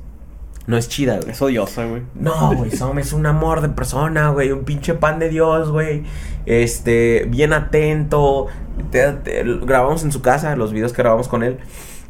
No 0.68 0.78
es 0.78 0.90
chida, 0.90 1.18
güey. 1.18 1.30
Es 1.32 1.42
odiosa, 1.42 1.86
güey. 1.86 2.02
No, 2.16 2.56
güey, 2.56 2.72
Som 2.76 2.98
es 3.00 3.14
un 3.14 3.26
amor 3.26 3.62
de 3.62 3.70
persona, 3.70 4.30
güey. 4.30 4.52
Un 4.52 4.64
pinche 4.64 4.94
pan 4.96 5.20
de 5.20 5.30
Dios, 5.30 5.70
güey. 5.72 6.04
Este, 6.46 7.26
bien 7.30 7.54
atento. 7.54 8.48
Te- 8.92 9.12
te- 9.14 9.44
grabamos 9.44 10.04
en 10.04 10.12
su 10.12 10.22
casa 10.22 10.56
los 10.56 10.74
videos 10.74 10.92
que 10.94 11.02
grabamos 11.02 11.28
con 11.28 11.44
él. 11.44 11.58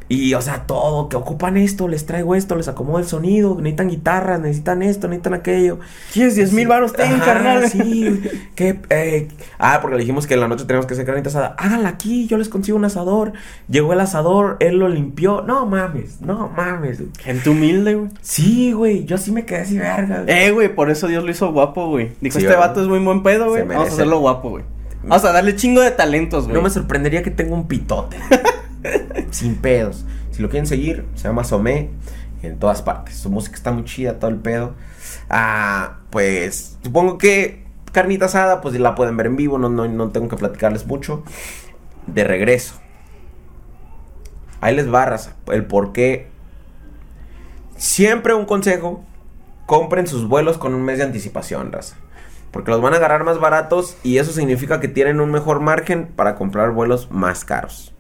Y, 0.08 0.36
o 0.36 0.41
sea, 0.41 0.68
todo, 0.68 1.10
que 1.10 1.16
ocupan 1.16 1.58
esto, 1.58 1.88
les 1.88 2.06
traigo 2.06 2.36
esto, 2.36 2.56
les 2.56 2.68
acomodo 2.68 2.99
el 2.99 3.06
sonido, 3.06 3.56
necesitan 3.56 3.89
guitarras, 3.89 4.39
necesitan 4.39 4.84
esto, 4.84 5.08
necesitan 5.08 5.34
aquello. 5.34 5.80
¿Quieres 6.14 6.36
10 6.36 6.53
mil 6.53 6.68
baros? 6.68 6.93
Ten, 6.93 7.20
carnal. 7.20 7.68
Sí, 7.70 8.22
que, 8.56 8.80
eh, 8.91 9.28
ah, 9.58 9.80
porque 9.82 9.95
le 9.95 10.01
dijimos 10.01 10.28
que 10.28 10.36
en 10.36 10.41
la 10.41 10.47
noche 10.47 10.66
tenemos 10.66 10.86
que 10.86 10.93
hacer 10.93 11.08
carnita 11.08 11.30
asada. 11.30 11.56
Háganla 11.58 11.89
aquí, 11.89 12.28
yo 12.28 12.38
les 12.38 12.49
consigo 12.49 12.78
un 12.78 12.86
asador. 12.86 13.34
Llegó 13.68 13.93
el 13.93 13.99
asador, 13.99 14.58
él 14.60 14.78
lo 14.78 14.89
limpió. 14.89 15.41
No 15.41 15.66
mames, 15.66 16.22
no 16.22 16.51
mames. 16.56 16.99
güey. 16.99 17.12
Gente 17.20 17.49
humilde, 17.49 17.95
güey. 17.95 18.12
Sí, 18.22 18.74
güey, 18.74 19.06
yo 19.06 19.18
sí 19.18 19.32
me 19.32 19.43
quedé 19.45 19.62
así, 19.62 19.78
verga. 19.80 20.22
güey. 20.22 20.38
Eh, 20.38 20.51
güey, 20.51 20.76
por 20.76 20.91
eso 20.91 21.08
Dios 21.08 21.24
lo 21.24 21.32
hizo 21.32 21.51
guapo, 21.51 21.89
güey. 21.89 22.12
Dijo, 22.22 22.38
Sí, 22.38 22.45
este 22.45 22.49
¿verdad? 22.56 22.68
vato 22.70 22.82
es 22.84 22.88
muy 22.88 22.99
buen 22.99 23.24
pedo, 23.24 23.49
güey. 23.49 23.64
Vamos 23.64 23.89
a 23.89 23.91
hacerlo 23.93 24.20
guapo, 24.20 24.51
güey. 24.51 24.64
Vamos 25.01 25.26
a 25.26 25.32
darle 25.32 25.56
chingo 25.56 25.82
de 25.82 25.89
talentos, 25.91 26.43
güey. 26.43 26.56
No 26.56 26.62
me 26.62 26.70
sorprendería 26.70 27.24
que 27.24 27.32
tenga 27.32 27.56
un 27.56 27.68
pitote. 27.68 28.18
Sin 29.31 29.55
pedos. 29.55 30.05
Si 30.31 30.41
lo 30.41 30.49
quieren 30.49 30.67
seguir, 30.67 31.05
se 31.15 31.27
llama 31.27 31.43
Somé. 31.43 31.89
En 32.41 32.59
todas 32.59 32.81
partes. 32.81 33.15
Su 33.15 33.31
música 33.31 33.55
está 33.55 33.71
muy 33.71 33.86
chida, 33.86 34.19
todo 34.19 34.29
el 34.29 34.38
pedo. 34.38 34.75
Ah, 35.29 35.97
pues 36.11 36.77
supongo 36.83 37.17
que 37.17 37.63
carnita 37.91 38.25
asada, 38.25 38.61
pues 38.61 38.77
la 38.79 38.93
pueden 38.93 39.17
ver 39.17 39.27
en 39.27 39.36
vivo. 39.36 39.57
No, 39.57 39.69
no, 39.69 39.88
no 39.88 40.09
tengo 40.09 40.27
que 40.27 40.36
platicarles 40.36 40.86
mucho. 40.86 41.23
De 42.05 42.23
regreso. 42.23 42.75
Ahí 44.61 44.75
les 44.75 44.89
barras 44.89 45.33
el 45.47 45.65
por 45.65 45.91
qué. 45.91 46.27
Siempre 47.77 48.33
un 48.33 48.45
consejo. 48.45 49.03
Compren 49.65 50.05
sus 50.05 50.27
vuelos 50.27 50.59
con 50.59 50.75
un 50.75 50.83
mes 50.83 50.99
de 50.99 51.05
anticipación, 51.05 51.71
raza. 51.71 51.95
Porque 52.51 52.71
los 52.71 52.81
van 52.81 52.93
a 52.93 52.97
agarrar 52.97 53.23
más 53.23 53.39
baratos 53.39 53.97
y 54.03 54.17
eso 54.19 54.31
significa 54.31 54.79
que 54.79 54.88
tienen 54.88 55.19
un 55.19 55.31
mejor 55.31 55.59
margen 55.59 56.07
para 56.15 56.36
comprar 56.36 56.71
vuelos 56.71 57.09
más 57.09 57.43
caros. 57.43 57.93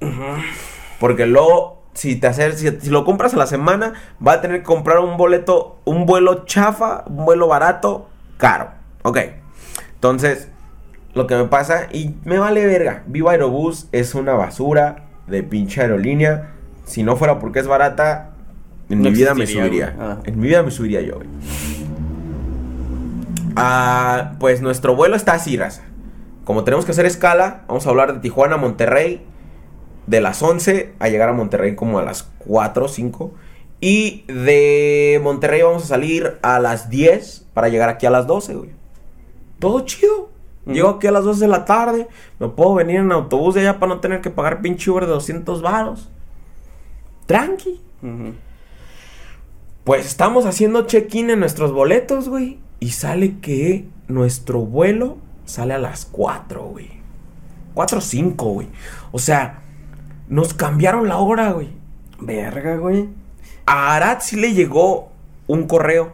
Porque 0.99 1.25
luego, 1.25 1.83
si 1.93 2.15
te 2.15 2.27
hacer, 2.27 2.53
si, 2.53 2.69
si 2.79 2.89
lo 2.89 3.05
compras 3.05 3.33
a 3.33 3.37
la 3.37 3.47
semana, 3.47 3.93
va 4.25 4.33
a 4.33 4.41
tener 4.41 4.59
que 4.59 4.63
comprar 4.63 4.99
un 4.99 5.17
boleto, 5.17 5.79
un 5.85 6.05
vuelo 6.05 6.45
chafa, 6.45 7.03
un 7.07 7.25
vuelo 7.25 7.47
barato, 7.47 8.09
caro. 8.37 8.69
Ok. 9.03 9.19
Entonces, 9.95 10.49
lo 11.13 11.27
que 11.27 11.35
me 11.35 11.45
pasa, 11.45 11.87
y 11.91 12.15
me 12.25 12.37
vale 12.37 12.65
verga. 12.65 13.03
Viva 13.07 13.31
Aerobús 13.31 13.87
es 13.91 14.15
una 14.15 14.33
basura 14.33 15.05
de 15.27 15.43
pinche 15.43 15.81
aerolínea. 15.81 16.51
Si 16.85 17.03
no 17.03 17.15
fuera 17.15 17.39
porque 17.39 17.59
es 17.59 17.67
barata, 17.67 18.31
en 18.89 19.01
No 19.01 19.09
mi 19.09 19.15
vida 19.15 19.33
me 19.33 19.47
subiría. 19.47 19.95
Ah. 19.99 20.17
En 20.25 20.39
mi 20.39 20.47
vida 20.47 20.61
me 20.61 20.71
subiría 20.71 21.01
yo, 21.01 21.15
güey. 21.15 21.27
Ah, 23.55 24.33
pues 24.39 24.61
nuestro 24.61 24.95
vuelo 24.95 25.15
está 25.15 25.33
así, 25.33 25.57
raza. 25.57 25.83
Como 26.43 26.63
tenemos 26.63 26.85
que 26.85 26.91
hacer 26.91 27.05
escala, 27.05 27.63
vamos 27.67 27.87
a 27.87 27.89
hablar 27.89 28.13
de 28.13 28.19
Tijuana 28.19 28.57
Monterrey. 28.57 29.25
De 30.07 30.21
las 30.21 30.41
11 30.41 30.93
a 30.99 31.09
llegar 31.09 31.29
a 31.29 31.33
Monterrey 31.33 31.75
como 31.75 31.99
a 31.99 32.03
las 32.03 32.23
4 32.39 32.85
o 32.85 32.87
5. 32.87 33.33
Y 33.81 34.23
de 34.27 35.19
Monterrey 35.23 35.61
vamos 35.61 35.83
a 35.83 35.87
salir 35.87 36.37
a 36.41 36.59
las 36.59 36.89
10 36.89 37.47
para 37.53 37.69
llegar 37.69 37.89
aquí 37.89 38.05
a 38.05 38.11
las 38.11 38.27
12, 38.27 38.55
güey. 38.55 38.69
Todo 39.59 39.81
chido. 39.81 40.29
Llego 40.65 40.89
aquí 40.89 41.05
a 41.05 41.11
las 41.11 41.23
12 41.23 41.41
de 41.41 41.47
la 41.47 41.65
tarde. 41.65 42.07
Me 42.39 42.49
puedo 42.49 42.73
venir 42.73 42.95
en 42.97 43.11
autobús 43.11 43.53
de 43.53 43.61
allá 43.61 43.79
para 43.79 43.93
no 43.93 43.99
tener 43.99 44.21
que 44.21 44.31
pagar 44.31 44.61
pinche 44.61 44.89
Uber 44.89 45.05
de 45.05 45.11
200 45.11 45.61
varos. 45.61 46.09
Tranqui. 47.27 47.79
Ujú. 48.01 48.33
Pues 49.83 50.07
estamos 50.07 50.47
haciendo 50.47 50.87
check-in 50.87 51.29
en 51.29 51.39
nuestros 51.39 51.71
boletos, 51.71 52.29
güey. 52.29 52.57
Y 52.79 52.91
sale 52.91 53.39
que 53.39 53.85
nuestro 54.07 54.61
vuelo 54.61 55.17
sale 55.45 55.75
a 55.75 55.77
las 55.77 56.05
4, 56.05 56.63
güey. 56.63 56.89
4 57.75 57.99
o 57.99 58.01
5, 58.01 58.45
güey. 58.45 58.67
O 59.11 59.19
sea, 59.19 59.61
nos 60.29 60.53
cambiaron 60.53 61.07
la 61.07 61.17
hora, 61.17 61.51
güey. 61.51 61.69
Verga, 62.19 62.77
güey. 62.77 63.09
A 63.65 63.95
Arad 63.95 64.19
sí 64.21 64.35
le 64.35 64.53
llegó 64.53 65.09
un 65.47 65.67
correo 65.67 66.13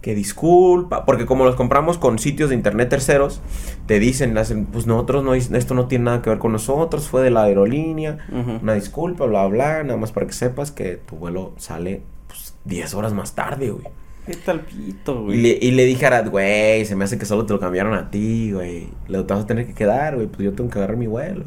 que 0.00 0.16
disculpa, 0.16 1.04
porque 1.06 1.26
como 1.26 1.44
los 1.44 1.54
compramos 1.54 1.96
con 1.96 2.18
sitios 2.18 2.50
de 2.50 2.56
internet 2.56 2.88
terceros, 2.88 3.40
te 3.86 4.00
dicen, 4.00 4.36
hacen, 4.36 4.66
pues 4.66 4.84
nosotros 4.88 5.22
no, 5.22 5.32
esto 5.34 5.74
no 5.74 5.86
tiene 5.86 6.06
nada 6.06 6.22
que 6.22 6.30
ver 6.30 6.40
con 6.40 6.50
nosotros, 6.50 7.08
fue 7.08 7.22
de 7.22 7.30
la 7.30 7.44
aerolínea, 7.44 8.18
una 8.60 8.74
disculpa, 8.74 9.26
bla, 9.26 9.46
bla, 9.46 9.84
nada 9.84 9.96
más 9.96 10.10
para 10.10 10.26
que 10.26 10.32
sepas 10.32 10.72
que 10.72 10.96
tu 10.96 11.14
vuelo 11.16 11.52
sale 11.56 12.02
pues, 12.26 12.56
10 12.64 12.94
horas 12.94 13.12
más 13.12 13.36
tarde, 13.36 13.70
güey. 13.70 13.86
Vete 14.26 14.50
al 14.50 14.60
pito, 14.62 15.20
Y 15.20 15.24
güey. 15.24 15.40
le, 15.40 15.58
y 15.62 15.70
le 15.70 15.84
dije 15.84 16.04
a 16.04 16.08
Arad, 16.08 16.30
güey, 16.30 16.84
se 16.84 16.96
me 16.96 17.04
hace 17.04 17.16
que 17.16 17.24
solo 17.24 17.46
te 17.46 17.52
lo 17.52 17.60
cambiaron 17.60 17.94
a 17.94 18.10
ti, 18.10 18.50
güey. 18.52 18.88
Le 19.06 19.22
vas 19.22 19.44
a 19.44 19.46
tener 19.46 19.66
que 19.68 19.74
quedar, 19.74 20.16
güey, 20.16 20.26
pues 20.26 20.40
yo 20.40 20.52
tengo 20.52 20.68
que 20.68 20.78
agarrar 20.78 20.96
mi 20.96 21.06
vuelo. 21.06 21.44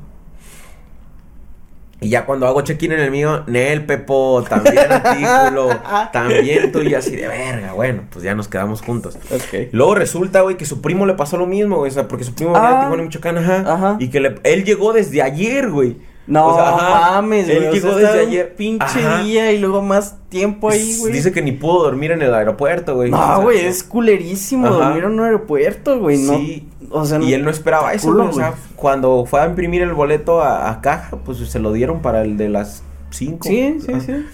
Y 2.01 2.09
ya 2.09 2.25
cuando 2.25 2.45
hago 2.45 2.61
check-in 2.61 2.91
en 2.91 2.99
el 2.99 3.09
mío, 3.09 3.43
Nel, 3.47 3.85
Pepo, 3.85 4.43
también 4.47 4.91
artículo, 4.91 5.69
también 6.13 6.71
tú 6.71 6.81
y 6.81 6.93
así 6.93 7.15
de 7.15 7.27
verga, 7.27 7.71
bueno, 7.73 8.03
pues 8.11 8.23
ya 8.23 8.35
nos 8.35 8.47
quedamos 8.49 8.81
juntos. 8.81 9.17
Ok. 9.31 9.69
Luego 9.71 9.95
resulta, 9.95 10.41
güey, 10.41 10.57
que 10.57 10.65
su 10.65 10.81
primo 10.81 11.05
le 11.05 11.13
pasó 11.13 11.37
lo 11.37 11.47
mismo, 11.47 11.77
güey, 11.77 11.89
o 11.89 11.93
sea, 11.93 12.07
porque 12.07 12.25
su 12.25 12.33
primo 12.35 12.53
Ah. 12.55 12.59
venía 12.59 12.75
de 12.75 12.81
Tijuana, 12.83 13.03
Michoacán, 13.03 13.37
ajá, 13.37 13.73
Ajá. 13.73 13.95
y 13.99 14.09
que 14.09 14.19
le- 14.19 14.35
él 14.43 14.65
llegó 14.65 14.91
desde 14.93 15.21
ayer, 15.21 15.69
güey. 15.71 15.95
No 16.27 16.47
O 16.47 16.55
sea, 16.55 16.69
ajá, 16.69 17.11
mames, 17.21 17.47
él 17.49 17.57
güey. 17.57 17.67
o 17.69 17.73
llegó 17.73 17.99
sea, 17.99 18.11
desde 18.13 18.19
ayer. 18.27 18.55
Pinche 18.55 18.85
Ajá. 19.05 19.21
día 19.23 19.51
y 19.51 19.59
luego 19.59 19.81
más 19.83 20.15
tiempo 20.29 20.69
ahí, 20.71 20.97
güey. 20.99 21.13
Dice 21.13 21.31
que 21.31 21.41
ni 21.41 21.51
pudo 21.51 21.83
dormir 21.83 22.11
en 22.11 22.21
el 22.23 22.33
aeropuerto, 22.33 22.95
güey. 22.95 23.09
O 23.11 23.15
No, 23.15 23.23
sea, 23.25 23.35
güey, 23.37 23.59
es 23.65 23.83
culerísimo 23.83 24.65
Ajá. 24.67 24.75
dormir 24.85 25.03
en 25.03 25.11
un 25.11 25.19
aeropuerto, 25.19 25.99
güey. 25.99 26.17
No, 26.17 26.33
Sí. 26.37 26.67
o 26.89 27.05
sea, 27.05 27.21
Y 27.21 27.33
él 27.33 27.43
no 27.45 27.51
esperaba 27.51 27.93
eso, 27.93 28.07
culo, 28.07 28.23
güey. 28.23 28.29
O 28.35 28.37
sea, 28.39 28.53
cuando 28.75 29.25
fue 29.25 29.41
a 29.41 29.45
imprimir 29.45 29.81
el 29.83 29.93
boleto 29.93 30.41
a, 30.41 30.71
a 30.71 30.81
caja, 30.81 31.17
pues 31.23 31.37
se 31.37 31.59
lo 31.59 31.71
dieron 31.73 32.01
para 32.01 32.23
el 32.23 32.37
de 32.37 32.49
las 32.49 32.81
5. 33.11 33.47
Sí, 33.47 33.77
sí, 33.85 33.93
sí. 34.03 34.25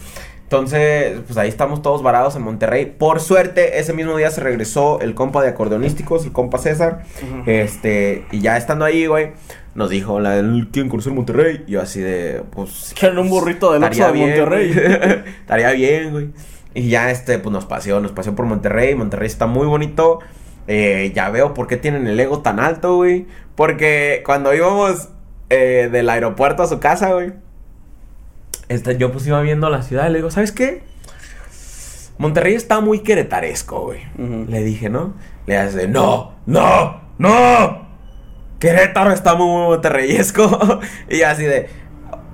Entonces, 0.51 1.17
pues 1.25 1.37
ahí 1.37 1.47
estamos 1.47 1.81
todos 1.81 2.03
varados 2.03 2.35
en 2.35 2.41
Monterrey. 2.41 2.85
Por 2.85 3.21
suerte, 3.21 3.79
ese 3.79 3.93
mismo 3.93 4.17
día 4.17 4.29
se 4.31 4.41
regresó 4.41 4.99
el 4.99 5.15
compa 5.15 5.41
de 5.41 5.47
acordeonísticos, 5.47 6.25
el 6.25 6.33
compa 6.33 6.57
César. 6.57 7.03
Este, 7.45 8.25
y 8.33 8.41
ya 8.41 8.57
estando 8.57 8.83
ahí, 8.83 9.05
güey, 9.05 9.31
nos 9.75 9.89
dijo, 9.89 10.19
la, 10.19 10.41
¿quieren 10.73 10.89
conocer 10.89 11.13
Monterrey? 11.13 11.63
Y 11.67 11.71
yo 11.71 11.81
así 11.81 12.01
de, 12.01 12.43
pues... 12.51 12.93
Quieren 12.99 13.17
un 13.19 13.29
burrito 13.29 13.71
de 13.71 13.79
bien, 13.79 14.27
Monterrey. 14.27 14.71
estaría 15.39 15.71
bien, 15.71 16.11
güey. 16.11 16.31
Y 16.73 16.89
ya, 16.89 17.11
este, 17.11 17.39
pues 17.39 17.53
nos 17.53 17.63
paseó, 17.63 18.01
nos 18.01 18.11
paseó 18.11 18.35
por 18.35 18.45
Monterrey. 18.45 18.93
Monterrey 18.93 19.27
está 19.27 19.47
muy 19.47 19.67
bonito. 19.67 20.19
Eh, 20.67 21.13
ya 21.15 21.29
veo 21.29 21.53
por 21.53 21.67
qué 21.67 21.77
tienen 21.77 22.07
el 22.07 22.19
ego 22.19 22.41
tan 22.41 22.59
alto, 22.59 22.97
güey. 22.97 23.25
Porque 23.55 24.21
cuando 24.25 24.53
íbamos 24.53 25.07
eh, 25.49 25.87
del 25.89 26.09
aeropuerto 26.09 26.61
a 26.61 26.67
su 26.67 26.81
casa, 26.81 27.13
güey. 27.13 27.31
Este, 28.71 28.97
yo 28.97 29.11
pues 29.11 29.27
iba 29.27 29.41
viendo 29.41 29.69
la 29.69 29.81
ciudad 29.81 30.07
y 30.07 30.13
le 30.13 30.19
digo, 30.19 30.31
¿sabes 30.31 30.53
qué? 30.53 30.81
Monterrey 32.17 32.53
está 32.53 32.79
muy 32.79 32.99
queretaresco, 32.99 33.81
güey. 33.81 33.99
Le 34.47 34.63
dije, 34.63 34.89
¿no? 34.89 35.13
Le 35.45 35.57
hace, 35.57 35.89
no, 35.89 36.35
no, 36.45 37.01
no. 37.17 37.87
Querétaro 38.59 39.11
está 39.11 39.35
muy 39.35 39.47
monterreyesco. 39.47 40.79
y 41.09 41.23
así 41.23 41.43
de, 41.43 41.67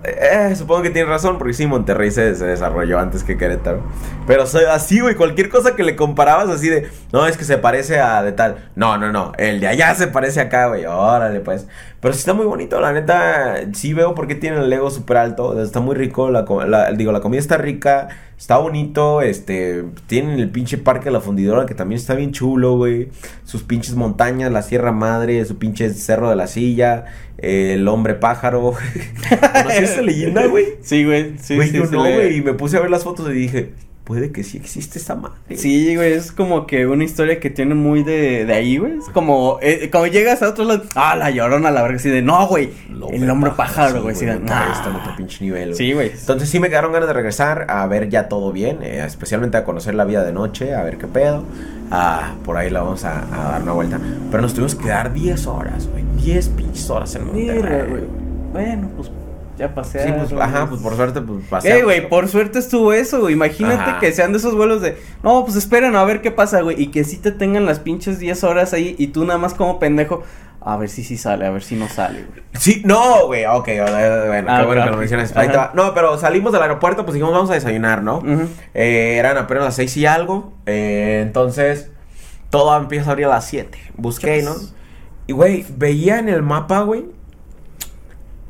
eh, 0.04 0.54
supongo 0.56 0.84
que 0.84 0.89
tiene 0.91 1.10
razón, 1.10 1.38
porque 1.38 1.54
sí, 1.54 1.66
Monterrey 1.66 2.12
se, 2.12 2.34
desarrolló 2.34 3.00
antes 3.00 3.24
que 3.24 3.36
Querétaro. 3.36 3.82
Pero 4.28 4.43
así, 4.43 5.00
güey, 5.00 5.16
cualquier 5.16 5.50
cosa 5.50 5.76
que 5.76 5.84
le 5.84 5.95
comparabas 5.95 6.50
así 6.50 6.70
de, 6.70 6.88
no, 7.12 7.26
es 7.26 7.36
que 7.36 7.43
se 7.43 7.58
parece 7.58 8.00
a 8.00 8.22
de 8.22 8.32
tal. 8.32 8.70
No, 8.76 8.98
no, 8.98 9.12
no, 9.12 9.34
el 9.38 9.60
de 9.60 9.68
allá 9.68 9.95
se 9.95 10.08
parece 10.08 10.39
acá, 10.39 10.68
güey, 10.68 10.86
órale, 10.86 11.39
pues. 11.39 11.68
Pero 12.00 12.14
sí 12.14 12.20
está 12.20 12.34
muy 12.34 12.45
bonito, 12.45 12.80
la 12.80 12.93
neta, 12.93 13.56
sí 13.74 13.93
veo 13.93 14.14
por 14.14 14.28
qué 14.28 14.36
tiene 14.36 14.60
el 14.60 14.72
ego 14.72 14.91
súper 14.91 15.18
alto, 15.18 15.60
está 15.60 15.80
muy 15.80 15.95
rico, 15.95 16.30
la, 16.30 16.91
digo, 16.91 17.12
la 17.12 17.22
comida 17.22 17.39
está 17.39 17.58
rica, 17.58 18.10
está 18.38 18.58
bonito, 18.58 19.24
este, 19.24 19.84
tienen 20.06 20.39
el 20.39 20.52
pinche 20.52 20.78
parque 20.78 21.06
de 21.06 21.12
la 21.12 21.22
fundidora 21.22 21.66
que 21.66 21.74
también 21.74 22.00
está 22.00 22.14
bien 22.14 22.34
chulo, 22.34 22.78
güey. 22.78 23.10
Sus 23.45 23.64
pinches 23.64 23.95
montañas, 23.95 24.52
la 24.52 24.62
Sierra 24.62 24.91
Madre, 24.91 25.43
su 25.45 25.58
pinche 25.58 25.89
cerro 25.89 26.30
de 26.30 26.36
la 26.36 26.45
silla, 26.45 27.06
el 27.38 27.88
hombre 27.88 28.15
pájaro. 28.15 28.73
¿Conocí 29.53 29.83
esa 29.83 30.01
leyenda, 30.01 30.45
güey? 30.47 30.65
Sí, 30.81 31.03
güey. 31.05 31.33
Sí, 31.39 31.55
Güey, 31.55 31.69
sí, 31.69 31.77
yo 31.77 31.85
se 31.85 31.95
no, 31.95 32.03
le- 32.03 32.15
güey. 32.15 32.38
Y 32.38 32.41
me 32.41 32.53
puse 32.53 32.77
a 32.77 32.81
ver 32.81 32.89
las 32.89 33.03
fotos 33.03 33.29
y 33.29 33.33
dije, 33.33 33.69
puede 34.08 34.32
que 34.32 34.45
sí 34.45 34.55
existe 34.58 34.99
esa 34.99 35.16
madre. 35.16 35.36
Sí, 35.58 35.93
güey, 35.97 36.14
es 36.14 36.32
como 36.32 36.66
que 36.66 36.88
una 36.88 37.03
historia 37.03 37.41
que 37.41 37.49
tiene 37.49 37.76
muy 37.76 38.03
de, 38.03 38.45
de 38.45 38.53
ahí, 38.53 38.78
güey. 38.78 38.97
Es 38.99 39.10
como, 39.10 39.60
eh, 39.62 39.89
como 39.91 40.08
llegas 40.08 40.41
a 40.41 40.47
otro 40.47 40.64
lado, 40.64 40.84
ah, 40.95 41.18
la 41.18 41.30
llorona, 41.30 41.72
la 41.72 41.82
verga, 41.82 41.97
así 41.97 42.10
de, 42.10 42.22
no, 42.22 42.47
güey, 42.47 42.72
el 43.12 43.30
hombre 43.30 43.51
pájaro, 43.58 44.01
güey, 44.01 44.16
sí, 44.16 44.26
así 44.26 44.39
de, 44.39 44.45
nah. 44.45 44.72
Está 44.72 44.91
en 44.91 44.95
otro 44.95 45.14
pinche 45.18 45.43
nivel, 45.43 45.70
güey. 45.72 45.78
Sí, 45.78 45.91
güey. 45.91 46.12
Entonces 46.18 46.47
sí 46.47 46.58
me 46.62 46.70
quedaron 46.70 46.93
ganas 46.93 47.10
de 47.10 47.14
regresar 47.14 47.66
a 47.70 47.86
ver 47.88 48.08
ya 48.08 48.30
todo 48.30 48.53
bien, 48.53 48.80
eh, 48.82 49.03
especialmente 49.05 49.58
a 49.58 49.66
conocer 49.66 49.93
la 49.93 50.05
vida 50.05 50.24
de 50.24 50.32
noche, 50.32 50.74
a 50.74 50.84
ver 50.84 50.97
qué 50.97 51.08
pedo. 51.08 51.43
Ah, 51.91 52.34
por 52.45 52.55
ahí 52.55 52.70
la 52.70 52.84
vamos 52.84 53.03
a, 53.03 53.20
a 53.20 53.51
dar 53.51 53.62
una 53.62 53.74
vuelta. 53.74 53.99
Pero 54.32 54.41
nos 54.41 54.53
tuvimos 54.53 54.76
que 54.76 54.86
quedar 54.86 55.12
10 55.12 55.47
horas, 55.47 55.89
güey. 55.91 56.05
10 56.24 56.47
pinches 56.49 56.89
horas 56.89 57.14
en 57.16 57.26
Monterrey. 57.26 57.62
Mierda, 57.62 57.84
güey. 57.86 58.03
Bueno, 58.53 58.89
pues 58.95 59.12
ya 59.58 59.74
pasé. 59.74 60.03
Sí, 60.05 60.14
pues, 60.16 60.32
ajá, 60.41 60.68
pues 60.70 60.82
por 60.82 60.95
suerte, 60.95 61.22
pues 61.22 61.45
pasé. 61.49 61.80
Eh, 61.80 61.84
güey, 61.84 62.08
por 62.08 62.28
suerte 62.28 62.60
estuvo 62.60 62.93
eso, 62.93 63.20
güey. 63.22 63.34
Imagínate 63.34 63.91
Ajá. 63.91 63.99
que 63.99 64.12
sean 64.12 64.32
de 64.32 64.38
esos 64.38 64.55
vuelos 64.55 64.82
de, 64.82 64.97
no, 65.24 65.43
pues 65.43 65.55
esperen 65.58 65.95
a 65.95 66.03
ver 66.03 66.22
qué 66.22 66.32
pasa, 66.32 66.62
güey. 66.62 66.82
Y 66.82 66.88
que 66.88 67.03
sí 67.03 67.18
te 67.18 67.32
tengan 67.32 67.66
las 67.66 67.80
pinches 67.80 68.20
10 68.20 68.43
horas 68.43 68.74
ahí 68.74 68.95
y 68.97 69.08
tú 69.08 69.26
nada 69.26 69.39
más 69.39 69.53
como 69.53 69.80
pendejo, 69.80 70.24
a 70.62 70.76
ver 70.78 70.89
si 70.89 71.03
sí 71.03 71.18
sale, 71.18 71.45
a 71.45 71.49
ver 71.49 71.64
si 71.64 71.76
no 71.76 71.88
sale, 71.88 72.26
güey. 72.30 72.41
Sí, 72.53 72.82
no, 72.86 73.28
güey, 73.28 73.45
ok, 73.45 73.68
eh, 73.70 74.24
bueno, 74.28 74.47
Ah, 74.51 74.60
qué 74.62 74.66
bueno 74.66 74.84
que 74.84 74.89
lo 74.91 74.97
mencionas. 74.97 75.36
Ahí 75.38 75.47
te 75.47 75.58
Ajá. 75.58 75.68
va. 75.68 75.72
No, 75.76 75.93
pero 75.93 76.18
salimos 76.18 76.51
del 76.53 76.62
aeropuerto, 76.62 77.03
pues 77.05 77.14
dijimos, 77.14 77.34
vamos 77.34 77.49
a 77.49 77.53
desayunar, 77.53 78.03
¿no? 78.03 78.22
Eh, 78.74 79.16
eran 79.18 79.38
apenas 79.38 79.64
las 79.64 79.76
seis 79.76 79.95
y 79.97 80.05
algo. 80.05 80.53
eh, 80.66 81.22
entonces, 81.26 81.89
todo 82.49 82.76
empieza 82.78 83.10
a 83.10 83.12
abrir 83.12 83.26
a 83.28 83.30
las 83.30 83.45
7. 83.45 83.78
Busqué, 83.97 84.41
¿no? 84.41 84.55
Y, 85.28 85.34
güey, 85.34 85.66
veía 85.76 86.20
en 86.20 86.30
el 86.30 86.41
mapa, 86.41 86.80
güey. 86.82 87.05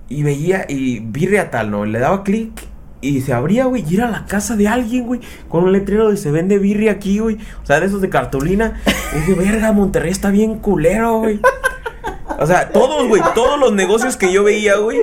Y 0.10 0.24
veía, 0.24 0.66
y 0.70 1.00
birria 1.00 1.52
tal, 1.52 1.70
¿no? 1.72 1.86
Le 1.86 2.00
daba 2.00 2.24
clic 2.24 2.52
y 3.02 3.22
se 3.22 3.34
abría, 3.34 3.66
güey, 3.66 3.84
y 3.88 3.96
era 3.96 4.10
la 4.10 4.26
casa 4.26 4.56
de 4.56 4.68
alguien, 4.68 5.06
güey, 5.06 5.20
con 5.50 5.64
un 5.66 5.72
letrero 5.74 6.10
de 6.10 6.18
se 6.18 6.32
vende 6.32 6.58
birria 6.60 6.94
aquí, 6.94 7.20
güey. 7.20 7.38
O 7.62 7.66
sea, 7.66 7.80
de 7.80 7.86
esos 7.88 8.02
de 8.02 8.10
cartulina. 8.10 8.82
Y 9.14 9.18
dije, 9.20 9.34
verga, 9.34 9.72
Monterrey 9.72 10.12
está 10.12 10.30
bien 10.32 10.60
culero, 10.60 11.20
güey. 11.20 11.40
O 12.40 12.46
sea, 12.48 12.70
todos, 12.70 13.08
güey, 13.08 13.22
todos 13.36 13.60
los 13.60 13.74
negocios 13.74 14.16
que 14.18 14.32
yo 14.32 14.44
veía, 14.44 14.78
güey, 14.78 15.00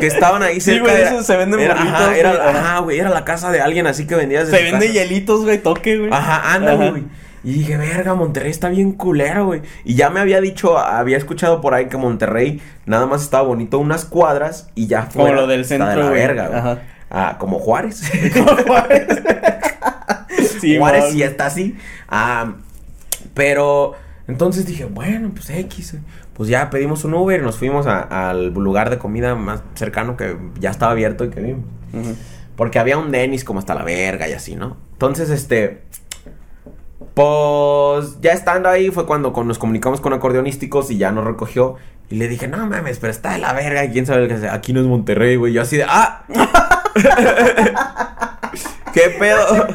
que 0.00 0.06
estaban 0.06 0.42
ahí 0.42 0.54
Sí, 0.60 0.72
cerca. 0.72 0.82
güey, 0.84 0.96
era- 0.96 1.10
esos 1.10 1.26
se 1.26 1.36
venden 1.36 1.60
era, 1.60 1.74
burritos, 1.74 2.00
ajá, 2.00 2.16
era, 2.16 2.30
güey. 2.32 2.46
ajá, 2.48 2.78
güey, 2.80 2.98
era 2.98 3.10
la 3.10 3.24
casa 3.24 3.50
de 3.50 3.60
alguien 3.60 3.86
así 3.86 4.06
que 4.06 4.14
vendía 4.14 4.44
desde 4.44 4.56
Se 4.56 4.62
vende 4.62 4.86
casa. 4.86 4.92
hielitos, 4.98 5.42
güey, 5.44 5.58
toque, 5.62 5.98
güey. 5.98 6.10
Ajá, 6.12 6.54
ándale, 6.54 6.80
Ajá. 6.82 6.90
güey. 6.90 7.04
Y 7.44 7.52
dije, 7.52 7.76
verga, 7.76 8.14
Monterrey 8.14 8.50
está 8.50 8.68
bien 8.68 8.92
culero, 8.92 9.46
güey. 9.46 9.62
Y 9.84 9.94
ya 9.94 10.10
me 10.10 10.20
había 10.20 10.40
dicho, 10.40 10.78
había 10.78 11.16
escuchado 11.16 11.60
por 11.60 11.74
ahí 11.74 11.86
que 11.86 11.96
Monterrey 11.96 12.60
nada 12.86 13.06
más 13.06 13.22
estaba 13.22 13.44
bonito 13.46 13.78
unas 13.78 14.04
cuadras 14.04 14.68
y 14.74 14.86
ya 14.88 15.08
Como 15.08 15.26
fuera 15.26 15.36
lo 15.42 15.46
del 15.46 15.64
centro, 15.64 15.88
de 15.88 15.96
la 15.96 16.08
güey. 16.08 16.14
verga, 16.20 16.46
güey. 16.48 16.58
Ajá. 16.58 16.78
Ah, 17.10 17.36
como 17.38 17.58
Juárez. 17.58 18.02
Sí, 20.60 20.76
Juárez 20.78 21.04
mon. 21.04 21.12
sí 21.12 21.22
está 21.22 21.46
así. 21.46 21.76
Ah, 22.08 22.54
pero 23.34 23.94
entonces 24.26 24.66
dije, 24.66 24.84
bueno, 24.86 25.30
pues 25.34 25.50
X. 25.50 25.94
eh. 25.94 25.98
Pues 26.34 26.48
ya 26.48 26.70
pedimos 26.70 27.04
un 27.04 27.14
Uber 27.14 27.40
y 27.40 27.44
nos 27.44 27.56
fuimos 27.58 27.86
a- 27.86 28.30
al 28.30 28.52
lugar 28.54 28.90
de 28.90 28.98
comida 28.98 29.34
más 29.34 29.62
cercano 29.74 30.16
que 30.16 30.36
ya 30.60 30.70
estaba 30.70 30.92
abierto 30.92 31.24
y 31.24 31.30
que 31.30 31.40
vimos. 31.40 31.64
Porque 32.56 32.78
había 32.78 32.98
un 32.98 33.10
Denis 33.12 33.44
como 33.44 33.58
hasta 33.60 33.74
la 33.74 33.84
verga 33.84 34.28
y 34.28 34.32
así, 34.32 34.56
¿no? 34.56 34.76
Entonces, 34.92 35.30
este. 35.30 35.82
Pues 37.14 38.20
ya 38.20 38.32
estando 38.32 38.68
ahí 38.68 38.90
fue 38.90 39.06
cuando 39.06 39.32
nos 39.44 39.58
comunicamos 39.58 40.00
con 40.00 40.12
acordeonísticos 40.12 40.90
y 40.90 40.98
ya 40.98 41.12
nos 41.12 41.24
recogió. 41.24 41.76
Y 42.10 42.16
le 42.16 42.28
dije, 42.28 42.48
no 42.48 42.66
mames, 42.66 42.98
pero 42.98 43.10
está 43.10 43.32
de 43.32 43.38
la 43.38 43.52
verga. 43.52 43.88
¿Quién 43.90 44.06
sabe 44.06 44.22
lo 44.22 44.28
que 44.28 44.38
sea? 44.38 44.54
Aquí 44.54 44.72
no 44.72 44.80
es 44.80 44.86
Monterrey, 44.86 45.36
güey. 45.36 45.52
Yo 45.52 45.62
así 45.62 45.76
de, 45.76 45.84
¡ah! 45.86 46.24
¿Qué 48.94 49.14
pedo? 49.18 49.66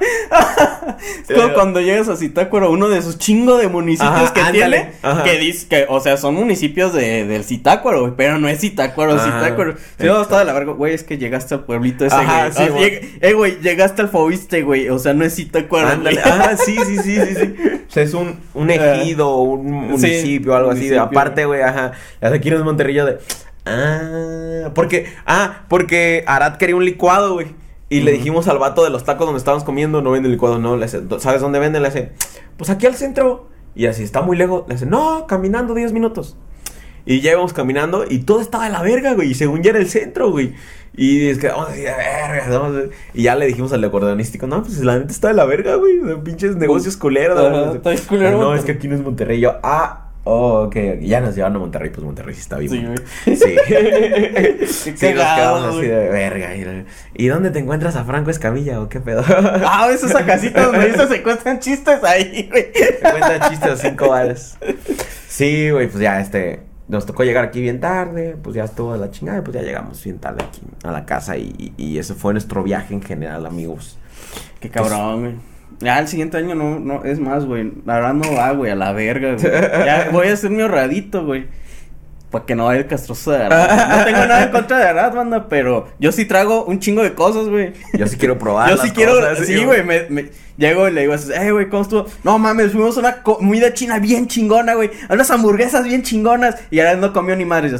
Es 1.28 1.36
como 1.36 1.52
cuando 1.54 1.80
llegas 1.80 2.08
a 2.08 2.16
Zitácuaro, 2.16 2.70
uno 2.70 2.88
de 2.88 2.98
esos 2.98 3.18
chingo 3.18 3.56
de 3.58 3.68
municipios 3.68 4.12
Ajá, 4.12 4.32
que 4.34 4.40
ándale, 4.40 4.76
tiene, 4.78 4.92
ajá. 5.02 5.22
que 5.22 5.38
dice 5.38 5.66
que, 5.68 5.86
o 5.88 6.00
sea, 6.00 6.16
son 6.16 6.34
municipios 6.34 6.92
de, 6.92 7.24
del 7.26 7.44
Zitácuaro, 7.44 8.00
güey, 8.02 8.12
pero 8.16 8.38
no 8.38 8.48
es 8.48 8.60
Zitácuaro, 8.60 9.14
Ajá, 9.14 9.24
Zitácuaro. 9.40 9.74
Si 9.98 10.06
no, 10.06 10.20
está 10.20 10.38
de 10.40 10.44
la 10.44 10.52
verga, 10.52 10.72
güey, 10.72 10.94
es 10.94 11.04
que 11.04 11.18
llegaste 11.18 11.54
al 11.54 11.64
pueblito 11.64 12.04
ese, 12.04 12.14
Ajá, 12.16 12.48
güey. 12.48 12.52
sí, 12.52 12.62
Ah, 12.62 12.68
güey. 12.70 12.90
lleg- 12.90 13.18
eh, 13.20 13.32
güey, 13.34 13.60
llegaste 13.60 14.02
al 14.02 14.08
Fobiste, 14.08 14.62
güey, 14.62 14.88
o 14.88 14.98
sea, 14.98 15.14
no 15.14 15.24
es 15.24 15.34
Zitácuaro, 15.36 15.88
Ándale. 15.88 16.20
güey. 16.20 16.32
Ah, 16.34 16.56
sí, 16.56 16.76
sí, 16.86 16.98
sí, 16.98 17.16
sí, 17.20 17.34
sí. 17.36 17.54
O 17.90 17.92
sea, 17.92 18.02
es 18.04 18.14
un, 18.14 18.38
un 18.54 18.70
ejido, 18.70 19.36
un 19.38 19.66
municipio, 19.88 20.54
algo 20.54 20.70
así. 20.70 20.78
Municipio. 20.80 21.02
aparte, 21.02 21.44
güey, 21.44 21.60
ajá. 21.62 21.90
Aquí 22.20 22.48
no 22.50 22.56
es 22.56 22.62
Monterrey, 22.62 22.94
yo 22.94 23.04
de. 23.06 23.18
Ah, 23.66 24.70
porque, 24.74 25.06
ah, 25.26 25.62
porque 25.68 26.22
Arad 26.26 26.56
quería 26.56 26.76
un 26.76 26.84
licuado, 26.84 27.34
güey. 27.34 27.48
Y 27.90 28.00
le 28.00 28.12
dijimos 28.12 28.46
al 28.48 28.58
vato 28.58 28.84
de 28.84 28.90
los 28.90 29.04
tacos 29.04 29.26
donde 29.26 29.38
estábamos 29.38 29.64
comiendo, 29.64 30.00
no 30.00 30.12
vende 30.12 30.28
licuado, 30.28 30.58
no. 30.58 30.76
Le 30.76 30.84
hace, 30.86 31.02
¿sabes 31.18 31.40
dónde 31.42 31.58
venden? 31.58 31.82
Le 31.82 31.88
hace, 31.88 32.12
pues 32.56 32.70
aquí 32.70 32.86
al 32.86 32.94
centro. 32.94 33.48
Y 33.74 33.86
así, 33.86 34.02
está 34.04 34.22
muy 34.22 34.36
lejos. 34.36 34.64
Le 34.68 34.74
hace, 34.76 34.86
no, 34.86 35.26
caminando 35.26 35.74
10 35.74 35.92
minutos. 35.92 36.36
Y 37.06 37.20
ya 37.20 37.32
íbamos 37.32 37.52
caminando 37.52 38.04
y 38.08 38.20
todo 38.20 38.40
estaba 38.40 38.64
de 38.64 38.70
la 38.70 38.82
verga, 38.82 39.14
güey. 39.14 39.30
Y 39.30 39.34
según 39.34 39.62
ya 39.62 39.70
era 39.70 39.80
el 39.80 39.88
centro, 39.88 40.30
güey. 40.30 40.54
Y 40.94 41.28
es 41.28 41.38
que 41.38 41.48
vamos 41.48 41.68
a 41.68 41.72
decir, 41.72 41.86
de 41.86 41.92
verga. 41.96 42.58
vamos 42.58 42.76
a- 42.76 42.82
Y 43.14 43.22
ya 43.22 43.34
le 43.36 43.46
dijimos 43.46 43.72
al 43.72 43.82
acordeonístico, 43.82 44.46
no, 44.46 44.62
pues 44.62 44.78
la 44.84 44.98
neta 44.98 45.10
está 45.10 45.28
de 45.28 45.34
la 45.34 45.44
verga, 45.44 45.74
güey. 45.76 45.98
De 45.98 46.16
pinches 46.16 46.56
negocios 46.56 46.96
culeros. 46.96 47.38
Ajá, 47.38 47.72
¿no? 48.40 48.54
es 48.54 48.64
que 48.64 48.72
aquí 48.72 48.86
no 48.86 48.94
es 48.96 49.02
Monterrey. 49.02 49.40
Yo, 49.40 49.54
ah, 49.62 50.09
Oh, 50.24 50.64
ok, 50.64 50.76
ok. 50.96 51.00
Ya 51.00 51.20
nos 51.20 51.34
llevan 51.34 51.56
a 51.56 51.58
Monterrey, 51.58 51.90
pues 51.90 52.04
Monterrey 52.04 52.34
sí 52.34 52.40
está 52.42 52.58
bien. 52.58 52.70
Sí, 52.70 52.84
güey. 52.84 53.36
Sí. 53.36 53.56
Sí, 54.66 54.90
nos 54.90 55.00
cagado, 55.00 55.36
quedamos 55.36 55.64
así 55.68 55.76
güey. 55.78 55.88
de 55.88 56.08
verga. 56.08 56.56
Y, 56.56 56.86
¿Y 57.14 57.26
dónde 57.28 57.50
te 57.50 57.58
encuentras 57.58 57.96
a 57.96 58.04
Franco 58.04 58.30
Escamilla 58.30 58.80
o 58.80 58.88
qué 58.88 59.00
pedo? 59.00 59.24
Ah, 59.28 59.88
es 59.92 60.02
esa 60.02 60.24
casita 60.26 60.66
donde 60.66 60.90
dice 60.90 61.06
se 61.08 61.22
cuentan 61.22 61.58
chistes 61.60 62.02
ahí, 62.04 62.48
güey. 62.50 62.72
Te 62.72 62.98
cuenta 63.10 63.48
chistes 63.48 63.70
a 63.70 63.76
cinco 63.76 64.08
balas. 64.10 64.58
Sí, 65.28 65.70
güey, 65.70 65.88
pues 65.88 66.02
ya 66.02 66.20
este. 66.20 66.60
Nos 66.88 67.06
tocó 67.06 67.22
llegar 67.22 67.44
aquí 67.44 67.60
bien 67.60 67.78
tarde, 67.78 68.36
pues 68.42 68.56
ya 68.56 68.64
estuvo 68.64 68.92
de 68.92 68.98
la 68.98 69.12
chingada, 69.12 69.38
y 69.38 69.42
pues 69.42 69.54
ya 69.54 69.62
llegamos 69.62 70.02
bien 70.02 70.18
tarde 70.18 70.42
aquí 70.42 70.60
a 70.82 70.90
la 70.90 71.06
casa 71.06 71.36
y, 71.36 71.72
y 71.76 71.98
ese 71.98 72.14
fue 72.14 72.32
nuestro 72.32 72.64
viaje 72.64 72.94
en 72.94 73.00
general, 73.00 73.46
amigos. 73.46 73.96
Qué 74.58 74.70
cabrón, 74.70 75.20
güey. 75.20 75.34
Ya 75.80 75.98
el 75.98 76.08
siguiente 76.08 76.36
año 76.36 76.54
no, 76.54 76.78
no, 76.78 77.04
es 77.04 77.18
más, 77.20 77.44
güey. 77.46 77.72
La 77.86 77.94
verdad 77.94 78.14
no 78.14 78.34
va, 78.34 78.52
güey, 78.52 78.70
a 78.70 78.76
la 78.76 78.92
verga, 78.92 79.32
güey. 79.34 79.42
Ya 79.84 80.08
voy 80.12 80.28
a 80.28 80.32
hacer 80.34 80.50
mi 80.50 80.60
ahorradito, 80.62 81.24
güey. 81.24 81.46
Para 82.30 82.44
que 82.46 82.54
no 82.54 82.66
vaya 82.66 82.80
el 82.82 82.86
castroso 82.86 83.32
de 83.32 83.44
Arad. 83.44 83.98
No 83.98 84.04
tengo 84.04 84.18
nada 84.18 84.42
en 84.44 84.50
contra 84.50 84.78
de 84.78 84.84
Arad, 84.84 85.14
banda, 85.14 85.48
pero 85.48 85.88
yo 85.98 86.12
sí 86.12 86.26
trago 86.26 86.64
un 86.64 86.78
chingo 86.78 87.02
de 87.02 87.14
cosas, 87.14 87.48
güey. 87.48 87.72
Yo 87.94 88.06
sí 88.06 88.16
quiero 88.18 88.38
probar. 88.38 88.70
Yo 88.70 88.76
sí 88.76 88.90
quiero, 88.90 89.14
cosas, 89.14 89.46
sí, 89.46 89.64
güey, 89.64 89.82
me, 89.82 90.02
me- 90.10 90.28
llego 90.56 90.86
y 90.86 90.92
le 90.92 91.00
digo 91.00 91.14
así, 91.14 91.32
eh, 91.32 91.50
güey, 91.50 91.68
¿cómo 91.70 91.82
estuvo? 91.82 92.06
No 92.22 92.38
mames, 92.38 92.72
fuimos 92.72 92.96
a 92.98 93.00
una 93.00 93.22
comida 93.22 93.72
china 93.74 93.98
bien 93.98 94.28
chingona, 94.28 94.74
güey, 94.74 94.90
a 95.08 95.14
unas 95.14 95.30
hamburguesas 95.30 95.84
bien 95.84 96.02
chingonas, 96.02 96.56
y 96.70 96.78
ahora 96.78 96.96
no 96.96 97.12
comió 97.14 97.34
ni 97.34 97.46
madre, 97.46 97.68
y 97.68 97.72
yo, 97.72 97.78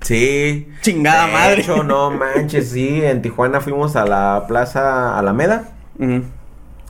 Sí. 0.00 0.68
chingada 0.82 1.26
De 1.26 1.32
madre. 1.32 1.60
hecho, 1.62 1.82
no 1.82 2.10
manches, 2.10 2.70
sí. 2.70 3.02
En 3.04 3.22
Tijuana 3.22 3.60
fuimos 3.60 3.96
a 3.96 4.04
la 4.06 4.44
plaza 4.48 5.18
Alameda. 5.18 5.68
Ujú. 5.98 6.22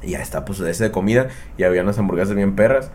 Y 0.02 0.10
ya 0.10 0.20
está, 0.20 0.44
pues 0.44 0.60
ese 0.60 0.84
de 0.84 0.90
comida. 0.90 1.28
Y 1.58 1.64
había 1.64 1.82
unas 1.82 1.98
hamburguesas 1.98 2.34
bien 2.34 2.54
perras. 2.54 2.90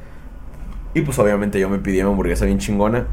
Y 0.94 1.02
pues 1.02 1.18
obviamente 1.20 1.60
yo 1.60 1.70
me 1.70 1.80
pedí 1.80 2.02
una 2.02 2.10
hamburguesa 2.10 2.46
bien 2.46 2.60
chingona. 2.60 3.08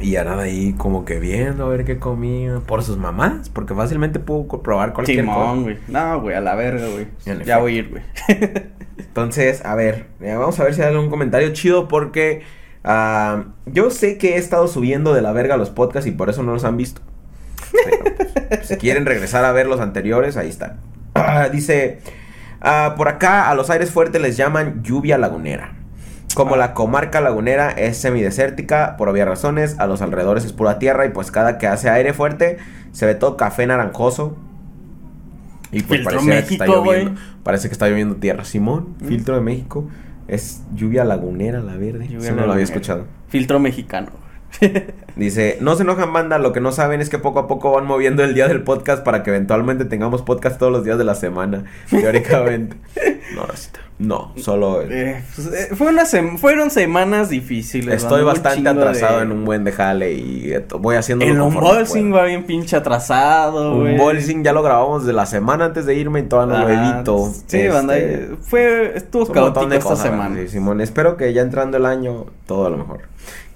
Y 0.00 0.12
ya 0.12 0.24
nada 0.24 0.42
ahí 0.42 0.74
como 0.76 1.04
que 1.04 1.20
viendo 1.20 1.66
a 1.66 1.68
ver 1.68 1.84
qué 1.84 1.98
comía. 1.98 2.60
Por 2.66 2.82
sus 2.82 2.96
mamás. 2.98 3.48
Porque 3.48 3.74
fácilmente 3.74 4.18
puedo 4.18 4.46
probar 4.62 4.92
cualquier 4.92 5.24
cosa. 5.24 5.54
güey. 5.54 5.78
No, 5.88 6.20
güey, 6.20 6.34
a 6.34 6.40
la 6.40 6.54
verga, 6.54 6.86
güey. 6.88 7.06
Ya 7.24 7.34
efecto. 7.34 7.60
voy 7.60 7.74
a 7.74 7.78
ir, 7.78 7.90
güey. 7.90 8.02
Entonces, 8.98 9.64
a 9.64 9.74
ver, 9.74 10.06
eh, 10.20 10.34
vamos 10.34 10.58
a 10.58 10.64
ver 10.64 10.74
si 10.74 10.82
hay 10.82 10.88
algún 10.88 11.10
comentario 11.10 11.52
chido 11.52 11.88
porque 11.88 12.42
ah, 12.82 13.44
yo 13.66 13.90
sé 13.90 14.18
que 14.18 14.34
he 14.34 14.36
estado 14.36 14.66
subiendo 14.68 15.14
de 15.14 15.22
la 15.22 15.32
verga 15.32 15.56
los 15.56 15.70
podcasts 15.70 16.08
y 16.08 16.12
por 16.12 16.30
eso 16.30 16.42
no 16.42 16.52
los 16.52 16.64
han 16.64 16.76
visto. 16.76 17.00
Pero, 17.72 18.16
pues, 18.48 18.66
si 18.68 18.76
quieren 18.76 19.06
regresar 19.06 19.44
a 19.44 19.52
ver 19.52 19.66
los 19.66 19.80
anteriores, 19.80 20.36
ahí 20.36 20.48
están. 20.48 20.80
Ah, 21.14 21.48
dice, 21.48 22.00
ah, 22.64 22.94
por 22.96 23.08
acá 23.08 23.48
a 23.50 23.54
los 23.54 23.70
aires 23.70 23.90
fuertes 23.90 24.20
les 24.20 24.36
llaman 24.36 24.82
lluvia 24.82 25.18
lagunera. 25.18 25.72
Como 26.34 26.56
la 26.56 26.74
comarca 26.74 27.20
lagunera 27.20 27.70
es 27.70 27.96
semidesértica, 27.98 28.96
por 28.96 29.08
obvias 29.08 29.28
razones, 29.28 29.76
a 29.78 29.86
los 29.86 30.02
alrededores 30.02 30.44
es 30.44 30.52
pura 30.52 30.80
tierra 30.80 31.06
y 31.06 31.10
pues 31.10 31.30
cada 31.30 31.58
que 31.58 31.68
hace 31.68 31.88
aire 31.90 32.12
fuerte 32.12 32.58
se 32.90 33.06
ve 33.06 33.14
todo 33.14 33.36
café 33.36 33.66
naranjoso. 33.68 34.36
Y 35.70 35.82
pues 35.82 36.02
pareciera 36.02 36.42
que 36.44 36.54
está 36.54 36.66
lloviendo. 36.66 37.20
Parece 37.44 37.68
que 37.68 37.72
está 37.72 37.88
lloviendo 37.88 38.16
tierra. 38.16 38.44
Simón, 38.44 38.96
Mm. 39.00 39.06
filtro 39.06 39.34
de 39.36 39.40
México. 39.42 39.88
Es 40.26 40.62
lluvia 40.74 41.04
lagunera, 41.04 41.60
la 41.60 41.76
verde. 41.76 42.08
Lluvia 42.08 42.28
Eso 42.30 42.36
no 42.36 42.46
lo 42.46 42.52
había 42.52 42.64
escuchado. 42.64 43.04
Filtro 43.28 43.60
mexicano. 43.60 44.08
Dice, 45.16 45.58
no 45.60 45.76
se 45.76 45.82
enojan 45.82 46.12
banda, 46.12 46.38
lo 46.38 46.52
que 46.52 46.60
no 46.60 46.72
saben 46.72 47.00
es 47.00 47.08
que 47.08 47.18
poco 47.18 47.38
a 47.38 47.46
poco 47.46 47.70
van 47.72 47.86
moviendo 47.86 48.24
el 48.24 48.34
día 48.34 48.48
del 48.48 48.62
podcast 48.62 49.04
para 49.04 49.22
que 49.22 49.30
eventualmente 49.30 49.84
tengamos 49.84 50.22
podcast 50.22 50.58
todos 50.58 50.72
los 50.72 50.84
días 50.84 50.98
de 50.98 51.04
la 51.04 51.14
semana, 51.14 51.64
teóricamente. 51.90 52.76
no, 53.34 53.46
Rosita, 53.46 53.80
no, 53.98 54.32
solo... 54.36 54.82
Eh, 54.82 55.22
pues, 55.36 55.46
eh, 55.48 55.68
fue 55.76 55.86
una 55.88 56.02
sem- 56.02 56.36
fueron 56.36 56.70
semanas 56.70 57.28
difíciles. 57.28 58.02
Estoy 58.02 58.22
bastante 58.24 58.68
atrasado 58.68 59.18
de- 59.18 59.22
en 59.22 59.32
un 59.32 59.44
buen 59.44 59.62
de 59.64 59.70
jale 59.72 60.12
y 60.14 60.52
eh, 60.52 60.64
voy 60.80 60.96
haciendo 60.96 61.24
El 61.24 61.40
unboxing 61.40 62.12
va 62.14 62.24
bien 62.24 62.44
pinche 62.44 62.76
atrasado. 62.76 63.76
Un 63.76 63.96
bolsing 63.96 64.42
ya 64.42 64.52
lo 64.52 64.62
grabamos 64.62 65.06
de 65.06 65.12
la 65.12 65.26
semana 65.26 65.66
antes 65.66 65.86
de 65.86 65.94
irme 65.94 66.20
y 66.20 66.22
todavía 66.24 66.58
no 66.58 66.68
lo 66.68 66.74
edito. 66.74 67.32
Sí, 67.46 67.58
Este, 67.58 67.68
banda, 67.68 67.96
eh, 67.96 68.30
fue, 68.42 68.92
estuvo 68.96 69.26
caótico 69.32 69.66
de 69.66 69.76
esta 69.76 69.90
cosas, 69.90 70.06
semana. 70.10 70.36
sí, 70.40 70.48
Simón, 70.48 70.80
espero 70.80 71.16
que 71.16 71.32
ya 71.32 71.42
entrando 71.42 71.76
el 71.76 71.86
año, 71.86 72.26
todo 72.46 72.66
a 72.66 72.70
lo 72.70 72.76
mejor. 72.78 73.00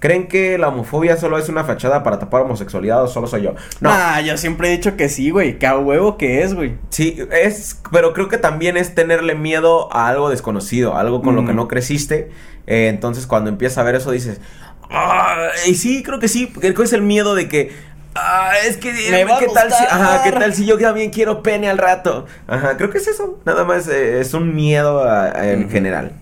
¿Creen 0.00 0.28
que 0.28 0.58
la 0.58 0.68
homofobia 0.68 1.16
solo 1.16 1.38
es 1.38 1.48
una 1.48 1.64
fachada 1.64 2.04
para 2.04 2.20
tapar 2.20 2.42
homosexualidad 2.42 3.02
o 3.02 3.08
solo 3.08 3.26
soy 3.26 3.42
yo? 3.42 3.54
No, 3.80 3.90
Nah, 3.90 4.20
yo 4.20 4.36
siempre 4.36 4.68
he 4.68 4.70
dicho 4.70 4.96
que 4.96 5.08
sí, 5.08 5.30
güey. 5.30 5.58
Que 5.58 5.66
a 5.66 5.76
huevo 5.76 6.16
que 6.16 6.42
es, 6.44 6.54
güey. 6.54 6.76
sí, 6.90 7.18
es, 7.32 7.80
pero 7.90 8.12
creo 8.12 8.28
que 8.28 8.38
también 8.38 8.76
es 8.76 8.94
tenerle 8.94 9.34
miedo 9.34 9.92
a 9.92 10.06
algo 10.06 10.30
desconocido, 10.38 10.96
algo 10.96 11.22
con 11.22 11.36
lo 11.36 11.44
que 11.44 11.52
Mm. 11.52 11.56
no 11.56 11.68
creciste. 11.68 12.30
Eh, 12.66 12.88
entonces 12.88 13.26
cuando 13.26 13.50
empiezas 13.50 13.78
a 13.78 13.82
ver 13.82 13.94
eso 13.96 14.10
dices, 14.10 14.40
ah, 14.90 15.48
y 15.66 15.74
sí, 15.74 16.02
creo 16.02 16.18
que 16.18 16.28
sí, 16.28 16.48
creo 16.60 16.74
que 16.74 16.82
es 16.82 16.92
el 16.92 17.02
miedo 17.02 17.34
de 17.34 17.48
que... 17.48 17.70
Ah, 18.14 18.52
es 18.66 18.76
que 18.78 18.92
Me 19.10 19.24
va 19.24 19.36
a 19.36 19.38
¿qué 19.38 19.46
tal 19.46 19.70
si, 19.70 19.78
gustar. 19.78 20.00
ajá, 20.00 20.22
qué 20.24 20.32
tal 20.32 20.52
si 20.54 20.64
yo 20.66 20.76
también 20.78 21.10
quiero 21.10 21.42
pene 21.42 21.68
al 21.68 21.78
rato? 21.78 22.26
Ajá, 22.48 22.76
creo 22.76 22.90
que 22.90 22.98
es 22.98 23.06
eso. 23.06 23.38
Nada 23.44 23.64
más 23.64 23.86
eh, 23.88 24.20
es 24.20 24.34
un 24.34 24.56
miedo 24.56 25.04
a- 25.04 25.26
a- 25.26 25.52
en 25.52 25.70
general. 25.70 26.12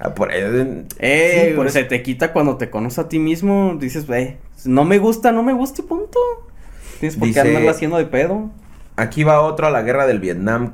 Ah, 0.00 0.12
por- 0.12 0.30
eh, 0.32 0.84
Eh, 0.98 1.48
sí, 1.50 1.56
por 1.56 1.70
se 1.70 1.80
eso. 1.80 1.88
te 1.88 2.02
quita 2.02 2.32
cuando 2.32 2.56
te 2.56 2.68
conoces 2.68 2.98
a 2.98 3.08
ti 3.08 3.18
mismo. 3.20 3.76
Dices, 3.78 4.06
güey, 4.08 4.38
no 4.64 4.84
me 4.84 4.98
gusta, 4.98 5.30
no 5.30 5.42
me 5.44 5.52
gusta 5.52 5.82
y 5.82 5.84
punto. 5.84 6.18
Tienes 6.98 7.16
por 7.16 7.30
qué 7.32 7.38
andarla 7.40 7.70
haciendo 7.70 7.96
de 7.98 8.06
pedo. 8.06 8.50
Aquí 8.96 9.22
va 9.22 9.40
otro 9.40 9.66
a 9.68 9.70
la 9.70 9.82
guerra 9.82 10.06
del 10.06 10.18
Vietnam. 10.18 10.72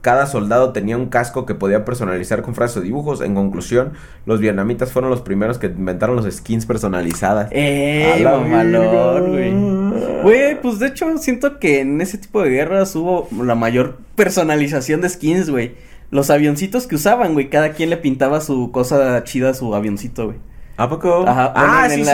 Cada 0.00 0.26
soldado 0.26 0.72
tenía 0.72 0.96
un 0.96 1.06
casco 1.06 1.46
que 1.46 1.54
podía 1.54 1.84
personalizar 1.84 2.42
con 2.42 2.54
frases 2.54 2.76
o 2.76 2.80
dibujos. 2.80 3.20
En 3.20 3.34
conclusión, 3.34 3.92
los 4.24 4.40
vietnamitas 4.40 4.92
fueron 4.92 5.10
los 5.10 5.20
primeros 5.20 5.58
que 5.58 5.66
inventaron 5.66 6.14
los 6.16 6.32
skins 6.32 6.64
personalizadas. 6.66 7.48
Eh, 7.50 8.20
mamalón, 8.22 9.30
güey. 9.32 10.22
Güey, 10.22 10.60
pues 10.60 10.78
de 10.78 10.88
hecho 10.88 11.18
siento 11.18 11.58
que 11.58 11.80
en 11.80 12.00
ese 12.00 12.18
tipo 12.18 12.42
de 12.42 12.50
guerras 12.50 12.94
hubo 12.94 13.28
la 13.42 13.54
mayor 13.54 13.98
personalización 14.14 15.00
de 15.00 15.08
skins, 15.08 15.50
güey. 15.50 15.74
Los 16.10 16.30
avioncitos 16.30 16.86
que 16.86 16.94
usaban, 16.94 17.32
güey, 17.32 17.50
cada 17.50 17.72
quien 17.72 17.90
le 17.90 17.96
pintaba 17.96 18.40
su 18.40 18.70
cosa 18.70 19.24
chida 19.24 19.50
a 19.50 19.54
su 19.54 19.74
avioncito, 19.74 20.26
güey. 20.26 20.38
¿A 20.76 20.88
poco? 20.88 21.24
Ajá, 21.26 21.52
ah, 21.56 21.88
sí, 21.88 22.04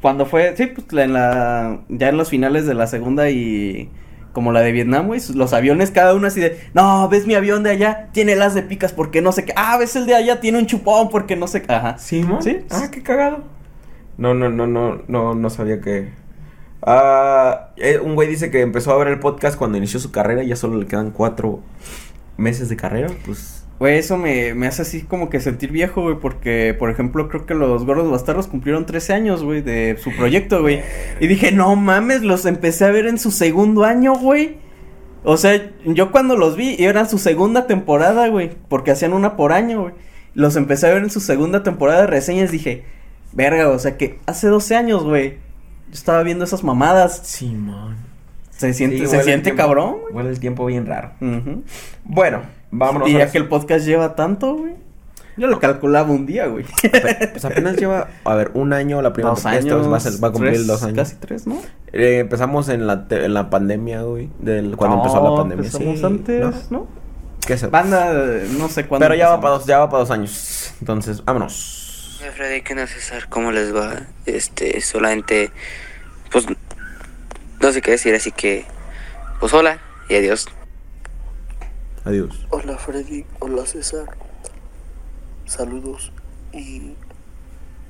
cuando 0.00 0.24
fue, 0.24 0.56
sí, 0.56 0.66
pues 0.66 0.86
en 1.04 1.12
la, 1.12 1.80
ya 1.88 2.08
en 2.08 2.16
los 2.16 2.30
finales 2.30 2.66
de 2.66 2.74
la 2.74 2.86
segunda 2.86 3.28
y 3.28 3.90
como 4.32 4.52
la 4.52 4.60
de 4.60 4.72
Vietnam, 4.72 5.06
güey, 5.06 5.20
los 5.34 5.52
aviones 5.52 5.90
cada 5.90 6.14
uno 6.14 6.26
así 6.26 6.40
de, 6.40 6.60
no, 6.74 7.08
ves 7.08 7.26
mi 7.26 7.34
avión 7.34 7.62
de 7.62 7.70
allá, 7.70 8.08
tiene 8.12 8.36
las 8.36 8.54
de 8.54 8.62
picas 8.62 8.92
porque 8.92 9.22
no 9.22 9.32
sé 9.32 9.44
qué, 9.44 9.52
ah, 9.56 9.76
ves 9.78 9.96
el 9.96 10.06
de 10.06 10.14
allá, 10.14 10.40
tiene 10.40 10.58
un 10.58 10.66
chupón 10.66 11.08
porque 11.10 11.36
no 11.36 11.46
sé 11.46 11.62
qué, 11.62 11.72
ajá. 11.72 11.98
¿Simón? 11.98 12.42
Sí. 12.42 12.58
Ah, 12.70 12.88
qué 12.90 13.02
cagado. 13.02 13.44
No, 14.18 14.34
no, 14.34 14.48
no, 14.50 14.66
no, 14.66 15.02
no, 15.08 15.34
no 15.34 15.50
sabía 15.50 15.80
que... 15.80 16.12
Ah, 16.82 17.70
eh, 17.76 17.98
un 17.98 18.14
güey 18.14 18.28
dice 18.28 18.50
que 18.50 18.60
empezó 18.60 18.92
a 18.92 18.98
ver 18.98 19.08
el 19.08 19.18
podcast 19.18 19.58
cuando 19.58 19.78
inició 19.78 20.00
su 20.00 20.12
carrera 20.12 20.42
y 20.42 20.48
ya 20.48 20.56
solo 20.56 20.78
le 20.78 20.86
quedan 20.86 21.10
cuatro 21.10 21.60
meses 22.36 22.68
de 22.68 22.76
carrera, 22.76 23.08
pues... 23.24 23.59
Güey, 23.80 23.96
eso 23.98 24.16
me, 24.18 24.54
me 24.54 24.66
hace 24.66 24.82
así 24.82 25.00
como 25.02 25.30
que 25.30 25.40
sentir 25.40 25.72
viejo, 25.72 26.02
güey, 26.02 26.16
porque, 26.20 26.76
por 26.78 26.90
ejemplo, 26.90 27.28
creo 27.28 27.46
que 27.46 27.54
los 27.54 27.86
Gordos 27.86 28.10
Bastardos 28.10 28.46
cumplieron 28.46 28.84
13 28.84 29.14
años, 29.14 29.42
güey, 29.42 29.62
de 29.62 29.96
su 29.98 30.14
proyecto, 30.14 30.60
güey. 30.60 30.82
Y 31.18 31.26
dije, 31.28 31.50
no 31.50 31.74
mames, 31.76 32.20
los 32.20 32.44
empecé 32.44 32.84
a 32.84 32.90
ver 32.90 33.06
en 33.06 33.18
su 33.18 33.30
segundo 33.30 33.84
año, 33.84 34.12
güey. 34.14 34.58
O 35.24 35.38
sea, 35.38 35.70
yo 35.86 36.12
cuando 36.12 36.36
los 36.36 36.56
vi, 36.56 36.76
era 36.78 37.06
su 37.06 37.16
segunda 37.18 37.66
temporada, 37.66 38.28
güey, 38.28 38.50
porque 38.68 38.90
hacían 38.90 39.14
una 39.14 39.34
por 39.36 39.50
año, 39.52 39.80
güey. 39.82 39.94
Los 40.34 40.56
empecé 40.56 40.86
a 40.86 40.92
ver 40.94 41.02
en 41.02 41.10
su 41.10 41.20
segunda 41.20 41.62
temporada 41.62 42.02
de 42.02 42.06
reseñas, 42.06 42.50
dije, 42.50 42.84
verga, 43.32 43.68
o 43.70 43.78
sea 43.78 43.96
que 43.96 44.18
hace 44.26 44.46
12 44.48 44.76
años, 44.76 45.04
güey, 45.04 45.30
yo 45.88 45.94
estaba 45.94 46.22
viendo 46.22 46.44
esas 46.44 46.62
mamadas. 46.62 47.22
Simón. 47.24 47.96
Se 48.50 48.74
siente, 48.74 48.98
Sí, 48.98 49.02
se 49.06 49.08
huele 49.08 49.18
el 49.20 49.24
siente 49.24 49.44
tiempo- 49.44 49.62
cabrón, 49.62 49.96
güey. 50.02 50.14
Huele 50.16 50.28
el 50.30 50.38
tiempo 50.40 50.66
bien 50.66 50.84
raro. 50.84 51.12
Bueno, 52.04 52.42
vámonos. 52.70 53.08
Y 53.08 53.20
a 53.20 53.30
que 53.30 53.38
el 53.38 53.48
podcast 53.48 53.84
lleva 53.86 54.14
tanto, 54.14 54.54
güey. 54.54 54.74
Yo 55.36 55.46
lo 55.46 55.58
calculaba 55.60 56.10
un 56.10 56.26
día, 56.26 56.46
güey. 56.46 56.64
Pues 57.32 57.44
apenas 57.44 57.76
lleva, 57.76 58.08
a 58.24 58.34
ver, 58.34 58.50
un 58.54 58.72
año 58.72 59.00
la 59.00 59.12
primera 59.12 59.30
Dos 59.30 59.38
esta 59.38 59.50
años. 59.50 59.78
vez 59.80 59.90
va 59.92 59.96
a, 59.96 60.00
ser- 60.00 60.22
va 60.22 60.28
a 60.28 60.32
cumplir 60.32 60.52
tres, 60.54 60.66
dos 60.66 60.82
años. 60.82 60.96
Casi 60.96 61.16
tres, 61.16 61.46
¿no? 61.46 61.62
Eh, 61.92 62.18
empezamos 62.18 62.68
en 62.68 62.86
la, 62.86 63.06
te- 63.08 63.24
en 63.24 63.32
la 63.34 63.48
pandemia, 63.48 64.02
güey. 64.02 64.28
Del, 64.40 64.76
cuando 64.76 64.96
No, 64.96 65.02
empezó 65.04 65.22
la 65.30 65.36
pandemia. 65.36 65.64
Empezamos 65.66 65.98
Sí, 65.98 66.04
antes, 66.04 66.70
¿no? 66.70 66.78
¿no? 66.80 66.86
¿Qué 67.46 67.56
sé? 67.56 67.68
Banda, 67.68 68.12
no 68.58 68.68
sé 68.68 68.86
cuándo. 68.86 69.04
Pero 69.04 69.14
ya 69.14 69.30
va 69.30 69.40
para 69.40 69.54
dos, 69.54 69.64
ya 69.66 69.78
va 69.78 69.88
para 69.88 70.00
dos 70.00 70.10
años. 70.10 70.74
Entonces, 70.80 71.24
vámonos. 71.24 72.18
Hola 72.22 72.32
Freddy, 72.32 72.60
¿qué 72.60 72.74
onda 72.74 72.86
César? 72.86 73.28
¿Cómo 73.30 73.50
les 73.50 73.74
va? 73.74 73.94
Este, 74.26 74.80
solamente, 74.82 75.50
pues, 76.30 76.46
no 77.60 77.72
sé 77.72 77.80
qué 77.80 77.92
decir, 77.92 78.14
así 78.14 78.30
que, 78.30 78.66
pues 79.40 79.54
hola 79.54 79.78
y 80.10 80.16
adiós. 80.16 80.48
Adiós. 82.04 82.46
Hola 82.50 82.78
Freddy, 82.78 83.26
hola 83.40 83.66
César. 83.66 84.16
Saludos 85.44 86.12
y 86.52 86.94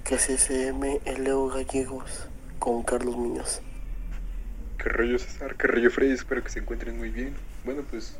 que 0.05 0.17
CCM 0.17 1.01
el 1.05 1.25
Leo 1.25 1.49
Gallegos 1.49 2.29
con 2.59 2.83
Carlos 2.83 3.17
Muñoz. 3.17 3.63
¿Qué 4.79 4.89
rollo 4.89 5.19
César? 5.19 5.57
¿Qué 5.57 5.67
rollo 5.67 5.91
Freddy? 5.91 6.13
Espero 6.13 6.43
que 6.43 6.51
se 6.51 6.59
encuentren 6.61 6.99
muy 6.99 7.11
bien. 7.11 7.35
Bueno, 7.65 7.83
pues 7.89 8.17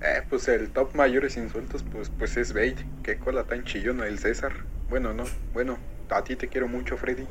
Eh, 0.00 0.22
pues 0.30 0.46
el 0.46 0.70
top 0.70 0.94
mayores 0.94 1.36
insultos, 1.36 1.82
pues, 1.82 2.08
pues 2.08 2.36
es 2.36 2.52
Bait. 2.52 2.78
Qué 3.02 3.18
cola 3.18 3.42
tan 3.44 3.64
chillona 3.64 4.06
el 4.06 4.20
César. 4.20 4.52
Bueno, 4.88 5.12
no, 5.12 5.24
bueno, 5.52 5.76
a 6.10 6.22
ti 6.22 6.36
te 6.36 6.46
quiero 6.46 6.68
mucho, 6.68 6.96
Freddy. 6.96 7.26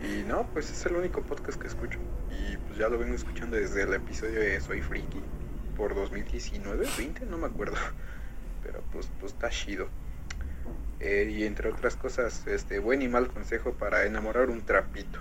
Y, 0.00 0.20
y 0.20 0.24
no, 0.24 0.46
pues 0.52 0.70
es 0.70 0.86
el 0.86 0.94
único 0.94 1.22
podcast 1.22 1.60
que 1.60 1.66
escucho. 1.66 1.98
Y 2.30 2.56
pues 2.58 2.78
ya 2.78 2.88
lo 2.88 2.96
vengo 2.96 3.16
escuchando 3.16 3.56
desde 3.56 3.82
el 3.82 3.92
episodio 3.94 4.38
de 4.38 4.60
Soy 4.60 4.82
Friki. 4.82 5.20
Por 5.80 5.94
2019, 5.94 6.86
20, 6.98 7.24
no 7.24 7.38
me 7.38 7.46
acuerdo. 7.46 7.76
Pero 8.62 8.82
pues, 8.92 9.08
pues 9.18 9.32
está 9.32 9.48
chido. 9.48 9.86
Eh, 11.00 11.34
y 11.34 11.44
entre 11.44 11.70
otras 11.70 11.96
cosas, 11.96 12.46
este 12.46 12.78
buen 12.80 13.00
y 13.00 13.08
mal 13.08 13.28
consejo 13.28 13.72
para 13.72 14.04
enamorar 14.04 14.50
un 14.50 14.60
trapito. 14.60 15.18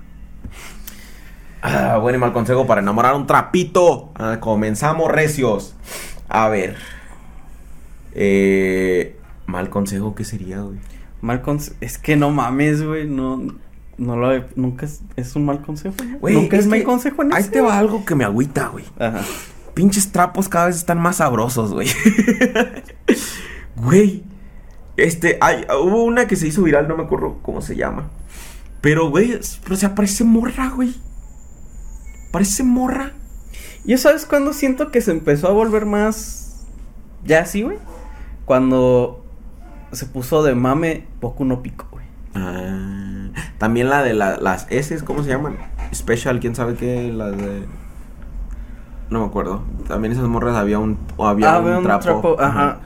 Ah, 1.61 1.97
buen 2.01 2.15
y 2.15 2.17
mal 2.17 2.33
consejo 2.33 2.67
para 2.67 2.81
enamorar 2.81 3.15
un 3.15 3.25
trapito. 3.25 4.11
Ah, 4.15 4.39
comenzamos 4.41 5.09
recios. 5.09 5.77
A 6.27 6.49
ver. 6.49 6.75
Eh, 8.13 9.15
mal 9.45 9.69
consejo, 9.69 10.13
¿qué 10.13 10.25
sería, 10.25 10.59
güey? 10.59 10.77
Mal 11.21 11.41
consejo. 11.41 11.77
Es 11.79 11.97
que 11.97 12.17
no 12.17 12.31
mames, 12.31 12.83
güey. 12.83 13.07
No, 13.07 13.41
no 13.97 14.15
lo 14.17 14.33
he- 14.35 14.45
Nunca 14.57 14.85
es, 14.85 15.03
es 15.15 15.37
un 15.37 15.45
mal 15.45 15.61
consejo. 15.61 15.95
¿no? 16.03 16.19
Güey, 16.19 16.35
Nunca 16.35 16.57
es, 16.57 16.67
mal 16.67 16.83
consejo 16.83 17.21
en 17.23 17.33
Ahí 17.33 17.43
ese, 17.43 17.51
te 17.51 17.61
va 17.61 17.67
güey. 17.67 17.77
algo 17.79 18.05
que 18.05 18.15
me 18.15 18.25
agüita, 18.25 18.67
güey. 18.67 18.83
Ajá. 18.99 19.21
Pinches 19.79 20.11
trapos 20.11 20.49
cada 20.49 20.65
vez 20.65 20.75
están 20.75 20.99
más 20.99 21.15
sabrosos, 21.15 21.71
güey. 21.71 21.87
Güey. 23.77 24.23
Este, 24.97 25.37
hay, 25.39 25.65
hubo 25.81 26.03
una 26.03 26.27
que 26.27 26.35
se 26.35 26.47
hizo 26.47 26.63
viral, 26.63 26.89
no 26.89 26.97
me 26.97 27.03
acuerdo 27.03 27.39
cómo 27.41 27.61
se 27.61 27.77
llama. 27.77 28.09
Pero, 28.81 29.09
güey, 29.09 29.35
o 29.35 29.75
sea, 29.77 29.95
parece 29.95 30.25
morra, 30.25 30.67
güey. 30.75 30.93
Parece 32.33 32.63
morra. 32.63 33.13
Yo 33.85 33.97
sabes 33.97 34.25
cuándo 34.25 34.51
siento 34.51 34.91
que 34.91 34.99
se 34.99 35.11
empezó 35.11 35.47
a 35.47 35.51
volver 35.53 35.85
más. 35.85 36.65
Ya 37.23 37.39
así, 37.39 37.61
güey. 37.61 37.77
Cuando 38.43 39.23
se 39.93 40.07
puso 40.07 40.43
de 40.43 40.55
mame 40.55 41.07
Poco 41.21 41.45
no 41.45 41.61
pico, 41.63 41.87
güey. 41.89 42.05
Ah, 42.35 43.29
también 43.57 43.89
la 43.89 44.03
de 44.03 44.13
la- 44.13 44.35
las 44.35 44.67
S, 44.69 45.05
¿cómo 45.05 45.23
se 45.23 45.29
llaman? 45.29 45.55
Special, 45.93 46.41
quién 46.41 46.53
sabe 46.53 46.75
qué, 46.75 47.13
las 47.13 47.37
de... 47.37 47.63
No 49.09 49.19
me 49.21 49.25
acuerdo. 49.25 49.63
También 49.87 50.11
esas 50.11 50.27
morras 50.27 50.55
había 50.55 50.79
un, 50.79 50.97
había 51.17 51.55
Ah, 51.55 51.59
un, 51.59 51.65
había 51.65 51.77
un 51.79 51.83
trapo. 51.83 52.03
trapo, 52.03 52.37
ajá. 52.39 52.79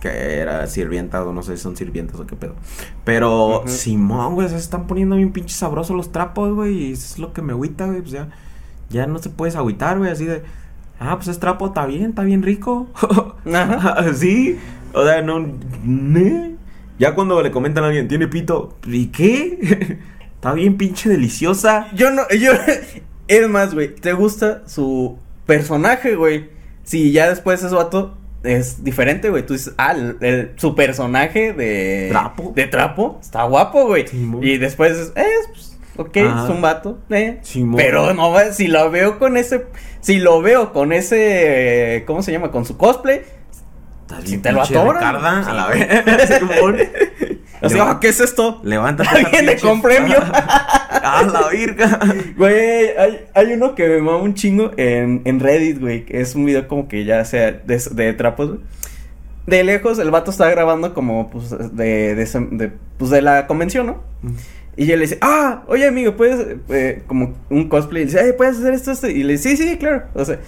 Que 0.00 0.38
era 0.38 0.66
sirvienta 0.68 1.22
o 1.24 1.32
no 1.32 1.42
sé 1.42 1.56
si 1.56 1.62
son 1.62 1.76
sirvientas 1.76 2.18
o 2.20 2.26
qué 2.26 2.36
pedo. 2.36 2.54
Pero. 3.04 3.64
Simón, 3.66 4.34
güey, 4.34 4.48
se 4.48 4.56
están 4.56 4.86
poniendo 4.86 5.16
bien 5.16 5.32
pinches 5.32 5.56
sabrosos 5.56 5.96
los 5.96 6.12
trapos, 6.12 6.54
güey. 6.54 6.74
Y 6.88 6.92
eso 6.92 7.14
es 7.14 7.18
lo 7.18 7.32
que 7.32 7.42
me 7.42 7.52
agüita, 7.52 7.86
güey. 7.86 8.00
Pues 8.00 8.12
ya, 8.12 8.28
ya 8.90 9.06
no 9.06 9.18
se 9.18 9.28
puedes 9.30 9.56
agüitar, 9.56 9.98
güey. 9.98 10.10
Así 10.10 10.24
de, 10.24 10.42
ah, 11.00 11.16
pues 11.16 11.28
es 11.28 11.40
trapo, 11.40 11.66
está 11.66 11.84
bien, 11.86 12.10
está 12.10 12.22
bien 12.22 12.42
rico. 12.42 12.86
Ajá. 13.52 14.12
sí, 14.14 14.58
o 14.94 15.04
sea, 15.04 15.20
no. 15.22 15.44
¿ne? 15.84 16.54
Ya 16.98 17.14
cuando 17.14 17.42
le 17.42 17.50
comentan 17.50 17.84
a 17.84 17.88
alguien, 17.88 18.08
tiene 18.08 18.26
pito, 18.28 18.76
¿y 18.86 19.06
qué? 19.08 19.98
está 20.34 20.52
bien 20.52 20.76
pinche 20.76 21.08
deliciosa. 21.10 21.88
Yo 21.94 22.10
no, 22.12 22.22
yo. 22.30 22.52
Es 23.26 23.48
más, 23.48 23.74
güey. 23.74 23.94
¿Te 23.96 24.12
gusta 24.12 24.62
su 24.66 25.18
personaje, 25.48 26.14
güey? 26.14 26.50
Si 26.84 27.10
ya 27.10 27.28
después 27.28 27.62
ese 27.64 27.74
vato 27.74 28.16
es 28.44 28.84
diferente, 28.84 29.30
güey. 29.30 29.44
Tú 29.44 29.54
dices, 29.54 29.74
ah, 29.78 29.92
el- 29.92 30.16
el- 30.20 30.52
su 30.56 30.74
personaje 30.76 31.52
de. 31.54 32.06
Trapo. 32.10 32.52
De 32.54 32.66
trapo. 32.66 33.18
Está 33.20 33.42
guapo, 33.44 33.86
güey. 33.86 34.04
Y 34.42 34.58
después 34.58 34.92
es, 34.96 35.12
eh, 35.16 35.24
pues, 35.52 35.76
ok, 35.96 36.16
Ajá. 36.18 36.44
es 36.44 36.50
un 36.50 36.60
vato, 36.62 36.98
eh. 37.10 37.40
Pero 37.76 38.14
no, 38.14 38.32
si 38.52 38.68
lo 38.68 38.90
veo 38.90 39.18
con 39.18 39.36
ese. 39.36 39.66
Si 40.00 40.18
lo 40.18 40.40
veo 40.40 40.72
con 40.72 40.92
ese. 40.92 42.04
¿Cómo 42.06 42.22
se 42.22 42.30
llama? 42.30 42.50
Con 42.52 42.64
su 42.64 42.76
cosplay. 42.76 43.22
Si 44.24 44.38
te 44.38 44.52
lo 44.52 44.62
atoran. 44.62 45.02
A 45.16 45.52
la 45.52 45.66
vez. 45.66 45.86
Así, 47.60 47.78
¿qué 48.00 48.08
es 48.08 48.20
esto? 48.20 48.60
Levántate. 48.62 49.08
Alguien 49.10 49.46
premio. 49.82 50.16
¡Ah, 51.14 51.22
la 51.32 51.48
virga! 51.48 52.00
Güey, 52.36 52.96
hay, 52.98 53.26
hay 53.34 53.52
uno 53.54 53.74
que 53.74 53.88
me 53.88 54.00
mama 54.02 54.18
un 54.18 54.34
chingo 54.34 54.72
en, 54.76 55.22
en 55.24 55.40
Reddit, 55.40 55.80
güey. 55.80 56.04
Que 56.04 56.20
es 56.20 56.34
un 56.34 56.44
video 56.44 56.68
como 56.68 56.86
que 56.86 57.04
ya 57.04 57.24
sea 57.24 57.52
de, 57.52 57.82
de 57.92 58.12
trapos, 58.12 58.48
güey. 58.48 58.60
De 59.46 59.64
lejos, 59.64 59.98
el 59.98 60.10
vato 60.10 60.30
está 60.30 60.50
grabando 60.50 60.92
como, 60.92 61.30
pues, 61.30 61.50
de, 61.50 62.14
de, 62.14 62.48
de, 62.50 62.72
pues, 62.98 63.10
de 63.10 63.22
la 63.22 63.46
convención, 63.46 63.86
¿no? 63.86 64.02
Y 64.76 64.84
ella 64.84 64.96
le 64.96 65.02
dice, 65.02 65.18
ah, 65.22 65.62
oye, 65.66 65.88
amigo, 65.88 66.14
puedes, 66.14 66.58
eh, 66.68 67.02
como 67.06 67.34
un 67.48 67.68
cosplay. 67.70 68.02
Y 68.02 68.04
le 68.04 68.12
dice, 68.12 68.24
ay, 68.24 68.32
¿puedes 68.36 68.58
hacer 68.58 68.74
esto, 68.74 68.92
esto? 68.92 69.08
Y 69.08 69.22
le 69.22 69.32
dice, 69.32 69.56
sí, 69.56 69.68
sí, 69.70 69.78
claro. 69.78 70.02
O 70.14 70.24
sea, 70.24 70.38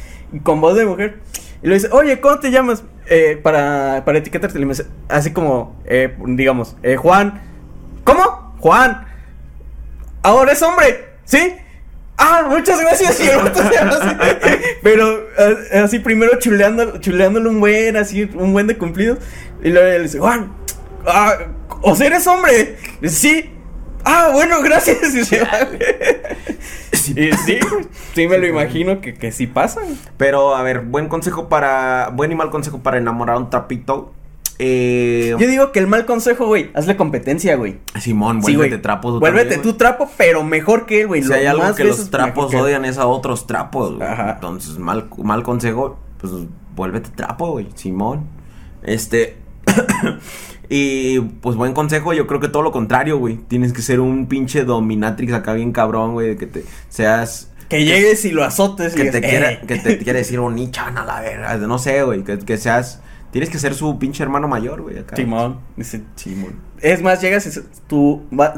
con 0.43 0.61
voz 0.61 0.77
de 0.77 0.85
mujer. 0.85 1.21
Y 1.63 1.69
le 1.69 1.75
dice, 1.75 1.89
oye, 1.91 2.21
¿cómo 2.21 2.39
te 2.39 2.51
llamas? 2.51 2.85
Eh, 3.09 3.41
para, 3.43 4.03
para 4.05 4.19
etiquetarte. 4.19 4.59
Le 4.59 4.67
dice, 4.67 4.85
así 5.09 5.33
como, 5.33 5.81
eh, 5.87 6.15
digamos, 6.27 6.77
Juan. 6.99 7.41
¿Cómo? 8.05 8.55
Juan. 8.59 9.10
Ahora 10.23 10.53
es 10.53 10.63
hombre, 10.63 11.07
¿sí? 11.25 11.55
Ah, 12.23 12.47
muchas 12.49 12.79
gracias. 12.81 13.19
Y 13.21 13.29
el 13.29 13.39
vato 13.39 13.63
se 13.63 13.79
así. 13.79 14.17
Pero 14.83 15.27
eh, 15.39 15.79
así 15.83 15.99
primero 16.01 16.39
chuleando, 16.39 16.99
chuleándole 16.99 17.49
un 17.49 17.61
buen, 17.61 17.97
así, 17.97 18.29
un 18.35 18.53
buen 18.53 18.67
de 18.67 18.77
cumplidos. 18.77 19.19
Y 19.63 19.71
luego 19.71 19.89
le 19.89 20.03
dice, 20.03 20.19
Juan, 20.19 20.53
ah, 21.07 21.39
o 21.81 21.97
sea, 21.97 22.09
eres 22.09 22.27
hombre. 22.27 22.77
Dice, 23.01 23.17
sí. 23.17 23.51
Ah, 24.05 24.31
bueno, 24.33 24.61
gracias. 24.63 25.15
Y 25.15 25.25
se 25.25 25.41
va, 25.41 25.65
güey. 25.65 25.81
Y 26.93 27.33
sí, 27.33 27.59
sí 28.15 28.29
me 28.29 28.39
lo 28.39 28.47
imagino 28.47 29.01
que, 29.01 29.15
que 29.15 29.33
sí 29.33 29.47
pasa. 29.47 29.81
Pero, 30.19 30.55
a 30.55 30.63
ver, 30.63 30.81
buen 30.81 31.09
consejo 31.09 31.49
para. 31.49 32.11
Buen 32.13 32.33
y 32.33 32.35
mal 32.35 32.51
consejo 32.51 32.81
para 32.83 32.99
enamorar 32.99 33.37
a 33.37 33.39
un 33.39 33.49
trapito. 33.49 34.13
Eh, 34.63 35.35
Yo 35.39 35.47
digo 35.47 35.73
que 35.73 35.79
el 35.79 35.87
mal 35.87 36.05
consejo, 36.05 36.45
güey, 36.47 36.71
hazle 36.75 36.95
competencia, 36.95 37.57
güey. 37.57 37.79
Simón, 37.99 38.43
Sí, 38.43 38.53
vuélvete 38.53 38.69
güey. 38.75 38.83
trapo. 38.83 39.13
tú 39.15 39.19
Vuélvete 39.19 39.55
también, 39.55 39.63
tu 39.63 39.79
trapo, 39.79 40.11
pero 40.19 40.45
mejor 40.45 40.85
que 40.85 41.01
él, 41.01 41.07
güey. 41.07 41.23
Si 41.23 41.29
Lo 41.29 41.35
hay 41.35 41.47
algo 41.47 41.75
que 41.75 41.85
los 41.85 42.11
trapos 42.11 42.51
que 42.51 42.59
odian 42.61 42.85
es 42.85 42.99
a 42.99 43.07
otros 43.07 43.47
trapos, 43.47 43.97
güey. 43.97 44.07
Entonces, 44.35 44.77
mal, 44.79 45.09
mal 45.25 45.43
consejo, 45.43 45.99
pues 46.19 46.33
vuélvete 46.77 47.09
trapo, 47.17 47.53
güey. 47.53 47.69
Simón. 47.75 48.27
Este. 48.83 49.39
y 50.69 51.21
pues 51.21 51.57
buen 51.57 51.73
consejo, 51.73 52.13
yo 52.13 52.27
creo 52.27 52.41
que 52.41 52.49
todo 52.49 52.63
lo 52.63 52.71
contrario, 52.73 53.19
güey. 53.19 53.37
Tienes 53.49 53.73
que 53.73 53.81
ser 53.83 54.01
un 54.01 54.27
pinche 54.27 54.65
dominatrix 54.65 55.33
acá 55.33 55.55
bien 55.55 55.73
cabrón, 55.73 56.13
güey. 56.13 56.37
Que 56.37 56.47
te 56.47 56.65
seas. 56.91 57.51
Que 57.71 57.85
llegues 57.85 58.25
y 58.25 58.31
lo 58.33 58.45
azotes 58.45 58.93
y 58.95 58.97
Que 58.97 59.03
digas, 59.05 59.21
te, 59.21 59.29
quiera, 59.29 59.53
"Eh". 59.53 59.61
que 59.67 59.77
te 59.77 59.99
quiera 59.99 60.19
decir 60.19 60.39
Onichan 60.39 60.99
a 60.99 61.05
la 61.05 61.21
verga. 61.21 61.57
No 61.57 61.79
sé, 61.79 62.03
güey. 62.03 62.25
Que, 62.25 62.39
que 62.39 62.59
seas. 62.59 63.01
Tienes 63.31 63.51
que 63.51 63.59
ser 63.59 63.75
su 63.75 63.99
pinche 63.99 64.23
hermano 64.23 64.49
mayor, 64.49 64.83
güey. 64.83 64.99
Acá. 64.99 65.17
Simón. 65.17 65.61
Dice, 65.77 66.03
Simón. 66.17 66.55
Es 66.81 67.01
más, 67.03 67.21
llegas 67.21 67.47
y 67.47 67.61
tú, 67.87 68.25
va- 68.39 68.55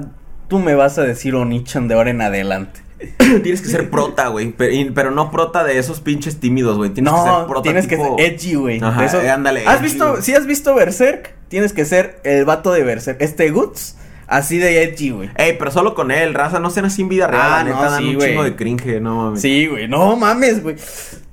tú 0.48 0.58
me 0.58 0.74
vas 0.74 0.96
a 0.98 1.02
decir 1.02 1.34
Onichan 1.34 1.88
de 1.88 1.94
ahora 1.94 2.10
en 2.10 2.22
adelante. 2.22 2.80
Tienes 3.42 3.60
que 3.60 3.68
ser 3.68 3.90
prota, 3.90 4.28
güey. 4.28 4.52
Pero, 4.52 5.10
no 5.10 5.30
prota 5.30 5.64
de 5.64 5.76
esos 5.78 6.00
pinches 6.00 6.38
tímidos, 6.40 6.76
güey. 6.76 6.90
Tienes 6.90 7.12
que 7.12 7.18
ser 7.20 7.28
no, 7.28 7.46
prota 7.46 7.62
tienes 7.64 7.88
tipo- 7.88 8.16
que 8.16 8.22
ser 8.24 8.32
edgy, 8.34 8.54
güey. 8.54 8.80
Ajá, 8.82 9.04
esos- 9.04 9.24
eh, 9.24 9.30
ándale, 9.30 9.66
¿Has 9.66 9.76
edgy, 9.80 9.84
visto, 9.84 10.22
si 10.22 10.34
has 10.34 10.46
visto 10.46 10.74
Berserk? 10.74 11.34
Tienes 11.48 11.72
que 11.72 11.84
ser 11.84 12.20
el 12.24 12.44
vato 12.44 12.72
de 12.72 12.82
Berserk. 12.84 13.20
Este 13.20 13.50
Guts, 13.50 13.96
así 14.28 14.56
de 14.58 14.84
edgy, 14.84 15.10
güey. 15.10 15.30
Ey, 15.36 15.56
pero 15.58 15.70
solo 15.70 15.94
con 15.94 16.10
él, 16.12 16.32
raza, 16.32 16.60
no 16.60 16.70
sean 16.70 16.86
así 16.86 17.02
en 17.02 17.08
vida 17.08 17.26
real, 17.26 17.42
Ah, 17.44 17.64
la 17.64 17.64
no, 17.64 17.76
neta, 17.76 17.90
dan 17.90 18.02
sí, 18.04 18.14
un 18.14 18.20
chingo 18.22 18.44
de 18.44 18.56
cringe, 18.56 19.00
no 19.00 19.16
mames. 19.16 19.40
Sí, 19.42 19.66
güey, 19.66 19.88
no 19.88 20.14
mames, 20.16 20.62
güey. 20.62 20.76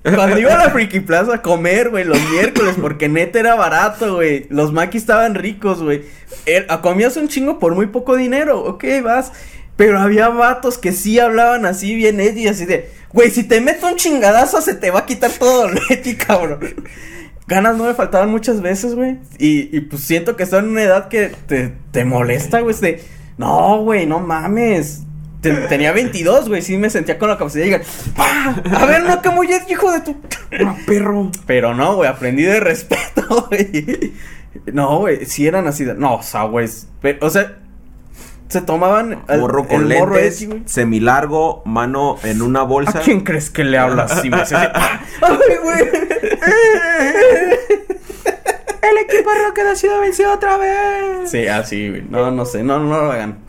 Cuando 0.03 0.39
iba 0.39 0.53
a 0.53 0.57
la 0.65 0.69
Friki 0.71 1.01
Plaza 1.01 1.35
a 1.35 1.41
comer, 1.41 1.89
güey, 1.89 2.05
los 2.05 2.19
miércoles, 2.31 2.75
porque 2.79 3.09
neta 3.09 3.39
era 3.39 3.55
barato, 3.55 4.15
güey. 4.15 4.47
Los 4.49 4.71
maquis 4.71 5.01
estaban 5.01 5.35
ricos, 5.35 5.83
güey. 5.83 6.03
Er- 6.45 6.67
Comías 6.81 7.17
un 7.17 7.27
chingo 7.27 7.59
por 7.59 7.75
muy 7.75 7.87
poco 7.87 8.15
dinero, 8.15 8.63
ok, 8.63 8.83
vas. 9.03 9.31
Pero 9.75 9.99
había 9.99 10.29
vatos 10.29 10.77
que 10.77 10.91
sí 10.91 11.19
hablaban 11.19 11.65
así 11.65 11.95
bien 11.95 12.19
edgy, 12.19 12.47
así 12.47 12.65
de, 12.65 12.89
güey, 13.13 13.29
si 13.31 13.43
te 13.43 13.61
meto 13.61 13.87
un 13.87 13.95
chingadazo 13.95 14.61
se 14.61 14.73
te 14.75 14.91
va 14.91 14.99
a 14.99 15.05
quitar 15.05 15.31
todo 15.31 15.67
lo 15.71 15.79
edgy, 15.89 16.15
cabrón. 16.15 16.59
Ganas 17.47 17.77
no 17.77 17.85
me 17.85 17.93
faltaban 17.93 18.29
muchas 18.29 18.61
veces, 18.61 18.93
güey. 18.95 19.17
Y, 19.37 19.75
y 19.75 19.81
pues 19.81 20.03
siento 20.03 20.35
que 20.35 20.43
estoy 20.43 20.59
en 20.59 20.69
una 20.69 20.83
edad 20.83 21.07
que 21.07 21.31
te, 21.47 21.73
te 21.91 22.05
molesta, 22.05 22.59
güey. 22.59 22.75
de, 22.79 23.01
no, 23.37 23.81
güey, 23.83 24.05
no 24.05 24.19
mames. 24.19 25.01
Te- 25.41 25.53
tenía 25.67 25.91
22, 25.93 26.49
güey. 26.49 26.61
Sí 26.61 26.77
me 26.77 26.89
sentía 26.89 27.17
con 27.17 27.29
la 27.29 27.37
capacidad 27.37 27.63
de 27.63 27.69
llegar. 27.71 27.85
¡Pah! 28.15 28.55
A 28.81 28.85
ver, 28.85 29.03
no, 29.03 29.21
que 29.21 29.29
muy 29.29 29.47
edgy, 29.51 29.71
hijo 29.73 29.91
de 29.91 30.01
tu. 30.01 30.17
Ah, 30.65 30.75
perro. 30.85 31.31
Pero 31.45 31.73
no, 31.73 31.95
güey, 31.95 32.09
aprendí 32.09 32.43
de 32.43 32.59
respeto, 32.59 33.47
güey. 33.49 34.13
No, 34.73 34.99
güey, 34.99 35.25
si 35.25 35.47
eran 35.47 35.67
así 35.67 35.85
de. 35.85 35.93
No, 35.95 36.15
o 36.15 36.23
sea, 36.23 36.43
güey. 36.43 36.67
O 37.21 37.29
sea, 37.29 37.57
se 38.49 38.61
tomaban. 38.61 39.23
el- 39.29 39.39
Morro 39.39 39.67
con 39.67 39.89
el 39.91 39.97
morro 39.99 40.13
güey. 40.15 40.31
semilargo, 40.65 41.61
mano 41.65 42.17
en 42.23 42.41
una 42.41 42.63
bolsa. 42.63 42.99
¿A 42.99 43.01
quién 43.01 43.21
crees 43.21 43.49
que 43.49 43.63
le 43.63 43.77
hablas 43.77 44.11
así? 44.11 44.29
Me 44.29 44.39
dice, 44.41 44.55
¡Ah! 44.55 44.99
¡Ay, 45.21 45.57
güey! 45.63 45.89
El 48.81 48.97
equipo 48.97 49.29
Rocket 49.45 49.65
ha 49.65 49.75
sido 49.75 49.99
vencido 49.99 50.33
otra 50.33 50.57
vez. 50.57 51.29
Sí, 51.29 51.47
así, 51.47 51.89
güey. 51.89 52.01
No, 52.09 52.31
no 52.31 52.45
sé, 52.45 52.63
no, 52.63 52.79
no 52.79 53.01
lo 53.03 53.11
hagan. 53.11 53.39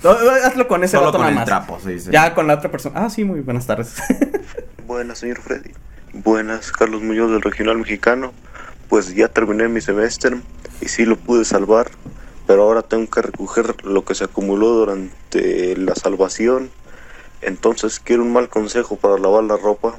Hazlo 0.45 0.67
con 0.67 0.83
ese 0.85 0.97
Solo 0.97 1.07
vato 1.07 1.19
con 1.19 1.23
nada 1.23 1.31
el 1.31 1.35
más. 1.37 1.45
trapo, 1.47 1.79
sí, 1.85 2.01
sí. 2.01 2.11
Ya 2.11 2.35
con 2.35 2.47
la 2.47 2.55
otra 2.55 2.71
persona. 2.71 3.01
Ah, 3.05 3.11
sí, 3.11 3.25
muy 3.25 3.41
buenas 3.41 3.67
tardes. 3.67 3.95
Buenas, 4.87 5.19
señor 5.19 5.41
Freddy. 5.41 5.71
Buenas, 6.13 6.73
Carlos 6.73 7.01
Muñoz 7.03 7.31
del 7.31 7.43
Regional 7.43 7.79
Mexicano. 7.79 8.33
pues 8.89 9.15
ya 9.15 9.29
terminé 9.29 9.69
mi 9.69 9.81
semestre 9.81 10.41
y 10.81 10.89
sí 10.89 11.05
lo 11.05 11.15
pude 11.17 11.45
salvar, 11.45 11.89
pero 12.49 12.63
ahora 12.65 12.83
tengo 12.83 13.09
que 13.09 13.23
recoger 13.23 13.85
lo 13.85 14.05
que 14.05 14.17
se 14.17 14.25
acumuló 14.25 14.71
durante 14.71 15.77
la 15.77 15.95
salvación. 15.95 16.71
Entonces 17.41 18.01
quiero 18.01 18.23
un 18.25 18.33
mal 18.33 18.49
consejo 18.49 18.97
para 18.97 19.17
lavar 19.19 19.45
la 19.45 19.57
ropa. 19.57 19.95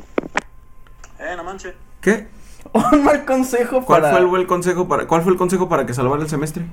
Eh, 1.19 1.35
no 1.37 1.43
manches. 1.45 1.73
¿Qué? 2.01 2.27
Un 2.73 3.03
mal 3.03 3.25
consejo 3.25 3.81
¿Cuál 3.83 4.01
para... 4.01 4.13
fue 4.13 4.21
el 4.21 4.27
buen 4.27 4.45
consejo 4.45 4.87
para 4.87 5.05
cuál 5.07 5.23
fue 5.23 5.31
el 5.33 5.37
consejo 5.37 5.67
para 5.67 5.85
que 5.85 5.93
salvara 5.93 6.21
el 6.21 6.29
semestre? 6.29 6.65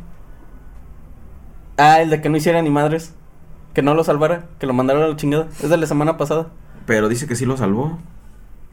Ah, 1.77 2.01
el 2.01 2.11
de 2.11 2.21
que 2.21 2.29
no 2.29 2.37
hiciera 2.37 2.63
ni 2.63 2.71
madres. 2.71 3.15
Que 3.75 3.83
no 3.83 3.95
lo 3.95 4.03
salvara, 4.03 4.47
que 4.59 4.67
lo 4.67 4.73
mandara 4.73 5.05
a 5.05 5.09
la 5.09 5.17
chingada. 5.17 5.49
Es 5.63 5.71
de 5.71 5.77
la 5.77 5.87
semana 5.87 6.17
pasada. 6.17 6.49
Pero 6.87 7.09
dice 7.09 7.27
que 7.27 7.37
sí 7.37 7.47
lo 7.47 7.57
salvó. 7.57 7.99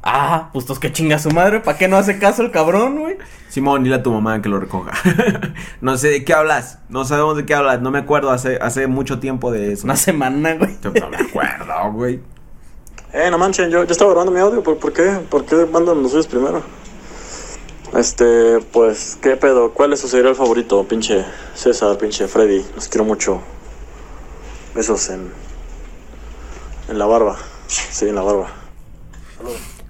Ah, 0.02 0.49
pues 0.53 0.65
tos 0.65 0.80
que 0.80 0.91
chinga 0.91 1.18
su 1.18 1.31
madre, 1.31 1.61
¿para 1.61 1.80
qué 1.80 1.88
no 1.88 1.97
hace 1.97 2.19
caso 2.19 2.43
el 2.43 2.52
cabrón, 2.52 2.99
güey? 2.99 3.18
Simón, 3.49 3.84
dile 3.84 3.95
a 3.95 4.03
tu 4.03 4.11
mamá 4.11 4.39
que 4.39 4.49
lo 4.49 4.60
recoja. 4.60 4.91
no 5.81 5.97
sé 5.97 6.10
de 6.10 6.23
qué 6.23 6.34
hablas. 6.34 6.80
No 6.89 7.06
sabemos 7.06 7.38
de 7.38 7.45
qué 7.45 7.56
hablas. 7.56 7.81
No 7.81 7.89
me 7.89 7.99
acuerdo 7.99 8.30
hace, 8.30 8.57
hace 8.61 8.85
mucho 8.85 9.19
tiempo 9.19 9.52
de 9.52 9.73
eso. 9.73 9.85
Una 9.85 9.95
semana, 9.95 10.53
güey. 10.56 10.77
Yo 10.81 10.91
no 10.91 11.10
me 11.10 11.18
acuerdo, 11.18 11.91
güey. 11.93 12.22
Eh, 13.14 13.31
no 13.31 13.38
manchen, 13.38 13.69
yo, 13.69 13.84
yo 13.84 13.91
estaba 13.91 14.11
grabando 14.11 14.31
mi 14.31 14.39
audio, 14.39 14.61
¿por, 14.61 14.77
por 14.77 14.93
qué? 14.93 15.19
¿Por 15.30 15.45
qué 15.45 15.65
mandan 15.72 16.03
los 16.03 16.11
suyos 16.11 16.27
primero? 16.27 16.61
Este, 17.95 18.59
pues, 18.73 19.17
¿qué 19.22 19.38
pedo? 19.38 19.72
¿Cuál 19.72 19.93
es 19.93 20.01
su 20.01 20.09
cereal 20.09 20.35
favorito? 20.35 20.85
Pinche 20.85 21.23
César, 21.53 21.97
pinche 21.97 22.27
Freddy, 22.27 22.65
los 22.76 22.89
quiero 22.89 23.05
mucho. 23.05 23.41
Besos 24.73 25.09
en. 25.09 25.31
en 26.89 26.99
la 26.99 27.05
barba. 27.05 27.38
Sí, 27.67 28.09
en 28.09 28.15
la 28.15 28.22
barba. 28.22 28.47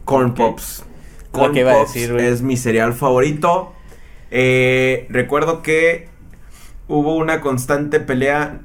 Corn. 0.06 0.36
Pops. 0.36 0.84
Corn 1.32 1.54
que 1.54 1.62
iba 1.62 1.72
a 1.72 1.78
Pops 1.80 1.94
decir, 1.94 2.14
güey. 2.14 2.28
es 2.28 2.44
mi 2.44 2.58
cereal 2.58 2.94
favorito. 2.94 3.74
Eh, 4.30 5.08
recuerdo 5.10 5.64
que 5.64 6.10
hubo 6.88 7.16
una 7.16 7.42
constante 7.42 8.00
pelea 8.00 8.62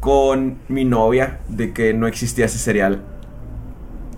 con 0.00 0.58
mi 0.68 0.84
novia 0.84 1.40
de 1.48 1.72
que 1.72 1.94
no 1.94 2.06
existía 2.06 2.44
ese 2.44 2.58
cereal. 2.58 3.02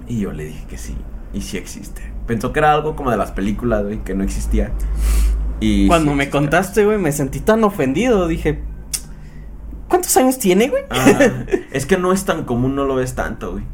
Y 0.08 0.18
yo 0.18 0.32
le 0.32 0.44
dije 0.44 0.66
que 0.68 0.76
sí. 0.76 0.96
Y 1.32 1.42
sí 1.42 1.56
existe. 1.56 2.09
Pensó 2.30 2.52
que 2.52 2.60
era 2.60 2.72
algo 2.72 2.94
como 2.94 3.10
de 3.10 3.16
las 3.16 3.32
películas, 3.32 3.82
güey, 3.82 4.04
que 4.04 4.14
no 4.14 4.22
existía. 4.22 4.70
Y 5.58 5.88
Cuando 5.88 6.12
sí 6.12 6.16
me 6.16 6.30
contaste, 6.30 6.84
güey, 6.84 6.96
me 6.96 7.10
sentí 7.10 7.40
tan 7.40 7.64
ofendido. 7.64 8.28
Dije, 8.28 8.60
¿cuántos 9.88 10.16
años 10.16 10.38
tiene, 10.38 10.68
güey? 10.68 10.84
Ah, 10.90 11.18
es 11.72 11.86
que 11.86 11.96
no 11.96 12.12
es 12.12 12.24
tan 12.24 12.44
común, 12.44 12.76
no 12.76 12.84
lo 12.84 12.94
ves 12.94 13.16
tanto, 13.16 13.50
güey. 13.50 13.64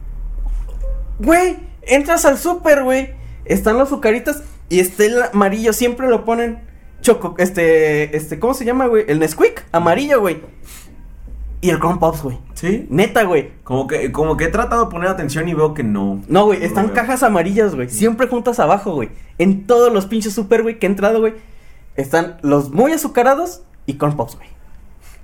Güey, 1.18 1.58
entras 1.82 2.24
al 2.24 2.38
súper, 2.38 2.82
güey. 2.82 3.10
Están 3.44 3.76
las 3.76 3.88
azucaritas 3.88 4.42
y 4.70 4.80
está 4.80 5.04
el 5.04 5.22
amarillo. 5.34 5.74
Siempre 5.74 6.08
lo 6.08 6.24
ponen 6.24 6.62
choco. 7.02 7.34
Este, 7.36 8.16
este, 8.16 8.38
¿cómo 8.38 8.54
se 8.54 8.64
llama, 8.64 8.86
güey? 8.86 9.04
El 9.06 9.18
Nesquik, 9.18 9.66
amarillo, 9.70 10.22
güey. 10.22 10.40
Y 11.60 11.70
el 11.70 11.78
Corn 11.78 11.98
Pops, 11.98 12.22
güey. 12.22 12.38
¿Sí? 12.54 12.86
Neta, 12.90 13.24
güey. 13.24 13.50
Como 13.64 13.86
que, 13.86 14.12
como 14.12 14.36
que 14.36 14.44
he 14.44 14.48
tratado 14.48 14.84
de 14.84 14.90
poner 14.90 15.08
atención 15.08 15.48
y 15.48 15.54
veo 15.54 15.74
que 15.74 15.82
no. 15.82 16.22
No, 16.28 16.44
güey, 16.46 16.62
están 16.64 16.88
cajas 16.90 17.22
amarillas, 17.22 17.74
güey. 17.74 17.88
Siempre 17.88 18.26
juntas 18.28 18.60
abajo, 18.60 18.94
güey. 18.94 19.08
En 19.38 19.66
todos 19.66 19.92
los 19.92 20.06
pinches 20.06 20.34
super, 20.34 20.62
güey, 20.62 20.78
que 20.78 20.86
he 20.86 20.90
entrado, 20.90 21.20
güey. 21.20 21.34
Están 21.96 22.36
los 22.42 22.70
muy 22.70 22.92
azucarados 22.92 23.62
y 23.86 23.94
Corn 23.94 24.16
Pops, 24.16 24.36
güey. 24.36 24.48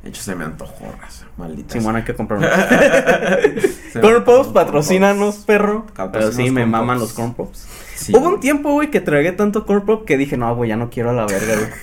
De 0.02 0.09
hecho, 0.09 0.22
se 0.22 0.34
me 0.34 0.44
antojó, 0.44 0.86
raza. 1.00 1.26
Maldita. 1.36 1.74
Simón, 1.74 1.92
sea. 1.92 1.98
hay 1.98 2.04
que 2.04 2.14
comprar 2.14 2.40
Corn 4.00 4.24
Pops, 4.24 4.48
patrocínanos, 4.48 5.36
perro. 5.36 5.86
Pero 6.12 6.32
sí, 6.32 6.50
me 6.50 6.66
maman 6.66 6.98
los 6.98 7.12
Corn 7.12 7.34
Pops. 7.34 7.68
Sí. 7.94 8.12
Hubo 8.16 8.28
un 8.28 8.40
tiempo, 8.40 8.72
güey, 8.72 8.90
que 8.90 9.00
tragué 9.00 9.32
tanto 9.32 9.64
Corn 9.64 9.84
Pop 9.84 10.04
que 10.04 10.16
dije, 10.16 10.36
no, 10.36 10.54
güey, 10.56 10.70
ya 10.70 10.76
no 10.76 10.90
quiero 10.90 11.10
a 11.10 11.12
la 11.12 11.26
verga, 11.26 11.54
güey. 11.56 11.68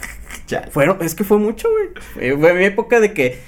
Ya. 0.47 0.67
Fueron, 0.71 0.97
es 1.01 1.13
que 1.13 1.23
fue 1.23 1.37
mucho, 1.37 1.67
güey. 1.69 2.35
Fue 2.39 2.53
mi 2.55 2.63
época 2.65 2.99
de 2.99 3.13
que 3.13 3.39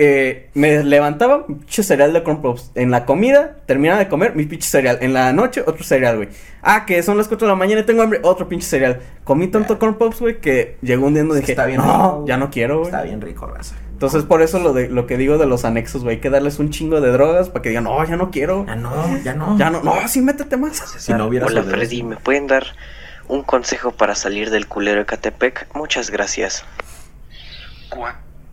eh, 0.00 0.48
me 0.54 0.84
levantaba, 0.84 1.44
pinche 1.44 1.82
cereal 1.82 2.12
de 2.12 2.22
Corn 2.22 2.40
Pops. 2.40 2.70
En 2.76 2.92
la 2.92 3.04
comida, 3.04 3.56
terminaba 3.66 3.98
de 3.98 4.08
comer, 4.08 4.36
mi 4.36 4.44
pinche 4.44 4.68
cereal. 4.68 4.98
En 5.00 5.12
la 5.12 5.32
noche, 5.32 5.64
otro 5.66 5.82
cereal, 5.82 6.16
güey. 6.16 6.28
Ah, 6.62 6.86
que 6.86 7.02
son 7.02 7.18
las 7.18 7.26
4 7.26 7.48
de 7.48 7.52
la 7.52 7.58
mañana 7.58 7.80
y 7.80 7.84
tengo 7.84 8.02
hambre, 8.02 8.20
otro 8.22 8.48
pinche 8.48 8.64
cereal. 8.64 9.00
Comí 9.24 9.48
tanto 9.48 9.76
Corn 9.80 9.96
Pops, 9.96 10.20
güey, 10.20 10.40
que 10.40 10.76
llegó 10.82 11.08
un 11.08 11.14
día 11.14 11.24
donde 11.24 11.40
dije, 11.40 11.50
Está 11.50 11.66
bien 11.66 11.78
no, 11.78 11.84
rico, 11.84 12.24
ya 12.28 12.36
no 12.36 12.48
quiero, 12.48 12.76
güey. 12.76 12.90
Está 12.90 13.02
bien 13.02 13.20
rico, 13.20 13.46
raza. 13.46 13.74
Entonces, 13.90 14.22
por 14.22 14.40
eso 14.40 14.60
lo, 14.60 14.72
de, 14.72 14.88
lo 14.88 15.08
que 15.08 15.16
digo 15.16 15.36
de 15.36 15.46
los 15.46 15.64
anexos, 15.64 16.04
güey, 16.04 16.16
hay 16.16 16.20
que 16.20 16.30
darles 16.30 16.60
un 16.60 16.70
chingo 16.70 17.00
de 17.00 17.10
drogas 17.10 17.48
para 17.48 17.62
que 17.62 17.70
digan, 17.70 17.82
no, 17.82 18.04
ya 18.04 18.16
no 18.16 18.30
quiero. 18.30 18.64
Ya 18.66 18.76
no, 18.76 19.18
ya 19.24 19.34
no. 19.34 19.58
Ya 19.58 19.70
no, 19.70 19.82
no, 19.82 20.06
sí, 20.06 20.20
métete 20.20 20.56
más. 20.56 20.76
Si 20.76 21.12
no 21.12 21.26
hubiera 21.26 21.46
Hola 21.46 21.62
sabido. 21.62 21.76
Freddy, 21.76 22.04
¿me 22.04 22.16
pueden 22.16 22.46
dar 22.46 22.66
un 23.26 23.42
consejo 23.42 23.90
para 23.90 24.14
salir 24.14 24.50
del 24.50 24.68
culero 24.68 25.00
de 25.00 25.06
Catepec? 25.06 25.74
Muchas 25.74 26.10
gracias. 26.10 26.64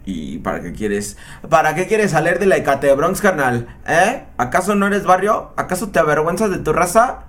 ¿Y 0.06 0.38
para 0.40 0.62
qué 0.62 0.72
quieres? 0.72 1.18
¿Para 1.50 1.74
qué 1.74 1.88
quieres 1.88 2.12
salir 2.12 2.38
de 2.40 2.46
la 2.46 2.58
Ecate 2.58 2.94
Bronx, 2.94 3.22
carnal? 3.22 3.68
¿Eh? 3.88 4.24
¿Acaso 4.38 4.76
no 4.76 4.86
eres 4.88 5.04
barrio? 5.04 5.52
¿Acaso 5.58 5.90
te 5.90 5.98
avergüenzas 6.00 6.52
de 6.52 6.60
tu 6.60 6.74
raza? 6.74 7.24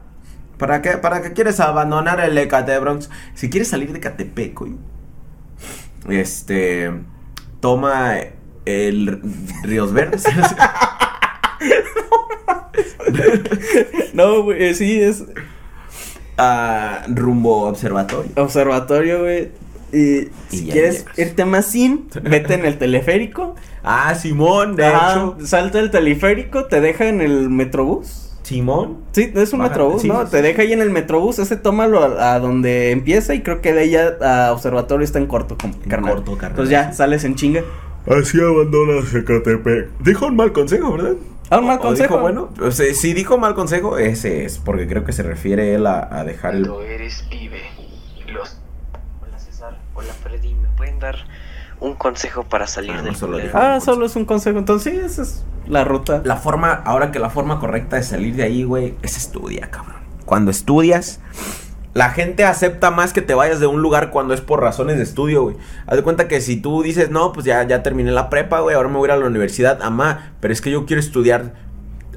¿Para 0.58 0.82
qué, 0.82 0.98
¿Para 0.98 1.22
qué 1.22 1.32
quieres 1.32 1.58
abandonar 1.60 2.20
el 2.20 2.36
Ecate 2.36 2.78
Bronx? 2.78 3.08
Si 3.34 3.48
quieres 3.50 3.68
salir 3.68 3.92
de 3.92 4.00
Catepec, 4.00 4.58
güey, 4.58 4.74
Este. 6.08 6.92
Toma 7.60 8.14
el 8.66 9.20
Ríos 9.62 9.92
Verdes. 9.92 10.24
No, 14.12 14.42
güey, 14.42 14.74
sí, 14.74 15.00
es 15.00 15.24
Ah, 16.38 17.04
rumbo 17.08 17.66
observatorio. 17.68 18.30
observatorio, 18.36 19.20
güey. 19.20 19.50
Y 19.92 20.28
si 20.48 20.68
quieres 20.68 20.98
llegas. 21.04 21.18
irte 21.18 21.44
más 21.44 21.66
sin, 21.66 22.08
vete 22.22 22.54
en 22.54 22.64
el 22.64 22.76
teleférico. 22.78 23.54
Ah, 23.84 24.14
Simón, 24.14 24.76
de 24.76 24.86
Ajá, 24.86 25.12
hecho. 25.12 25.36
salta 25.46 25.78
el 25.78 25.90
teleférico, 25.90 26.64
te 26.66 26.80
deja 26.80 27.06
en 27.08 27.20
el 27.20 27.48
metrobús. 27.50 28.22
Simón. 28.42 28.98
Sí, 29.12 29.32
es 29.34 29.52
un 29.52 29.58
Baja- 29.60 29.70
metrobús, 29.70 30.02
sí, 30.02 30.08
¿no? 30.08 30.24
sí, 30.24 30.30
te 30.30 30.36
sí. 30.38 30.42
deja 30.44 30.62
ahí 30.62 30.72
en 30.72 30.80
el 30.80 30.90
metrobús, 30.90 31.38
ese 31.40 31.56
tómalo 31.56 32.02
a, 32.04 32.34
a 32.34 32.38
donde 32.40 32.92
empieza 32.92 33.34
y 33.34 33.42
creo 33.42 33.60
que 33.60 33.72
de 33.72 33.80
ahí 33.80 33.90
ya 33.90 34.16
a 34.22 34.52
observatorio 34.52 35.04
está 35.04 35.18
en 35.18 35.26
corto, 35.26 35.56
como, 35.60 35.74
En 35.74 35.90
carnal. 35.90 36.14
corto, 36.14 36.32
carnal, 36.32 36.50
Entonces 36.50 36.70
ya 36.70 36.90
sí. 36.92 36.96
sales 36.98 37.24
en 37.24 37.34
chinga. 37.34 37.62
Así 38.06 38.38
abandonas 38.40 39.12
Ecatepec. 39.12 39.88
Dijo 39.98 40.26
un 40.26 40.36
mal 40.36 40.52
consejo, 40.52 40.92
¿verdad? 40.92 41.14
Ah, 41.50 41.58
un 41.58 41.66
mal 41.66 41.78
¿O 41.78 41.82
consejo. 41.82 42.14
dijo 42.14 42.22
bueno? 42.22 42.50
O 42.60 42.70
sea, 42.70 42.92
si 42.94 43.14
dijo 43.14 43.36
mal 43.36 43.54
consejo, 43.54 43.98
ese 43.98 44.44
es. 44.44 44.58
Porque 44.58 44.86
creo 44.86 45.04
que 45.04 45.12
se 45.12 45.24
refiere 45.24 45.74
él 45.74 45.86
a, 45.88 46.08
a 46.16 46.22
dejar 46.22 46.54
el. 46.54 46.70
eres 46.88 47.24
pibe. 47.28 47.62
Los... 48.32 48.58
Hola 49.22 49.38
César, 49.40 49.76
hola 49.94 50.12
Freddy, 50.22 50.54
¿me 50.54 50.68
pueden 50.76 50.94
dar 51.06 51.16
un 51.80 51.94
consejo 51.94 52.44
para 52.44 52.66
salir 52.66 52.92
Ah, 52.92 52.98
no, 52.98 53.02
del 53.02 53.16
solo. 53.16 53.38
Ah, 53.54 53.80
solo 53.80 54.06
es 54.06 54.16
un 54.16 54.24
consejo. 54.24 54.58
Entonces 54.58 54.92
sí, 54.92 54.98
esa 54.98 55.22
es 55.22 55.44
la 55.66 55.84
ruta. 55.84 56.22
La 56.24 56.36
forma, 56.36 56.72
ahora 56.72 57.10
que 57.12 57.18
la 57.18 57.30
forma 57.30 57.58
correcta 57.58 57.96
de 57.96 58.02
salir 58.02 58.34
de 58.36 58.44
ahí, 58.44 58.64
güey, 58.64 58.94
es 59.02 59.16
estudia, 59.16 59.70
cabrón. 59.70 59.96
Cuando 60.24 60.50
estudias, 60.50 61.20
la 61.94 62.10
gente 62.10 62.44
acepta 62.44 62.90
más 62.90 63.12
que 63.12 63.22
te 63.22 63.34
vayas 63.34 63.60
de 63.60 63.66
un 63.66 63.82
lugar 63.82 64.10
cuando 64.10 64.34
es 64.34 64.40
por 64.40 64.60
razones 64.60 64.96
de 64.96 65.02
estudio, 65.02 65.42
güey. 65.42 65.56
Haz 65.86 65.96
de 65.96 66.02
cuenta 66.02 66.28
que 66.28 66.40
si 66.40 66.56
tú 66.56 66.82
dices, 66.82 67.10
no, 67.10 67.32
pues 67.32 67.46
ya, 67.46 67.62
ya 67.62 67.82
terminé 67.82 68.10
la 68.10 68.28
prepa, 68.28 68.60
güey, 68.60 68.76
ahora 68.76 68.88
me 68.88 68.98
voy 68.98 69.08
a 69.08 69.12
ir 69.14 69.18
a 69.18 69.20
la 69.22 69.26
universidad, 69.26 69.82
amá, 69.82 70.32
pero 70.40 70.52
es 70.52 70.60
que 70.60 70.70
yo 70.70 70.86
quiero 70.86 71.00
estudiar 71.00 71.54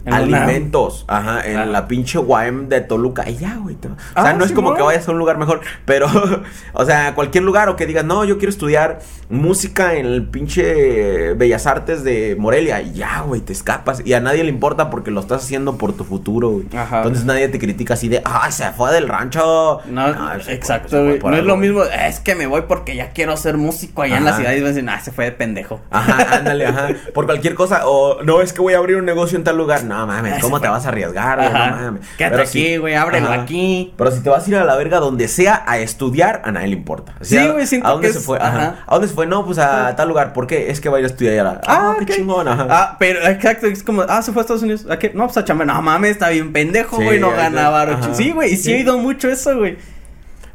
En 0.05 0.11
la 0.13 0.21
UNAM. 0.21 0.43
alimentos, 0.43 1.05
ajá, 1.07 1.41
en 1.45 1.57
Ah. 1.57 1.65
la 1.65 1.87
pinche 1.87 2.17
UAM 2.19 2.69
de 2.69 2.81
Toluca, 2.81 3.29
y 3.29 3.35
ya, 3.37 3.55
güey. 3.57 3.75
te- 3.75 3.87
O 3.89 3.91
Ah, 4.15 4.23
sea, 4.23 4.33
no 4.33 4.45
es 4.45 4.51
como 4.51 4.73
que 4.75 4.81
vayas 4.81 5.07
a 5.07 5.11
un 5.11 5.17
lugar 5.17 5.37
mejor, 5.37 5.61
pero, 5.85 6.07
o 6.73 6.85
sea, 6.85 7.15
cualquier 7.15 7.43
lugar 7.43 7.69
o 7.69 7.75
que 7.75 7.85
digas, 7.85 8.05
no, 8.05 8.23
yo 8.25 8.37
quiero 8.37 8.49
estudiar 8.49 8.99
música 9.29 9.95
en 9.95 10.05
el 10.05 10.27
pinche 10.27 11.33
Bellas 11.33 11.65
Artes 11.67 12.03
de 12.03 12.35
Morelia, 12.37 12.81
y 12.81 12.93
ya, 12.93 13.21
güey, 13.21 13.41
te 13.41 13.53
escapas, 13.53 14.01
y 14.05 14.13
a 14.13 14.19
nadie 14.19 14.43
le 14.43 14.49
importa 14.49 14.89
porque 14.89 15.11
lo 15.11 15.19
estás 15.21 15.43
haciendo 15.43 15.77
por 15.77 15.93
tu 15.93 16.03
futuro, 16.03 16.49
güey. 16.49 16.65
Ajá. 16.75 16.97
Entonces 16.97 17.25
nadie 17.25 17.47
te 17.49 17.59
critica 17.59 17.93
así 17.93 18.07
de, 18.09 18.21
ah, 18.25 18.49
se 18.51 18.69
fue 18.71 18.91
del 18.93 19.07
rancho. 19.07 19.79
No, 19.85 20.13
se 20.41 20.53
exacto, 20.53 20.89
fue 20.89 21.17
güey. 21.17 21.19
No 21.31 21.37
es 21.37 21.43
lo 21.43 21.55
güey. 21.55 21.69
mismo, 21.69 21.83
es 21.83 22.19
que 22.19 22.35
me 22.35 22.47
voy 22.47 22.63
porque 22.67 22.95
ya 22.95 23.11
quiero 23.11 23.35
ser 23.37 23.57
músico 23.57 24.01
allá 24.01 24.17
en 24.17 24.25
la 24.25 24.35
ciudad 24.35 24.51
y 24.53 24.59
a 24.59 24.63
decir, 24.63 24.85
ah, 24.89 24.99
se 24.99 25.11
fue 25.11 25.25
de 25.25 25.31
pendejo. 25.31 25.79
Ajá, 25.91 26.37
ándale, 26.37 26.65
ajá. 26.65 26.87
Por 27.13 27.25
cualquier 27.25 27.55
cosa. 27.55 27.81
O 27.87 28.23
no, 28.23 28.41
es 28.41 28.53
que 28.53 28.61
voy 28.61 28.73
a 28.73 28.77
abrir 28.77 28.97
un 28.97 29.05
negocio 29.05 29.37
en 29.37 29.43
tal 29.43 29.57
lugar. 29.57 29.83
No 29.89 30.05
mames, 30.07 30.39
¿cómo 30.41 30.61
te 30.61 30.67
vas 30.67 30.85
a 30.85 30.89
arriesgar, 30.89 31.37
güey? 31.37 31.51
No 31.51 31.59
mames. 31.59 32.01
Quédate 32.17 32.35
Pero 32.35 32.47
aquí, 32.47 32.77
güey, 32.77 32.93
ábrelo 32.95 33.27
Ajá. 33.31 33.41
aquí. 33.41 33.93
Pero 33.97 34.11
si 34.11 34.21
te 34.21 34.29
vas 34.29 34.45
a 34.45 34.49
ir 34.49 34.55
a 34.57 34.63
la 34.65 34.75
verga 34.75 34.99
donde 34.99 35.27
sea 35.27 35.63
a 35.67 35.79
estudiar, 35.79 36.41
a 36.45 36.51
nadie 36.51 36.67
le 36.67 36.73
importa. 36.75 37.15
O 37.19 37.23
Sí, 37.25 37.35
sea, 37.35 37.51
güey, 37.51 37.65
siento 37.67 37.87
¿A 37.87 37.91
dónde 37.91 38.07
que 38.07 38.13
se 38.13 38.19
es- 38.19 38.25
fue? 38.25 38.37
Ajá. 38.37 38.47
ajá. 38.47 38.75
¿A 38.85 38.93
dónde 38.93 39.07
se 39.07 39.13
fue? 39.15 39.25
No, 39.25 39.45
pues 39.45 39.57
a 39.57 39.95
tal 39.95 40.07
lugar. 40.07 40.31
¿Por 40.33 40.45
qué? 40.47 40.69
Es 40.71 40.79
que 40.79 40.89
va 40.89 40.97
a 40.97 40.99
ir 40.99 41.05
a 41.05 41.09
estudiar 41.09 41.45
allá. 41.47 41.61
Ah, 41.67 41.95
qué 41.97 42.03
ok. 42.05 42.11
chingón, 42.11 42.47
ajá. 42.47 42.67
Ah, 42.69 42.95
pero 42.99 43.19
exacto, 43.27 43.67
es 43.67 43.83
como, 43.83 44.03
ah, 44.07 44.21
se 44.21 44.31
fue 44.31 44.41
a 44.41 44.43
Estados 44.43 44.61
Unidos. 44.63 44.85
¿A 44.89 44.99
qué? 44.99 45.11
No, 45.13 45.25
pues 45.25 45.37
a 45.37 45.43
chambear. 45.43 45.67
No 45.67 45.81
mames, 45.81 46.11
está 46.11 46.29
bien 46.29 46.53
pendejo, 46.53 46.97
Sí, 46.97 47.03
güey, 47.03 47.19
no 47.19 47.31
ganaba. 47.31 48.13
Sí, 48.13 48.31
güey, 48.31 48.53
y 48.53 48.57
sí, 48.57 48.63
Sí. 48.63 48.71
he 48.71 48.75
oído 48.77 48.97
mucho 48.99 49.27
eso, 49.29 49.57
güey. 49.57 49.77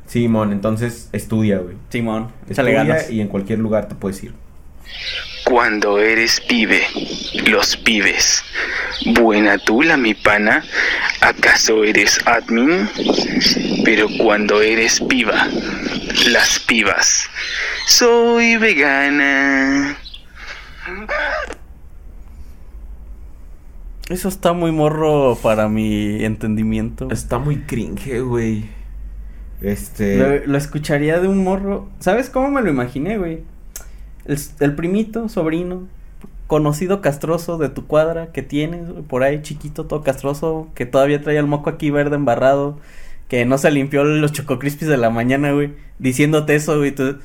Simón, 0.07 0.53
entonces 0.53 1.09
estudia, 1.13 1.59
güey. 1.59 1.77
Simón, 1.89 2.31
Estudia 2.49 3.11
y 3.11 3.21
en 3.21 3.29
cualquier 3.29 3.59
lugar 3.59 3.89
te 3.89 3.95
puedes 3.95 4.23
ir. 4.23 4.35
Cuando 5.45 5.99
eres 5.99 6.41
pibe, 6.41 6.83
los 7.47 7.77
pibes. 7.77 8.43
Buena 9.15 9.59
tula, 9.59 9.97
mi 9.97 10.15
pana. 10.15 10.65
¿Acaso 11.21 11.85
eres 11.85 12.19
admin? 12.27 12.89
Pero 13.85 14.09
cuando 14.19 14.63
eres 14.63 15.01
piba, 15.01 15.47
las 16.29 16.59
pibas. 16.61 17.29
Soy 17.87 18.57
vegana. 18.57 19.97
Eso 24.09 24.29
está 24.29 24.55
muy 24.55 24.73
morro 24.73 25.39
para 25.43 25.69
mi 25.69 26.25
entendimiento. 26.25 27.09
Está 27.11 27.39
muy 27.39 27.59
cringe, 27.61 28.21
güey. 28.21 28.65
Este. 29.61 30.17
Lo, 30.17 30.47
lo 30.47 30.59
escucharía 30.59 31.21
de 31.21 31.29
un 31.29 31.45
morro. 31.45 31.91
¿Sabes 32.01 32.31
cómo 32.31 32.51
me 32.51 32.63
lo 32.63 32.71
imaginé, 32.71 33.19
güey? 33.19 33.43
El, 34.27 34.75
primito, 34.75 35.29
sobrino, 35.29 35.87
conocido 36.47 37.01
castroso 37.01 37.59
de 37.59 37.69
tu 37.69 37.87
cuadra 37.87 38.33
que 38.33 38.43
tienes, 38.43 38.89
por 39.09 39.23
ahí 39.23 39.43
chiquito, 39.43 39.85
todo 39.85 40.03
castroso, 40.03 40.69
que 40.75 40.87
todavía 40.87 41.21
trae 41.21 41.37
el 41.37 41.47
moco 41.47 41.71
aquí 41.71 41.91
verde 41.91 42.17
embarrado, 42.17 42.79
que 43.29 43.45
no 43.45 43.59
se 43.59 43.71
limpió 43.71 44.05
los 44.05 44.33
chococrispis 44.33 44.89
de 44.89 44.97
la 44.97 45.11
mañana, 45.11 45.53
güey, 45.53 45.75
diciéndote 45.99 46.55
eso, 46.55 46.79
güey. 46.79 46.93
tú, 46.93 47.19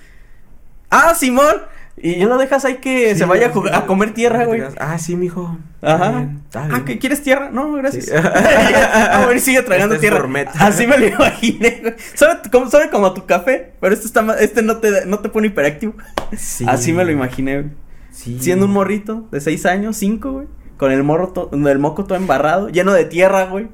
¡Ah, 0.90 1.14
Simón! 1.16 1.56
Y 2.02 2.18
ya 2.20 2.28
lo 2.28 2.38
dejas 2.38 2.64
ahí 2.66 2.76
que 2.78 3.12
Sí, 3.14 3.20
se 3.20 3.26
vaya 3.26 3.52
a, 3.54 3.78
a 3.78 3.86
comer 3.86 4.14
tierra, 4.14 4.46
güey. 4.46 4.62
Ah, 4.80 4.98
sí, 4.98 5.16
mijo. 5.16 5.58
Ajá. 5.82 6.06
Está 6.06 6.18
bien, 6.20 6.42
está 6.46 6.70
Ah. 6.76 6.86
¿que 6.86 6.98
quieres 7.00 7.22
tierra? 7.24 7.50
No, 7.52 7.74
gracias. 7.74 8.06
Sí. 8.06 8.12
a 8.16 9.26
ver, 9.28 9.40
sigue 9.42 9.62
tragando 9.64 9.96
Este 9.96 10.08
es 10.08 10.14
tierra. 10.14 10.30
Así 10.60 10.88
me 10.88 10.98
lo 10.98 11.08
imaginé. 11.08 11.80
güey. 11.82 11.96
¿Sabe 12.14 12.40
como, 12.52 12.70
sabe 12.70 12.90
como 12.90 13.08
a 13.08 13.14
tu 13.14 13.26
café? 13.26 13.74
Pero 13.82 13.94
este 13.94 14.06
está 14.08 14.26
este 14.40 14.62
no 14.62 14.78
te, 14.78 15.06
no 15.06 15.20
te 15.20 15.30
pone 15.30 15.48
hiperactivo. 15.48 15.94
Sí. 16.38 16.66
Así 16.68 16.94
me 16.94 17.04
lo 17.04 17.12
imaginé, 17.12 17.62
güey. 17.62 17.74
Sí. 18.12 18.38
Siendo 18.40 18.66
un 18.66 18.72
morrito 18.72 19.28
de 19.32 19.42
seis 19.42 19.66
años, 19.66 19.98
cinco, 19.98 20.32
güey. 20.32 20.48
Con 20.78 20.92
el 20.92 21.04
morro 21.04 21.30
to- 21.34 21.50
el 21.52 21.80
moco 21.80 22.06
todo 22.06 22.18
embarrado, 22.18 22.70
lleno 22.70 22.94
de 22.94 23.06
tierra, 23.06 23.46
güey. 23.46 23.68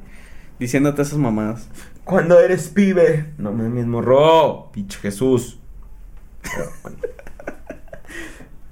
Diciéndote 0.60 1.04
esas 1.04 1.20
mamadas. 1.20 1.68
Cuando 2.04 2.40
eres 2.40 2.70
pibe. 2.70 3.34
No 3.38 3.52
mames, 3.52 3.86
morro. 3.86 4.72
Pinche 4.72 4.98
Jesús. 5.00 5.60
Pero, 6.42 6.70
bueno. 6.84 6.98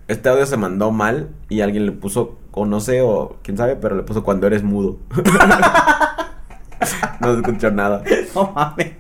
Este 0.07 0.27
audio 0.27 0.45
se 0.45 0.57
mandó 0.57 0.91
mal 0.91 1.29
y 1.47 1.61
alguien 1.61 1.85
le 1.85 1.93
puso, 1.93 2.37
o 2.51 2.65
no 2.65 2.81
sé, 2.81 3.01
o 3.01 3.37
quién 3.41 3.55
sabe, 3.55 3.77
pero 3.77 3.95
le 3.95 4.03
puso 4.03 4.21
cuando 4.21 4.47
eres 4.47 4.61
mudo. 4.61 4.97
no 7.21 7.33
se 7.33 7.39
escuchó 7.39 7.71
nada. 7.71 8.03
No 8.35 8.51
mames. 8.53 8.91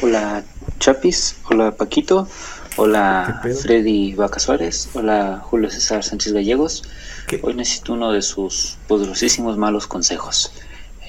Hola 0.00 0.44
Chapis, 0.78 1.40
hola 1.50 1.72
Paquito, 1.72 2.28
hola. 2.76 3.42
Freddy 3.60 4.14
Vaca 4.14 4.38
Suárez, 4.38 4.88
hola 4.94 5.42
Julio 5.42 5.68
César 5.68 6.04
Sánchez 6.04 6.32
Gallegos. 6.32 6.84
¿Qué? 7.26 7.40
Hoy 7.42 7.54
necesito 7.54 7.94
uno 7.94 8.12
de 8.12 8.22
sus 8.22 8.78
poderosísimos 8.86 9.58
malos 9.58 9.88
consejos. 9.88 10.52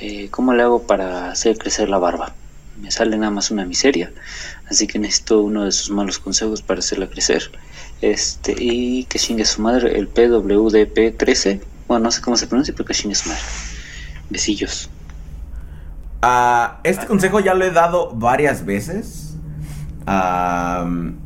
Eh, 0.02 0.30
¿Cómo 0.32 0.56
le 0.56 0.64
hago 0.64 0.88
para 0.88 1.30
hacer 1.30 1.60
crecer 1.60 1.90
la 1.90 2.00
barba? 2.00 2.34
Me 2.82 2.90
sale 2.90 3.16
nada 3.18 3.30
más 3.30 3.52
una 3.52 3.66
miseria, 3.66 4.12
así 4.68 4.88
que 4.88 4.98
necesito 4.98 5.42
uno 5.42 5.66
de 5.66 5.72
sus 5.72 5.92
malos 5.92 6.18
consejos 6.18 6.64
para 6.64 6.80
hacerla 6.80 7.08
crecer. 7.08 7.52
Este, 8.02 8.56
y 8.58 9.04
que 9.06 9.20
chingue 9.20 9.46
su 9.46 9.62
madre 9.62 9.98
el 9.98 10.12
PWDP13. 10.14 11.62
Bueno, 11.88 12.06
no 12.06 12.12
sé 12.12 12.22
cómo 12.22 12.38
se 12.38 12.48
pronuncia, 12.48 12.74
pero 12.76 12.86
que 12.86 12.94
chingue 12.94 13.16
su 13.16 13.30
madre. 13.30 13.42
Besillos. 14.30 14.90
Ah, 16.22 16.80
este 16.84 17.08
consejo 17.08 17.40
ya 17.40 17.54
lo 17.54 17.66
he 17.66 17.72
dado 17.72 18.12
varias 18.14 18.66
veces. 18.66 19.36
Am, 20.06 21.18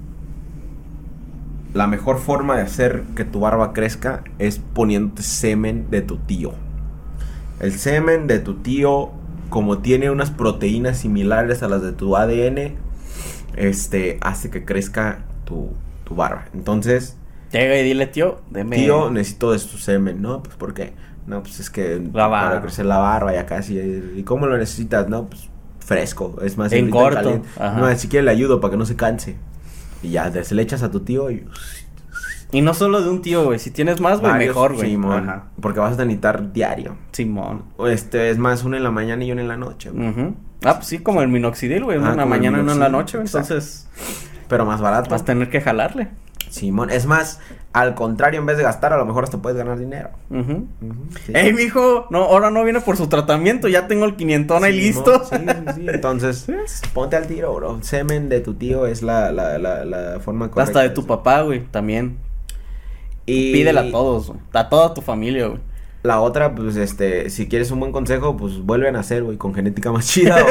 la 1.73 1.87
mejor 1.87 2.19
forma 2.19 2.55
de 2.55 2.61
hacer 2.61 3.03
que 3.15 3.25
tu 3.25 3.39
barba 3.39 3.73
crezca 3.73 4.23
es 4.37 4.59
poniéndote 4.59 5.23
semen 5.23 5.89
de 5.89 6.01
tu 6.01 6.17
tío. 6.17 6.53
El 7.59 7.71
semen 7.71 8.27
de 8.27 8.39
tu 8.39 8.55
tío, 8.55 9.11
como 9.49 9.79
tiene 9.79 10.11
unas 10.11 10.29
proteínas 10.29 10.99
similares 10.99 11.63
a 11.63 11.69
las 11.69 11.81
de 11.81 11.91
tu 11.91 12.15
ADN, 12.15 12.75
este 13.55 14.17
hace 14.21 14.49
que 14.49 14.65
crezca 14.65 15.25
tu, 15.45 15.71
tu 16.03 16.15
barba. 16.15 16.45
Entonces, 16.53 17.17
Llega 17.51 17.77
y 17.80 17.84
dile, 17.84 18.07
tío, 18.07 18.41
deme. 18.49 18.75
tío, 18.77 19.11
necesito 19.11 19.51
de 19.51 19.59
tu 19.59 19.77
semen, 19.77 20.21
¿no? 20.21 20.41
Pues 20.41 20.55
¿por 20.55 20.73
qué? 20.73 20.93
No, 21.27 21.41
pues 21.43 21.59
es 21.59 21.69
que 21.69 22.01
La 22.11 22.27
barba. 22.27 22.49
para 22.49 22.61
crecer 22.61 22.85
la 22.85 22.97
barba 22.97 23.31
ya 23.34 23.45
casi. 23.45 23.77
¿Y 23.77 24.23
cómo 24.23 24.47
lo 24.47 24.57
necesitas? 24.57 25.07
No, 25.07 25.27
pues 25.27 25.49
fresco. 25.80 26.35
Es 26.41 26.57
más, 26.57 26.71
En 26.73 26.89
corto. 26.89 27.41
No, 27.59 27.95
si 27.95 28.07
quieres 28.07 28.25
le 28.25 28.31
ayudo 28.31 28.59
para 28.59 28.71
que 28.71 28.77
no 28.77 28.85
se 28.85 28.95
canse. 28.95 29.35
Y 30.01 30.09
ya, 30.09 30.31
se 30.43 30.55
le 30.55 30.61
echas 30.63 30.81
a 30.84 30.89
tu 30.91 31.01
tío 31.01 31.30
y... 31.31 31.45
Y 32.51 32.61
no 32.61 32.73
solo 32.75 33.01
de 33.01 33.09
un 33.09 33.21
tío, 33.23 33.45
güey. 33.45 33.57
Si 33.57 33.71
tienes 33.71 33.99
más, 33.99 34.19
güey, 34.19 34.34
mejor, 34.34 34.75
güey. 34.75 34.91
Simón, 34.91 35.27
Ajá. 35.30 35.45
porque 35.59 35.80
vas 35.80 35.97
a 35.97 36.05
necesitar 36.05 36.53
diario. 36.53 36.97
Simón. 37.11 37.63
Este, 37.88 38.30
es 38.30 38.38
más, 38.38 38.63
uno 38.63 38.77
en 38.77 38.84
la 38.84 38.91
mañana 38.91 39.23
y 39.23 39.31
uno 39.31 39.41
en 39.41 39.47
la 39.47 39.57
noche. 39.57 39.89
güey. 39.89 40.13
Ah, 40.63 40.75
pues 40.75 40.85
sí, 40.88 40.99
como 40.99 41.21
el 41.23 41.30
minoxidil, 41.30 41.84
güey. 41.84 41.97
Uno 41.97 42.07
Ah, 42.07 42.11
en 42.11 42.17
la 42.17 42.23
el 42.23 42.30
mañana 42.30 42.57
y 42.59 42.61
uno 42.61 42.73
en 42.73 42.80
la 42.80 42.89
noche, 42.89 43.17
güey. 43.17 43.25
Entonces, 43.27 43.88
Pero 44.53 44.65
más 44.65 44.81
barato. 44.81 45.09
vas 45.09 45.23
a 45.23 45.25
tener 45.25 45.49
que 45.49 45.61
jalarle. 45.61 46.09
Simón, 46.49 46.91
es 46.91 47.07
más, 47.07 47.39
al 47.71 47.95
contrario, 47.95 48.39
en 48.39 48.45
vez 48.45 48.57
de 48.57 48.63
gastar, 48.63 48.93
a 48.93 48.97
lo 48.97 49.05
mejor 49.07 49.23
hasta 49.23 49.39
puedes 49.39 49.57
ganar 49.57 49.80
dinero. 49.80 50.11
Sí. 50.30 51.31
Ey, 51.34 51.51
mijo, 51.53 52.05
no, 52.11 52.25
ahora 52.25 52.51
no 52.51 52.63
viene 52.63 52.80
por 52.80 52.95
su 52.95 53.07
tratamiento, 53.07 53.67
ya 53.67 53.88
tengo 53.88 54.05
el 54.05 54.15
quinientón 54.15 54.63
ahí 54.63 54.73
Simón, 54.80 55.05
listo. 55.05 55.25
Sí, 55.25 55.35
sí, 55.38 55.73
sí. 55.73 55.85
Entonces, 55.88 56.47
ponte 56.93 57.15
al 57.15 57.25
tiro, 57.25 57.55
bro. 57.55 57.80
Semen 57.81 58.30
de 58.30 58.41
tu 58.41 58.53
tío 58.53 58.85
es 58.85 59.01
la, 59.01 59.31
la, 59.31 59.57
la, 59.57 59.84
la 59.84 60.19
forma 60.19 60.51
correcta. 60.51 60.69
Hasta 60.69 60.81
de 60.81 60.91
tu 60.91 61.07
papá, 61.07 61.41
güey, 61.41 61.61
también. 61.71 62.17
Y 63.25 63.53
Pídele 63.53 63.80
a 63.80 63.89
todos, 63.91 64.27
güey. 64.27 64.39
A 64.53 64.69
toda 64.69 64.93
tu 64.93 65.01
familia, 65.01 65.47
güey. 65.47 65.59
La 66.03 66.19
otra, 66.19 66.53
pues, 66.53 66.75
este, 66.75 67.30
si 67.30 67.47
quieres 67.47 67.71
un 67.71 67.80
buen 67.80 67.93
consejo, 67.93 68.35
pues 68.35 68.59
vuelve 68.59 68.89
a 68.89 68.99
hacer 68.99 69.23
güey, 69.23 69.38
con 69.38 69.53
genética 69.53 69.89
más 69.91 70.05
chida 70.09 70.45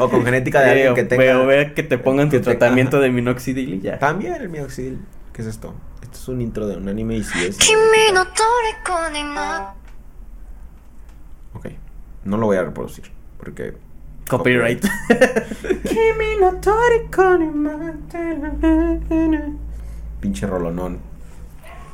o, 0.00 0.08
con 0.10 0.24
genética 0.24 0.60
de 0.60 0.70
alguien 0.70 0.94
que 0.94 1.04
tenga. 1.04 1.22
Pero 1.22 1.74
que 1.74 1.82
te 1.84 1.96
pongan 1.96 2.28
tu 2.28 2.40
tratamiento 2.40 2.98
de 2.98 3.10
minoxidil 3.12 3.74
y 3.74 3.80
ya. 3.80 4.00
También 4.00 4.34
el 4.34 4.48
minoxidil. 4.48 4.98
¿Qué 5.32 5.42
es 5.42 5.48
esto? 5.48 5.74
Esto 6.02 6.18
es 6.18 6.28
un 6.28 6.40
intro 6.40 6.66
de 6.66 6.76
un 6.76 6.88
anime 6.88 7.16
y 7.16 7.22
si 7.22 7.38
es. 7.46 7.56
Ok. 11.54 11.68
No 12.24 12.36
lo 12.36 12.46
voy 12.46 12.56
a 12.56 12.64
reproducir 12.64 13.04
porque. 13.38 13.74
Copyright. 14.28 14.84
Pinche 20.20 20.46
rolonón. 20.46 21.09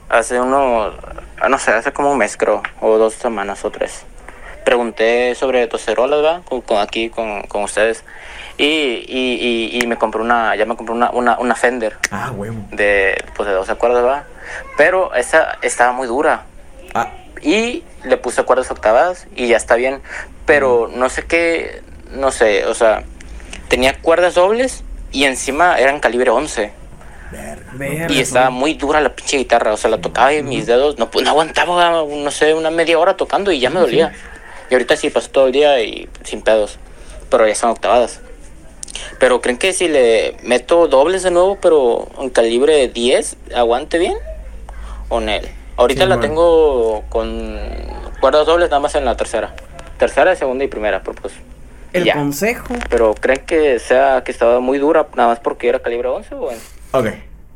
Hace 0.08 0.40
uno, 0.40 0.92
ah, 1.40 1.48
no 1.48 1.58
sé, 1.58 1.72
hace 1.72 1.92
como 1.92 2.12
un 2.12 2.18
mes 2.18 2.36
creo, 2.36 2.62
o 2.80 2.96
dos 2.98 3.14
semanas 3.14 3.64
o 3.64 3.70
tres. 3.70 4.04
Pregunté 4.64 5.34
sobre 5.34 5.66
tocerolas, 5.68 6.24
¿va? 6.24 6.40
Con, 6.44 6.60
con- 6.60 6.78
aquí 6.78 7.08
con, 7.10 7.42
con 7.42 7.62
ustedes. 7.64 8.04
Y, 8.58 8.64
y, 8.64 9.70
y, 9.72 9.80
y 9.82 9.86
me 9.86 9.96
compré 9.96 10.20
una, 10.20 10.56
ya 10.56 10.64
me 10.64 10.76
compré 10.76 10.94
una, 10.94 11.10
una, 11.10 11.38
una 11.38 11.54
Fender 11.54 11.96
Ah, 12.10 12.32
huevo. 12.34 12.56
de, 12.72 13.22
pues 13.36 13.48
de 13.48 13.54
12 13.54 13.74
cuerdas, 13.76 14.04
¿va? 14.04 14.24
Pero 14.76 15.14
esa 15.14 15.58
estaba 15.62 15.92
muy 15.92 16.06
dura. 16.06 16.44
Ah, 16.94 17.10
Y 17.42 17.84
le 18.04 18.16
puse 18.16 18.42
cuerdas 18.44 18.70
octavas 18.70 19.26
y 19.36 19.48
ya 19.48 19.56
está 19.56 19.74
bien. 19.76 20.00
Pero 20.46 20.88
no 20.92 21.08
sé 21.10 21.24
qué, 21.26 21.82
no 22.12 22.30
sé, 22.30 22.64
o 22.66 22.74
sea, 22.74 23.02
tenía 23.68 24.00
cuerdas 24.00 24.34
dobles 24.34 24.84
y 25.12 25.24
encima 25.24 25.78
eran 25.78 26.00
calibre 26.00 26.30
11. 26.30 26.72
Y 28.08 28.20
estaba 28.20 28.50
muy 28.50 28.74
dura 28.74 29.00
la 29.00 29.14
pinche 29.14 29.36
guitarra, 29.36 29.72
o 29.72 29.76
sea, 29.76 29.90
la 29.90 29.98
tocaba 29.98 30.32
y 30.32 30.42
mis 30.42 30.66
dedos 30.66 30.98
no, 30.98 31.10
pues, 31.10 31.24
no 31.24 31.30
aguantaba, 31.30 32.04
no 32.08 32.30
sé, 32.30 32.54
una 32.54 32.70
media 32.70 32.98
hora 32.98 33.16
tocando 33.16 33.52
y 33.52 33.60
ya 33.60 33.70
me 33.70 33.80
dolía. 33.80 34.12
Y 34.70 34.74
ahorita 34.74 34.96
sí 34.96 35.10
pasó 35.10 35.30
todo 35.30 35.46
el 35.46 35.52
día 35.52 35.80
y 35.82 36.08
sin 36.24 36.42
pedos, 36.42 36.78
pero 37.30 37.46
ya 37.46 37.52
están 37.52 37.70
octavadas. 37.70 38.20
Pero 39.18 39.40
¿creen 39.40 39.58
que 39.58 39.72
si 39.72 39.88
le 39.88 40.36
meto 40.42 40.88
dobles 40.88 41.22
de 41.22 41.30
nuevo, 41.30 41.58
pero 41.60 42.08
en 42.18 42.30
calibre 42.30 42.88
10, 42.88 43.36
aguante 43.54 43.98
bien? 43.98 44.16
¿O 45.08 45.20
él? 45.20 45.48
Ahorita 45.76 46.02
Sí, 46.02 46.08
la 46.08 46.16
bueno. 46.16 46.28
tengo 46.28 47.04
con 47.10 47.58
cuerdas 48.20 48.46
dobles 48.46 48.70
nada 48.70 48.80
más 48.80 48.94
en 48.94 49.04
la 49.04 49.16
tercera. 49.16 49.54
Tercera, 49.98 50.34
segunda 50.36 50.64
y 50.64 50.68
primera, 50.68 51.02
pero 51.02 51.14
pues... 51.20 51.34
El 51.92 52.04
ya. 52.04 52.14
consejo. 52.14 52.74
Pero 52.90 53.14
¿creen 53.14 53.44
que 53.46 53.78
sea 53.78 54.22
que 54.24 54.32
estaba 54.32 54.60
muy 54.60 54.78
dura 54.78 55.06
nada 55.14 55.30
más 55.30 55.40
porque 55.40 55.68
era 55.68 55.78
calibre 55.80 56.08
11 56.08 56.34
o 56.34 56.50
en... 56.50 56.58
ok. 56.92 57.06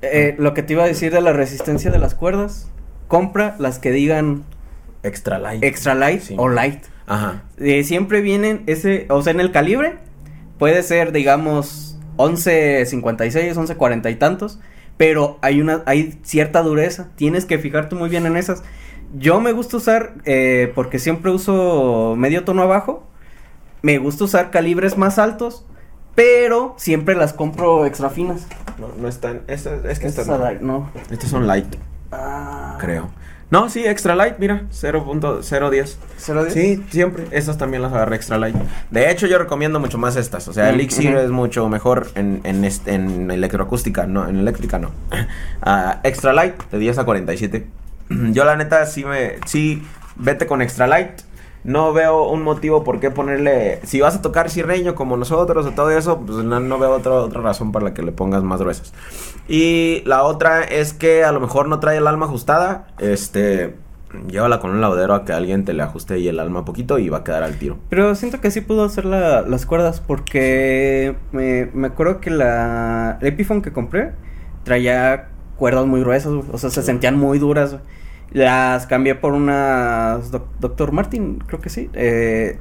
Eh, 0.03 0.35
lo 0.39 0.55
que 0.55 0.63
te 0.63 0.73
iba 0.73 0.85
a 0.85 0.87
decir 0.87 1.13
de 1.13 1.21
la 1.21 1.33
resistencia 1.33 1.91
de 1.91 1.99
las 1.99 2.15
cuerdas. 2.15 2.71
Compra 3.09 3.57
las 3.59 3.79
que 3.79 3.91
digan 3.91 4.45
Extra 5.03 5.39
light. 5.39 5.63
extra 5.65 5.95
light 5.95 6.21
Sí. 6.23 6.35
o 6.39 6.49
light. 6.49 6.85
Ajá. 7.07 7.43
Eh, 7.59 7.83
siempre 7.85 8.21
vienen 8.21 8.63
ese, 8.67 9.07
o 9.11 9.23
sea, 9.23 9.33
en 9.33 9.41
el 9.41 9.51
calibre 9.53 9.95
puede 10.59 10.83
ser, 10.83 11.13
digamos, 11.13 11.99
11.56, 12.17 13.57
11.40 13.57 14.11
y 14.11 14.15
tantos, 14.17 14.61
pero 14.97 15.39
hay 15.43 15.61
una, 15.61 15.83
hay 15.87 16.19
cierta 16.23 16.63
dureza. 16.63 17.09
Tienes 17.17 17.47
que 17.47 17.59
fijarte 17.59 17.95
muy 17.97 18.09
bien 18.11 18.27
en 18.27 18.37
esas. 18.37 18.63
Yo 19.19 19.41
me 19.41 19.53
gusta 19.53 19.79
usar, 19.79 20.15
eh, 20.25 20.71
porque 20.75 20.99
siempre 20.99 21.31
uso 21.31 22.15
medio 22.17 22.45
tono 22.45 22.63
abajo, 22.63 23.07
me 23.83 23.99
gusta 23.99 24.25
usar 24.25 24.51
calibres 24.51 24.97
más 24.99 25.19
altos 25.19 25.67
Pero 26.15 26.74
siempre 26.78 27.15
las 27.15 27.32
compro 27.32 27.87
extra 27.87 28.11
finas. 28.11 28.47
No, 28.78 28.89
no 29.01 29.09
están. 29.09 29.43
Estas, 29.47 29.85
es 29.85 29.99
que 29.99 30.07
Estas 30.09 30.28
estas 30.28 30.61
no. 30.62 30.91
Estas 31.11 31.31
son 31.31 31.47
light, 31.47 31.77
Ah, 32.12 32.77
creo. 32.81 33.11
No, 33.51 33.69
sí, 33.69 33.85
extra 33.85 34.15
light, 34.15 34.37
mira, 34.39 34.62
0.010. 34.70 35.43
¿cero 35.43 35.70
diez? 35.70 35.99
Sí, 36.53 36.85
siempre. 36.91 37.27
Estas 37.32 37.59
también 37.59 37.82
las 37.82 37.93
agarré 37.93 38.15
extra 38.15 38.39
light. 38.39 38.55
De 38.93 39.11
hecho, 39.11 39.27
yo 39.27 39.39
recomiendo 39.39 39.81
mucho 39.81 39.99
más 39.99 40.15
estas. 40.16 40.47
O 40.47 40.53
sea, 40.53 40.66
Mm, 40.70 40.74
Elixir 40.74 41.16
es 41.16 41.31
mucho 41.31 41.69
mejor 41.69 42.09
en, 42.15 42.41
en, 42.45 42.65
este- 42.65 42.95
en 42.95 43.28
electroacústica, 43.31 44.07
no, 44.07 44.28
en 44.28 44.37
eléctrica 44.39 44.78
no. 44.78 44.91
Ah, 45.62 45.99
extra 46.05 46.32
light, 46.32 46.55
de 46.70 46.78
10 46.78 46.99
a 46.99 47.05
47. 47.05 47.66
Yo 48.32 48.45
la 48.45 48.57
neta 48.57 48.87
sí 48.87 49.05
me... 49.05 49.37
Sí, 49.47 49.82
vete 50.16 50.47
con 50.47 50.62
extra 50.62 50.87
light. 50.87 51.20
No 51.65 51.93
veo 51.93 52.28
un 52.28 52.43
motivo 52.43 52.85
por 52.85 53.01
qué 53.01 53.11
ponerle... 53.11 53.81
Si 53.85 54.01
vas 54.01 54.16
a 54.16 54.23
tocar 54.23 54.49
cirreño 54.51 54.95
como 54.95 55.16
nosotros 55.16 55.66
o 55.66 55.70
todo 55.73 55.91
eso, 55.91 56.20
pues 56.20 56.39
no, 56.39 56.59
no 56.61 56.78
veo 56.78 56.93
otra, 56.93 57.12
otra 57.12 57.43
razón 57.43 57.70
para 57.73 57.85
la 57.87 57.95
que 57.95 58.03
le 58.03 58.12
pongas 58.12 58.43
más 58.43 58.61
gruesas. 58.61 58.93
Y 59.49 60.03
la 60.07 60.23
otra 60.23 60.62
es 60.65 60.93
que 60.95 61.24
a 61.24 61.32
lo 61.32 61.41
mejor 61.41 61.69
no 61.69 61.81
trae 61.81 61.99
el 61.99 62.07
alma 62.07 62.27
ajustada. 62.27 62.87
Este... 62.99 63.77
Llévala 64.27 64.59
con 64.59 64.73
un 64.73 64.81
lavadero 64.81 65.15
a 65.15 65.24
que 65.24 65.32
alguien 65.32 65.65
te 65.65 65.73
le 65.73 65.85
ajuste 65.85 66.15
ahí 66.15 66.27
el 66.27 66.41
alma 66.41 66.65
poquito 66.65 66.99
y 66.99 67.09
va 67.09 67.19
a 67.19 67.23
quedar 67.23 67.45
al 67.45 67.59
tiro. 67.59 67.78
Pero 67.91 68.16
siento 68.16 68.41
que 68.41 68.51
sí 68.51 68.61
pudo 68.61 68.82
hacer 68.82 69.05
la- 69.05 69.43
las 69.43 69.66
cuerdas 69.66 70.01
porque 70.01 71.15
me, 71.31 71.66
me 71.74 71.87
acuerdo 71.87 72.20
que 72.20 72.31
la 72.31 73.19
el 73.20 73.28
Epiphone 73.28 73.62
que 73.62 73.73
compré 73.73 74.11
traía 74.65 75.28
cuerdas 75.55 75.87
muy 75.87 76.01
gruesas, 76.01 76.32
o 76.51 76.59
sea, 76.59 76.70
se 76.70 76.82
sentían 76.82 77.16
muy 77.19 77.39
duras. 77.39 77.77
Las 78.31 78.86
cambié 78.86 79.16
por 79.16 79.32
unas 79.35 80.31
Doc- 80.31 80.57
Dr. 80.61 80.93
Martin, 80.93 81.39
creo 81.47 81.61
que 81.61 81.69
sí, 81.70 81.90
eh, 81.94 82.61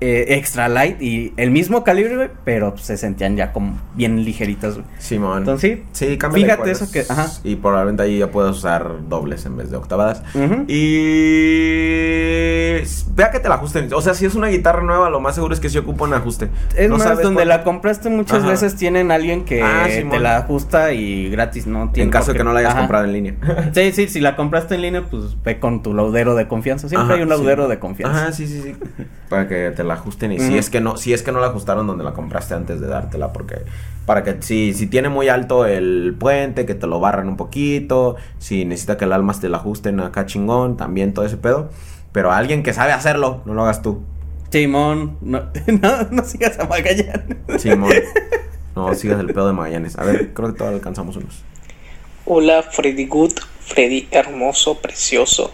eh, 0.00 0.26
extra 0.36 0.68
light 0.68 1.00
y 1.02 1.32
el 1.36 1.50
mismo 1.50 1.82
calibre, 1.82 2.14
güey, 2.16 2.28
pero 2.44 2.76
se 2.78 2.96
sentían 2.96 3.36
ya 3.36 3.52
como 3.52 3.78
bien 3.94 4.24
ligeritas. 4.24 4.74
güey. 4.74 4.86
Simón. 4.98 5.38
Entonces 5.38 5.80
sí, 5.92 6.06
Sí, 6.08 6.18
Fíjate 6.32 6.70
eso 6.70 6.90
que- 6.90 7.04
ajá. 7.08 7.28
Y 7.44 7.56
probablemente 7.56 8.02
ahí 8.04 8.18
ya 8.18 8.30
puedes 8.30 8.52
usar 8.56 9.08
dobles 9.08 9.44
en 9.46 9.56
vez 9.56 9.70
de 9.70 9.76
octavadas. 9.76 10.22
Y 10.68 12.78
vea 13.14 13.30
que 13.32 13.40
te 13.40 13.48
la 13.48 13.56
ajusten. 13.56 13.92
O 13.92 14.00
sea, 14.00 14.14
si 14.14 14.26
es 14.26 14.34
una 14.34 14.48
guitarra 14.48 14.82
nueva, 14.82 15.10
lo 15.10 15.20
más 15.20 15.34
seguro 15.34 15.54
es 15.54 15.60
que 15.60 15.68
se 15.68 15.78
ocupa 15.80 16.04
un 16.04 16.14
ajuste. 16.14 16.48
Es 16.76 16.88
No 16.88 16.96
más, 16.96 17.04
sabes 17.04 17.22
donde 17.24 17.44
la 17.44 17.64
compraste 17.64 18.08
muchas 18.10 18.38
Ajá. 18.40 18.50
veces 18.50 18.76
tienen 18.76 19.10
alguien 19.10 19.44
que 19.44 19.62
Ah, 19.62 19.86
te 19.88 20.18
la 20.20 20.38
ajusta 20.38 20.92
y 20.92 21.28
gratis, 21.30 21.66
¿no? 21.66 21.90
Tiene 21.90 22.04
En 22.06 22.10
caso 22.10 22.32
de 22.32 22.38
que 22.38 22.44
no 22.44 22.52
la 22.52 22.60
hayas 22.60 22.72
Ajá. 22.72 22.80
comprado 22.80 23.04
en 23.04 23.12
línea. 23.12 23.34
Sí, 23.74 23.92
sí, 23.92 24.08
si 24.08 24.20
la 24.20 24.36
compraste 24.36 24.74
en 24.76 24.82
línea, 24.82 25.02
pues 25.10 25.36
ve 25.42 25.58
con 25.58 25.82
tu 25.82 25.94
laudero 25.94 26.34
de 26.34 26.46
confianza. 26.48 26.88
Siempre 26.88 27.16
hay 27.16 27.22
un 27.22 27.28
laudero 27.28 27.64
sí. 27.64 27.70
de 27.70 27.78
confianza. 27.78 28.22
Ajá, 28.22 28.32
sí, 28.32 28.46
sí, 28.46 28.62
sí. 28.62 28.76
Para 29.28 29.46
que 29.48 29.72
te 29.76 29.84
la 29.84 29.87
ajusten. 29.94 30.32
Y 30.32 30.38
si 30.38 30.58
es 30.58 30.70
que 30.70 30.80
no, 30.80 30.96
si 30.96 31.12
es 31.12 31.22
que 31.22 31.32
no 31.32 31.40
la 31.40 31.48
ajustaron 31.48 31.86
donde 31.86 32.04
la 32.04 32.12
compraste 32.12 32.54
antes 32.54 32.80
de 32.80 32.86
dártela. 32.86 33.32
Porque. 33.32 33.56
Para 34.06 34.24
que 34.24 34.36
si, 34.40 34.72
si 34.72 34.86
tiene 34.86 35.08
muy 35.08 35.28
alto 35.28 35.66
el 35.66 36.16
puente, 36.18 36.64
que 36.64 36.74
te 36.74 36.86
lo 36.86 37.00
barran 37.00 37.28
un 37.28 37.36
poquito. 37.36 38.16
Si 38.38 38.64
necesita 38.64 38.96
que 38.96 39.04
el 39.04 39.12
almas 39.12 39.40
te 39.40 39.48
la 39.48 39.58
ajusten 39.58 40.00
acá 40.00 40.26
chingón, 40.26 40.76
también 40.76 41.14
todo 41.14 41.24
ese 41.24 41.36
pedo. 41.36 41.70
Pero 42.12 42.32
alguien 42.32 42.62
que 42.62 42.72
sabe 42.72 42.92
hacerlo, 42.92 43.42
no 43.44 43.54
lo 43.54 43.62
hagas 43.62 43.82
tú. 43.82 44.02
Simón, 44.50 45.18
no, 45.20 45.42
no, 45.66 46.02
no 46.10 46.24
sigas 46.24 46.58
a 46.58 46.66
Magallanes. 46.66 47.36
Simón. 47.58 47.92
No 48.74 48.94
sigas 48.94 49.18
el 49.18 49.26
pedo 49.26 49.48
de 49.48 49.54
Magallanes. 49.54 49.98
A 49.98 50.04
ver, 50.04 50.32
creo 50.32 50.52
que 50.52 50.56
todavía 50.56 50.76
alcanzamos 50.76 51.16
unos. 51.16 51.42
Hola 52.26 52.62
Freddy 52.62 53.06
Good, 53.06 53.32
Freddy 53.60 54.06
hermoso, 54.12 54.76
precioso. 54.78 55.52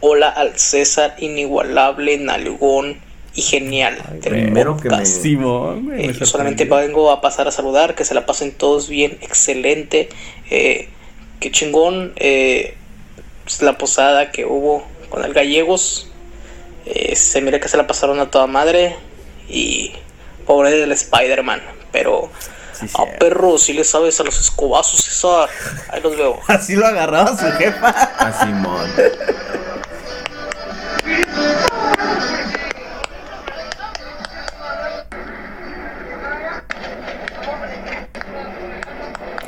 Hola 0.00 0.28
al 0.28 0.58
César 0.58 1.14
inigualable, 1.18 2.18
nalgón 2.18 2.98
y 3.38 3.42
genial. 3.42 3.96
primero 4.22 4.76
que 4.76 4.88
me- 4.90 5.06
Simón, 5.06 5.84
güey, 5.86 6.04
Eh, 6.04 6.06
me 6.08 6.12
yo 6.14 6.26
solamente 6.26 6.64
vengo 6.64 7.10
a 7.12 7.20
pasar 7.20 7.46
a 7.46 7.52
saludar, 7.52 7.94
que 7.94 8.04
se 8.04 8.14
la 8.14 8.26
pasen 8.26 8.52
todos 8.52 8.88
bien, 8.88 9.16
excelente. 9.20 10.08
Eh, 10.50 10.88
qué 11.40 11.50
chingón 11.52 12.12
eh, 12.16 12.74
pues, 13.44 13.62
la 13.62 13.78
posada 13.78 14.32
que 14.32 14.44
hubo 14.44 14.84
con 15.08 15.24
el 15.24 15.32
gallegos. 15.32 16.10
Eh, 16.86 17.14
se 17.16 17.40
mira 17.40 17.60
que 17.60 17.68
se 17.68 17.76
la 17.76 17.86
pasaron 17.86 18.18
a 18.20 18.30
toda 18.30 18.46
madre. 18.46 18.96
Y 19.48 19.92
pobre 20.46 20.70
del 20.72 20.92
Spider-Man. 20.92 21.60
Pero 21.92 22.30
Sí, 22.72 22.86
a 22.86 22.88
cierto. 22.88 23.18
perro, 23.18 23.58
si 23.58 23.72
le 23.72 23.82
sabes 23.84 24.18
a 24.20 24.24
los 24.24 24.38
escobazos, 24.40 25.00
César. 25.02 25.48
Ahí 25.90 26.00
los 26.02 26.16
veo. 26.16 26.38
Así 26.48 26.74
lo 26.76 26.86
agarraba 26.86 27.36
su 27.36 27.46
jefa. 27.56 27.88
A 27.88 28.44
Simón. 28.44 28.90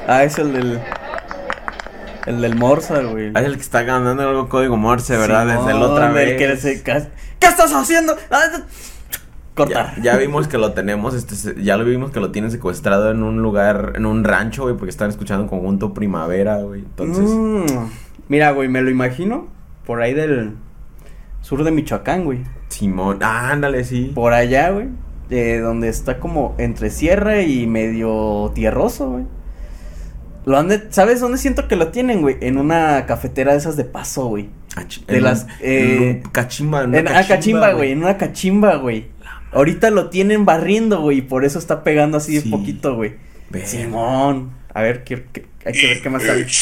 Ah, 0.06 0.24
es 0.24 0.39
el 0.39 0.52
del. 0.52 0.81
El 2.27 2.40
del 2.43 2.55
Morsa, 2.56 3.01
güey. 3.02 3.28
Es 3.28 3.44
el 3.44 3.55
que 3.56 3.62
está 3.62 3.82
ganando 3.82 4.22
algo 4.28 4.48
código 4.48 4.77
Morse, 4.77 5.16
¿verdad? 5.16 5.48
Simón, 5.48 5.66
Desde 5.66 5.78
otra 5.81 6.09
el 6.09 6.14
vez. 6.14 6.36
que 6.39 6.56
se 6.56 6.82
¿Qué 6.82 7.47
estás 7.47 7.72
haciendo? 7.72 8.14
Ah, 8.31 8.40
Ya, 8.52 8.64
Corta. 9.55 9.94
ya 10.02 10.16
vimos 10.16 10.47
que 10.48 10.56
lo 10.59 10.72
tenemos, 10.72 11.14
este, 11.14 11.62
ya 11.62 11.77
lo 11.77 11.85
vimos 11.85 12.10
que 12.12 12.20
lo 12.20 12.31
tienen 12.31 12.51
secuestrado 12.51 13.10
en 13.10 13.22
un 13.22 13.43
lugar, 13.43 13.93
en 13.97 14.06
un 14.06 14.24
rancho, 14.24 14.62
güey, 14.62 14.77
porque 14.77 14.90
están 14.90 15.10
escuchando 15.10 15.47
conjunto 15.48 15.93
primavera, 15.93 16.59
güey. 16.59 16.81
Entonces, 16.81 17.24
Mm. 17.28 17.89
Mira, 18.28 18.52
güey, 18.52 18.68
me 18.68 18.81
lo 18.81 18.90
imagino 18.90 19.48
por 19.86 20.01
ahí 20.02 20.14
del 20.14 20.55
sur 21.40 21.64
de 21.64 21.70
Michoacán, 21.72 22.24
güey. 22.24 22.40
Simón, 22.68 23.18
ah, 23.22 23.51
ándale, 23.51 23.85
sí. 23.85 24.12
Por 24.14 24.32
allá, 24.35 24.70
güey. 24.70 24.89
De 25.28 25.60
donde 25.60 25.89
está 25.89 26.18
como 26.20 26.55
entre 26.59 26.90
sierra 26.90 27.43
y 27.43 27.66
medio 27.66 28.52
tierroso, 28.55 29.10
güey. 29.10 29.24
Lo 30.51 30.59
han 30.59 30.66
de- 30.66 30.90
¿Sabes 30.90 31.20
dónde 31.20 31.39
siento 31.39 31.68
que 31.68 31.77
lo 31.77 31.89
tienen, 31.93 32.22
güey? 32.22 32.36
En 32.40 32.59
una 32.59 33.06
cafetera 33.06 33.52
de 33.52 33.59
esas 33.59 33.77
de 33.77 33.85
paso, 33.85 34.27
güey. 34.27 34.51
Ah, 34.77 34.82
de 35.06 35.16
en 35.18 35.22
las, 35.22 35.44
un- 35.44 35.51
eh, 35.60 36.22
un 36.24 36.31
cachimba, 36.32 36.82
en 36.82 36.89
una 36.90 36.98
En 36.98 37.06
una 37.06 37.27
cachimba, 37.28 37.72
güey. 37.72 37.93
En 37.93 38.02
una 38.02 38.16
cachimba, 38.18 38.74
güey. 38.77 39.06
Ahorita 39.52 39.90
lo 39.90 40.10
tienen 40.10 40.44
barriendo, 40.44 41.01
güey. 41.02 41.18
Y 41.18 41.22
por 41.22 41.44
eso 41.44 41.60
está 41.60 41.85
pegando 41.85 42.16
así 42.18 42.35
de 42.35 42.40
Sí. 42.40 42.48
poquito, 42.51 42.97
güey. 42.97 43.14
Simón. 43.64 44.51
A 44.74 44.82
ver, 44.82 45.05
¿qué, 45.05 45.24
qué- 45.32 45.47
hay 45.64 45.72
que 45.72 45.86
ver 45.86 46.02
qué 46.02 46.10
más 46.10 46.22
sale. 46.24 46.44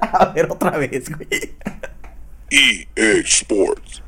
A 0.00 0.26
ver, 0.26 0.46
otra 0.50 0.72
vez, 0.76 1.10
güey. 1.10 1.26
EA 2.50 3.20
Sports. 3.24 4.02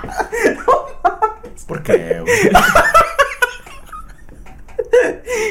¿Por 1.70 1.82
qué, 1.84 2.18
güey? 2.20 2.34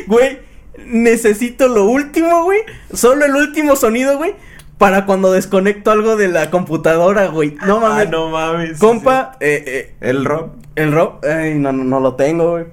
Güey, 0.08 0.40
necesito 0.86 1.70
lo 1.70 1.86
último, 1.86 2.44
güey. 2.44 2.60
Solo 2.94 3.26
el 3.26 3.34
último 3.36 3.78
sonido, 3.78 4.18
güey. 4.18 4.36
Para 4.78 5.06
cuando 5.06 5.32
desconecto 5.32 5.92
algo 5.92 6.18
de 6.18 6.28
la 6.28 6.52
computadora, 6.52 7.28
güey. 7.28 7.56
No 7.66 7.80
mames. 7.80 8.08
Ah, 8.08 8.12
no 8.12 8.30
mames. 8.30 8.80
Compa, 8.80 9.38
eh, 9.40 9.64
eh, 9.66 9.96
El 10.02 10.26
rock. 10.26 10.56
el 10.76 10.92
rock. 10.92 11.26
Ay, 11.26 11.56
no, 11.56 11.72
no, 11.72 11.86
no 11.86 12.00
lo 12.02 12.16
tengo, 12.16 12.52
güey. 12.52 12.66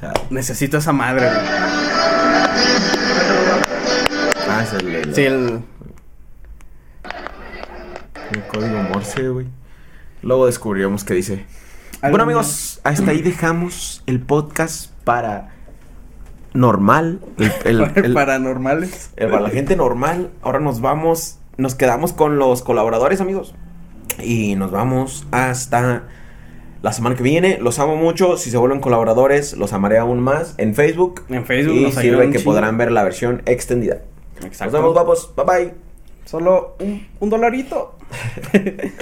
Chao. 0.00 0.12
Necesito 0.30 0.78
esa 0.78 0.92
madre, 0.92 1.26
güey. 1.26 1.38
Ah, 4.48 4.62
es 4.64 4.72
el, 4.72 4.94
el- 4.96 5.14
Sí, 5.14 5.22
el. 5.26 5.60
el 8.32 8.42
código 8.48 8.82
Morse, 8.82 9.28
güey. 9.28 9.46
Luego 10.22 10.46
descubriremos 10.46 11.04
qué 11.04 11.14
dice. 11.14 11.46
Bueno 12.00 12.22
amigos, 12.24 12.80
hasta 12.84 13.10
ahí 13.10 13.22
dejamos 13.22 14.02
el 14.06 14.20
podcast 14.20 14.90
para 15.04 15.50
normal, 16.54 17.20
el, 17.38 17.52
el- 17.64 18.04
el- 18.04 18.14
Paranormales. 18.14 19.10
el 19.16 19.28
para 19.30 19.42
la 19.42 19.50
gente 19.50 19.74
normal. 19.76 20.30
Ahora 20.42 20.60
nos 20.60 20.80
vamos, 20.80 21.38
nos 21.56 21.74
quedamos 21.74 22.12
con 22.12 22.38
los 22.38 22.62
colaboradores 22.62 23.20
amigos 23.20 23.54
y 24.22 24.54
nos 24.54 24.70
vamos 24.70 25.26
hasta 25.32 26.04
la 26.82 26.92
semana 26.92 27.16
que 27.16 27.24
viene. 27.24 27.58
Los 27.60 27.80
amo 27.80 27.96
mucho. 27.96 28.36
Si 28.36 28.50
se 28.50 28.56
vuelven 28.58 28.80
colaboradores, 28.80 29.54
los 29.56 29.72
amaré 29.72 29.98
aún 29.98 30.20
más 30.20 30.54
en 30.58 30.74
Facebook. 30.76 31.24
En 31.28 31.44
Facebook 31.46 31.74
y 31.76 31.82
nos 31.82 31.94
sirve 31.94 32.30
que 32.30 32.38
podrán 32.40 32.78
ver 32.78 32.92
la 32.92 33.02
versión 33.02 33.42
extendida. 33.46 34.02
Exacto. 34.44 34.64
Nos 34.66 34.72
vemos 34.72 34.92
guapos. 34.94 35.34
Bye 35.36 35.44
bye. 35.46 35.74
Solo 36.24 36.76
un, 36.78 37.06
un 37.18 37.30
dolarito. 37.30 37.96